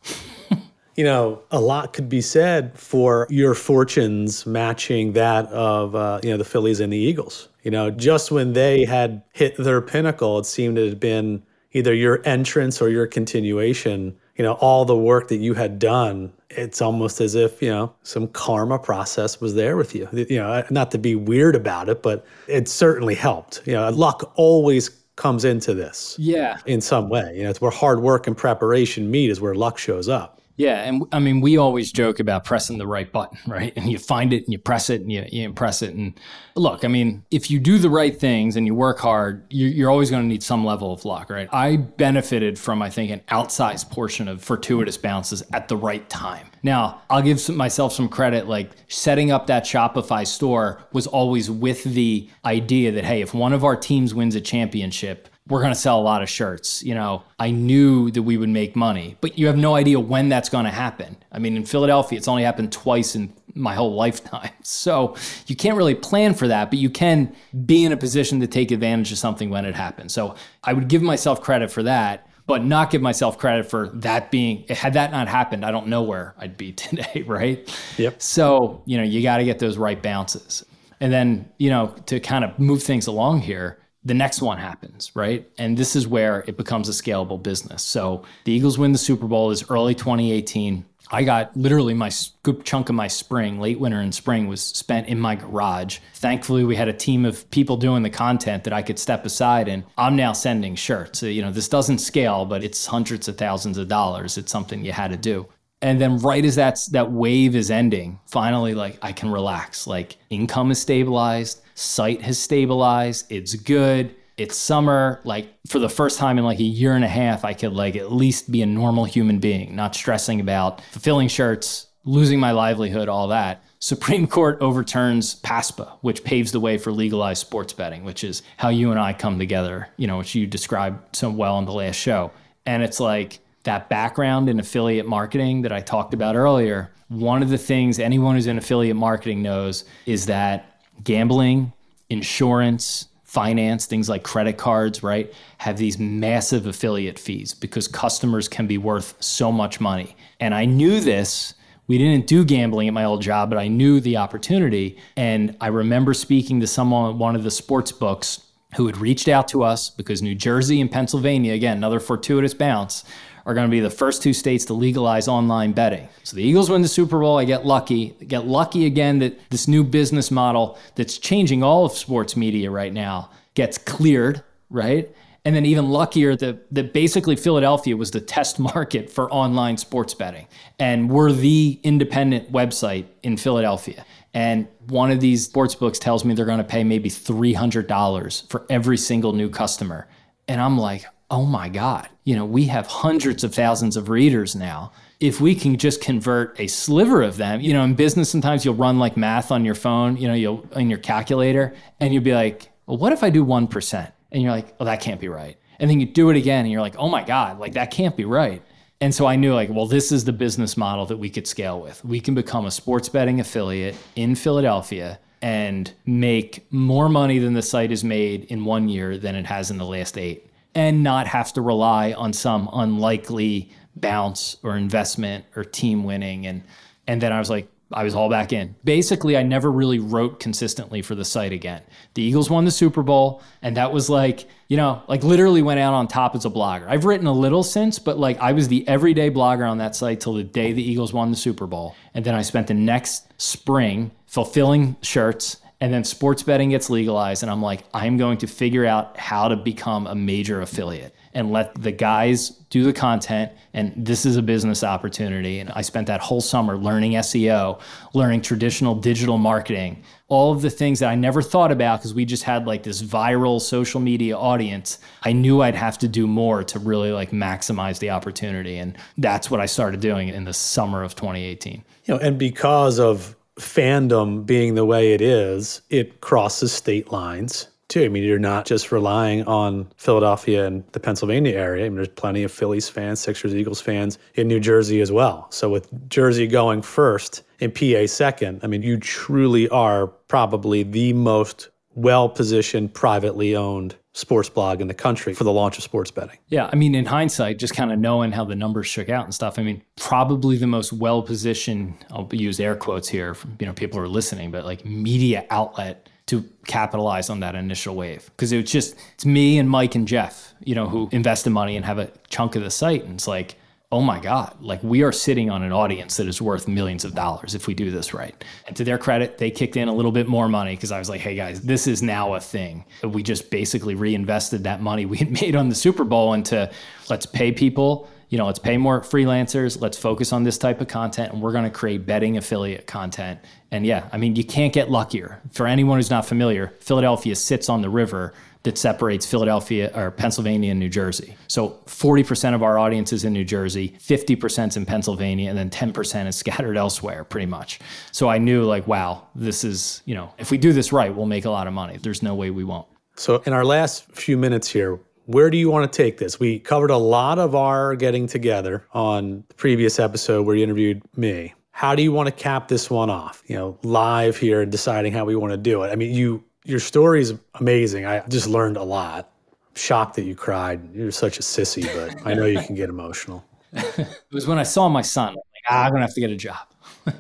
you 0.96 1.04
know, 1.04 1.42
a 1.52 1.60
lot 1.60 1.92
could 1.92 2.08
be 2.08 2.22
said 2.22 2.78
for 2.78 3.28
your 3.30 3.54
fortunes 3.54 4.46
matching 4.46 5.14
that 5.14 5.48
of 5.48 5.94
uh, 5.94 6.22
you 6.24 6.30
know 6.30 6.38
the 6.38 6.46
Phillies 6.46 6.80
and 6.80 6.94
the 6.94 6.98
Eagles. 6.98 7.50
You 7.64 7.72
know, 7.72 7.90
just 7.90 8.30
when 8.30 8.54
they 8.54 8.86
had 8.86 9.24
hit 9.34 9.58
their 9.58 9.82
pinnacle, 9.82 10.38
it 10.40 10.46
seemed 10.46 10.78
it 10.78 10.90
had 10.90 11.00
been 11.00 11.44
either 11.72 11.94
your 11.94 12.22
entrance 12.26 12.82
or 12.82 12.90
your 12.90 13.08
continuation. 13.08 14.16
You 14.38 14.44
know 14.44 14.54
all 14.54 14.84
the 14.84 14.98
work 14.98 15.28
that 15.28 15.38
you 15.38 15.54
had 15.54 15.78
done 15.78 16.34
it's 16.50 16.82
almost 16.82 17.22
as 17.22 17.36
if 17.36 17.62
you 17.62 17.70
know 17.70 17.94
some 18.04 18.28
karma 18.28 18.80
process 18.80 19.40
was 19.40 19.56
there 19.56 19.78
with 19.78 19.94
you. 19.96 20.08
You 20.12 20.40
know 20.40 20.64
not 20.70 20.92
to 20.92 20.98
be 20.98 21.16
weird 21.16 21.56
about 21.56 21.90
it 21.90 22.02
but 22.02 22.26
it 22.48 22.68
certainly 22.68 23.16
helped. 23.16 23.62
You 23.66 23.74
know 23.74 23.90
luck 23.90 24.34
always 24.36 24.90
comes 25.16 25.46
into 25.46 25.76
this 25.76 26.16
yeah. 26.18 26.58
in 26.66 26.82
some 26.82 27.10
way. 27.10 27.34
You 27.36 27.44
know 27.44 27.50
it's 27.52 27.62
where 27.62 27.72
hard 27.72 28.02
work 28.02 28.26
and 28.26 28.36
preparation 28.36 29.12
meet 29.12 29.30
is 29.30 29.40
where 29.40 29.54
luck 29.54 29.78
shows 29.78 30.10
up 30.10 30.42
yeah, 30.56 30.84
and 30.84 31.04
I 31.12 31.18
mean, 31.18 31.42
we 31.42 31.58
always 31.58 31.92
joke 31.92 32.20
about 32.20 32.44
pressing 32.44 32.78
the 32.78 32.86
right 32.86 33.12
button, 33.12 33.40
right? 33.48 33.74
And 33.76 33.92
you 33.92 33.98
find 33.98 34.34
it 34.34 34.44
and 34.44 34.52
you 34.52 34.60
press 34.60 34.90
it 34.90 35.02
and 35.02 35.12
you, 35.12 35.26
you 35.32 35.52
press 35.54 35.82
it. 35.82 35.96
And 35.96 36.20
look, 36.56 36.86
I 36.86 36.88
mean, 36.88 37.26
if 37.32 37.50
you 37.50 37.60
do 37.60 37.80
the 37.80 37.90
right 37.90 38.18
things 38.18 38.56
and 38.56 38.68
you 38.68 38.76
work 38.76 39.00
hard, 39.00 39.46
you're, 39.50 39.70
you're 39.70 39.90
always 39.90 40.12
going 40.12 40.22
to 40.22 40.28
need 40.28 40.44
some 40.44 40.64
level 40.64 40.94
of 40.94 41.06
luck, 41.06 41.30
right? 41.30 41.50
I 41.52 41.78
benefited 41.78 42.60
from, 42.60 42.82
I 42.82 42.90
think, 42.90 43.12
an 43.12 43.22
outsized 43.30 43.90
portion 43.90 44.28
of 44.28 44.44
fortuitous 44.44 44.98
bounces 44.98 45.44
at 45.54 45.68
the 45.68 45.78
right 45.78 46.08
time. 46.10 46.48
Now, 46.62 47.02
I'll 47.10 47.22
give 47.22 47.40
some, 47.42 47.58
myself 47.58 47.94
some 47.94 48.08
credit. 48.08 48.48
Like 48.48 48.72
setting 48.88 49.32
up 49.32 49.48
that 49.48 49.64
Shopify 49.64 50.26
store 50.26 50.84
was 50.94 51.08
always 51.08 51.50
with 51.50 51.84
the 51.84 52.30
idea 52.46 52.92
that, 52.92 53.06
hey, 53.06 53.22
if 53.22 53.34
one 53.34 53.54
of 53.54 53.64
our 53.64 53.76
teams 53.76 54.14
wins 54.14 54.36
a 54.36 54.42
championship, 54.42 55.30
we're 55.50 55.60
going 55.60 55.74
to 55.74 55.80
sell 55.80 56.00
a 56.00 56.02
lot 56.02 56.22
of 56.22 56.30
shirts. 56.30 56.84
You 56.84 56.96
know, 56.96 57.24
I 57.38 57.52
knew 57.52 58.10
that 58.12 58.24
we 58.24 58.38
would 58.38 58.50
make 58.50 58.76
money, 58.76 59.18
but 59.20 59.38
you 59.38 59.48
have 59.48 59.58
no 59.58 59.76
idea 59.76 60.00
when 60.00 60.30
that's 60.30 60.50
going 60.50 60.66
to 60.66 60.72
happen. 60.72 61.18
I 61.32 61.40
mean, 61.40 61.58
in 61.58 61.66
Philadelphia, 61.66 62.18
it's 62.18 62.28
only 62.28 62.44
happened 62.44 62.72
twice 62.72 63.16
in 63.16 63.34
my 63.54 63.76
whole 63.76 63.94
lifetime. 64.04 64.52
So 64.64 65.16
you 65.48 65.56
can't 65.56 65.76
really 65.76 65.96
plan 65.96 66.34
for 66.34 66.48
that, 66.48 66.70
but 66.70 66.80
you 66.80 66.90
can 66.90 67.36
be 67.66 67.84
in 67.84 67.92
a 67.92 67.98
position 67.98 68.40
to 68.40 68.48
take 68.48 68.72
advantage 68.72 69.12
of 69.12 69.18
something 69.18 69.50
when 69.50 69.66
it 69.66 69.76
happens. 69.76 70.14
So 70.14 70.36
I 70.64 70.74
would 70.74 70.88
give 70.88 71.02
myself 71.02 71.42
credit 71.42 71.72
for 71.72 71.84
that, 71.84 72.30
but 72.46 72.64
not 72.64 72.90
give 72.90 73.02
myself 73.02 73.38
credit 73.38 73.66
for 73.66 73.90
that 73.90 74.32
being, 74.32 74.66
had 74.70 74.94
that 74.94 75.12
not 75.12 75.28
happened, 75.28 75.66
I 75.66 75.72
don't 75.72 75.88
know 75.88 76.04
where 76.04 76.36
I'd 76.38 76.58
be 76.58 76.72
today, 76.74 77.24
right? 77.28 77.70
Yep. 77.98 78.22
So, 78.22 78.82
you 78.86 78.98
know, 78.98 79.04
you 79.04 79.22
got 79.22 79.38
to 79.38 79.44
get 79.44 79.60
those 79.60 79.78
right 79.78 80.02
bounces. 80.02 80.66
And 81.00 81.12
then, 81.12 81.52
you 81.58 81.70
know, 81.70 81.94
to 82.06 82.22
kind 82.22 82.46
of 82.46 82.58
move 82.58 82.82
things 82.82 83.08
along 83.08 83.42
here, 83.42 83.78
the 84.06 84.14
next 84.14 84.42
one 84.42 84.58
happens, 84.58 85.12
right? 85.16 85.50
And 85.58 85.78
this 85.78 85.96
is 85.96 86.08
where 86.08 86.44
it 86.48 86.58
becomes 86.58 86.90
a 86.90 86.92
scalable 86.92 87.42
business. 87.42 87.84
So 87.84 88.24
the 88.44 88.52
Eagles 88.52 88.78
win 88.78 88.92
the 88.92 88.98
Super 88.98 89.28
Bowl 89.28 89.52
is 89.52 89.70
early 89.70 89.96
2018. 89.96 90.86
I 91.12 91.24
got 91.24 91.56
literally 91.56 91.94
my 91.94 92.12
good 92.44 92.64
chunk 92.66 92.90
of 92.90 92.96
my 92.96 93.08
spring, 93.08 93.60
late 93.60 93.80
winter 93.80 94.00
and 94.00 94.16
spring, 94.16 94.48
was 94.48 94.62
spent 94.62 95.08
in 95.08 95.20
my 95.20 95.36
garage. 95.36 96.00
Thankfully, 96.16 96.64
we 96.64 96.76
had 96.76 96.88
a 96.88 96.94
team 96.94 97.26
of 97.26 97.50
people 97.52 97.78
doing 97.78 98.04
the 98.04 98.10
content 98.10 98.64
that 98.64 98.74
I 98.74 98.82
could 98.82 98.98
step 98.98 99.26
aside, 99.26 99.68
and 99.68 99.84
I'm 99.98 100.16
now 100.16 100.34
sending 100.34 100.76
shirts. 100.76 101.22
You 101.22 101.42
know, 101.42 101.52
this 101.52 101.68
doesn't 101.70 102.00
scale, 102.00 102.46
but 102.46 102.64
it's 102.64 102.86
hundreds 102.86 103.28
of 103.28 103.38
thousands 103.38 103.78
of 103.78 103.90
dollars. 103.90 104.38
It's 104.38 104.52
something 104.52 104.84
you 104.84 104.92
had 104.92 105.12
to 105.12 105.18
do. 105.18 105.48
And 105.82 106.00
then, 106.00 106.18
right 106.20 106.44
as 106.46 106.56
that 106.56 106.80
that 106.92 107.12
wave 107.12 107.56
is 107.56 107.70
ending, 107.70 108.20
finally, 108.26 108.74
like 108.74 108.98
I 109.02 109.12
can 109.12 109.30
relax. 109.30 109.86
Like 109.86 110.16
income 110.30 110.72
is 110.72 110.82
stabilized 110.82 111.63
site 111.76 112.22
has 112.22 112.40
stabilized. 112.40 113.32
It's 113.32 113.56
good. 113.56 114.16
It's 114.38 114.58
summer. 114.58 115.22
Like 115.24 115.54
for 115.68 115.80
the 115.80 115.90
first 115.90 116.18
time 116.18 116.38
in 116.38 116.44
like 116.44 116.60
a 116.60 116.64
year 116.64 116.94
and 116.94 117.04
a 117.04 117.10
half, 117.10 117.46
I 117.46 117.54
could 117.54 117.74
like 117.74 117.96
at 117.96 118.12
least 118.12 118.52
be 118.52 118.62
a 118.62 118.66
normal 118.66 119.06
human 119.06 119.40
being, 119.40 119.76
not 119.76 119.96
stressing 119.96 120.40
about 120.40 120.82
fulfilling 120.92 121.28
shirts, 121.28 121.88
losing 122.06 122.40
my 122.40 122.52
livelihood, 122.52 123.10
all 123.10 123.28
that. 123.30 123.64
Supreme 123.80 124.28
Court 124.28 124.58
overturns 124.62 125.36
PASPA, 125.42 125.98
which 126.02 126.24
paves 126.24 126.54
the 126.54 126.60
way 126.60 126.78
for 126.78 126.92
legalized 126.92 127.42
sports 127.42 127.74
betting, 127.74 128.06
which 128.06 128.24
is 128.24 128.42
how 128.56 128.70
you 128.70 128.92
and 128.92 129.00
I 129.00 129.12
come 129.12 129.38
together, 129.38 129.90
you 129.98 130.08
know, 130.08 130.20
which 130.20 130.36
you 130.36 130.48
described 130.48 131.16
so 131.16 131.30
well 131.30 131.60
in 131.60 131.66
the 131.66 131.74
last 131.74 131.98
show. 131.98 132.32
And 132.66 132.82
it's 132.82 133.02
like 133.02 133.40
that 133.64 133.90
background 133.90 134.48
in 134.48 134.60
affiliate 134.60 135.06
marketing 135.06 135.64
that 135.64 135.74
I 135.74 135.82
talked 135.82 136.14
about 136.14 136.36
earlier. 136.36 136.92
One 137.10 137.44
of 137.44 137.50
the 137.50 137.58
things 137.58 138.00
anyone 138.00 138.36
who's 138.36 138.48
in 138.48 138.58
affiliate 138.58 138.96
marketing 138.96 139.42
knows 139.42 139.84
is 140.06 140.28
that 140.28 140.73
gambling, 141.04 141.74
insurance, 142.10 143.08
finance, 143.24 143.88
things 143.88 144.08
like 144.08 144.22
credit 144.24 144.58
cards, 144.58 145.02
right, 145.02 145.34
have 145.58 145.78
these 145.78 145.98
massive 145.98 146.68
affiliate 146.68 147.18
fees 147.18 147.54
because 147.54 147.88
customers 147.88 148.48
can 148.48 148.68
be 148.68 148.78
worth 148.78 149.16
so 149.20 149.52
much 149.52 149.80
money. 149.82 150.16
And 150.40 150.54
I 150.54 150.66
knew 150.66 151.00
this 151.00 151.56
We 151.88 151.98
didn't 151.98 152.28
do 152.28 152.46
gambling 152.46 152.88
at 152.88 152.94
my 152.94 153.04
old 153.04 153.22
job, 153.22 153.50
but 153.50 153.60
I 153.60 153.68
knew 153.68 154.00
the 154.00 154.18
opportunity. 154.18 154.98
And 155.18 155.56
I 155.60 155.68
remember 155.68 156.14
speaking 156.14 156.62
to 156.62 156.68
someone 156.68 157.10
at 157.10 157.16
one 157.18 157.36
of 157.36 157.44
the 157.44 157.52
sports 157.52 157.92
books 157.92 158.40
who 158.78 158.88
had 158.88 158.98
reached 158.98 159.28
out 159.28 159.48
to 159.50 159.64
us 159.64 159.90
because 159.90 160.22
New 160.22 160.34
Jersey 160.34 160.80
and 160.80 160.90
Pennsylvania, 160.90 161.54
again, 161.54 161.78
another 161.78 162.00
fortuitous 162.00 162.54
bounce, 162.54 163.04
are 163.46 163.54
going 163.54 163.68
to 163.68 163.72
be 163.72 163.80
the 163.80 163.90
first 163.90 164.24
two 164.24 164.34
states 164.34 164.66
to 164.66 164.74
legalize 164.74 165.28
online 165.28 165.74
betting. 165.74 166.08
So 166.24 166.36
the 166.36 166.44
Eagles 166.44 166.70
win 166.70 166.82
the 166.82 166.88
Super 166.88 167.20
Bowl. 167.20 167.38
I 167.38 167.46
get 167.46 167.66
lucky. 167.66 168.16
I 168.22 168.26
get 168.26 168.48
lucky 168.48 168.86
again 168.86 169.20
that 169.20 169.50
this 169.50 169.68
new 169.68 169.84
business 169.84 170.32
model 170.32 170.78
that's 170.96 171.18
changing 171.18 171.64
all 171.64 171.86
of 171.86 171.94
sports 171.94 172.38
media 172.38 172.72
right 172.72 172.94
now 172.94 173.30
gets 173.54 173.78
cleared, 173.78 174.44
right? 174.70 175.14
And 175.46 175.56
then 175.56 175.66
even 175.66 175.90
luckier 175.90 176.36
that, 176.38 176.74
that 176.74 176.94
basically 176.94 177.36
Philadelphia 177.36 177.98
was 177.98 178.12
the 178.12 178.22
test 178.22 178.60
market 178.60 179.10
for 179.10 179.30
online 179.32 179.78
sports 179.78 180.14
betting. 180.14 180.48
And 180.80 181.10
we're 181.10 181.32
the 181.32 181.80
independent 181.84 182.52
website 182.52 183.06
in 183.24 183.38
Philadelphia. 183.38 184.06
And 184.34 184.68
one 184.88 185.12
of 185.12 185.20
these 185.20 185.46
sports 185.46 185.76
books 185.76 186.00
tells 186.00 186.26
me 186.26 186.34
they're 186.34 186.46
going 186.46 186.58
to 186.58 186.64
pay 186.64 186.84
maybe 186.84 187.10
$300 187.10 188.50
for 188.50 188.66
every 188.70 188.98
single 188.98 189.34
new 189.34 189.50
customer. 189.50 190.08
And 190.48 190.60
I'm 190.60 190.78
like, 190.78 191.06
oh 191.34 191.48
my 191.48 191.68
God, 191.68 192.08
you 192.26 192.36
know, 192.36 192.46
we 192.46 192.66
have 192.66 192.86
hundreds 192.86 193.44
of 193.44 193.56
thousands 193.56 193.98
of 193.98 194.08
readers 194.08 194.56
now. 194.56 194.92
If 195.20 195.42
we 195.42 195.56
can 195.56 195.80
just 195.80 196.00
convert 196.00 196.60
a 196.60 196.68
sliver 196.68 197.24
of 197.24 197.38
them, 197.38 197.60
you 197.60 197.74
know, 197.74 197.84
in 197.84 197.96
business, 197.96 198.30
sometimes 198.30 198.64
you'll 198.64 198.76
run 198.76 199.00
like 199.00 199.18
math 199.18 199.52
on 199.52 199.66
your 199.66 199.74
phone, 199.74 200.16
you 200.16 200.28
know, 200.28 200.36
you'll 200.36 200.64
in 200.76 200.92
your 200.92 201.00
calculator, 201.00 201.74
and 202.00 202.14
you'll 202.14 202.24
be 202.24 202.36
like, 202.36 202.70
well, 202.86 202.98
what 202.98 203.14
if 203.14 203.24
I 203.24 203.32
do 203.32 203.44
1%? 203.44 204.12
And 204.32 204.44
you're 204.44 204.52
like, 204.52 204.76
oh, 204.80 204.86
that 204.86 205.02
can't 205.02 205.20
be 205.20 205.28
right. 205.28 205.58
And 205.80 205.90
then 205.90 206.00
you 206.00 206.06
do 206.06 206.30
it 206.30 206.38
again, 206.38 206.66
and 206.66 206.72
you're 206.72 206.82
like, 206.82 206.98
oh 206.98 207.10
my 207.10 207.24
God, 207.24 207.58
like 207.58 207.74
that 207.74 207.90
can't 207.90 208.16
be 208.16 208.26
right. 208.26 208.62
And 209.02 209.14
so 209.14 209.26
I 209.26 209.36
knew, 209.36 209.56
like, 209.56 209.70
well, 209.72 209.88
this 209.88 210.12
is 210.12 210.26
the 210.26 210.34
business 210.34 210.78
model 210.78 211.08
that 211.08 211.18
we 211.18 211.32
could 211.32 211.48
scale 211.48 211.82
with. 211.82 212.06
We 212.06 212.20
can 212.20 212.36
become 212.36 212.68
a 212.68 212.72
sports 212.72 213.10
betting 213.10 213.40
affiliate 213.40 213.96
in 214.16 214.36
Philadelphia 214.36 215.20
and 215.42 215.92
make 216.06 216.72
more 216.72 217.10
money 217.10 217.40
than 217.40 217.54
the 217.54 217.64
site 217.64 217.90
has 217.90 218.04
made 218.04 218.44
in 218.46 218.66
one 218.66 218.88
year 218.88 219.18
than 219.18 219.36
it 219.36 219.48
has 219.48 219.72
in 219.72 219.80
the 219.80 219.86
last 219.86 220.16
eight 220.16 220.48
and 220.76 221.04
not 221.04 221.28
have 221.28 221.54
to 221.54 221.62
rely 221.62 222.14
on 222.14 222.34
some 222.34 222.70
unlikely 222.74 223.70
bounce 223.96 224.58
or 224.64 224.76
investment 224.76 225.46
or 225.56 225.64
team 225.64 226.04
winning 226.04 226.46
and 226.48 226.64
and 227.06 227.22
then 227.22 227.32
I 227.32 227.40
was 227.40 227.50
like 227.50 227.68
I 227.94 228.04
was 228.04 228.16
all 228.16 228.30
back 228.30 228.52
in. 228.52 228.76
Basically, 228.84 229.38
I 229.38 229.44
never 229.44 229.72
really 229.72 230.00
wrote 230.00 230.40
consistently 230.40 231.02
for 231.02 231.16
the 231.16 231.26
site 231.26 231.52
again. 231.52 231.82
The 232.16 232.24
Eagles 232.24 232.50
won 232.50 232.66
the 232.66 232.72
Super 232.72 233.04
Bowl, 233.04 233.42
and 233.62 233.78
that 233.78 233.94
was 233.94 234.10
like, 234.10 234.48
you 234.68 234.78
know, 234.78 235.04
like 235.08 235.24
literally 235.24 235.62
went 235.62 235.80
out 235.80 235.94
on 235.94 236.08
top 236.08 236.36
as 236.36 236.46
a 236.46 236.50
blogger. 236.50 236.88
I've 236.88 237.06
written 237.06 237.28
a 237.28 237.34
little 237.34 237.64
since, 237.64 238.00
but 238.00 238.18
like 238.18 238.40
I 238.40 238.54
was 238.54 238.68
the 238.68 238.88
everyday 238.88 239.30
blogger 239.30 239.70
on 239.70 239.78
that 239.78 239.96
site 239.96 240.22
till 240.22 240.34
the 240.34 240.44
day 240.44 240.74
the 240.74 240.84
Eagles 240.84 241.14
won 241.14 241.30
the 241.30 241.38
Super 241.38 241.68
Bowl. 241.68 241.96
And 242.14 242.26
then 242.26 242.36
I 242.36 242.42
spent 242.42 242.68
the 242.68 242.74
next 242.74 243.32
spring 243.42 244.12
fulfilling 244.26 244.96
shirts 245.02 245.58
and 245.84 245.94
then 245.94 246.06
sports 246.06 246.42
betting 246.44 246.70
gets 246.70 246.90
legalized 246.90 247.44
and 247.44 247.52
i'm 247.52 247.62
like 247.62 247.84
i'm 247.94 248.16
going 248.16 248.38
to 248.38 248.48
figure 248.48 248.86
out 248.86 249.20
how 249.20 249.50
to 249.50 249.58
become 249.58 250.08
a 250.08 250.16
major 250.16 250.62
affiliate 250.62 251.14
and 251.34 251.52
let 251.52 251.74
the 251.82 251.92
guys 251.92 252.50
do 252.70 252.84
the 252.84 252.94
content. 252.94 253.52
And 253.74 253.94
this 253.96 254.26
is 254.26 254.38
a 254.38 254.42
business 254.42 254.84
opportunity. 254.84 255.60
And 255.60 255.70
i 255.72 255.82
spent 255.82 256.08
that 256.08 256.22
whole 256.22 256.42
summer 256.42 256.78
learning 256.78 257.14
seo 257.14 257.82
learning 258.14 258.42
traditional 258.42 258.96
digital 258.96 259.38
marketing 259.38 260.04
all 260.30 260.52
of 260.54 260.62
the 260.62 260.70
things 260.70 261.00
that 261.00 261.10
i 261.10 261.16
never 261.16 261.42
thought 261.42 261.72
about 261.72 262.00
because 262.00 262.14
we 262.14 262.26
just 262.26 262.44
had 262.44 262.66
like 262.66 262.84
this 262.84 263.02
viral 263.02 263.60
social 263.60 264.00
media 264.00 264.38
audience. 264.38 265.00
I 265.24 265.34
knew 265.34 265.62
i'd 265.62 265.76
have 265.76 265.98
to 266.00 266.08
do 266.08 266.28
more 266.28 266.64
to 266.64 266.80
really 266.80 267.12
like 267.12 267.32
maximize 267.32 268.00
the 268.00 268.12
opportunity. 268.12 268.78
And 268.78 268.98
that's 269.18 269.52
what 269.52 269.60
i 269.60 269.66
started 269.66 270.00
doing 270.00 270.30
in 270.30 270.46
the 270.46 270.54
summer 270.54 271.04
of 271.04 271.16
2018 271.16 271.84
you 272.06 272.14
know 272.14 272.20
and 272.20 272.40
because 272.40 273.00
of 273.00 273.36
fandom 273.60 274.46
being 274.46 274.76
the 274.76 274.86
way 274.86 275.14
it 275.14 275.22
is, 275.22 275.82
it 275.90 276.22
crosses 276.22 276.72
state 276.72 277.12
lines 277.12 277.68
too. 277.94 278.04
I 278.04 278.08
mean, 278.08 278.24
you're 278.24 278.40
not 278.40 278.66
just 278.66 278.92
relying 278.92 279.44
on 279.44 279.88
Philadelphia 279.98 280.66
and 280.66 280.84
the 280.94 281.00
Pennsylvania 281.00 281.54
area. 281.54 281.86
I 281.86 281.90
mean, 281.90 281.98
there's 281.98 282.08
plenty 282.08 282.44
of 282.44 282.52
Phillies 282.52 282.90
fans, 282.90 283.20
Sixers, 283.20 283.54
Eagles 283.54 283.82
fans 283.82 284.18
in 284.34 284.48
New 284.48 284.60
Jersey 284.60 285.00
as 285.02 285.12
well. 285.12 285.48
So 285.52 285.70
with 285.70 286.10
Jersey 286.10 286.48
going 286.48 286.82
first 286.82 287.44
and 287.60 287.74
PA 287.74 288.08
second, 288.08 288.62
I 288.64 288.68
mean, 288.68 288.82
you 288.82 288.98
truly 288.98 289.70
are 289.70 290.08
probably 290.08 290.84
the 290.84 291.14
most 291.14 291.70
well 291.94 292.30
positioned, 292.30 292.94
privately 292.96 293.56
owned 293.56 293.96
sports 294.14 294.48
blog 294.48 294.80
in 294.80 294.88
the 294.88 294.94
country 294.94 295.34
for 295.34 295.44
the 295.44 295.52
launch 295.52 295.78
of 295.78 295.84
sports 295.84 296.12
betting. 296.12 296.38
Yeah, 296.48 296.70
I 296.72 296.76
mean, 296.76 296.94
in 296.94 297.06
hindsight, 297.06 297.58
just 297.58 297.76
kind 297.76 297.92
of 297.92 298.00
knowing 298.00 298.32
how 298.32 298.46
the 298.46 298.56
numbers 298.56 298.88
shook 298.88 299.10
out 299.10 299.26
and 299.26 299.34
stuff. 299.34 299.58
I 299.58 299.64
mean, 299.64 299.82
probably 299.96 300.58
the 300.58 300.68
most 300.68 300.94
well-positioned. 300.94 302.06
I'll 302.12 302.30
use 302.32 302.60
air 302.60 302.76
quotes 302.76 303.10
here. 303.10 303.36
You 303.60 303.66
know, 303.66 303.74
people 303.74 304.00
are 304.00 304.08
listening, 304.08 304.52
but 304.52 304.66
like 304.66 304.86
media 304.86 305.46
outlet 305.50 306.10
to 306.28 306.46
capitalize 306.66 307.30
on 307.30 307.42
that 307.42 307.56
initial 307.56 307.96
wave 307.96 308.30
because 308.32 308.52
it 308.52 308.62
was 308.62 308.72
just 308.72 308.96
it's 309.16 309.26
me 309.26 309.58
and 309.58 309.70
Mike 309.70 309.96
and 309.96 310.08
Jeff, 310.08 310.54
you 310.64 310.76
know, 310.76 310.88
who 310.88 311.10
invested 311.12 311.50
money 311.50 311.76
and 311.76 311.84
have 311.84 311.98
a 312.00 312.12
chunk 312.30 312.56
of 312.56 312.64
the 312.64 312.72
site, 312.72 313.04
and 313.04 313.16
it's 313.16 313.28
like 313.28 313.56
oh 313.94 314.02
my 314.02 314.20
God, 314.20 314.58
like 314.60 314.82
we 314.82 315.04
are 315.04 315.12
sitting 315.12 315.52
on 315.52 315.62
an 315.62 315.72
audience 315.72 316.18
that 316.18 316.28
is 316.28 316.42
worth 316.42 316.68
millions 316.68 317.06
of 317.06 317.14
dollars 317.14 317.54
if 317.54 317.68
we 317.68 317.76
do 317.76 317.92
this 317.92 318.12
right. 318.12 318.44
And 318.66 318.76
to 318.76 318.84
their 318.84 318.98
credit, 318.98 319.38
they 319.38 319.52
kicked 319.52 319.78
in 319.78 319.88
a 319.88 319.94
little 319.94 320.12
bit 320.12 320.28
more 320.28 320.50
money 320.50 320.76
because 320.76 320.92
I 320.92 320.98
was 320.98 321.10
like, 321.10 321.22
hey 321.22 321.36
guys, 321.36 321.62
this 321.62 321.86
is 321.86 322.02
now 322.02 322.34
a 322.34 322.40
thing. 322.40 322.86
We 323.04 323.22
just 323.22 323.52
basically 323.52 323.94
reinvested 323.94 324.64
that 324.64 324.82
money 324.82 325.06
we 325.06 325.18
had 325.18 325.32
made 325.42 325.56
on 325.56 325.70
the 325.70 325.76
Super 325.76 326.04
Bowl 326.04 326.34
into 326.34 326.72
let's 327.08 327.28
pay 327.28 327.52
people. 327.52 328.10
You 328.30 328.40
know, 328.40 328.48
let's 328.48 328.58
pay 328.58 328.78
more 328.78 329.02
freelancers. 329.02 329.80
Let's 329.80 329.96
focus 329.96 330.34
on 330.34 330.44
this 330.44 330.58
type 330.58 330.82
of 330.82 330.88
content, 330.88 331.32
and 331.32 331.40
we're 331.40 331.52
going 331.52 331.66
to 331.66 331.70
create 331.70 332.08
betting 332.08 332.36
affiliate 332.36 332.88
content. 332.88 333.40
And 333.70 333.86
yeah, 333.86 334.10
I 334.12 334.18
mean, 334.18 334.36
you 334.36 334.44
can't 334.44 334.74
get 334.74 334.90
luckier. 334.90 335.40
For 335.52 335.68
anyone 335.68 336.00
who's 336.00 336.10
not 336.10 336.26
familiar, 336.26 336.74
Philadelphia 336.80 337.36
sits 337.36 337.70
on 337.70 337.84
the 337.84 337.92
river 337.92 338.34
that 338.64 338.78
separates 338.78 339.26
Philadelphia 339.26 339.92
or 339.94 340.10
Pennsylvania 340.10 340.72
and 340.72 340.80
New 340.80 340.90
Jersey. 340.90 341.36
So 341.48 341.82
40% 341.86 342.56
of 342.56 342.64
our 342.64 342.80
audience 342.80 343.12
is 343.12 343.26
in 343.26 343.34
New 343.34 343.44
Jersey, 343.44 343.96
50% 344.00 344.70
is 344.70 344.78
in 344.78 344.86
Pennsylvania, 344.86 345.50
and 345.50 345.58
then 345.58 345.70
10% 345.70 346.28
is 346.28 346.36
scattered 346.36 346.78
elsewhere, 346.78 347.24
pretty 347.24 347.46
much. 347.46 347.80
So 348.12 348.30
I 348.30 348.38
knew, 348.38 348.64
like, 348.64 348.88
wow, 348.88 349.28
this 349.36 349.64
is, 349.64 350.02
you 350.06 350.16
know, 350.16 350.34
if 350.38 350.50
we 350.50 350.58
do 350.58 350.72
this 350.72 350.94
right, 350.94 351.14
we'll 351.14 351.26
make 351.26 351.46
a 351.46 351.50
lot 351.50 351.68
of 351.68 351.74
money. 351.74 351.98
There's 351.98 352.24
no 352.24 352.36
way 352.36 352.50
we 352.52 352.64
won't. 352.64 352.88
So 353.16 353.44
in 353.46 353.54
our 353.54 353.66
last 353.66 354.12
few 354.14 354.38
minutes 354.38 354.70
here, 354.70 355.00
where 355.26 355.50
do 355.50 355.58
you 355.58 355.70
want 355.70 355.92
to 355.92 355.96
take 356.04 356.18
this? 356.18 356.40
We 356.40 356.60
covered 356.60 356.90
a 356.90 356.98
lot 356.98 357.40
of 357.40 357.56
our 357.56 357.96
getting 357.96 358.28
together 358.28 358.86
on 358.94 359.44
the 359.48 359.54
previous 359.56 360.00
episode 360.00 360.46
where 360.46 360.56
you 360.56 360.64
interviewed 360.64 361.02
me. 361.16 361.54
How 361.72 361.96
do 361.96 362.04
you 362.04 362.12
want 362.12 362.28
to 362.28 362.32
cap 362.32 362.68
this 362.68 362.90
one 362.90 363.10
off? 363.10 363.42
You 363.48 363.56
know, 363.56 363.78
live 363.84 364.38
here 364.38 364.62
and 364.62 364.72
deciding 364.72 365.14
how 365.14 365.26
we 365.26 365.36
want 365.36 365.52
to 365.52 365.58
do 365.58 365.84
it. 365.84 365.90
I 365.90 365.96
mean, 365.96 366.14
you 366.14 366.44
your 366.66 366.80
story 366.80 367.22
is 367.22 367.34
amazing. 367.56 368.06
I 368.06 368.26
just 368.28 368.48
learned 368.48 368.78
a 368.78 368.84
lot. 368.84 369.30
shocked 369.76 370.16
that 370.16 370.24
you 370.24 370.36
cried. 370.36 370.94
You're 370.94 371.12
such 371.12 371.40
a 371.40 371.42
sissy, 371.42 371.84
but 371.96 372.28
I 372.28 372.34
know 372.34 372.46
you 372.46 372.62
can 372.62 372.76
get 372.76 372.90
emotional. 372.90 373.44
it 373.74 374.08
was 374.32 374.48
when 374.48 374.60
I 374.60 374.64
saw 374.64 374.88
my 374.88 375.02
son. 375.02 375.34
Like, 375.34 375.64
ah, 375.70 375.86
I'm 375.86 375.92
gonna 375.92 376.02
have 376.02 376.14
to 376.14 376.20
get 376.20 376.30
a 376.30 376.36
job. 376.36 376.68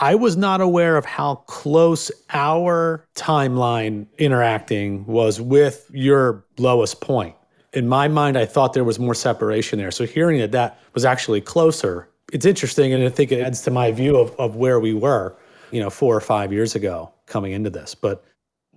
I 0.00 0.14
was 0.14 0.36
not 0.36 0.60
aware 0.60 0.96
of 0.96 1.04
how 1.04 1.36
close 1.46 2.10
our 2.30 3.04
timeline 3.14 4.06
interacting 4.16 5.04
was 5.06 5.40
with 5.40 5.90
your 5.92 6.44
lowest 6.56 7.00
point. 7.00 7.34
In 7.74 7.88
my 7.88 8.08
mind, 8.08 8.38
I 8.38 8.46
thought 8.46 8.72
there 8.72 8.84
was 8.84 8.98
more 8.98 9.14
separation 9.14 9.78
there. 9.78 9.90
So 9.90 10.06
hearing 10.06 10.38
that 10.38 10.52
that 10.52 10.80
was 10.94 11.04
actually 11.04 11.40
closer, 11.40 12.08
it's 12.32 12.46
interesting, 12.46 12.92
and 12.92 13.04
I 13.04 13.08
think 13.10 13.32
it 13.32 13.40
adds 13.40 13.60
to 13.62 13.70
my 13.70 13.90
view 13.92 14.16
of, 14.16 14.34
of 14.38 14.56
where 14.56 14.80
we 14.80 14.94
were, 14.94 15.36
you 15.72 15.80
know, 15.80 15.90
four 15.90 16.16
or 16.16 16.20
five 16.20 16.52
years 16.52 16.74
ago 16.74 17.12
coming 17.26 17.52
into 17.52 17.68
this. 17.68 17.94
But 17.94 18.24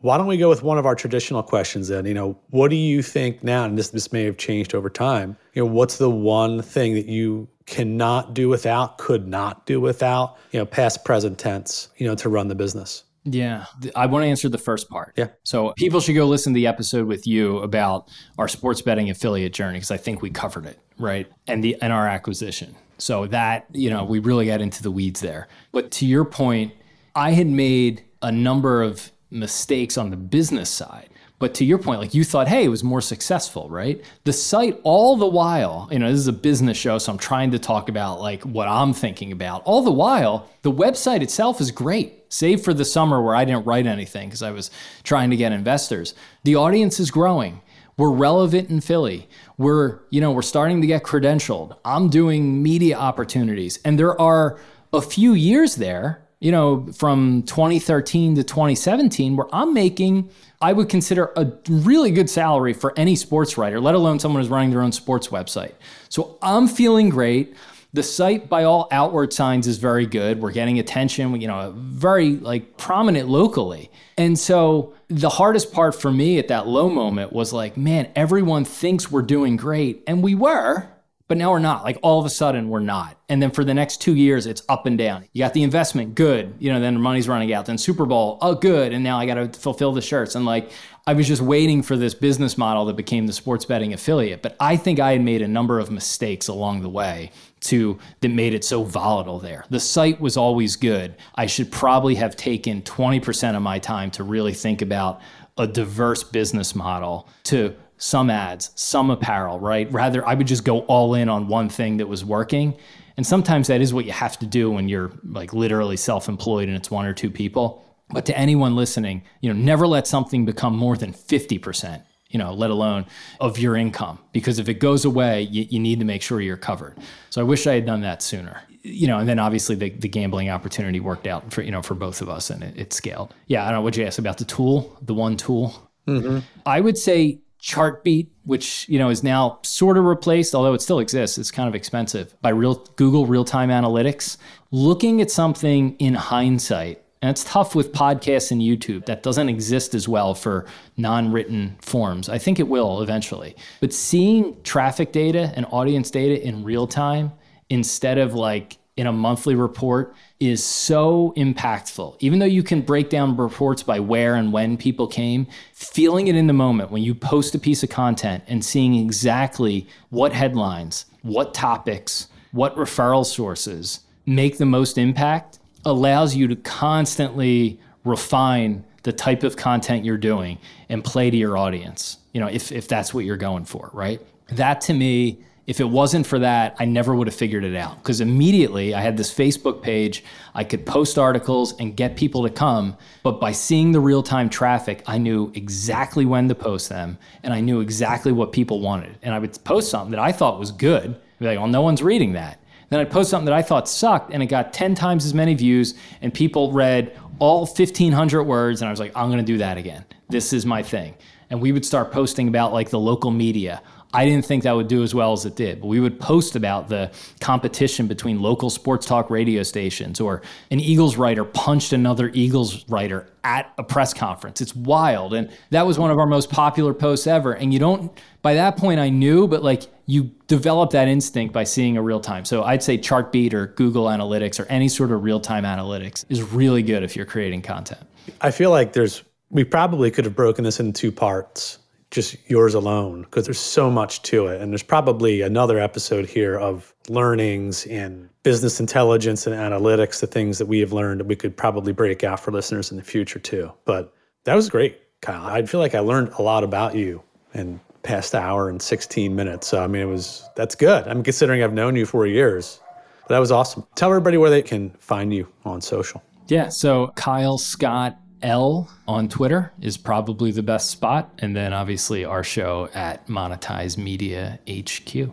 why 0.02 0.18
don't 0.18 0.28
we 0.28 0.38
go 0.38 0.50
with 0.50 0.64
one 0.64 0.78
of 0.78 0.86
our 0.86 0.96
traditional 0.96 1.44
questions 1.44 1.88
then? 1.88 2.06
You 2.06 2.14
know, 2.14 2.38
what 2.50 2.70
do 2.70 2.76
you 2.76 3.02
think 3.02 3.44
now? 3.44 3.66
And 3.66 3.78
this 3.78 3.90
this 3.90 4.12
may 4.12 4.24
have 4.26 4.38
changed 4.38 4.76
over 4.76 4.90
time. 4.90 5.38
You 5.54 5.64
know, 5.64 5.72
what's 5.72 5.98
the 5.98 6.10
one 6.10 6.62
thing 6.62 6.94
that 6.96 7.06
you 7.06 7.48
cannot 7.66 8.34
do 8.34 8.50
without, 8.50 8.98
could 8.98 9.28
not 9.28 9.66
do 9.66 9.80
without, 9.80 10.38
you 10.52 10.60
know, 10.60 10.66
past, 10.66 11.06
present 11.06 11.38
tense, 11.38 11.90
you 11.98 12.08
know, 12.08 12.16
to 12.16 12.30
run 12.30 12.48
the 12.48 12.56
business? 12.56 13.04
Yeah, 13.24 13.66
I 13.96 14.08
want 14.08 14.24
to 14.24 14.28
answer 14.28 14.50
the 14.50 14.58
first 14.58 14.90
part. 14.90 15.14
Yeah. 15.16 15.28
So 15.44 15.74
people 15.78 16.00
should 16.00 16.16
go 16.16 16.26
listen 16.26 16.54
to 16.54 16.56
the 16.56 16.66
episode 16.66 17.06
with 17.06 17.28
you 17.28 17.60
about 17.60 18.10
our 18.40 18.48
sports 18.48 18.82
betting 18.82 19.12
affiliate 19.12 19.54
journey 19.54 19.76
because 19.76 19.92
I 19.92 19.98
think 19.98 20.24
we 20.24 20.32
covered 20.32 20.66
it, 20.66 20.80
right? 20.98 21.28
And 21.46 21.64
the 21.64 21.80
and 21.82 21.94
our 21.94 22.08
acquisition. 22.08 22.76
So 22.98 23.28
that, 23.28 23.68
you 23.72 23.92
know, 23.92 24.04
we 24.04 24.20
really 24.20 24.48
got 24.48 24.62
into 24.62 24.82
the 24.82 24.92
weeds 24.92 25.22
there. 25.22 25.48
But 25.72 25.92
to 25.92 26.06
your 26.06 26.26
point, 26.26 26.74
I 27.16 27.32
had 27.32 27.48
made 27.48 28.04
a 28.24 28.32
number 28.32 28.82
of 28.82 29.12
mistakes 29.32 29.98
on 29.98 30.10
the 30.10 30.18
business 30.18 30.70
side. 30.70 31.10
But 31.40 31.56
to 31.56 31.66
your 31.66 31.80
point, 31.80 32.00
like 32.00 32.14
you 32.14 32.24
thought, 32.24 32.48
hey, 32.48 32.66
it 32.66 32.70
was 32.70 32.84
more 32.84 33.02
successful, 33.02 33.68
right? 33.68 34.00
The 34.26 34.34
site, 34.34 34.80
all 34.84 35.18
the 35.18 35.26
while, 35.26 35.90
you 35.92 35.98
know, 35.98 36.12
this 36.12 36.20
is 36.20 36.28
a 36.28 36.34
business 36.34 36.78
show, 36.78 37.00
so 37.00 37.12
I'm 37.12 37.18
trying 37.18 37.50
to 37.52 37.60
talk 37.60 37.90
about 37.90 38.22
like 38.22 38.44
what 38.44 38.68
I'm 38.68 38.94
thinking 38.94 39.32
about. 39.32 39.64
All 39.64 39.82
the 39.82 39.92
while, 39.92 40.48
the 40.62 40.72
website 40.72 41.24
itself 41.24 41.60
is 41.60 41.72
great, 41.72 42.32
save 42.32 42.62
for 42.62 42.76
the 42.76 42.86
summer 42.86 43.24
where 43.24 43.34
I 43.34 43.44
didn't 43.44 43.66
write 43.66 43.88
anything 43.88 44.28
because 44.28 44.44
I 44.44 44.52
was 44.52 44.70
trying 45.04 45.32
to 45.32 45.36
get 45.36 45.52
investors. 45.52 46.14
The 46.44 46.58
audience 46.58 47.00
is 47.00 47.10
growing. 47.10 47.62
We're 47.98 48.12
relevant 48.12 48.70
in 48.70 48.80
Philly. 48.80 49.28
We're, 49.58 50.02
you 50.12 50.22
know, 50.22 50.32
we're 50.32 50.44
starting 50.44 50.80
to 50.82 50.88
get 50.88 51.02
credentialed. 51.02 51.76
I'm 51.84 52.10
doing 52.10 52.62
media 52.62 52.98
opportunities, 52.98 53.80
and 53.84 53.98
there 53.98 54.20
are 54.22 54.60
a 54.94 55.02
few 55.02 55.34
years 55.34 55.78
there, 55.78 56.22
you 56.42 56.52
know, 56.52 56.88
from 56.92 57.44
2013 57.44 58.36
to 58.36 58.44
2017, 58.44 59.38
where 59.38 59.48
I'm 59.54 59.76
making, 59.76 60.30
I 60.60 60.74
would 60.74 60.90
consider 60.90 61.32
a 61.38 61.48
really 61.70 62.10
good 62.10 62.30
salary 62.30 62.74
for 62.74 62.94
any 62.98 63.16
sports 63.16 63.60
writer, 63.60 63.80
let 63.80 63.94
alone 63.94 64.20
someone 64.20 64.42
who's 64.42 64.50
running 64.50 64.72
their 64.72 64.82
own 64.82 64.92
sports 64.92 65.28
website. 65.28 65.74
So 66.10 66.40
I'm 66.42 66.68
feeling 66.68 67.10
great. 67.10 67.56
The 67.94 68.02
site, 68.02 68.50
by 68.50 68.64
all 68.64 68.88
outward 68.92 69.34
signs, 69.34 69.68
is 69.68 69.78
very 69.78 70.08
good. 70.08 70.42
We're 70.42 70.52
getting 70.52 70.80
attention, 70.80 71.40
you 71.40 71.48
know, 71.48 71.74
very 71.78 72.38
like 72.38 72.76
prominent 72.76 73.30
locally. 73.30 73.92
And 74.18 74.40
so 74.40 74.96
the 75.10 75.30
hardest 75.30 75.72
part 75.72 75.94
for 75.94 76.12
me 76.12 76.40
at 76.40 76.48
that 76.48 76.68
low 76.68 76.90
moment 76.90 77.34
was 77.34 77.54
like, 77.54 77.78
man, 77.78 78.10
everyone 78.16 78.66
thinks 78.66 79.12
we're 79.12 79.22
doing 79.22 79.58
great. 79.58 80.04
And 80.08 80.24
we 80.24 80.34
were, 80.34 80.88
but 81.32 81.38
now 81.38 81.50
we're 81.50 81.60
not. 81.60 81.86
Like 81.86 81.98
all 82.02 82.20
of 82.20 82.26
a 82.26 82.30
sudden, 82.30 82.68
we're 82.68 82.82
not. 82.82 83.16
And 83.30 83.42
then 83.42 83.52
for 83.52 83.64
the 83.64 83.74
next 83.74 84.02
two 84.02 84.18
years, 84.18 84.46
it's 84.48 84.64
up 84.68 84.86
and 84.86 84.98
down. 84.98 85.24
You 85.32 85.42
got 85.42 85.54
the 85.54 85.64
investment, 85.64 86.14
good. 86.14 86.54
You 86.60 86.74
know, 86.74 86.82
then 86.82 86.96
the 86.96 87.00
money's 87.00 87.30
running 87.30 87.54
out. 87.54 87.68
Then 87.68 87.78
Super 87.78 88.06
Bowl, 88.06 88.38
oh, 88.42 88.54
good. 88.54 88.92
And 88.92 89.02
now 89.02 89.18
I 89.18 89.26
got 89.26 89.36
to 89.36 89.58
fulfill 89.58 89.94
the 89.94 90.02
shirts. 90.02 90.36
And 90.36 90.46
like, 90.46 90.72
I 91.08 91.14
was 91.14 91.30
just 91.30 91.42
waiting 91.42 91.84
for 91.84 91.96
this 91.96 92.14
business 92.14 92.58
model 92.58 92.84
that 92.84 92.98
became 92.98 93.28
the 93.28 93.32
sports 93.32 93.64
betting 93.64 93.94
affiliate. 93.94 94.42
But 94.42 94.58
I 94.60 94.76
think 94.76 95.00
I 95.00 95.14
had 95.14 95.22
made 95.22 95.42
a 95.42 95.48
number 95.48 95.80
of 95.80 95.90
mistakes 95.90 96.50
along 96.50 96.82
the 96.82 96.90
way 96.90 97.32
to 97.62 97.98
that 98.20 98.28
made 98.28 98.54
it 98.54 98.66
so 98.66 98.84
volatile 98.84 99.40
there. 99.40 99.64
The 99.70 99.80
site 99.80 100.20
was 100.20 100.36
always 100.36 100.76
good. 100.76 101.16
I 101.36 101.46
should 101.46 101.72
probably 101.72 102.16
have 102.16 102.36
taken 102.36 102.82
20% 102.82 103.56
of 103.56 103.62
my 103.62 103.80
time 103.80 104.12
to 104.12 104.26
really 104.26 104.54
think 104.54 104.82
about 104.82 105.22
a 105.58 105.66
diverse 105.66 106.26
business 106.26 106.76
model 106.76 107.30
to 107.44 107.74
some 108.02 108.32
ads, 108.32 108.72
some 108.74 109.12
apparel, 109.12 109.60
right? 109.60 109.92
Rather, 109.92 110.28
I 110.28 110.34
would 110.34 110.48
just 110.48 110.64
go 110.64 110.80
all 110.82 111.14
in 111.14 111.30
on 111.30 111.48
one 111.48 111.70
thing 111.70 111.98
that 111.98 112.08
was 112.08 112.26
working. 112.26 112.76
And 113.16 113.28
sometimes 113.28 113.68
that 113.68 113.80
is 113.80 113.94
what 113.94 114.06
you 114.06 114.12
have 114.12 114.40
to 114.40 114.48
do 114.48 114.72
when 114.72 114.90
you're 114.90 115.12
like 115.24 115.54
literally 115.54 115.98
self 115.98 116.28
employed 116.28 116.68
and 116.68 116.76
it's 116.76 116.90
one 116.90 117.06
or 117.06 117.14
two 117.14 117.30
people. 117.30 117.86
But 118.10 118.26
to 118.26 118.38
anyone 118.38 118.76
listening, 118.76 119.22
you 119.42 119.54
know, 119.54 119.60
never 119.60 119.86
let 119.86 120.08
something 120.08 120.46
become 120.46 120.76
more 120.76 120.98
than 120.98 121.14
50%, 121.14 122.02
you 122.30 122.40
know, 122.40 122.54
let 122.54 122.72
alone 122.72 123.06
of 123.40 123.60
your 123.60 123.76
income. 123.76 124.18
Because 124.34 124.58
if 124.58 124.68
it 124.68 124.76
goes 124.76 125.06
away, 125.06 125.44
you, 125.44 125.68
you 125.70 125.80
need 125.80 126.00
to 126.00 126.06
make 126.06 126.24
sure 126.24 126.42
you're 126.42 126.58
covered. 126.58 126.98
So 127.30 127.40
I 127.40 127.44
wish 127.44 127.68
I 127.68 127.76
had 127.76 127.86
done 127.86 128.02
that 128.02 128.24
sooner 128.24 128.62
you 128.84 129.06
know, 129.06 129.20
and 129.20 129.30
then 129.30 129.38
obviously 129.38 129.76
the, 129.76 129.92
the 129.92 130.08
gambling 130.08 130.50
opportunity 130.50 131.00
worked 131.00 131.28
out 131.28 131.54
for, 131.54 131.62
you 131.62 131.70
know, 131.70 131.84
for 131.84 131.94
both 131.94 132.20
of 132.20 132.30
us 132.30 132.50
and 132.50 132.64
it, 132.64 132.76
it 132.76 132.94
scaled. 132.94 133.32
Yeah. 133.46 133.62
I 133.62 133.66
don't 133.66 133.76
know 133.76 133.82
what 133.82 133.96
you 133.96 134.04
asked 134.06 134.18
about 134.18 134.40
the 134.40 134.46
tool, 134.46 134.98
the 135.04 135.14
one 135.14 135.38
tool. 135.38 135.92
Mm-hmm. 136.08 136.40
I 136.66 136.82
would 136.82 136.98
say 136.98 137.42
Chartbeat, 137.62 138.32
which 138.44 138.90
you 138.90 138.98
know 138.98 139.10
is 139.10 139.24
now 139.24 139.60
sort 139.62 139.98
of 139.98 140.04
replaced, 140.04 140.56
although 140.56 140.74
it 140.74 140.82
still 140.82 141.00
exists. 141.00 141.38
It's 141.38 141.52
kind 141.52 141.70
of 141.70 141.76
expensive 141.76 142.36
by 142.42 142.50
real 142.50 142.76
Google 142.96 143.28
real 143.28 143.46
time 143.46 143.70
analytics. 143.70 144.38
Looking 144.72 145.22
at 145.22 145.30
something 145.30 145.96
in 145.98 146.16
hindsight, 146.16 147.04
and 147.22 147.30
it's 147.30 147.44
tough 147.44 147.76
with 147.76 147.94
podcasts 147.94 148.52
and 148.52 148.62
YouTube. 148.62 149.06
That 149.06 149.22
doesn't 149.22 149.48
exist 149.48 149.94
as 149.94 150.08
well 150.08 150.34
for 150.34 150.66
non 150.98 151.32
written 151.32 151.78
forms. 151.82 152.30
I 152.30 152.40
think 152.40 152.60
it 152.60 152.68
will 152.68 153.04
eventually. 153.04 153.56
But 153.80 153.94
seeing 153.94 154.60
traffic 154.64 155.12
data 155.12 155.54
and 155.56 155.68
audience 155.70 156.10
data 156.10 156.44
in 156.44 156.64
real 156.64 156.88
time 156.88 157.32
instead 157.70 158.18
of 158.18 158.34
like 158.34 158.78
in 159.02 159.08
a 159.08 159.12
monthly 159.12 159.56
report 159.56 160.14
is 160.40 160.64
so 160.64 161.34
impactful. 161.36 162.16
Even 162.20 162.38
though 162.38 162.46
you 162.46 162.62
can 162.62 162.82
break 162.82 163.10
down 163.10 163.36
reports 163.36 163.82
by 163.82 164.00
where 164.00 164.36
and 164.36 164.54
when 164.54 164.78
people 164.78 165.08
came, 165.08 165.48
feeling 165.74 166.28
it 166.28 166.36
in 166.36 166.46
the 166.46 166.54
moment 166.54 166.92
when 166.92 167.02
you 167.02 167.16
post 167.16 167.56
a 167.56 167.60
piece 167.60 167.82
of 167.82 167.90
content 167.90 168.44
and 168.46 168.64
seeing 168.64 168.94
exactly 168.94 169.88
what 170.12 170.34
headlines, 170.34 171.08
what 171.24 171.52
topics, 171.52 172.28
what 172.52 172.76
referral 172.76 173.26
sources 173.26 174.02
make 174.28 174.60
the 174.60 174.68
most 174.68 175.00
impact 175.00 175.58
allows 175.84 176.36
you 176.36 176.48
to 176.48 176.56
constantly 176.58 177.80
refine 178.06 178.84
the 179.02 179.12
type 179.12 179.42
of 179.42 179.58
content 179.58 180.06
you're 180.06 180.16
doing 180.16 180.60
and 180.90 181.04
play 181.04 181.32
to 181.32 181.38
your 181.38 181.58
audience. 181.58 182.20
You 182.34 182.42
know, 182.42 182.48
if 182.48 182.72
if 182.72 182.88
that's 182.88 183.16
what 183.16 183.26
you're 183.26 183.36
going 183.36 183.66
for, 183.66 183.90
right? 183.94 184.22
That 184.50 184.80
to 184.82 184.94
me 184.94 185.40
if 185.68 185.80
it 185.80 185.90
wasn't 185.90 186.26
for 186.26 186.40
that, 186.40 186.76
I 186.80 186.86
never 186.86 187.16
would 187.16 187.28
have 187.28 187.36
figured 187.36 187.64
it 187.64 187.76
out. 187.76 187.98
Because 187.98 188.20
immediately 188.20 188.94
I 188.94 189.02
had 189.02 189.16
this 189.16 189.34
Facebook 189.34 189.82
page, 189.82 190.24
I 190.56 190.64
could 190.64 190.86
post 190.86 191.18
articles 191.18 191.74
and 191.80 191.96
get 191.96 192.16
people 192.16 192.44
to 192.44 192.50
come. 192.50 192.98
But 193.24 193.40
by 193.40 193.52
seeing 193.52 193.92
the 193.92 194.00
real 194.00 194.24
time 194.24 194.50
traffic, 194.50 195.04
I 195.06 195.18
knew 195.18 195.52
exactly 195.54 196.26
when 196.26 196.48
to 196.50 196.56
post 196.56 196.90
them 196.90 197.18
and 197.44 197.54
I 197.54 197.62
knew 197.62 197.80
exactly 197.80 198.32
what 198.32 198.52
people 198.52 198.82
wanted. 198.82 199.18
And 199.22 199.36
I 199.36 199.40
would 199.40 199.64
post 199.64 199.90
something 199.90 200.12
that 200.12 200.20
I 200.20 200.32
thought 200.32 200.60
was 200.60 200.72
good, 200.72 201.16
be 201.40 201.46
like, 201.46 201.58
well, 201.58 201.68
no 201.68 201.82
one's 201.82 202.02
reading 202.02 202.34
that. 202.34 202.60
Then 202.90 203.00
I'd 203.00 203.10
post 203.10 203.30
something 203.30 203.46
that 203.46 203.54
I 203.54 203.62
thought 203.62 203.88
sucked 203.88 204.34
and 204.34 204.44
it 204.44 204.48
got 204.48 204.74
10 204.74 204.96
times 204.96 205.26
as 205.26 205.34
many 205.34 205.54
views 205.54 205.94
and 206.22 206.34
people 206.34 206.74
read 206.74 207.18
all 207.40 207.62
1,500 207.62 208.44
words. 208.44 208.82
And 208.82 208.90
I 208.90 208.92
was 208.92 209.00
like, 209.00 209.14
I'm 209.16 209.28
going 209.28 209.38
to 209.38 209.44
do 209.44 209.58
that 209.60 209.78
again. 209.78 210.04
This 210.28 210.52
is 210.54 210.66
my 210.66 210.84
thing. 210.84 211.16
And 211.50 211.62
we 211.62 211.72
would 211.72 211.86
start 211.86 212.12
posting 212.12 212.48
about 212.48 212.74
like 212.74 212.90
the 212.90 213.00
local 213.00 213.32
media 213.32 213.82
I 214.14 214.26
didn't 214.26 214.46
think 214.46 214.64
that 214.64 214.74
would 214.74 214.88
do 214.88 215.04
as 215.04 215.16
well 215.16 215.32
as 215.32 215.46
it 215.46 215.56
did. 215.56 215.82
But 215.82 215.88
we 215.88 216.00
would 216.00 216.20
post 216.20 216.56
about 216.56 216.90
the 216.90 217.12
competition 217.40 218.08
between 218.08 218.42
local 218.42 218.70
sports 218.70 219.06
talk 219.06 219.30
radio 219.30 219.64
stations 219.64 220.20
or 220.20 220.42
an 220.70 220.80
Eagles 220.80 221.16
writer 221.16 221.46
punched 221.46 221.94
another 221.94 222.30
Eagles 222.34 222.88
writer 222.90 223.28
at 223.44 223.74
a 223.78 223.84
press 223.84 224.14
conference. 224.14 224.60
It's 224.62 224.76
wild. 224.76 225.34
And 225.34 225.50
that 225.70 225.86
was 225.88 225.98
one 225.98 226.12
of 226.12 226.20
our 226.20 226.26
most 226.26 226.50
popular 226.50 226.94
posts 226.94 227.26
ever. 227.26 227.54
And 227.54 227.74
you 227.74 227.80
don't, 227.80 228.12
by 228.42 228.56
that 228.56 228.78
point, 228.78 229.00
I 229.00 229.10
knew, 229.10 229.48
but 229.48 229.64
like 229.64 229.84
you 230.06 230.32
develop 230.48 230.92
that 230.92 231.08
instinct 231.08 231.54
by 231.54 231.64
seeing 231.64 231.96
a 231.96 232.02
real 232.02 232.20
time. 232.20 232.44
So 232.44 232.64
I'd 232.64 232.84
say 232.84 232.98
Chartbeat 232.98 233.54
or 233.54 233.68
Google 233.68 234.06
Analytics 234.06 234.60
or 234.60 234.66
any 234.66 234.90
sort 234.90 235.12
of 235.12 235.24
real 235.24 235.40
time 235.40 235.64
analytics 235.64 236.26
is 236.28 236.42
really 236.42 236.84
good 236.84 237.04
if 237.04 237.16
you're 237.16 237.26
creating 237.26 237.62
content. 237.62 238.02
I 238.42 238.52
feel 238.52 238.72
like 238.72 238.94
there's, 238.94 239.24
we 239.50 239.64
probably 239.64 240.12
could 240.12 240.26
have 240.26 240.36
broken 240.36 240.66
this 240.66 240.80
into 240.80 240.92
two 240.92 241.12
parts 241.12 241.78
just 242.12 242.36
yours 242.50 242.74
alone 242.74 243.22
because 243.22 243.46
there's 243.46 243.60
so 243.60 243.90
much 243.90 244.22
to 244.24 244.48
it. 244.48 244.62
And 244.62 244.72
there's 244.72 244.84
probably 244.84 245.42
another 245.42 245.80
episode 245.80 246.28
here 246.28 246.60
of 246.60 246.94
learnings 247.10 247.86
and 247.88 248.30
business 248.44 248.80
intelligence 248.80 249.48
and 249.48 249.56
analytics, 249.56 250.20
the 250.20 250.28
things 250.28 250.58
that 250.58 250.66
we 250.66 250.80
have 250.80 250.92
learned 250.92 251.22
that 251.22 251.28
we 251.28 251.38
could 251.38 251.56
probably 251.56 251.94
break 251.94 252.24
out 252.24 252.40
for 252.40 252.52
listeners 252.52 252.92
in 252.92 252.98
the 252.98 253.04
future 253.04 253.40
too. 253.40 253.72
But 253.86 254.14
that 254.44 254.56
was 254.56 254.70
great, 254.70 255.00
Kyle. 255.22 255.46
I 255.46 255.66
feel 255.66 255.80
like 255.80 255.96
I 255.96 256.00
learned 256.00 256.30
a 256.38 256.42
lot 256.42 256.64
about 256.66 256.96
you 256.96 257.24
in 257.54 257.80
past 258.04 258.36
hour 258.36 258.70
and 258.70 258.82
16 258.82 259.34
minutes. 259.34 259.68
So 259.68 259.82
I 259.82 259.88
mean 259.88 260.02
it 260.02 260.06
was 260.06 260.48
that's 260.56 260.76
good. 260.76 261.08
I'm 261.08 261.24
considering 261.24 261.64
I've 261.64 261.74
known 261.74 261.96
you 261.96 262.06
for 262.06 262.28
years. 262.28 262.82
But 263.22 263.36
that 263.36 263.40
was 263.40 263.52
awesome. 263.52 263.86
Tell 263.96 264.10
everybody 264.10 264.36
where 264.36 264.50
they 264.50 264.64
can 264.64 264.90
find 264.92 265.34
you 265.34 265.48
on 265.64 265.80
social. 265.80 266.22
Yeah. 266.48 266.68
So 266.68 267.14
Kyle 267.16 267.58
Scott 267.58 268.18
L 268.44 268.90
on 269.08 269.30
Twitter 269.30 269.72
is 269.82 269.98
probably 269.98 270.52
the 270.52 270.64
best 270.64 270.90
spot. 270.90 271.32
And 271.40 271.56
then 271.56 271.74
obviously 271.74 272.26
our 272.26 272.44
show 272.44 272.90
at 272.94 273.28
Monetize 273.28 273.98
Media 273.98 274.60
HQ. 274.70 275.30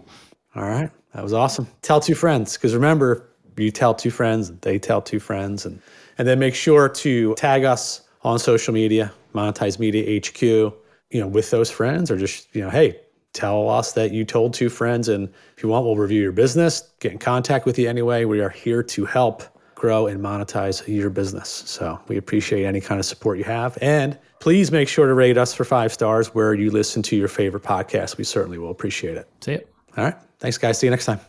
All 0.55 0.63
right. 0.63 0.91
That 1.15 1.23
was 1.23 1.33
awesome. 1.33 1.67
Tell 1.83 2.01
two 2.01 2.15
friends. 2.15 2.55
Because 2.55 2.75
remember, 2.75 3.29
you 3.57 3.71
tell 3.71 3.95
two 3.95 4.11
friends, 4.11 4.51
they 4.61 4.79
tell 4.79 5.03
two 5.03 5.21
friends. 5.21 5.67
And, 5.67 5.81
and 6.19 6.29
then 6.29 6.39
make 6.39 6.55
sure 6.55 6.89
to 6.89 7.35
tag 7.35 7.65
us 7.65 8.03
on 8.23 8.39
social 8.39 8.75
media, 8.75 9.13
Monetize 9.35 9.79
Media 9.79 10.21
HQ, 10.21 10.43
you 10.43 10.75
know, 11.21 11.27
with 11.27 11.51
those 11.51 11.71
friends 11.71 12.11
or 12.11 12.19
just, 12.19 12.55
you 12.55 12.61
know, 12.61 12.71
hey, 12.71 13.01
tell 13.33 13.69
us 13.69 13.93
that 13.93 14.13
you 14.13 14.25
told 14.25 14.55
two 14.55 14.69
friends. 14.69 15.09
And 15.09 15.29
if 15.57 15.63
you 15.63 15.69
want, 15.69 15.85
we'll 15.85 15.97
review 15.97 16.21
your 16.21 16.33
business, 16.33 16.91
get 17.01 17.13
in 17.13 17.19
contact 17.19 17.67
with 17.67 17.79
you 17.79 17.89
anyway. 17.89 18.25
We 18.25 18.41
are 18.41 18.51
here 18.51 18.83
to 18.83 19.05
help 19.05 19.43
grow 19.79 20.09
and 20.09 20.21
monetize 20.21 20.87
your 20.87 21.09
business. 21.09 21.49
So 21.67 21.99
we 22.09 22.17
appreciate 22.17 22.67
any 22.67 22.81
kind 22.81 22.99
of 22.99 23.07
support 23.07 23.39
you 23.39 23.45
have. 23.45 23.79
And 23.81 24.19
please 24.41 24.71
make 24.71 24.89
sure 24.89 25.07
to 25.07 25.15
rate 25.15 25.39
us 25.39 25.55
for 25.55 25.65
five 25.65 25.93
stars 25.93 26.35
where 26.35 26.53
you 26.53 26.71
listen 26.71 27.03
to 27.05 27.17
your 27.17 27.29
favorite 27.29 27.63
podcast. 27.63 28.19
We 28.19 28.25
certainly 28.25 28.59
will 28.59 28.71
appreciate 28.71 29.17
it. 29.17 29.29
See 29.41 29.53
you. 29.53 29.61
All 29.97 30.05
right. 30.05 30.17
Thanks, 30.41 30.59
guys. 30.59 30.79
See 30.79 30.87
you 30.87 30.91
next 30.91 31.07
time. 31.07 31.21